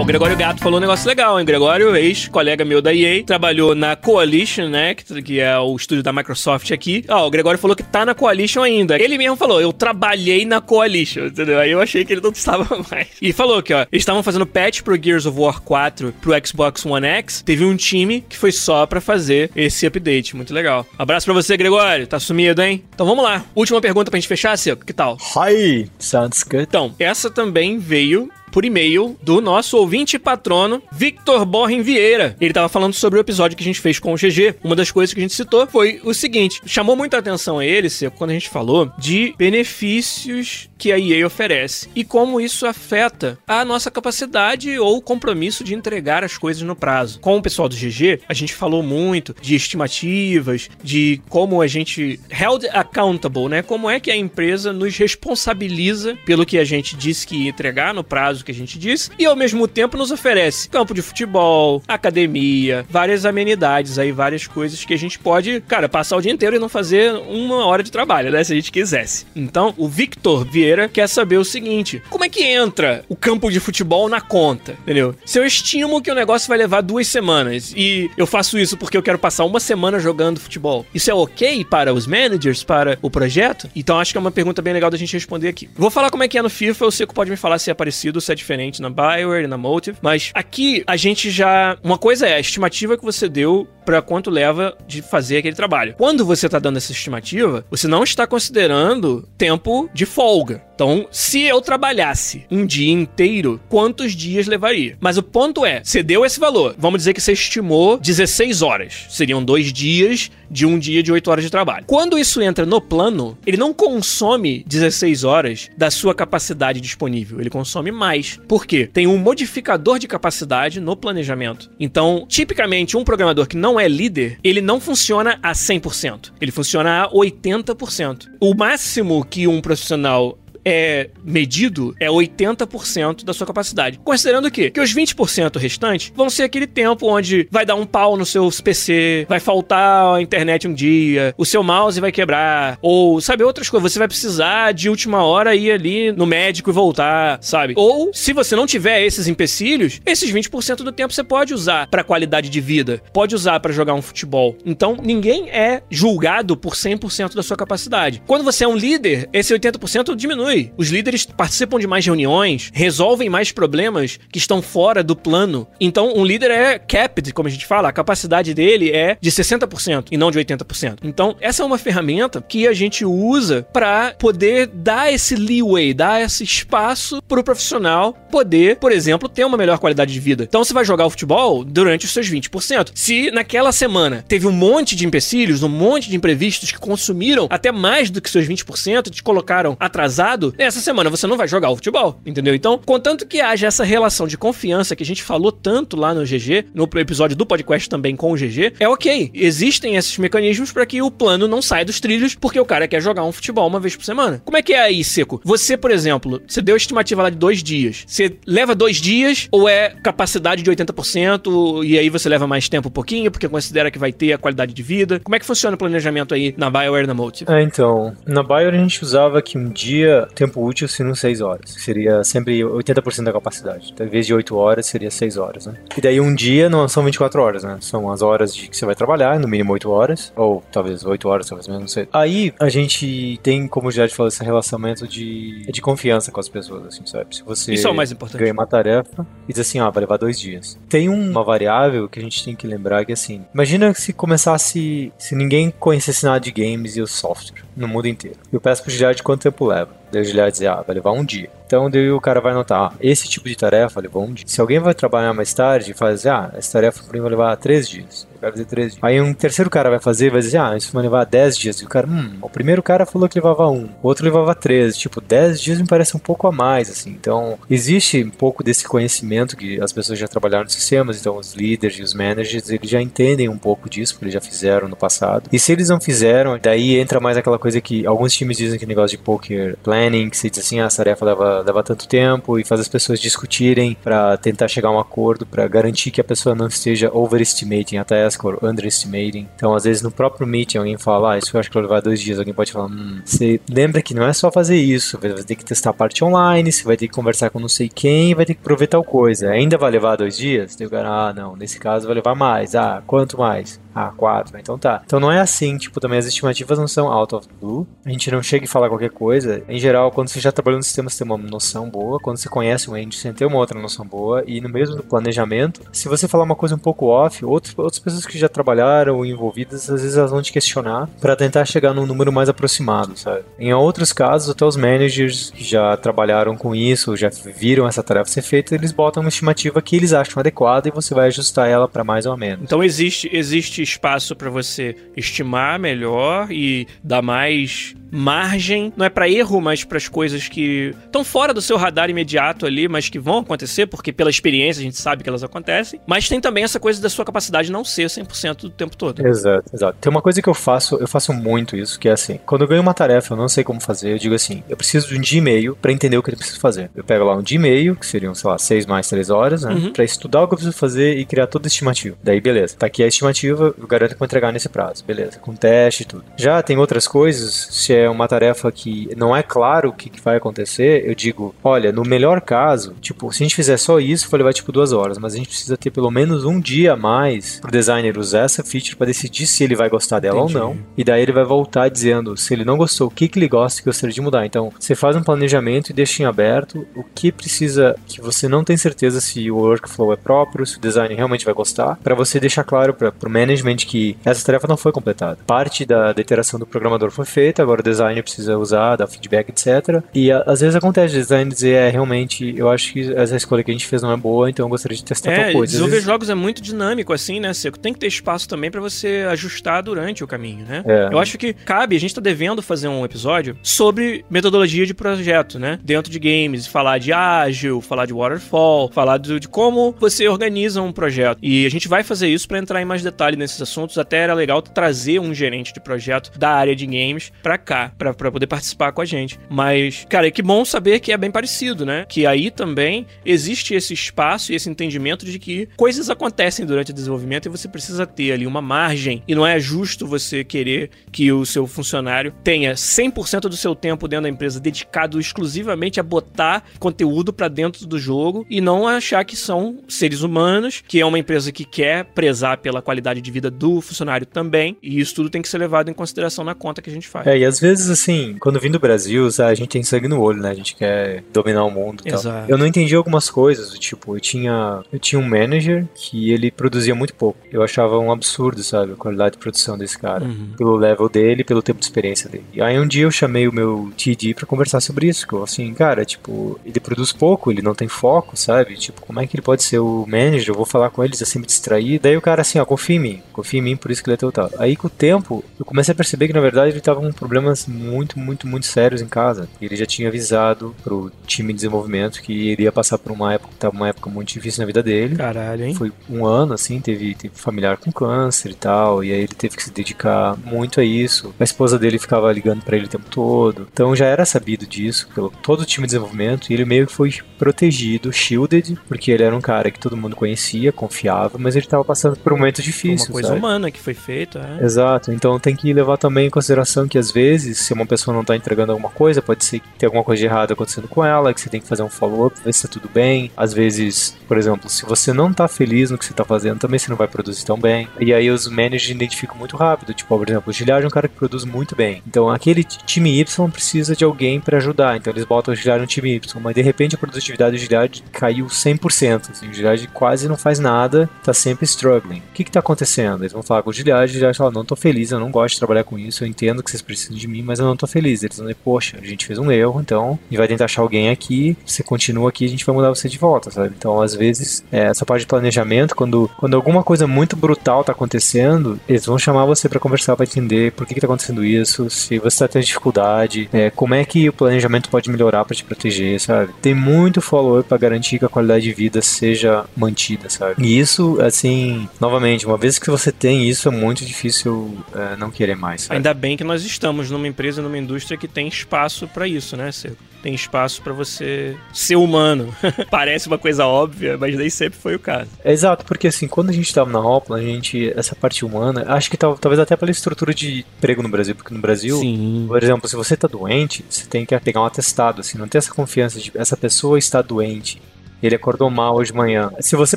o 0.05 0.07
Gregório 0.07 0.36
Gato 0.36 0.61
falou 0.61 0.76
um 0.76 0.80
negócio 0.82 1.09
legal, 1.09 1.40
hein? 1.40 1.46
Gregório, 1.46 1.96
ex-colega 1.96 2.62
meu 2.62 2.82
da 2.82 2.94
EA, 2.94 3.24
trabalhou 3.24 3.74
na 3.74 3.96
Coalition, 3.96 4.68
né? 4.68 4.94
Que, 4.94 5.22
que 5.22 5.40
é 5.40 5.59
o 5.59 5.74
estúdio 5.74 6.02
da 6.02 6.12
Microsoft 6.12 6.70
aqui. 6.72 7.02
Ó, 7.09 7.26
o 7.26 7.30
Gregório 7.30 7.59
falou 7.59 7.74
que 7.74 7.82
tá 7.82 8.05
na 8.05 8.14
Coalition 8.14 8.61
ainda. 8.61 9.02
Ele 9.02 9.16
mesmo 9.16 9.34
falou, 9.34 9.62
eu 9.62 9.72
trabalhei 9.72 10.44
na 10.44 10.61
Coalition, 10.61 11.24
entendeu? 11.24 11.59
Aí 11.59 11.70
eu 11.70 11.80
achei 11.80 12.05
que 12.05 12.12
ele 12.12 12.20
não 12.20 12.30
estava 12.32 12.66
mais. 12.90 13.09
E 13.20 13.32
falou 13.32 13.62
que, 13.62 13.72
ó, 13.72 13.86
eles 13.90 14.02
estavam 14.02 14.22
fazendo 14.22 14.44
patch 14.44 14.82
pro 14.82 15.02
Gears 15.02 15.24
of 15.24 15.40
War 15.40 15.62
4 15.62 16.14
pro 16.20 16.46
Xbox 16.46 16.84
One 16.84 17.07
X. 17.07 17.40
Teve 17.40 17.64
um 17.64 17.74
time 17.74 18.20
que 18.20 18.36
foi 18.36 18.52
só 18.52 18.84
pra 18.84 19.00
fazer 19.00 19.50
esse 19.57 19.86
update. 19.86 20.36
Muito 20.36 20.52
legal. 20.52 20.86
Abraço 20.98 21.24
pra 21.24 21.32
você, 21.32 21.57
Gregório. 21.57 22.07
Tá 22.07 22.20
sumido, 22.20 22.61
hein? 22.61 22.84
Então 22.94 23.07
vamos 23.07 23.24
lá. 23.24 23.42
Última 23.55 23.80
pergunta 23.80 24.11
pra 24.11 24.20
gente 24.20 24.28
fechar, 24.28 24.59
Seco. 24.59 24.84
Que 24.84 24.92
tal? 24.92 25.16
Hi! 25.34 25.90
Sounds 25.98 26.42
good. 26.42 26.64
Então, 26.64 26.94
essa 26.98 27.30
também 27.30 27.78
veio 27.78 28.30
por 28.55 28.64
e-mail 28.64 29.18
do 29.20 29.40
nosso 29.40 29.76
ouvinte 29.76 30.16
patrono, 30.16 30.80
Victor 30.92 31.44
Borren 31.44 31.82
Vieira. 31.82 32.36
Ele 32.40 32.52
estava 32.52 32.68
falando 32.68 32.94
sobre 32.94 33.18
o 33.18 33.20
episódio 33.20 33.57
que 33.57 33.64
a 33.64 33.66
gente 33.66 33.80
fez 33.80 33.98
com 33.98 34.12
o 34.12 34.16
GG. 34.16 34.55
Uma 34.62 34.76
das 34.76 34.92
coisas 34.92 35.12
que 35.12 35.18
a 35.18 35.24
gente 35.24 35.34
citou 35.34 35.66
foi 35.66 36.00
o 36.05 36.14
seguinte: 36.14 36.61
chamou 36.64 36.94
muita 36.94 37.18
atenção 37.18 37.59
a 37.59 37.66
ele, 37.66 37.88
quando 38.16 38.30
a 38.30 38.34
gente 38.34 38.48
falou 38.48 38.92
de 38.96 39.34
benefícios 39.36 40.70
que 40.78 40.92
a 40.92 40.98
EA 40.98 41.26
oferece 41.26 41.88
e 41.96 42.05
como 42.05 42.40
isso 42.40 42.64
afeta 42.64 43.38
a 43.44 43.64
nossa 43.64 43.90
capacidade 43.90 44.78
ou 44.78 45.02
compromisso 45.02 45.64
de 45.64 45.74
entregar 45.74 46.22
as 46.22 46.38
coisas 46.38 46.62
no 46.62 46.76
prazo. 46.76 47.18
Com 47.18 47.36
o 47.36 47.42
pessoal 47.42 47.68
do 47.68 47.74
GG, 47.74 48.20
a 48.28 48.34
gente 48.34 48.55
falou 48.55 48.84
muito 48.84 49.34
de 49.40 49.57
estimativas, 49.57 50.68
de 50.80 51.20
como 51.28 51.61
a 51.61 51.66
gente 51.66 52.20
held 52.30 52.68
accountable, 52.68 53.48
né? 53.48 53.62
Como 53.62 53.90
é 53.90 53.98
que 53.98 54.12
a 54.12 54.16
empresa 54.16 54.72
nos 54.72 54.96
responsabiliza 54.96 56.16
pelo 56.24 56.46
que 56.46 56.59
a 56.59 56.64
gente 56.64 56.94
disse 56.94 57.26
que 57.26 57.34
ia 57.44 57.50
entregar 57.50 57.92
no 57.92 58.05
prazo 58.05 58.43
que 58.45 58.53
a 58.53 58.55
gente 58.55 58.78
disse, 58.78 59.11
e 59.18 59.24
ao 59.24 59.34
mesmo 59.36 59.66
tempo 59.66 59.97
nos 59.97 60.11
oferece 60.11 60.68
campo 60.68 60.95
de 60.95 61.03
futebol, 61.03 61.82
academia, 61.88 62.84
várias 62.88 63.24
amenidades 63.24 63.99
aí, 63.99 64.12
várias 64.12 64.47
coisas 64.47 64.84
que 64.84 64.95
a 64.95 64.99
gente 64.99 65.18
pode, 65.18 65.61
cara, 65.62 65.88
passar 65.88 66.16
o 66.16 66.20
dia 66.20 66.32
inteiro 66.32 66.57
e 66.57 66.59
não 66.59 66.68
fazer 66.68 67.12
uma 67.28 67.66
hora 67.66 67.82
de 67.82 67.90
trabalho, 67.90 68.30
né? 68.30 68.45
Se 68.45 68.53
a 68.53 68.57
gente 68.57 68.70
quisesse. 68.70 69.26
Então, 69.34 69.74
o 69.76 69.88
Victor 69.88 70.45
Vieira 70.45 70.88
quer 70.88 71.09
saber 71.09 71.38
o 71.38 71.45
seguinte: 71.45 72.03
como 72.11 72.24
é 72.24 72.28
que 72.28 72.42
entra 72.42 73.05
o 73.09 73.16
campo 73.16 73.51
de 73.51 73.61
futebol 73.61 74.09
na 74.09 74.20
conta? 74.20 74.72
Entendeu? 74.82 75.14
Se 75.24 75.38
eu 75.38 75.45
estimo 75.45 76.03
que 76.03 76.11
o 76.11 76.14
negócio 76.14 76.49
vai 76.49 76.59
levar 76.59 76.80
duas 76.80 77.07
semanas 77.07 77.72
e 77.76 78.11
eu 78.16 78.26
faço 78.26 78.59
isso 78.59 78.76
porque 78.76 78.97
eu 78.97 79.03
quero 79.03 79.18
passar 79.18 79.45
uma 79.45 79.61
semana 79.61 79.99
jogando 79.99 80.40
futebol, 80.40 80.84
isso 80.95 81.11
é 81.11 81.14
ok 81.14 81.64
para 81.64 81.92
os 81.92 82.07
managers, 82.07 82.62
para 82.62 82.99
o 83.01 83.11
projeto? 83.11 83.70
Então 83.74 83.99
acho 83.99 84.12
que 84.12 84.18
é 84.18 84.20
uma 84.20 84.30
pergunta 84.30 84.61
bem 84.61 84.72
legal 84.72 84.90
da 84.90 84.97
gente 84.97 85.12
responder 85.12 85.49
aqui. 85.49 85.68
Vou 85.74 85.90
falar 85.90 86.11
como 86.11 86.22
é 86.22 86.28
que 86.28 86.38
é 86.38 86.42
no 86.42 86.51
FIFA, 86.51 86.86
o 86.86 86.90
Seco 86.90 87.14
pode 87.14 87.30
me 87.30 87.36
falar 87.36 87.59
se 87.59 87.70
é 87.70 87.74
parecido, 87.74 88.20
se 88.25 88.33
é 88.33 88.35
diferente 88.35 88.81
na 88.83 88.91
Bioware 88.91 89.45
e 89.45 89.47
na 89.47 89.57
Motive, 89.57 89.99
mas 90.03 90.31
aqui 90.35 90.83
a 90.87 90.97
gente 90.97 91.31
já. 91.31 91.77
Uma 91.83 91.99
coisa 91.99 92.27
é 92.27 92.35
a 92.35 92.41
estimativa 92.41 92.97
que 92.97 93.05
você 93.05 93.29
deu 93.29 93.68
para 93.85 94.01
quanto 94.01 94.31
leva 94.31 94.77
de 94.87 95.03
fazer 95.03 95.39
aquele 95.39 95.55
trabalho. 95.55 95.95
Quando 95.97 96.25
você 96.25 96.47
está 96.47 96.59
dando 96.59 96.79
essa 96.79 96.93
estimativa, 96.93 97.64
você 97.70 97.87
não 97.87 98.03
está 98.03 98.27
considerando 98.27 99.29
tempo 99.37 99.89
de 99.93 100.07
folga. 100.07 100.62
Então, 100.75 101.07
se 101.11 101.43
eu 101.43 101.61
trabalhasse 101.61 102.45
um 102.51 102.66
dia 102.66 102.91
inteiro, 102.93 103.61
quantos 103.68 104.12
dias 104.12 104.49
levaria? 104.49 104.97
Mas 105.01 105.16
o 105.16 105.22
ponto 105.22 105.64
é, 105.64 105.81
você 105.85 106.03
deu 106.03 106.25
esse 106.25 106.41
valor. 106.41 106.75
Vamos 106.77 106.99
dizer 106.99 107.14
que 107.14 107.20
você 107.20 107.33
estimou 107.33 107.97
16 107.99 108.61
horas. 108.61 109.07
Seriam 109.09 109.45
dois 109.45 109.72
dias 109.72 110.33
de 110.51 110.66
um 110.66 110.79
dia 110.79 111.03
de 111.03 111.12
8 111.12 111.31
horas 111.31 111.45
de 111.45 111.51
trabalho. 111.51 111.85
Quando 111.87 112.18
isso 112.18 112.43
entra 112.43 112.66
no 112.66 112.81
plano, 112.81 113.37
ele 113.47 113.57
não 113.57 113.72
consome 113.72 114.64
16 114.66 115.25
horas 115.25 115.70
da 115.77 115.91
sua 115.91 116.14
capacidade 116.14 116.81
disponível. 116.81 117.41
Ele 117.41 117.51
consome 117.51 117.91
mais. 117.91 118.41
Por 118.49 118.66
quê? 118.66 118.89
Tem 118.93 119.07
um 119.07 119.16
modificador 119.16 119.99
de 119.99 120.09
capacidade 120.09 120.81
no 120.81 120.97
planejamento. 120.97 121.70
Então, 121.79 122.25
tipicamente, 122.29 122.97
um 122.97 123.05
programador 123.05 123.47
que 123.47 123.57
não 123.57 123.79
é 123.79 123.89
líder, 123.89 124.39
ele 124.43 124.61
não 124.61 124.81
funciona 124.81 125.39
a 125.43 125.53
100%. 125.53 126.33
Ele 126.41 126.53
funciona 126.53 127.05
a 127.05 127.11
80%. 127.11 128.29
O 128.41 128.55
máximo 128.55 129.25
que 129.25 129.47
um 129.47 129.61
profissional 129.61 130.39
é 130.64 131.10
medido 131.22 131.94
é 132.00 132.08
80% 132.08 133.24
da 133.24 133.32
sua 133.32 133.46
capacidade. 133.46 134.00
Considerando 134.04 134.50
que, 134.50 134.70
que 134.70 134.80
os 134.80 134.94
20% 134.94 135.56
restantes 135.58 136.12
vão 136.14 136.30
ser 136.30 136.44
aquele 136.44 136.66
tempo 136.66 137.06
onde 137.06 137.48
vai 137.50 137.66
dar 137.66 137.74
um 137.74 137.86
pau 137.86 138.16
no 138.16 138.24
seu 138.24 138.48
PC, 138.62 139.26
vai 139.28 139.40
faltar 139.40 140.16
a 140.16 140.22
internet 140.22 140.66
um 140.66 140.74
dia, 140.74 141.34
o 141.36 141.44
seu 141.44 141.62
mouse 141.62 142.00
vai 142.00 142.12
quebrar, 142.12 142.78
ou 142.80 143.20
sabe, 143.20 143.44
outras 143.44 143.68
coisas. 143.68 143.92
Você 143.92 143.98
vai 143.98 144.08
precisar 144.08 144.72
de 144.72 144.88
última 144.88 145.24
hora 145.24 145.54
ir 145.54 145.70
ali 145.70 146.12
no 146.12 146.26
médico 146.26 146.70
e 146.70 146.72
voltar, 146.72 147.38
sabe? 147.42 147.74
Ou, 147.76 148.12
se 148.12 148.32
você 148.32 148.56
não 148.56 148.66
tiver 148.66 149.04
esses 149.04 149.26
empecilhos, 149.26 150.00
esses 150.06 150.30
20% 150.30 150.76
do 150.76 150.92
tempo 150.92 151.12
você 151.12 151.24
pode 151.24 151.52
usar 151.52 151.86
para 151.88 152.04
qualidade 152.04 152.48
de 152.48 152.60
vida, 152.60 153.02
pode 153.12 153.34
usar 153.34 153.60
para 153.60 153.72
jogar 153.72 153.94
um 153.94 154.02
futebol. 154.02 154.56
Então, 154.64 154.96
ninguém 155.02 155.50
é 155.50 155.82
julgado 155.90 156.56
por 156.56 156.74
100% 156.74 157.34
da 157.34 157.42
sua 157.42 157.56
capacidade. 157.56 158.22
Quando 158.26 158.44
você 158.44 158.64
é 158.64 158.68
um 158.68 158.76
líder, 158.76 159.28
esse 159.32 159.52
80% 159.54 160.14
diminui. 160.14 160.53
Os 160.76 160.88
líderes 160.88 161.26
participam 161.26 161.78
de 161.78 161.86
mais 161.86 162.05
reuniões, 162.05 162.70
resolvem 162.72 163.28
mais 163.28 163.52
problemas 163.52 164.18
que 164.30 164.38
estão 164.38 164.62
fora 164.62 165.02
do 165.02 165.16
plano. 165.16 165.66
Então, 165.80 166.12
um 166.14 166.24
líder 166.24 166.50
é 166.50 166.78
capped, 166.78 167.32
como 167.32 167.48
a 167.48 167.50
gente 167.50 167.66
fala, 167.66 167.88
a 167.88 167.92
capacidade 167.92 168.55
dele 168.55 168.90
é 168.90 169.16
de 169.20 169.30
60% 169.30 170.09
e 170.11 170.16
não 170.16 170.30
de 170.30 170.38
80%. 170.38 170.98
Então, 171.02 171.36
essa 171.40 171.62
é 171.62 171.66
uma 171.66 171.78
ferramenta 171.78 172.42
que 172.46 172.66
a 172.66 172.72
gente 172.72 173.05
usa 173.05 173.66
para 173.72 174.14
poder 174.18 174.66
dar 174.66 175.12
esse 175.12 175.34
leeway, 175.34 175.92
dar 175.94 176.22
esse 176.22 176.44
espaço 176.44 177.20
para 177.22 177.40
o 177.40 177.44
profissional 177.44 178.12
poder, 178.30 178.76
por 178.76 178.92
exemplo, 178.92 179.28
ter 179.28 179.44
uma 179.44 179.57
melhor 179.57 179.78
qualidade 179.78 180.12
de 180.12 180.20
vida. 180.20 180.44
Então, 180.44 180.64
você 180.64 180.72
vai 180.72 180.84
jogar 180.84 181.07
o 181.07 181.11
futebol 181.11 181.64
durante 181.64 182.07
os 182.07 182.12
seus 182.12 182.28
20%. 182.28 182.90
Se 182.94 183.30
naquela 183.30 183.72
semana 183.72 184.24
teve 184.26 184.46
um 184.46 184.52
monte 184.52 184.96
de 184.96 185.07
empecilhos, 185.07 185.62
um 185.62 185.68
monte 185.68 186.09
de 186.09 186.16
imprevistos 186.16 186.70
que 186.70 186.78
consumiram 186.78 187.46
até 187.50 187.70
mais 187.70 188.11
do 188.11 188.20
que 188.20 188.30
seus 188.30 188.46
20%, 188.46 189.11
te 189.11 189.22
colocaram 189.22 189.76
atrasado, 189.78 190.43
nessa 190.59 190.80
semana 190.80 191.11
você 191.11 191.26
não 191.26 191.36
vai 191.36 191.49
jogar 191.49 191.70
o 191.70 191.76
futebol, 191.76 192.20
entendeu? 192.26 192.55
Então, 192.55 192.80
contanto 192.84 193.26
que 193.26 193.40
haja 193.40 193.66
essa 193.66 193.84
relação 193.84 194.26
de 194.26 194.36
confiança 194.36 194.97
que 194.97 195.03
a 195.03 195.07
gente 195.07 195.22
falou 195.22 195.53
tanto 195.53 195.97
lá 195.97 196.12
no 196.12 196.24
GG, 196.24 196.66
no 196.74 196.88
episódio 196.97 197.36
do 197.36 197.47
podcast 197.47 197.88
também 197.88 198.16
com 198.16 198.32
o 198.32 198.36
GG, 198.36 198.74
é 198.78 198.88
ok. 198.88 199.30
Existem 199.32 199.97
esses 199.97 200.16
mecanismos 200.18 200.72
para 200.72 200.86
que 200.86 201.01
o 201.01 201.11
plano 201.11 201.49
não 201.49 201.62
saia 201.62 201.84
dos 201.84 202.01
trilhos 202.01 202.34
porque 202.34 202.59
o 202.59 202.64
cara 202.64 202.88
quer 202.88 203.01
jogar 203.01 203.24
um 203.24 203.32
futebol 203.32 203.66
uma 203.66 203.80
vez 203.80 203.97
por 203.97 204.05
semana. 204.05 204.42
Como 204.45 204.57
é 204.57 204.62
que 204.62 204.72
é 204.72 204.80
aí, 204.80 205.03
Seco? 205.05 205.40
Você, 205.45 205.76
por 205.76 205.90
exemplo, 205.90 206.42
você 206.47 206.61
deu 206.61 206.74
a 206.74 206.76
estimativa 206.76 207.22
lá 207.22 207.30
de 207.30 207.36
dois 207.36 207.62
dias. 207.62 208.05
Você 208.07 208.36
leva 208.47 208.74
dois 208.74 209.01
dias 209.01 209.49
ou 209.51 209.68
é 209.68 209.95
capacidade 210.03 210.62
de 210.62 210.70
80% 210.70 211.84
e 211.84 211.99
aí 211.99 212.09
você 212.09 212.28
leva 212.28 212.47
mais 212.47 212.68
tempo 212.68 212.88
um 212.88 212.92
pouquinho 212.92 213.30
porque 213.30 213.49
considera 213.49 213.90
que 213.90 213.99
vai 213.99 214.12
ter 214.12 214.32
a 214.32 214.38
qualidade 214.38 214.72
de 214.72 214.82
vida? 214.82 215.20
Como 215.20 215.34
é 215.34 215.38
que 215.38 215.47
funciona 215.47 215.74
o 215.74 215.78
planejamento 215.78 216.34
aí 216.34 216.55
na 216.57 216.70
BioWare 216.70 217.07
na 217.07 217.14
Motive? 217.14 217.51
É, 217.53 217.62
então, 217.62 218.14
na 218.26 218.42
BioWare 218.42 218.74
a 218.74 218.78
gente 218.78 219.03
usava 219.03 219.40
que 219.42 219.57
um 219.59 219.68
dia, 219.68 220.28
tempo 220.35 220.64
útil 220.64 220.89
sendo 220.89 221.14
6 221.14 221.41
horas. 221.41 221.70
Seria 221.70 222.22
sempre 222.24 222.61
80% 222.61 223.24
da 223.24 223.32
capacidade. 223.32 223.91
Então, 223.93 224.07
em 224.07 224.11
vez 224.11 224.26
de 224.26 224.35
8 224.35 224.57
horas, 224.57 224.87
seria 224.87 225.11
6 225.11 225.37
horas, 225.37 225.66
né? 225.66 225.74
E 225.97 226.01
daí 226.01 226.20
um 226.20 226.35
dia 226.35 226.68
não 226.68 226.89
são 226.89 227.05
24 227.05 227.41
horas, 227.41 227.64
né? 227.64 227.78
São 227.80 228.11
as 228.11 228.22
horas 228.22 228.55
de 228.55 228.68
que 228.68 228.76
você 228.76 228.85
vai 228.85 228.95
trabalhar, 228.95 229.39
no 229.39 229.49
mínimo 229.49 229.72
8 229.72 229.91
horas, 229.91 230.32
ou 230.37 230.62
talvez 230.72 231.05
8 231.05 231.28
horas, 231.28 231.49
talvez 231.49 231.68
menos, 231.68 231.82
não 231.82 231.89
sei. 231.89 232.09
Aí 232.12 232.53
a 232.59 232.68
gente 232.68 233.39
tem, 233.43 233.66
como 233.66 233.91
já 233.91 234.07
te 234.09 234.14
falou, 234.14 234.28
esse 234.28 234.43
relacionamento 234.43 235.07
de, 235.07 235.66
de 235.70 235.80
confiança 235.80 236.30
com 236.30 236.41
as 236.41 236.49
pessoas, 236.49 236.87
assim, 236.87 237.07
sabe? 237.07 237.37
Se 237.37 237.43
você 237.43 237.74
Isso 237.74 237.87
é 237.87 237.91
o 237.91 237.95
mais 237.95 238.11
importante. 238.11 238.41
ganha 238.41 238.53
uma 238.53 238.66
tarefa 238.66 239.26
e 239.49 239.53
diz 239.53 239.61
assim, 239.61 239.78
ah, 239.78 239.91
vai 239.91 240.03
levar 240.03 240.16
dois 240.16 240.39
dias. 240.39 240.78
Tem 240.89 241.09
uma 241.09 241.45
variável 241.45 242.09
que 242.09 242.18
a 242.18 242.22
gente 242.22 242.45
tem 242.45 242.55
que 242.55 242.66
lembrar 242.66 243.05
que 243.05 243.12
assim, 243.12 243.45
imagina 243.53 243.93
se 243.95 244.12
começasse, 244.12 245.12
se 245.18 245.35
ninguém 245.35 245.70
conhecesse 245.70 246.24
nada 246.24 246.41
de 246.41 246.51
games 246.51 246.97
e 246.97 247.03
o 247.03 247.07
software 247.07 247.62
no 247.76 247.89
mundo 247.89 248.09
inteiro. 248.09 248.37
Eu 248.53 248.61
peço 248.61 248.82
pro 248.82 248.91
Giliard 248.91 249.22
quanto 249.22 249.43
tempo 249.43 249.66
leva. 249.66 249.91
Daí 250.14 250.22
o 250.22 250.50
dizer, 250.52 250.68
ah, 250.68 250.82
vai 250.82 250.94
levar 250.94 251.12
um 251.12 251.24
dia. 251.24 251.50
Então 251.66 251.90
daí 251.90 252.10
o 252.10 252.20
cara 252.20 252.40
vai 252.40 252.52
anotar, 252.52 252.92
ah, 252.92 252.96
esse 253.00 253.28
tipo 253.28 253.48
de 253.48 253.56
tarefa 253.56 254.00
levou 254.00 254.24
um 254.24 254.32
dia. 254.32 254.44
Se 254.46 254.60
alguém 254.60 254.78
vai 254.78 254.94
trabalhar 254.94 255.32
mais 255.32 255.52
tarde 255.52 255.92
e 255.92 255.94
faz, 255.94 256.26
ah, 256.26 256.50
essa 256.56 256.72
tarefa 256.72 257.02
por 257.02 257.12
mim 257.12 257.20
vai 257.20 257.30
levar 257.30 257.56
três 257.56 257.88
dias. 257.88 258.26
Eu 258.34 258.52
quero 258.52 258.66
três 258.66 258.92
dias. 258.92 259.02
Aí 259.02 259.20
um 259.20 259.32
terceiro 259.32 259.70
cara 259.70 259.88
vai 259.88 259.98
fazer 259.98 260.30
vai 260.30 260.40
dizer, 260.40 260.58
ah, 260.58 260.76
isso 260.76 260.92
vai 260.92 261.02
levar 261.02 261.24
dez 261.24 261.56
dias. 261.56 261.80
E 261.80 261.84
o 261.84 261.88
cara, 261.88 262.06
hum, 262.06 262.38
o 262.42 262.48
primeiro 262.48 262.82
cara 262.82 263.06
falou 263.06 263.28
que 263.28 263.38
levava 263.38 263.68
um, 263.68 263.88
o 264.02 264.08
outro 264.08 264.24
levava 264.24 264.54
três. 264.54 264.96
Tipo, 264.96 265.20
dez 265.20 265.60
dias 265.60 265.80
me 265.80 265.86
parece 265.86 266.16
um 266.16 266.20
pouco 266.20 266.46
a 266.46 266.52
mais, 266.52 266.90
assim. 266.90 267.10
Então, 267.10 267.58
existe 267.70 268.22
um 268.22 268.30
pouco 268.30 268.62
desse 268.62 268.86
conhecimento 268.86 269.56
que 269.56 269.80
as 269.80 269.92
pessoas 269.92 270.18
já 270.18 270.28
trabalharam 270.28 270.64
nos 270.64 270.74
sistemas, 270.74 271.18
então 271.18 271.36
os 271.36 271.54
líderes 271.54 271.98
e 271.98 272.02
os 272.02 272.12
managers, 272.12 272.68
eles 272.68 272.90
já 272.90 273.00
entendem 273.00 273.48
um 273.48 273.58
pouco 273.58 273.88
disso, 273.88 274.14
porque 274.14 274.26
eles 274.26 274.34
já 274.34 274.40
fizeram 274.40 274.88
no 274.88 274.96
passado. 274.96 275.48
E 275.52 275.58
se 275.58 275.72
eles 275.72 275.88
não 275.88 276.00
fizeram, 276.00 276.58
daí 276.60 276.98
entra 276.98 277.20
mais 277.20 277.36
aquela 277.36 277.58
coisa 277.58 277.80
que 277.80 278.06
alguns 278.06 278.34
times 278.34 278.56
dizem 278.56 278.78
que 278.78 278.86
negócio 278.86 279.16
de 279.16 279.22
poker 279.22 279.76
planning, 279.82 280.28
que 280.28 280.36
se 280.36 280.50
diz 280.50 280.60
assim, 280.60 280.80
ah, 280.80 280.86
a 280.86 280.88
tarefa 280.88 281.24
leva, 281.24 281.62
leva 281.64 281.82
tanto 281.82 282.06
tempo 282.06 282.58
e 282.58 282.64
faz 282.64 282.80
as 282.80 282.88
pessoas 282.88 283.20
discutirem 283.20 283.96
para 284.02 284.36
tentar 284.36 284.68
chegar 284.68 284.88
a 284.88 284.92
um 284.92 284.98
acordo, 284.98 285.46
para 285.46 285.66
garantir 285.66 286.10
que 286.10 286.20
a 286.20 286.24
pessoa 286.24 286.54
não 286.54 286.66
esteja 286.66 287.10
overestimating 287.12 287.96
a 287.96 288.04
task 288.04 288.44
ou 288.44 288.58
underestimating. 288.62 289.48
Então, 289.56 289.74
às 289.74 289.84
vezes 289.84 290.02
no 290.02 290.10
próprio 290.10 290.46
meeting 290.46 290.78
alguém 290.78 290.98
fala, 290.98 291.34
ah, 291.34 291.38
isso 291.38 291.56
eu 291.56 291.60
acho 291.60 291.68
que 291.70 291.74
vai 291.74 291.82
levar 291.82 292.00
dois 292.00 292.20
dias, 292.20 292.38
alguém 292.38 292.54
pode 292.54 292.72
falar, 292.72 292.86
hum, 292.86 293.20
você 293.24 293.60
lembra 293.68 294.02
que 294.02 294.14
não 294.14 294.26
é 294.26 294.32
só 294.32 294.50
fazer 294.50 294.76
isso, 294.76 295.18
você 295.20 295.28
vai 295.28 295.42
ter 295.42 295.54
que 295.54 295.64
testar 295.64 295.90
a 295.90 295.94
parte 295.94 296.24
online, 296.24 296.70
você 296.70 296.84
vai 296.84 296.96
ter 296.96 297.08
que 297.08 297.14
conversar 297.14 297.50
com 297.50 297.58
não 297.58 297.68
sei 297.68 297.88
quem, 297.88 298.34
vai 298.34 298.44
ter 298.44 298.54
que 298.54 298.62
prover 298.62 298.88
tal 298.88 299.04
coisa. 299.04 299.50
Ainda 299.50 299.78
vai 299.78 299.90
levar 299.90 300.16
dois 300.16 300.36
dias? 300.36 300.74
Tem 300.76 300.86
o 300.86 300.90
cara, 300.90 301.28
ah, 301.28 301.32
não, 301.32 301.56
nesse 301.56 301.78
caso 301.78 302.06
vai 302.06 302.14
levar 302.16 302.34
mais. 302.34 302.74
Ah, 302.74 303.02
quanto 303.06 303.38
mais? 303.38 303.80
Ah, 303.95 304.12
quatro. 304.16 304.59
Então 304.59 304.78
tá. 304.78 305.03
Então 305.05 305.20
não 305.20 305.30
é 305.30 305.40
assim, 305.40 305.76
tipo, 305.78 306.01
também 306.01 306.18
as 306.18 306.26
estimativas 306.26 306.78
não 306.78 306.88
são 306.88 307.11
out 307.11 307.34
of 307.34 307.47
the 307.47 307.55
blue. 307.61 307.86
A 308.05 308.11
gente 308.11 308.30
não 308.30 308.42
chega 308.42 308.64
e 308.64 308.68
fala 308.68 308.88
qualquer 308.88 309.11
coisa. 309.11 309.62
Em 309.68 309.78
geral, 309.78 310.11
quando 310.11 310.28
você 310.28 310.40
já 310.40 310.51
trabalhou 310.51 310.78
no 310.78 310.82
sistema, 310.82 311.09
você 311.09 311.24
tem 311.24 311.32
uma 311.32 311.38
noção 311.38 311.88
boa. 311.88 312.18
Quando 312.18 312.38
você 312.38 312.49
conhece 312.49 312.90
o 312.90 312.97
engine, 312.97 313.12
você 313.12 313.32
tem 313.32 313.47
uma 313.47 313.59
outra 313.59 313.78
noção 313.80 314.05
boa. 314.05 314.42
E 314.47 314.61
no 314.61 314.68
mesmo 314.68 315.03
planejamento, 315.03 315.82
se 315.92 316.09
você 316.09 316.26
falar 316.26 316.45
uma 316.45 316.57
coisa 316.57 316.74
um 316.74 316.78
pouco 316.78 317.07
off, 317.07 317.45
outros, 317.45 317.74
outras 317.76 317.99
pessoas 317.99 318.26
que 318.26 318.38
já 318.38 318.49
trabalharam 318.49 319.16
ou 319.16 319.24
envolvidas, 319.24 319.88
às 319.88 320.03
vezes 320.03 320.16
elas 320.16 320.30
vão 320.30 320.42
te 320.42 320.53
questionar 320.53 321.09
para 321.20 321.36
tentar 321.36 321.64
chegar 321.64 321.95
num 321.95 322.07
número 322.07 322.32
mais 322.32 322.49
aproximado, 322.49 323.16
sabe? 323.16 323.45
Em 323.59 323.72
outros 323.72 324.12
casos, 324.12 324.51
até 324.51 324.64
os 324.64 324.76
managers 324.76 325.51
que 325.51 325.62
já 325.62 325.97
trabalharam 325.97 326.57
com 326.57 326.74
isso, 326.74 327.16
já 327.16 327.30
viram 327.57 327.86
essa 327.86 328.03
tarefa 328.03 328.30
ser 328.30 328.42
feita, 328.42 328.74
eles 328.74 328.92
botam 328.92 329.22
uma 329.22 329.28
estimativa 329.28 329.80
que 329.80 329.97
eles 329.97 330.12
acham 330.12 330.40
adequada 330.40 330.88
e 330.88 330.92
você 330.92 331.14
vai 331.14 331.28
ajustar 331.28 331.68
ela 331.68 331.88
para 331.88 332.03
mais 332.03 332.26
ou 332.26 332.36
menos. 332.36 332.64
Então 332.64 332.82
existe, 332.82 333.28
existe 333.32 333.84
espaço 333.85 334.35
para 334.35 334.51
você 334.51 334.97
estimar 335.16 335.78
melhor 335.78 336.51
e 336.51 336.87
dar 337.03 337.22
mais 337.22 337.95
margem, 338.14 338.93
não 338.97 339.05
é 339.05 339.09
para 339.09 339.28
erro, 339.28 339.61
mas 339.61 339.82
para 339.82 339.99
as 339.99 340.09
coisas 340.09 340.49
que 340.49 340.95
estão 341.05 341.24
fora 341.24 341.53
do 341.53 341.61
seu 341.61 341.76
radar 341.76 342.09
imediato 342.09 342.64
ali, 342.64 342.89
mas 342.89 343.09
que 343.09 343.18
vão 343.18 343.39
acontecer, 343.39 343.87
porque 343.87 344.12
pela 344.12 344.30
experiência 344.30 344.80
a 344.80 344.85
gente 344.85 344.97
sabe 344.97 345.22
que 345.22 345.28
elas 345.28 345.43
acontecem. 345.43 346.01
Mas 346.07 346.28
tem 346.28 346.41
também 346.41 346.62
essa 346.62 346.78
coisa 346.78 347.03
da 347.03 347.11
sua 347.11 347.24
capacidade 347.24 347.72
não 347.72 347.85
ser 347.85 348.07
100% 348.07 348.62
do 348.62 348.70
tempo 348.70 348.97
todo. 348.97 349.26
Exato, 349.26 349.70
exato. 349.74 349.99
Tem 350.01 350.11
uma 350.11 350.22
coisa 350.22 350.41
que 350.41 350.49
eu 350.49 350.55
faço, 350.55 350.97
eu 350.97 351.09
faço 351.09 351.32
muito 351.32 351.76
isso, 351.76 351.99
que 351.99 352.09
é 352.09 352.12
assim, 352.12 352.39
quando 352.47 352.62
eu 352.62 352.68
ganho 352.68 352.82
uma 352.82 352.95
tarefa, 352.95 353.35
eu 353.35 353.37
não 353.37 353.49
sei 353.49 353.64
como 353.64 353.80
fazer, 353.80 354.12
eu 354.12 354.18
digo 354.18 354.35
assim, 354.35 354.62
eu 354.68 354.76
preciso 354.76 355.09
de 355.09 355.18
um 355.18 355.20
dia 355.20 355.39
e 355.39 355.43
meio 355.43 355.76
para 355.80 355.93
entender 355.93 356.16
o 356.16 356.22
que 356.22 356.30
eu 356.30 356.37
preciso 356.37 356.61
fazer. 356.61 356.91
Eu 356.95 357.03
pego 357.03 357.24
lá 357.24 357.37
um 357.37 357.43
dia 357.43 357.57
e 357.57 357.61
meio, 357.61 357.97
que 357.97 358.07
seriam, 358.07 358.35
sei 358.35 358.49
lá, 358.49 358.59
seis 358.59 358.87
mais 358.87 359.09
três 359.09 359.28
horas, 359.28 359.64
né, 359.64 359.72
uhum. 359.72 359.93
para 359.93 360.05
estudar 360.05 360.43
o 360.43 360.49
que 360.49 360.55
eu 360.55 360.59
preciso 360.59 360.76
fazer 360.76 361.18
e 361.18 361.24
criar 361.24 361.47
toda 361.47 361.66
a 361.66 361.68
estimativa. 361.68 362.16
Daí, 362.22 362.41
beleza, 362.41 362.76
tá 362.78 362.87
aqui 362.87 363.03
a 363.03 363.07
estimativa, 363.09 363.74
eu 363.79 363.87
garanto 363.87 364.12
que 364.12 364.18
vou 364.18 364.27
entregar 364.27 364.53
nesse 364.53 364.68
prazo, 364.68 365.05
beleza, 365.05 365.39
com 365.39 365.55
teste 365.55 366.03
e 366.03 366.07
tudo. 366.07 366.25
Já 366.37 366.62
tem 366.62 366.77
outras 366.79 367.07
coisas, 367.07 367.68
se 367.70 367.95
é 367.95 368.09
uma 368.09 368.29
tarefa 368.29 368.70
que 368.70 369.09
não 369.16 369.35
é 369.35 369.43
claro 369.43 369.91
o 369.91 369.93
que, 369.93 370.11
que 370.11 370.20
vai 370.20 370.37
acontecer, 370.37 371.05
eu 371.07 371.14
digo, 371.14 371.55
olha, 371.62 371.93
no 371.93 372.03
melhor 372.03 372.41
caso, 372.41 372.95
tipo, 373.01 373.33
se 373.33 373.43
a 373.43 373.45
gente 373.45 373.57
fizer 373.57 373.77
só 373.77 373.99
isso, 373.99 374.29
vai 374.31 374.39
levar 374.39 374.53
tipo 374.53 374.72
duas 374.72 374.93
horas, 374.93 375.18
mas 375.18 375.35
a 375.35 375.37
gente 375.37 375.49
precisa 375.49 375.77
ter 375.77 375.91
pelo 375.91 376.11
menos 376.11 376.45
um 376.45 376.61
dia 376.61 376.93
a 376.93 376.97
mais 376.97 377.61
pro 377.61 377.70
designer 377.70 378.18
usar 378.18 378.41
essa 378.41 378.62
feature 378.62 378.97
para 378.97 379.07
decidir 379.07 379.47
se 379.47 379.64
ele 379.64 379.75
vai 379.75 379.89
gostar 379.89 380.20
dela 380.20 380.41
Entendi. 380.41 380.57
ou 380.57 380.62
não. 380.62 380.79
E 380.97 381.05
daí 381.05 381.22
ele 381.22 381.33
vai 381.33 381.45
voltar 381.45 381.89
dizendo 381.89 382.37
se 382.37 382.55
ele 382.55 382.64
não 382.64 382.77
gostou, 382.77 383.09
o 383.09 383.11
que, 383.11 383.29
que 383.29 383.39
ele 383.39 383.49
gosta 383.49 383.81
e 383.81 383.85
gostaria 383.85 384.12
de 384.12 384.20
mudar. 384.20 384.47
Então, 384.47 384.72
você 384.79 384.95
faz 384.95 385.16
um 385.16 385.22
planejamento 385.22 385.91
e 385.91 385.93
deixa 385.93 386.22
em 386.22 386.27
aberto 386.27 386.87
o 386.95 387.03
que 387.03 387.33
precisa, 387.33 387.97
que 388.07 388.20
você 388.20 388.49
não 388.49 388.64
tem 388.64 388.77
certeza 388.77 389.20
se 389.20 389.51
o 389.51 389.57
workflow 389.57 390.12
é 390.12 390.16
próprio, 390.16 390.66
se 390.66 390.79
o 390.79 390.81
design 390.81 391.14
realmente 391.14 391.45
vai 391.45 391.55
gostar, 391.55 391.97
para 392.03 392.14
você 392.14 392.39
deixar 392.39 392.64
claro 392.64 392.95
para 392.95 393.12
o 393.22 393.31
management 393.31 393.63
que 393.86 394.16
essa 394.24 394.44
tarefa 394.44 394.66
não 394.66 394.76
foi 394.76 394.92
completada. 394.92 395.38
Parte 395.46 395.84
da, 395.84 396.12
da 396.12 396.20
iteração 396.20 396.58
do 396.58 396.66
programador 396.66 397.10
foi 397.10 397.24
feita, 397.24 397.62
agora 397.62 397.80
o 397.80 397.84
designer 397.84 398.22
precisa 398.22 398.58
usar, 398.58 398.96
dar 398.96 399.06
feedback, 399.06 399.48
etc. 399.50 400.02
E 400.14 400.30
a, 400.30 400.42
às 400.46 400.60
vezes 400.60 400.76
acontece 400.76 401.16
o 401.16 401.18
design 401.18 401.50
dizer, 401.50 401.74
é, 401.74 401.90
realmente, 401.90 402.54
eu 402.56 402.68
acho 402.68 402.92
que 402.92 403.12
essa 403.14 403.36
escolha 403.36 403.62
que 403.62 403.70
a 403.70 403.74
gente 403.74 403.86
fez 403.86 404.02
não 404.02 404.12
é 404.12 404.16
boa, 404.16 404.50
então 404.50 404.66
eu 404.66 404.70
gostaria 404.70 404.96
de 404.96 405.04
testar 405.04 405.32
é, 405.32 405.44
tal 405.44 405.52
coisa. 405.52 405.70
Desenvolver 405.72 405.92
vezes... 405.92 406.06
jogos 406.06 406.30
é 406.30 406.34
muito 406.34 406.62
dinâmico, 406.62 407.12
assim, 407.12 407.40
né, 407.40 407.52
Seco? 407.52 407.78
Tem 407.78 407.92
que 407.92 407.98
ter 407.98 408.06
espaço 408.06 408.48
também 408.48 408.70
para 408.70 408.80
você 408.80 409.26
ajustar 409.30 409.82
durante 409.82 410.22
o 410.22 410.26
caminho, 410.26 410.64
né? 410.66 410.82
É. 410.86 411.08
Eu 411.12 411.18
acho 411.18 411.38
que 411.38 411.52
cabe, 411.52 411.96
a 411.96 412.00
gente 412.00 412.14
tá 412.14 412.20
devendo 412.20 412.62
fazer 412.62 412.88
um 412.88 413.04
episódio 413.04 413.56
sobre 413.62 414.24
metodologia 414.28 414.86
de 414.86 414.94
projeto, 414.94 415.58
né? 415.58 415.78
Dentro 415.82 416.10
de 416.10 416.18
games, 416.18 416.66
falar 416.66 416.98
de 416.98 417.12
ágil, 417.12 417.80
falar 417.80 418.06
de 418.06 418.12
waterfall, 418.12 418.90
falar 418.92 419.18
de, 419.18 419.40
de 419.40 419.48
como 419.48 419.94
você 419.98 420.28
organiza 420.28 420.82
um 420.82 420.92
projeto. 420.92 421.38
E 421.42 421.66
a 421.66 421.70
gente 421.70 421.88
vai 421.88 422.02
fazer 422.02 422.28
isso 422.28 422.48
para 422.48 422.58
entrar 422.58 422.80
em 422.80 422.84
mais 422.84 423.02
detalhe 423.02 423.36
nesse 423.36 423.53
desses 423.55 423.62
assuntos, 423.62 423.96
até 423.96 424.18
era 424.18 424.34
legal 424.34 424.61
trazer 424.61 425.20
um 425.20 425.32
gerente 425.32 425.72
de 425.72 425.80
projeto 425.80 426.36
da 426.38 426.50
área 426.50 426.74
de 426.74 426.86
games 426.86 427.32
pra 427.42 427.57
cá, 427.57 427.92
pra, 427.96 428.12
pra 428.12 428.30
poder 428.30 428.46
participar 428.46 428.92
com 428.92 429.00
a 429.00 429.05
gente. 429.05 429.38
Mas, 429.48 430.05
cara, 430.09 430.30
que 430.30 430.42
bom 430.42 430.64
saber 430.64 431.00
que 431.00 431.12
é 431.12 431.16
bem 431.16 431.30
parecido, 431.30 431.86
né? 431.86 432.05
Que 432.09 432.26
aí 432.26 432.50
também 432.50 433.07
existe 433.24 433.74
esse 433.74 433.94
espaço 433.94 434.52
e 434.52 434.55
esse 434.55 434.68
entendimento 434.68 435.24
de 435.24 435.38
que 435.38 435.68
coisas 435.76 436.11
acontecem 436.11 436.66
durante 436.66 436.90
o 436.90 436.94
desenvolvimento 436.94 437.46
e 437.46 437.50
você 437.50 437.68
precisa 437.68 438.07
ter 438.07 438.32
ali 438.32 438.46
uma 438.46 438.61
margem. 438.61 439.22
E 439.26 439.34
não 439.34 439.46
é 439.46 439.59
justo 439.59 440.07
você 440.07 440.44
querer 440.44 440.90
que 441.12 441.30
o 441.32 441.46
seu 441.46 441.66
funcionário 441.66 442.32
tenha 442.42 442.74
100% 442.74 443.42
do 443.42 443.57
seu 443.57 443.74
tempo 443.74 444.09
dentro 444.09 444.24
da 444.24 444.28
empresa 444.28 444.61
dedicado 444.61 445.20
exclusivamente 445.20 446.00
a 446.00 446.02
botar 446.02 446.64
conteúdo 446.78 447.32
para 447.32 447.48
dentro 447.48 447.86
do 447.86 447.98
jogo 447.98 448.46
e 448.48 448.61
não 448.61 448.86
achar 448.86 449.24
que 449.24 449.36
são 449.36 449.78
seres 449.88 450.22
humanos, 450.22 450.82
que 450.86 451.00
é 451.00 451.07
uma 451.07 451.18
empresa 451.18 451.52
que 451.52 451.64
quer 451.64 452.05
prezar 452.05 452.59
pela 452.59 452.82
qualidade 452.82 453.20
de 453.20 453.30
vida 453.30 453.43
do 453.51 453.80
funcionário 453.80 454.26
também. 454.26 454.76
E 454.82 455.01
isso 455.01 455.14
tudo 455.14 455.30
tem 455.30 455.42
que 455.42 455.49
ser 455.49 455.59
levado 455.59 455.90
em 455.90 455.95
consideração 455.95 456.45
na 456.45 456.55
conta 456.55 456.82
que 456.82 456.90
a 456.90 456.92
gente 456.92 457.09
faz. 457.09 457.26
É, 457.26 457.38
e 457.38 457.45
às 457.45 457.61
vezes, 457.61 457.88
assim, 457.90 458.36
quando 458.40 458.61
vim 458.61 458.70
do 458.70 458.78
Brasil, 458.78 459.28
a 459.38 459.55
gente 459.55 459.68
tem 459.68 459.82
sangue 459.82 460.09
no 460.09 460.20
olho, 460.20 460.42
né? 460.42 460.51
A 460.51 460.55
gente 460.55 460.74
quer 460.74 461.22
dominar 461.32 461.64
o 461.64 461.70
mundo 461.70 462.03
e 462.05 462.09
Exato. 462.09 462.28
tal. 462.28 462.49
Eu 462.49 462.59
não 462.59 462.66
entendi 462.66 462.95
algumas 462.95 463.30
coisas, 463.30 463.78
tipo, 463.78 464.16
eu 464.16 464.20
tinha, 464.20 464.82
eu 464.92 464.99
tinha 464.99 465.18
um 465.18 465.28
manager 465.28 465.86
que 465.95 466.30
ele 466.30 466.51
produzia 466.51 466.95
muito 466.95 467.14
pouco. 467.14 467.38
Eu 467.51 467.62
achava 467.62 467.99
um 467.99 468.11
absurdo, 468.11 468.62
sabe, 468.62 468.92
a 468.92 468.97
qualidade 468.97 469.32
de 469.32 469.38
produção 469.38 469.76
desse 469.76 469.99
cara. 469.99 470.24
Uhum. 470.24 470.53
Pelo 470.57 470.76
level 470.76 471.09
dele, 471.09 471.45
pelo 471.45 471.62
tempo 471.62 471.80
de 471.80 471.86
experiência 471.86 472.28
dele. 472.28 472.45
E 472.53 472.61
aí 472.61 472.78
um 472.78 472.86
dia 472.86 473.05
eu 473.05 473.11
chamei 473.11 473.47
o 473.49 473.53
meu 473.53 473.92
TD 473.97 474.34
pra 474.34 474.47
conversar 474.47 474.80
sobre 474.80 475.09
isso, 475.09 475.26
que 475.26 475.32
eu 475.34 475.42
assim, 475.42 475.72
cara, 475.74 476.05
tipo, 476.05 476.59
ele 476.64 476.80
produz 476.80 477.12
pouco, 477.12 477.51
ele 477.51 477.62
não 477.62 477.74
tem 477.74 477.88
foco, 477.88 478.36
sabe? 478.36 478.76
Tipo, 478.76 479.03
como 479.03 479.20
é 479.20 479.26
que 479.26 479.36
ele 479.36 479.42
pode 479.42 479.62
ser 479.62 479.78
o 479.78 480.05
manager? 480.07 480.51
Eu 480.51 480.55
vou 480.55 480.66
falar 480.66 480.90
com 480.90 481.05
eles 481.05 481.22
assim, 481.22 481.38
me 481.38 481.47
distrair. 481.47 481.99
Daí 481.99 482.16
o 482.16 482.22
cara 482.22 482.42
assim, 482.42 482.59
ó, 482.59 482.64
confia 482.64 482.97
em 482.97 483.01
mim, 483.01 483.22
confia 483.35 483.61
em 483.61 483.62
mim, 483.62 483.76
por 483.76 483.91
isso 483.91 484.03
que 484.03 484.09
ele 484.09 484.14
é 484.14 484.18
teu 484.18 484.32
tal. 484.32 484.51
Aí 484.59 484.76
com 484.76 484.87
o 484.87 484.91
tempo, 484.91 485.45
eu 485.59 485.64
comecei 485.64 485.93
a 485.93 485.95
perceber 485.95 486.28
que 486.28 486.32
na 486.32 486.41
verdade 486.41 486.70
ele 486.70 486.80
tava 486.80 487.01
com 487.01 487.12
problemas 487.12 487.66
muito, 487.66 488.18
muito, 488.18 488.47
muito 488.47 488.66
sérios 488.66 489.03
em 489.03 489.07
casa. 489.07 489.49
Ele 489.61 489.76
já 489.76 489.87
tinha 489.87 490.09
avisado 490.09 490.74
pro 490.82 491.11
time 491.26 491.53
de 491.53 491.57
desenvolvimento 491.57 492.22
que 492.22 492.51
ele 492.51 492.62
ia 492.62 492.72
passar 492.72 492.99
por 492.99 493.12
uma 493.12 493.35
época, 493.35 493.53
tava 493.59 493.74
uma 493.74 493.89
época 493.89 494.09
muito 494.09 494.32
difícil 494.32 494.61
na 494.61 494.66
vida 494.66 494.82
dele. 494.82 495.16
Caralho, 495.16 495.64
hein? 495.64 495.74
Foi 495.74 495.93
um 496.09 496.24
ano, 496.24 496.55
assim, 496.55 496.80
teve, 496.80 497.14
teve 497.14 497.35
familiar 497.35 497.76
com 497.76 497.91
câncer 497.93 498.51
e 498.51 498.55
tal, 498.55 499.03
e 499.03 499.12
aí 499.12 499.18
ele 499.18 499.28
teve 499.28 499.57
que 499.57 499.62
se 499.62 499.70
dedicar 499.70 500.37
muito 500.45 500.80
a 500.80 500.85
isso. 500.85 501.35
A 501.39 501.45
esposa 501.45 501.78
dele 501.78 501.99
ficava 501.99 502.32
ligando 502.32 502.62
para 502.62 502.76
ele 502.76 502.87
o 502.87 502.89
tempo 502.89 503.07
todo. 503.11 503.66
Então 503.72 503.95
já 503.97 504.07
era 504.07 504.24
sabido 504.24 504.66
disso 504.66 505.09
pelo 505.14 505.30
todo 505.30 505.61
o 505.61 505.66
time 505.66 505.87
de 505.87 505.93
desenvolvimento, 505.93 506.51
e 506.51 506.55
ele 506.55 506.64
meio 506.64 506.87
que 506.87 506.93
foi 506.93 507.12
protegido, 507.39 508.12
shielded, 508.12 508.78
porque 508.89 509.11
ele 509.11 509.22
era 509.22 509.35
um 509.35 509.41
cara 509.41 509.70
que 509.70 509.78
todo 509.78 509.97
mundo 509.97 510.16
conhecia, 510.16 510.72
confiava, 510.72 511.39
mas 511.39 511.57
ele 511.57 511.66
tava 511.66 511.85
passando 511.85 512.16
por 512.16 512.32
um 512.32 512.37
momento 512.37 512.62
difícil. 512.62 513.14
Sabe? 513.29 513.39
humana 513.39 513.70
que 513.70 513.81
foi 513.81 513.95
feita, 513.95 514.59
é. 514.61 514.64
Exato, 514.64 515.12
então 515.12 515.39
tem 515.39 515.55
que 515.55 515.72
levar 515.72 515.97
também 515.97 516.27
em 516.27 516.31
consideração 516.31 516.89
que 516.89 516.99
às 516.99 517.11
vezes, 517.11 517.59
se 517.59 517.72
uma 517.72 517.87
pessoa 517.87 518.14
não 518.14 518.25
tá 518.25 518.37
entregando 518.37 518.72
alguma 518.72 518.91
coisa, 518.91 519.22
pode 519.22 519.45
ser 519.45 519.61
que 519.61 519.68
tenha 519.79 519.89
alguma 519.89 520.05
coisa 520.05 520.20
de 520.20 520.27
errado 520.27 520.53
acontecendo 520.53 520.89
com 520.89 521.05
ela, 521.05 521.33
que 521.33 521.41
você 521.41 521.49
tem 521.49 521.61
que 521.61 521.68
fazer 521.68 521.83
um 521.83 521.89
follow-up, 521.89 522.41
ver 522.45 522.53
se 522.53 522.62
tá 522.62 522.68
tudo 522.68 522.89
bem. 522.93 523.31
Às 523.37 523.53
vezes, 523.53 524.16
por 524.27 524.39
exemplo, 524.39 524.68
se 524.68 524.85
você 524.85 525.12
não 525.12 525.33
tá 525.33 525.49
feliz 525.49 525.91
no 525.91 525.99
que 525.99 526.05
você 526.05 526.14
tá 526.14 526.25
fazendo, 526.25 526.59
também 526.59 526.79
você 526.79 526.91
não 526.91 526.97
vai 526.97 527.09
produzir 527.09 527.45
tão 527.45 527.59
bem. 527.59 527.89
E 528.01 528.12
aí 528.12 528.31
os 528.31 528.49
managers 528.49 528.91
identificam 528.91 529.37
muito 529.37 529.57
rápido, 529.57 529.95
tipo, 529.95 530.16
por 530.16 530.29
exemplo, 530.29 530.51
o 530.51 530.53
Giliard 530.53 530.85
é 530.85 530.87
um 530.87 530.91
cara 530.91 531.09
que 531.09 531.14
produz 531.14 531.45
muito 531.45 531.77
bem. 531.77 532.03
Então 532.07 532.29
aquele 532.31 532.64
time 532.64 533.20
Y 533.20 533.51
precisa 533.51 533.95
de 533.95 534.05
alguém 534.05 534.41
para 534.41 534.59
ajudar, 534.59 534.97
então 534.97 535.12
eles 535.12 535.25
botam 535.25 535.53
o 535.53 535.57
Giliard 535.57 535.81
no 535.81 535.87
time 535.87 536.14
Y, 536.16 536.41
mas 536.41 536.55
de 536.55 536.62
repente 536.62 536.95
a 536.95 536.99
produtividade 536.99 537.57
do 537.57 537.61
Giliard 537.61 538.05
caiu 538.12 538.47
100%, 538.47 539.31
assim, 539.31 539.49
o 539.49 539.53
Giliard 539.55 539.87
quase 539.89 540.29
não 540.29 540.37
faz 540.37 540.59
nada, 540.59 541.09
tá 541.22 541.33
sempre 541.33 541.64
struggling. 541.64 542.18
O 542.18 542.33
que 542.35 542.45
que 542.45 542.51
tá 542.51 542.61
acontecendo? 542.61 543.13
Eles 543.22 543.32
vão 543.32 543.42
falar 543.42 543.62
com 543.62 543.70
o 543.70 543.72
Giliard, 543.72 544.10
o 544.10 544.14
Giliard 544.14 544.36
fala, 544.36 544.50
não 544.50 544.64
tô 544.64 544.76
feliz, 544.76 545.10
eu 545.10 545.20
não 545.20 545.30
gosto 545.30 545.54
de 545.54 545.60
trabalhar 545.60 545.84
com 545.84 545.98
isso, 545.98 546.24
eu 546.24 546.28
entendo 546.28 546.62
que 546.62 546.70
vocês 546.70 546.82
precisam 546.82 547.16
de 547.16 547.28
mim, 547.28 547.42
mas 547.42 547.58
eu 547.58 547.66
não 547.66 547.76
tô 547.76 547.86
feliz. 547.86 548.22
Eles 548.22 548.36
vão 548.36 548.46
dizer, 548.46 548.58
poxa, 548.64 548.98
a 549.00 549.06
gente 549.06 549.26
fez 549.26 549.38
um 549.38 549.50
erro, 549.50 549.80
então 549.80 550.18
a 550.22 550.30
gente 550.30 550.38
vai 550.38 550.48
tentar 550.48 550.64
achar 550.64 550.82
alguém 550.82 551.10
aqui, 551.10 551.56
você 551.64 551.82
continua 551.82 552.28
aqui, 552.28 552.44
a 552.44 552.48
gente 552.48 552.64
vai 552.64 552.74
mudar 552.74 552.88
você 552.88 553.08
de 553.08 553.18
volta, 553.18 553.50
sabe? 553.50 553.74
Então, 553.76 554.00
às 554.00 554.14
vezes, 554.14 554.64
é, 554.70 554.84
essa 554.84 555.04
parte 555.04 555.22
de 555.22 555.26
planejamento, 555.26 555.94
quando, 555.94 556.30
quando 556.36 556.54
alguma 556.54 556.82
coisa 556.82 557.06
muito 557.06 557.36
brutal 557.36 557.84
tá 557.84 557.92
acontecendo, 557.92 558.78
eles 558.88 559.06
vão 559.06 559.18
chamar 559.18 559.44
você 559.44 559.68
para 559.68 559.80
conversar, 559.80 560.16
para 560.16 560.24
entender 560.24 560.72
por 560.72 560.86
que, 560.86 560.94
que 560.94 561.00
tá 561.00 561.06
acontecendo 561.06 561.44
isso, 561.44 561.88
se 561.90 562.18
você 562.18 562.38
tá 562.40 562.48
tendo 562.48 562.64
dificuldade, 562.64 563.48
é, 563.52 563.70
como 563.70 563.94
é 563.94 564.04
que 564.04 564.28
o 564.28 564.32
planejamento 564.32 564.88
pode 564.88 565.10
melhorar 565.10 565.44
para 565.44 565.56
te 565.56 565.64
proteger, 565.64 566.20
sabe? 566.20 566.52
Tem 566.60 566.74
muito 566.74 567.20
follow-up 567.20 567.68
para 567.68 567.78
garantir 567.78 568.18
que 568.18 568.24
a 568.24 568.28
qualidade 568.28 568.64
de 568.64 568.72
vida 568.72 569.00
seja 569.02 569.64
mantida, 569.76 570.28
sabe? 570.28 570.54
E 570.62 570.78
isso, 570.78 571.18
assim, 571.20 571.88
novamente, 572.00 572.46
uma 572.46 572.56
vez 572.56 572.78
que 572.78 572.90
você 572.90 573.03
tem 573.12 573.48
isso, 573.48 573.68
é 573.68 573.70
muito 573.70 574.05
difícil 574.05 574.76
é, 574.94 575.16
não 575.16 575.30
querer 575.30 575.57
mais. 575.57 575.82
Sabe? 575.82 575.96
Ainda 575.96 576.14
bem 576.14 576.36
que 576.36 576.44
nós 576.44 576.64
estamos 576.64 577.11
numa 577.11 577.26
empresa, 577.26 577.62
numa 577.62 577.78
indústria 577.78 578.16
que 578.16 578.28
tem 578.28 578.48
espaço 578.48 579.09
para 579.09 579.26
isso, 579.26 579.57
né, 579.57 579.70
Seco? 579.72 579.96
Tem 580.22 580.34
espaço 580.34 580.80
para 580.80 580.92
você 580.92 581.55
ser 581.72 581.96
humano. 581.96 582.55
Parece 582.90 583.26
uma 583.26 583.36
coisa 583.36 583.66
óbvia, 583.66 584.16
mas 584.16 584.34
nem 584.36 584.48
sempre 584.48 584.78
foi 584.78 584.94
o 584.94 584.98
caso. 584.98 585.28
É 585.44 585.52
exato, 585.52 585.84
porque 585.84 586.09
assim, 586.09 586.26
quando 586.26 586.48
a 586.48 586.52
gente 586.52 586.72
tava 586.72 586.90
na 586.90 587.00
Opla, 587.00 587.36
a 587.36 587.42
gente, 587.42 587.92
essa 587.94 588.16
parte 588.16 588.44
humana, 588.44 588.86
acho 588.88 589.11
que 589.11 589.18
tal, 589.18 589.36
talvez 589.36 589.61
até 589.61 589.76
pela 589.76 589.90
estrutura 589.90 590.32
de 590.32 590.64
emprego 590.78 591.02
no 591.02 591.11
Brasil, 591.11 591.34
porque 591.34 591.52
no 591.52 591.61
Brasil, 591.61 591.98
Sim. 591.98 592.46
por 592.48 592.62
exemplo, 592.62 592.88
se 592.88 592.96
você 592.96 593.16
tá 593.16 593.28
doente, 593.28 593.84
você 593.88 594.07
tem 594.07 594.24
que 594.24 594.38
pegar 594.40 594.62
um 594.62 594.64
atestado, 594.64 595.20
assim, 595.20 595.36
não 595.36 595.46
tem 595.46 595.59
essa 595.59 595.74
confiança 595.74 596.18
de 596.18 596.32
essa 596.34 596.57
pessoa 596.57 596.98
está 596.98 597.20
doente. 597.20 597.80
Ele 598.22 598.34
acordou 598.34 598.70
mal 598.70 598.96
hoje 598.96 599.12
de 599.12 599.16
manhã. 599.16 599.50
Se 599.60 599.76
você 599.76 599.96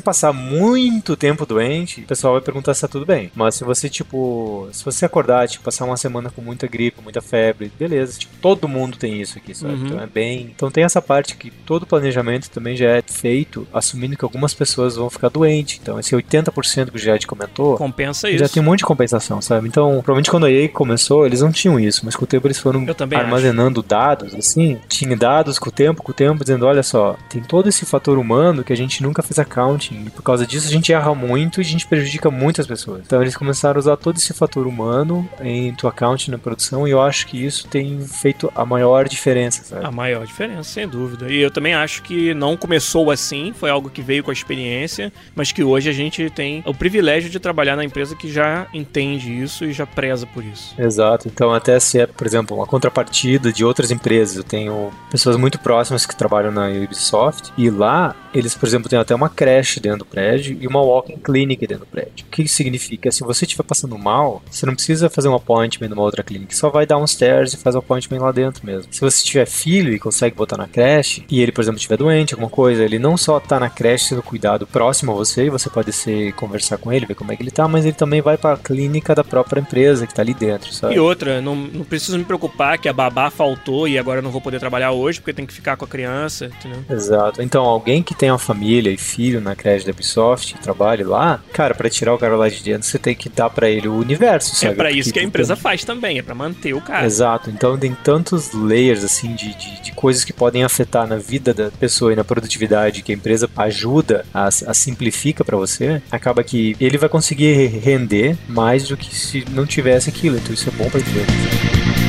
passar 0.00 0.32
muito 0.32 1.16
tempo 1.16 1.46
doente, 1.46 2.02
o 2.02 2.06
pessoal 2.06 2.34
vai 2.34 2.42
perguntar 2.42 2.74
se 2.74 2.82
tá 2.82 2.88
tudo 2.88 3.06
bem. 3.06 3.30
Mas 3.34 3.54
se 3.54 3.64
você, 3.64 3.88
tipo, 3.88 4.68
se 4.72 4.84
você 4.84 5.04
acordar, 5.04 5.48
tipo, 5.48 5.64
passar 5.64 5.84
uma 5.84 5.96
semana 5.96 6.30
com 6.30 6.42
muita 6.42 6.66
gripe, 6.66 7.02
muita 7.02 7.20
febre, 7.20 7.72
beleza. 7.78 8.18
Tipo, 8.18 8.34
todo 8.40 8.68
mundo 8.68 8.96
tem 8.96 9.20
isso 9.20 9.38
aqui, 9.38 9.54
sabe? 9.54 9.74
Uhum. 9.74 9.86
Então 9.86 10.00
é 10.00 10.06
bem. 10.06 10.52
Então 10.54 10.70
tem 10.70 10.84
essa 10.84 11.00
parte 11.00 11.36
que 11.36 11.50
todo 11.50 11.86
planejamento 11.86 12.50
também 12.50 12.76
já 12.76 12.88
é 12.90 13.02
feito 13.02 13.66
assumindo 13.72 14.16
que 14.16 14.24
algumas 14.24 14.54
pessoas 14.54 14.96
vão 14.96 15.10
ficar 15.10 15.28
doentes. 15.28 15.78
Então 15.80 15.98
esse 15.98 16.14
80% 16.14 16.90
que 16.90 16.96
o 16.96 16.98
Jed 16.98 17.26
comentou. 17.26 17.76
Compensa 17.76 18.28
isso. 18.28 18.38
Já 18.38 18.48
tem 18.48 18.62
um 18.62 18.66
monte 18.66 18.80
de 18.80 18.84
compensação, 18.84 19.40
sabe? 19.40 19.68
Então, 19.68 19.90
provavelmente 20.02 20.30
quando 20.30 20.46
a 20.46 20.50
EA 20.50 20.68
começou, 20.68 21.26
eles 21.26 21.40
não 21.40 21.50
tinham 21.50 21.78
isso, 21.78 22.04
mas 22.04 22.14
com 22.14 22.24
o 22.24 22.26
tempo 22.26 22.46
eles 22.46 22.58
foram 22.58 22.86
armazenando 23.16 23.82
dados, 23.82 24.34
assim. 24.34 24.78
Tinha 24.88 25.16
dados 25.16 25.58
com 25.58 25.68
o 25.68 25.72
tempo, 25.72 26.02
com 26.02 26.10
o 26.10 26.14
tempo, 26.14 26.44
dizendo: 26.44 26.66
olha 26.66 26.82
só, 26.82 27.16
tem 27.28 27.42
todo 27.42 27.68
esse 27.68 27.84
fator 27.84 28.07
humano 28.16 28.62
que 28.62 28.72
a 28.72 28.76
gente 28.76 29.02
nunca 29.02 29.22
fez 29.22 29.38
accounting. 29.38 30.04
E 30.06 30.10
por 30.10 30.22
causa 30.22 30.46
disso 30.46 30.68
a 30.68 30.70
gente 30.70 30.92
erra 30.92 31.14
muito 31.14 31.60
e 31.60 31.62
a 31.62 31.64
gente 31.64 31.86
prejudica 31.86 32.30
muitas 32.30 32.66
pessoas. 32.66 33.02
Então 33.04 33.20
eles 33.20 33.36
começaram 33.36 33.76
a 33.76 33.80
usar 33.80 33.96
todo 33.96 34.16
esse 34.16 34.32
fator 34.32 34.66
humano 34.66 35.28
em 35.40 35.74
tua 35.74 35.90
accounting 35.90 36.30
na 36.30 36.38
produção 36.38 36.86
e 36.86 36.92
eu 36.92 37.02
acho 37.02 37.26
que 37.26 37.44
isso 37.44 37.66
tem 37.66 38.00
feito 38.00 38.50
a 38.54 38.64
maior 38.64 39.08
diferença, 39.08 39.64
sabe? 39.64 39.84
A 39.84 39.90
maior 39.90 40.24
diferença, 40.24 40.62
sem 40.62 40.86
dúvida. 40.86 41.30
E 41.30 41.38
eu 41.40 41.50
também 41.50 41.74
acho 41.74 42.02
que 42.02 42.32
não 42.34 42.56
começou 42.56 43.10
assim, 43.10 43.52
foi 43.52 43.70
algo 43.70 43.90
que 43.90 44.00
veio 44.00 44.22
com 44.22 44.30
a 44.30 44.34
experiência, 44.34 45.12
mas 45.34 45.50
que 45.50 45.64
hoje 45.64 45.88
a 45.88 45.92
gente 45.92 46.30
tem 46.30 46.62
o 46.64 46.74
privilégio 46.74 47.28
de 47.28 47.40
trabalhar 47.40 47.74
na 47.76 47.84
empresa 47.84 48.14
que 48.14 48.30
já 48.30 48.66
entende 48.72 49.32
isso 49.42 49.64
e 49.64 49.72
já 49.72 49.86
preza 49.86 50.26
por 50.26 50.44
isso. 50.44 50.74
Exato. 50.78 51.28
Então, 51.28 51.52
até 51.52 51.78
se 51.80 51.98
é, 51.98 52.06
por 52.06 52.26
exemplo, 52.26 52.56
uma 52.56 52.66
contrapartida 52.66 53.52
de 53.52 53.64
outras 53.64 53.90
empresas, 53.90 54.36
eu 54.36 54.44
tenho 54.44 54.90
pessoas 55.10 55.36
muito 55.36 55.58
próximas 55.58 56.06
que 56.06 56.14
trabalham 56.14 56.52
na 56.52 56.68
Ubisoft 56.68 57.52
e 57.56 57.70
lá 57.70 57.97
eles, 58.32 58.54
por 58.54 58.66
exemplo, 58.66 58.88
têm 58.88 58.98
até 58.98 59.14
uma 59.14 59.28
creche 59.28 59.80
dentro 59.80 60.00
do 60.00 60.04
prédio 60.04 60.56
e 60.60 60.66
uma 60.66 60.80
walking 60.80 61.16
clinic 61.16 61.66
dentro 61.66 61.84
do 61.84 61.90
prédio. 61.90 62.26
O 62.26 62.30
que 62.30 62.46
significa? 62.46 63.10
Se 63.10 63.22
você 63.22 63.44
estiver 63.44 63.62
passando 63.62 63.96
mal, 63.98 64.42
você 64.50 64.66
não 64.66 64.74
precisa 64.74 65.08
fazer 65.08 65.28
um 65.28 65.34
appointment 65.34 65.88
numa 65.88 66.02
outra 66.02 66.22
clínica, 66.22 66.54
só 66.54 66.70
vai 66.70 66.86
downstairs 66.86 67.54
e 67.54 67.56
faz 67.56 67.74
o 67.74 67.78
appointment 67.78 68.20
lá 68.20 68.32
dentro 68.32 68.64
mesmo. 68.64 68.92
Se 68.92 69.00
você 69.00 69.24
tiver 69.24 69.46
filho 69.46 69.92
e 69.92 69.98
consegue 69.98 70.36
botar 70.36 70.56
na 70.56 70.68
creche, 70.68 71.24
e 71.28 71.40
ele, 71.40 71.52
por 71.52 71.62
exemplo, 71.62 71.78
estiver 71.78 71.96
doente, 71.96 72.34
alguma 72.34 72.50
coisa, 72.50 72.84
ele 72.84 72.98
não 72.98 73.16
só 73.16 73.40
tá 73.40 73.58
na 73.58 73.70
creche 73.70 74.06
sendo 74.06 74.22
cuidado 74.22 74.66
próximo 74.66 75.12
a 75.12 75.14
você, 75.14 75.46
e 75.46 75.50
você 75.50 75.70
pode 75.70 75.92
ser 75.92 76.32
conversar 76.34 76.78
com 76.78 76.92
ele, 76.92 77.06
ver 77.06 77.14
como 77.14 77.32
é 77.32 77.36
que 77.36 77.42
ele 77.42 77.50
tá, 77.50 77.66
mas 77.66 77.84
ele 77.84 77.94
também 77.94 78.20
vai 78.20 78.36
para 78.36 78.54
a 78.54 78.58
clínica 78.58 79.14
da 79.14 79.24
própria 79.24 79.60
empresa 79.60 80.06
que 80.06 80.14
tá 80.14 80.22
ali 80.22 80.34
dentro, 80.34 80.72
sabe? 80.72 80.94
E 80.94 81.00
outra, 81.00 81.40
não, 81.40 81.54
não 81.56 81.84
preciso 81.84 82.18
me 82.18 82.24
preocupar 82.24 82.78
que 82.78 82.88
a 82.88 82.92
babá 82.92 83.30
faltou 83.30 83.88
e 83.88 83.98
agora 83.98 84.18
eu 84.18 84.22
não 84.22 84.30
vou 84.30 84.40
poder 84.40 84.60
trabalhar 84.60 84.92
hoje 84.92 85.20
porque 85.20 85.32
tem 85.32 85.46
que 85.46 85.52
ficar 85.52 85.76
com 85.76 85.84
a 85.84 85.88
criança, 85.88 86.46
entendeu? 86.46 86.84
Exato. 86.90 87.42
Então, 87.42 87.64
alguém 87.64 87.87
que 88.02 88.14
tem 88.14 88.30
uma 88.30 88.38
família 88.38 88.90
e 88.90 88.96
filho 88.96 89.40
na 89.40 89.54
creche 89.56 89.84
da 89.86 89.92
Ubisoft 89.92 90.54
e 90.54 90.58
trabalhe 90.58 91.02
lá, 91.04 91.40
cara, 91.52 91.74
para 91.74 91.88
tirar 91.90 92.14
o 92.14 92.18
cara 92.18 92.36
lá 92.36 92.48
de 92.48 92.62
dentro, 92.62 92.86
você 92.86 92.98
tem 92.98 93.14
que 93.14 93.28
dar 93.28 93.48
para 93.50 93.68
ele 93.68 93.88
o 93.88 93.94
universo, 93.96 94.54
sabe? 94.54 94.72
É 94.72 94.76
pra 94.76 94.84
Porque 94.86 95.00
isso 95.00 95.12
que 95.12 95.18
a 95.18 95.22
tem 95.22 95.28
empresa 95.28 95.54
tanto- 95.54 95.62
faz 95.62 95.84
também, 95.84 96.18
é 96.18 96.22
pra 96.22 96.34
manter 96.34 96.74
o 96.74 96.80
cara. 96.80 97.06
Exato, 97.06 97.50
então 97.50 97.78
tem 97.78 97.94
tantos 98.04 98.52
layers 98.52 99.02
assim 99.04 99.34
de, 99.34 99.54
de, 99.54 99.82
de 99.82 99.92
coisas 99.92 100.24
que 100.24 100.32
podem 100.32 100.64
afetar 100.64 101.06
na 101.06 101.16
vida 101.16 101.52
da 101.54 101.70
pessoa 101.70 102.12
e 102.12 102.16
na 102.16 102.24
produtividade 102.24 103.02
que 103.02 103.12
a 103.12 103.14
empresa 103.14 103.48
ajuda, 103.56 104.24
a, 104.32 104.46
a 104.46 104.74
simplifica 104.74 105.44
para 105.44 105.56
você, 105.56 106.00
acaba 106.10 106.42
que 106.44 106.76
ele 106.80 106.98
vai 106.98 107.08
conseguir 107.08 107.66
render 107.82 108.36
mais 108.48 108.86
do 108.88 108.96
que 108.96 109.14
se 109.14 109.44
não 109.50 109.64
tivesse 109.66 110.08
aquilo, 110.10 110.36
então 110.36 110.52
isso 110.54 110.68
é 110.68 110.72
bom 110.72 110.88
pra 110.90 111.00
empresa. 111.00 112.07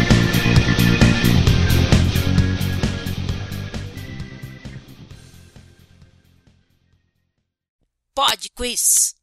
Pod 8.20 8.50
Quiz. 8.54 9.16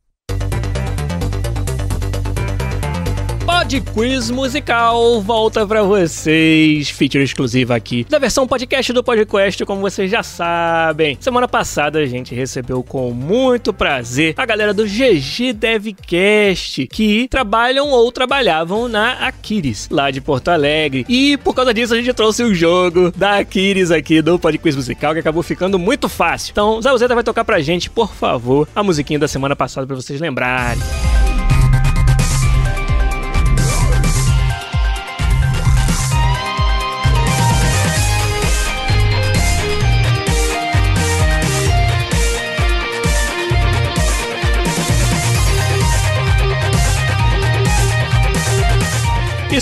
Pod 3.57 3.81
Quiz 3.81 4.31
Musical 4.31 5.23
volta 5.23 5.67
para 5.67 5.83
vocês, 5.83 6.91
feature 6.91 7.25
exclusiva 7.25 7.75
aqui 7.75 8.05
da 8.07 8.19
versão 8.19 8.47
podcast 8.47 8.93
do 8.93 9.03
podcast, 9.03 9.65
como 9.65 9.81
vocês 9.81 10.11
já 10.11 10.23
sabem. 10.23 11.17
Semana 11.19 11.49
passada 11.49 11.99
a 11.99 12.05
gente 12.05 12.35
recebeu 12.35 12.83
com 12.83 13.13
muito 13.13 13.73
prazer 13.73 14.35
a 14.37 14.45
galera 14.45 14.75
do 14.75 14.85
GG 14.85 15.55
Devcast, 15.55 16.87
que 16.89 17.29
trabalham 17.29 17.89
ou 17.89 18.13
trabalhavam 18.13 18.89
na 18.89 19.13
Aquiles, 19.27 19.89
lá 19.91 20.11
de 20.11 20.21
Porto 20.21 20.49
Alegre. 20.49 21.07
E 21.09 21.39
por 21.39 21.55
causa 21.55 21.73
disso 21.73 21.95
a 21.95 21.97
gente 21.97 22.13
trouxe 22.13 22.43
o 22.43 22.55
jogo 22.55 23.11
da 23.17 23.39
Aquiles 23.39 23.91
aqui 23.91 24.21
do 24.21 24.39
Pod 24.39 24.59
Quiz 24.59 24.77
Musical, 24.77 25.15
que 25.15 25.21
acabou 25.21 25.43
ficando 25.43 25.79
muito 25.79 26.11
fácil. 26.11 26.53
Então, 26.53 26.83
Zé 26.83 27.09
vai 27.09 27.25
tocar 27.25 27.43
pra 27.43 27.59
gente, 27.61 27.89
por 27.89 28.13
favor, 28.13 28.69
a 28.77 28.83
musiquinha 28.83 29.19
da 29.19 29.27
semana 29.27 29.57
passada 29.57 29.87
para 29.87 29.97
vocês 29.97 30.21
lembrarem. 30.21 31.16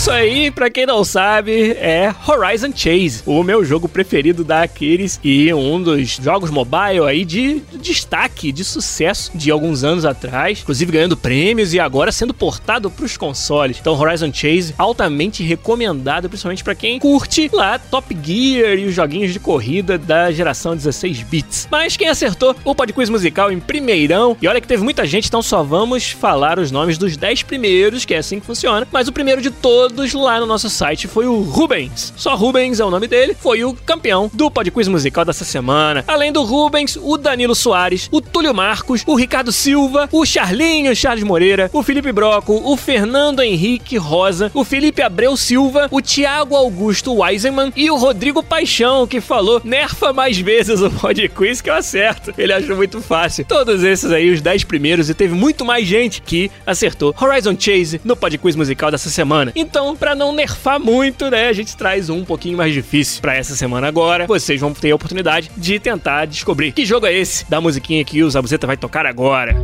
Isso 0.05 0.11
aí, 0.11 0.51
pra 0.51 0.69
quem 0.69 0.85
não 0.85 1.03
sabe, 1.03 1.71
é 1.79 2.15
Horizon 2.29 2.71
Chase, 2.77 3.23
o 3.25 3.43
meu 3.43 3.65
jogo 3.65 3.89
preferido 3.89 4.45
da 4.45 4.61
Aquiles 4.61 5.19
e 5.25 5.51
um 5.55 5.83
dos 5.83 6.17
jogos 6.17 6.51
mobile 6.51 7.07
aí 7.09 7.25
de 7.25 7.63
destaque, 7.81 8.53
de 8.53 8.63
sucesso 8.65 9.31
de 9.35 9.51
alguns 9.51 9.83
anos 9.83 10.05
atrás, 10.05 10.61
inclusive 10.61 10.93
ganhando 10.93 11.17
prêmios 11.17 11.73
e 11.73 11.81
agora 11.81 12.13
sendo 12.13 12.35
portado 12.35 12.91
pros 12.91 13.17
consoles. 13.17 13.79
Então, 13.81 13.99
Horizon 13.99 14.31
Chase, 14.31 14.75
altamente 14.77 15.43
recomendado, 15.43 16.29
principalmente 16.29 16.63
para 16.63 16.75
quem 16.75 16.99
curte 16.99 17.49
lá 17.51 17.79
Top 17.79 18.15
Gear 18.23 18.75
e 18.75 18.85
os 18.85 18.95
joguinhos 18.95 19.33
de 19.33 19.41
corrida 19.41 19.97
da 19.97 20.31
geração 20.31 20.77
16 20.77 21.23
bits. 21.23 21.67
Mas 21.71 21.97
quem 21.97 22.09
acertou 22.09 22.55
o 22.63 22.75
Podquiz 22.75 23.09
musical 23.09 23.51
em 23.51 23.59
primeirão, 23.59 24.37
e 24.43 24.47
olha 24.47 24.61
que 24.61 24.69
teve 24.69 24.85
muita 24.85 25.07
gente, 25.07 25.29
então 25.29 25.41
só 25.41 25.63
vamos 25.63 26.11
falar 26.11 26.59
os 26.59 26.71
nomes 26.71 26.99
dos 26.99 27.17
10 27.17 27.45
primeiros, 27.45 28.05
que 28.05 28.13
é 28.13 28.19
assim 28.19 28.39
que 28.39 28.45
funciona, 28.45 28.87
mas 28.93 29.09
o 29.09 29.13
primeiro 29.13 29.41
de 29.41 29.51
todos 29.51 29.94
lá 30.15 30.41
no 30.41 30.47
nosso 30.47 30.69
site 30.69 31.07
foi 31.07 31.27
o 31.27 31.43
Rubens. 31.43 32.13
Só 32.17 32.35
Rubens 32.35 32.81
é 32.81 32.85
o 32.85 32.91
nome 32.91 33.07
dele, 33.07 33.37
foi 33.39 33.65
o 33.65 33.75
campeão 33.75 34.31
do 34.33 34.51
Podquiz 34.51 34.89
Musical 34.89 35.25
dessa 35.25 35.45
semana. 35.45 36.05
Além 36.07 36.33
do 36.33 36.43
Rubens, 36.43 36.97
o 37.01 37.17
Danilo 37.17 37.55
Soares, 37.55 38.09
o 38.11 38.21
Túlio 38.21 38.55
Marcos, 38.55 39.03
o 39.07 39.15
Ricardo 39.15 39.53
Silva, 39.53 40.09
o 40.11 40.25
Charlinho 40.25 40.95
Charles 40.95 41.25
Moreira, 41.25 41.71
o 41.73 41.83
Felipe 41.83 42.13
Broco, 42.13 42.61
o 42.65 42.77
Fernando 42.77 43.41
Henrique 43.41 43.97
Rosa, 43.97 44.51
o 44.55 44.65
Felipe 44.65 45.03
Abreu 45.03 45.37
Silva, 45.37 45.89
o 45.91 46.01
Thiago 46.01 46.57
Augusto 46.57 47.15
Weisenman 47.15 47.73
e 47.77 47.91
o 47.91 47.97
Rodrigo 47.97 48.43
Paixão, 48.43 49.07
que 49.07 49.21
falou 49.21 49.61
nerfa 49.65 50.13
mais 50.13 50.39
vezes 50.39 50.81
o 50.81 50.91
Podquiz 50.91 51.61
que 51.61 51.71
eu 51.71 51.75
acerto. 51.75 52.33
Ele 52.37 52.53
achou 52.53 52.77
muito 52.77 53.01
fácil. 53.01 53.45
Todos 53.45 53.83
esses 53.83 54.11
aí, 54.11 54.31
os 54.31 54.41
10 54.41 54.65
primeiros, 54.65 55.11
e 55.11 55.15
teve 55.15 55.35
muito 55.35 55.65
mais 55.65 55.87
gente 55.87 56.21
que 56.23 56.51
acertou 56.67 57.15
Horizon 57.21 57.57
Chase 57.59 58.01
no 58.05 58.17
Podquiz 58.17 58.57
Musical 58.57 58.91
dessa 58.91 59.11
semana. 59.11 59.53
Então, 59.55 59.84
então, 59.85 59.95
para 59.95 60.15
não 60.15 60.33
nerfar 60.33 60.81
muito, 60.81 61.31
né, 61.31 61.49
a 61.49 61.53
gente 61.53 61.77
traz 61.77 62.09
um, 62.09 62.21
um 62.21 62.25
pouquinho 62.25 62.57
mais 62.57 62.73
difícil 62.73 63.21
para 63.21 63.37
essa 63.37 63.55
semana 63.55 63.87
agora. 63.87 64.27
Vocês 64.27 64.59
vão 64.59 64.73
ter 64.73 64.91
a 64.91 64.95
oportunidade 64.95 65.51
de 65.55 65.79
tentar 65.79 66.25
descobrir 66.25 66.73
que 66.73 66.87
jogo 66.87 67.05
é 67.07 67.13
esse 67.13 67.49
da 67.51 67.61
musiquinha 67.61 68.03
que 68.03 68.23
o 68.23 68.31
Zabuzeta 68.31 68.67
vai 68.67 68.79
tocar 68.79 69.05
agora. 69.05 69.55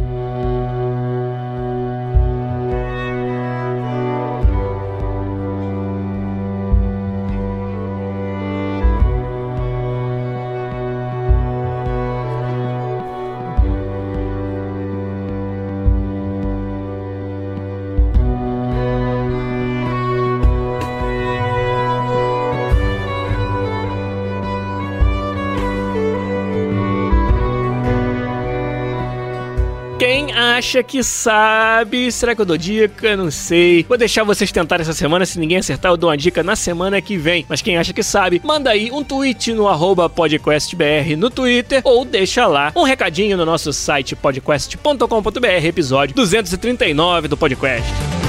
Acha 30.32 30.82
que 30.82 31.02
sabe. 31.02 32.10
Será 32.10 32.34
que 32.34 32.40
eu 32.40 32.46
dou 32.46 32.56
dica? 32.56 33.16
Não 33.16 33.30
sei. 33.30 33.84
Vou 33.86 33.98
deixar 33.98 34.24
vocês 34.24 34.50
tentarem 34.50 34.82
essa 34.82 34.94
semana. 34.94 35.26
Se 35.26 35.38
ninguém 35.38 35.58
acertar, 35.58 35.92
eu 35.92 35.96
dou 35.96 36.08
uma 36.08 36.16
dica 36.16 36.42
na 36.42 36.56
semana 36.56 37.02
que 37.02 37.18
vem. 37.18 37.44
Mas 37.48 37.60
quem 37.60 37.76
acha 37.76 37.92
que 37.92 38.02
sabe, 38.02 38.40
manda 38.42 38.70
aí 38.70 38.90
um 38.90 39.04
tweet 39.04 39.52
no 39.52 39.68
podcastbr 40.08 41.16
no 41.16 41.28
Twitter 41.28 41.82
ou 41.84 42.04
deixa 42.04 42.46
lá 42.46 42.72
um 42.74 42.82
recadinho 42.82 43.36
no 43.36 43.44
nosso 43.44 43.72
site 43.72 44.16
podcast.com.br, 44.16 45.66
episódio 45.66 46.14
239 46.14 47.28
do 47.28 47.36
podcast. 47.36 48.19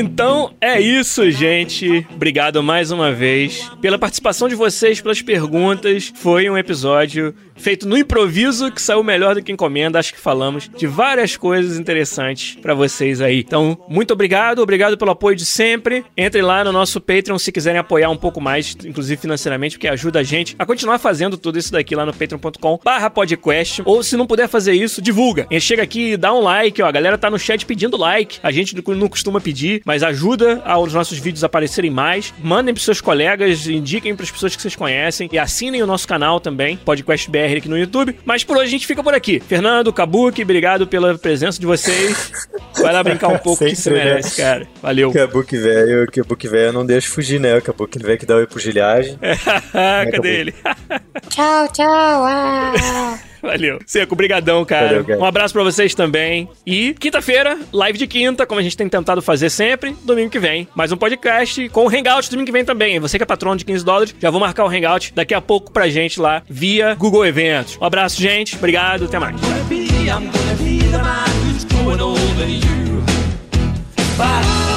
Então 0.00 0.54
é 0.62 0.80
isso, 0.80 1.30
gente. 1.30 2.06
Obrigado 2.14 2.62
mais 2.62 2.90
uma 2.90 3.12
vez 3.12 3.70
pela 3.82 3.98
participação 3.98 4.48
de 4.48 4.54
vocês, 4.54 4.98
pelas 4.98 5.20
perguntas. 5.20 6.10
Foi 6.14 6.48
um 6.48 6.56
episódio 6.56 7.34
feito 7.60 7.86
no 7.86 7.96
improviso 7.96 8.70
que 8.72 8.80
saiu 8.80 9.02
melhor 9.02 9.34
do 9.34 9.42
que 9.42 9.52
encomenda. 9.52 9.98
Acho 9.98 10.12
que 10.12 10.20
falamos 10.20 10.68
de 10.76 10.86
várias 10.86 11.36
coisas 11.36 11.78
interessantes 11.78 12.56
para 12.60 12.74
vocês 12.74 13.20
aí. 13.20 13.40
Então, 13.40 13.78
muito 13.88 14.12
obrigado, 14.12 14.60
obrigado 14.60 14.96
pelo 14.96 15.10
apoio 15.10 15.36
de 15.36 15.44
sempre. 15.44 16.04
Entre 16.16 16.42
lá 16.42 16.64
no 16.64 16.72
nosso 16.72 17.00
Patreon 17.00 17.38
se 17.38 17.52
quiserem 17.52 17.78
apoiar 17.78 18.10
um 18.10 18.16
pouco 18.16 18.40
mais, 18.40 18.76
inclusive 18.84 19.20
financeiramente, 19.20 19.76
porque 19.76 19.88
ajuda 19.88 20.20
a 20.20 20.22
gente 20.22 20.56
a 20.58 20.66
continuar 20.66 20.98
fazendo 20.98 21.36
tudo 21.36 21.58
isso 21.58 21.72
daqui 21.72 21.94
lá 21.94 22.04
no 22.04 22.12
patreon.com/podcast. 22.12 23.82
Ou 23.84 24.02
se 24.02 24.16
não 24.16 24.26
puder 24.26 24.48
fazer 24.48 24.72
isso, 24.72 25.02
divulga. 25.02 25.46
Gente 25.50 25.64
chega 25.64 25.82
aqui 25.82 26.12
e 26.12 26.16
dá 26.16 26.32
um 26.32 26.40
like, 26.40 26.82
ó. 26.82 26.86
A 26.86 26.92
galera 26.92 27.16
tá 27.16 27.30
no 27.30 27.38
chat 27.38 27.64
pedindo 27.64 27.96
like. 27.96 28.38
A 28.42 28.50
gente 28.50 28.74
não 28.74 29.08
costuma 29.08 29.40
pedir 29.40 29.82
mas 29.84 30.02
ajuda 30.02 30.62
aos 30.64 30.92
nossos 30.92 31.18
vídeos 31.18 31.44
aparecerem 31.44 31.90
mais. 31.90 32.32
Mandem 32.42 32.74
pros 32.74 32.84
seus 32.84 33.00
colegas, 33.00 33.66
indiquem 33.66 34.14
pras 34.14 34.30
pessoas 34.30 34.56
que 34.56 34.62
vocês 34.62 34.76
conhecem 34.76 35.28
e 35.32 35.38
assinem 35.38 35.82
o 35.82 35.86
nosso 35.86 36.06
canal 36.06 36.40
também, 36.40 36.76
Podcast 36.76 37.30
BR 37.30 37.49
aqui 37.58 37.68
no 37.68 37.78
YouTube. 37.78 38.16
Mas 38.24 38.44
por 38.44 38.56
hoje 38.56 38.66
a 38.66 38.70
gente 38.70 38.86
fica 38.86 39.02
por 39.02 39.14
aqui. 39.14 39.40
Fernando, 39.40 39.92
Kabuki, 39.92 40.42
obrigado 40.42 40.86
pela 40.86 41.16
presença 41.18 41.58
de 41.58 41.66
vocês. 41.66 42.48
Vai 42.80 42.92
lá 42.92 43.02
brincar 43.02 43.28
um 43.28 43.38
pouco 43.38 43.64
que 43.64 43.76
se 43.76 43.90
merece, 43.90 44.40
né? 44.40 44.46
cara. 44.46 44.68
Valeu. 44.82 45.12
Kabuki 45.12 45.56
velho, 45.56 46.10
Kabuki 46.10 46.48
velho 46.48 46.72
não 46.72 46.86
deixa 46.86 47.08
fugir, 47.08 47.40
né? 47.40 47.56
O 47.56 47.62
Kabuki 47.62 47.98
velho 47.98 48.18
que 48.18 48.26
dá 48.26 48.36
oi 48.36 48.46
pro 48.46 48.58
gilhagem. 48.58 49.18
Cadê 50.12 50.40
ele? 50.40 50.54
tchau, 51.28 51.68
tchau. 51.72 52.24
Ah. 52.24 53.18
Valeu. 53.50 53.78
Seco, 53.86 54.14
brigadão, 54.14 54.64
cara. 54.64 55.02
Valeu, 55.02 55.20
um 55.20 55.24
abraço 55.24 55.54
para 55.54 55.62
vocês 55.62 55.94
também. 55.94 56.48
E 56.66 56.94
quinta-feira, 56.94 57.58
live 57.72 57.98
de 57.98 58.06
quinta, 58.06 58.46
como 58.46 58.60
a 58.60 58.62
gente 58.62 58.76
tem 58.76 58.88
tentado 58.88 59.22
fazer 59.22 59.50
sempre. 59.50 59.96
Domingo 60.04 60.30
que 60.30 60.38
vem, 60.38 60.68
mais 60.74 60.92
um 60.92 60.96
podcast 60.96 61.68
com 61.70 61.86
o 61.86 61.88
Hangout 61.88 62.30
domingo 62.30 62.46
que 62.46 62.52
vem 62.52 62.64
também. 62.64 62.98
Você 63.00 63.18
que 63.18 63.22
é 63.22 63.26
patrão 63.26 63.56
de 63.56 63.64
15 63.64 63.84
dólares, 63.84 64.14
já 64.18 64.30
vou 64.30 64.40
marcar 64.40 64.64
o 64.64 64.68
Hangout 64.68 65.12
daqui 65.14 65.34
a 65.34 65.40
pouco 65.40 65.72
pra 65.72 65.88
gente 65.88 66.20
lá 66.20 66.42
via 66.48 66.94
Google 66.94 67.26
Eventos. 67.26 67.78
Um 67.80 67.84
abraço, 67.84 68.20
gente. 68.20 68.56
Obrigado. 68.56 69.04
Até 69.04 69.18
mais. 69.18 69.40
I'm 74.20 74.69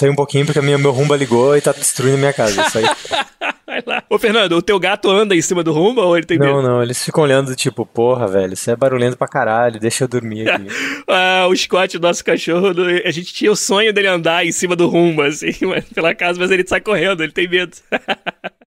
sair 0.00 0.10
um 0.10 0.14
pouquinho 0.16 0.44
porque 0.44 0.58
a 0.58 0.62
minha, 0.62 0.78
meu 0.78 0.90
rumba 0.90 1.16
ligou 1.16 1.56
e 1.56 1.60
tá 1.60 1.72
destruindo 1.72 2.18
minha 2.18 2.32
casa. 2.32 2.62
Isso 2.66 2.78
aí. 2.78 2.84
Vai 3.66 3.82
lá. 3.86 4.02
Ô, 4.10 4.18
Fernando, 4.18 4.52
o 4.56 4.62
teu 4.62 4.80
gato 4.80 5.08
anda 5.08 5.34
em 5.36 5.40
cima 5.40 5.62
do 5.62 5.72
rumba 5.72 6.02
ou 6.02 6.16
ele 6.16 6.26
tem 6.26 6.36
Não, 6.36 6.56
medo? 6.56 6.62
não, 6.62 6.82
eles 6.82 7.04
ficam 7.04 7.22
olhando 7.22 7.54
tipo, 7.54 7.86
porra, 7.86 8.26
velho, 8.26 8.52
isso 8.54 8.68
é 8.68 8.74
barulhento 8.74 9.16
pra 9.16 9.28
caralho, 9.28 9.78
deixa 9.78 10.02
eu 10.04 10.08
dormir 10.08 10.50
aqui. 10.50 10.66
Ah, 11.12 11.46
o 11.48 11.56
Scott, 11.56 11.98
nosso 11.98 12.24
cachorro, 12.24 12.68
a 13.04 13.10
gente 13.10 13.32
tinha 13.32 13.50
o 13.50 13.56
sonho 13.56 13.92
dele 13.92 14.06
andar 14.08 14.44
em 14.46 14.52
cima 14.52 14.74
do 14.76 14.88
rumba, 14.88 15.26
assim, 15.26 15.52
pela 15.94 16.14
casa, 16.14 16.38
mas 16.38 16.50
ele 16.50 16.64
sai 16.66 16.80
correndo, 16.80 17.22
ele 17.22 17.32
tem 17.32 17.48
medo. 17.48 17.76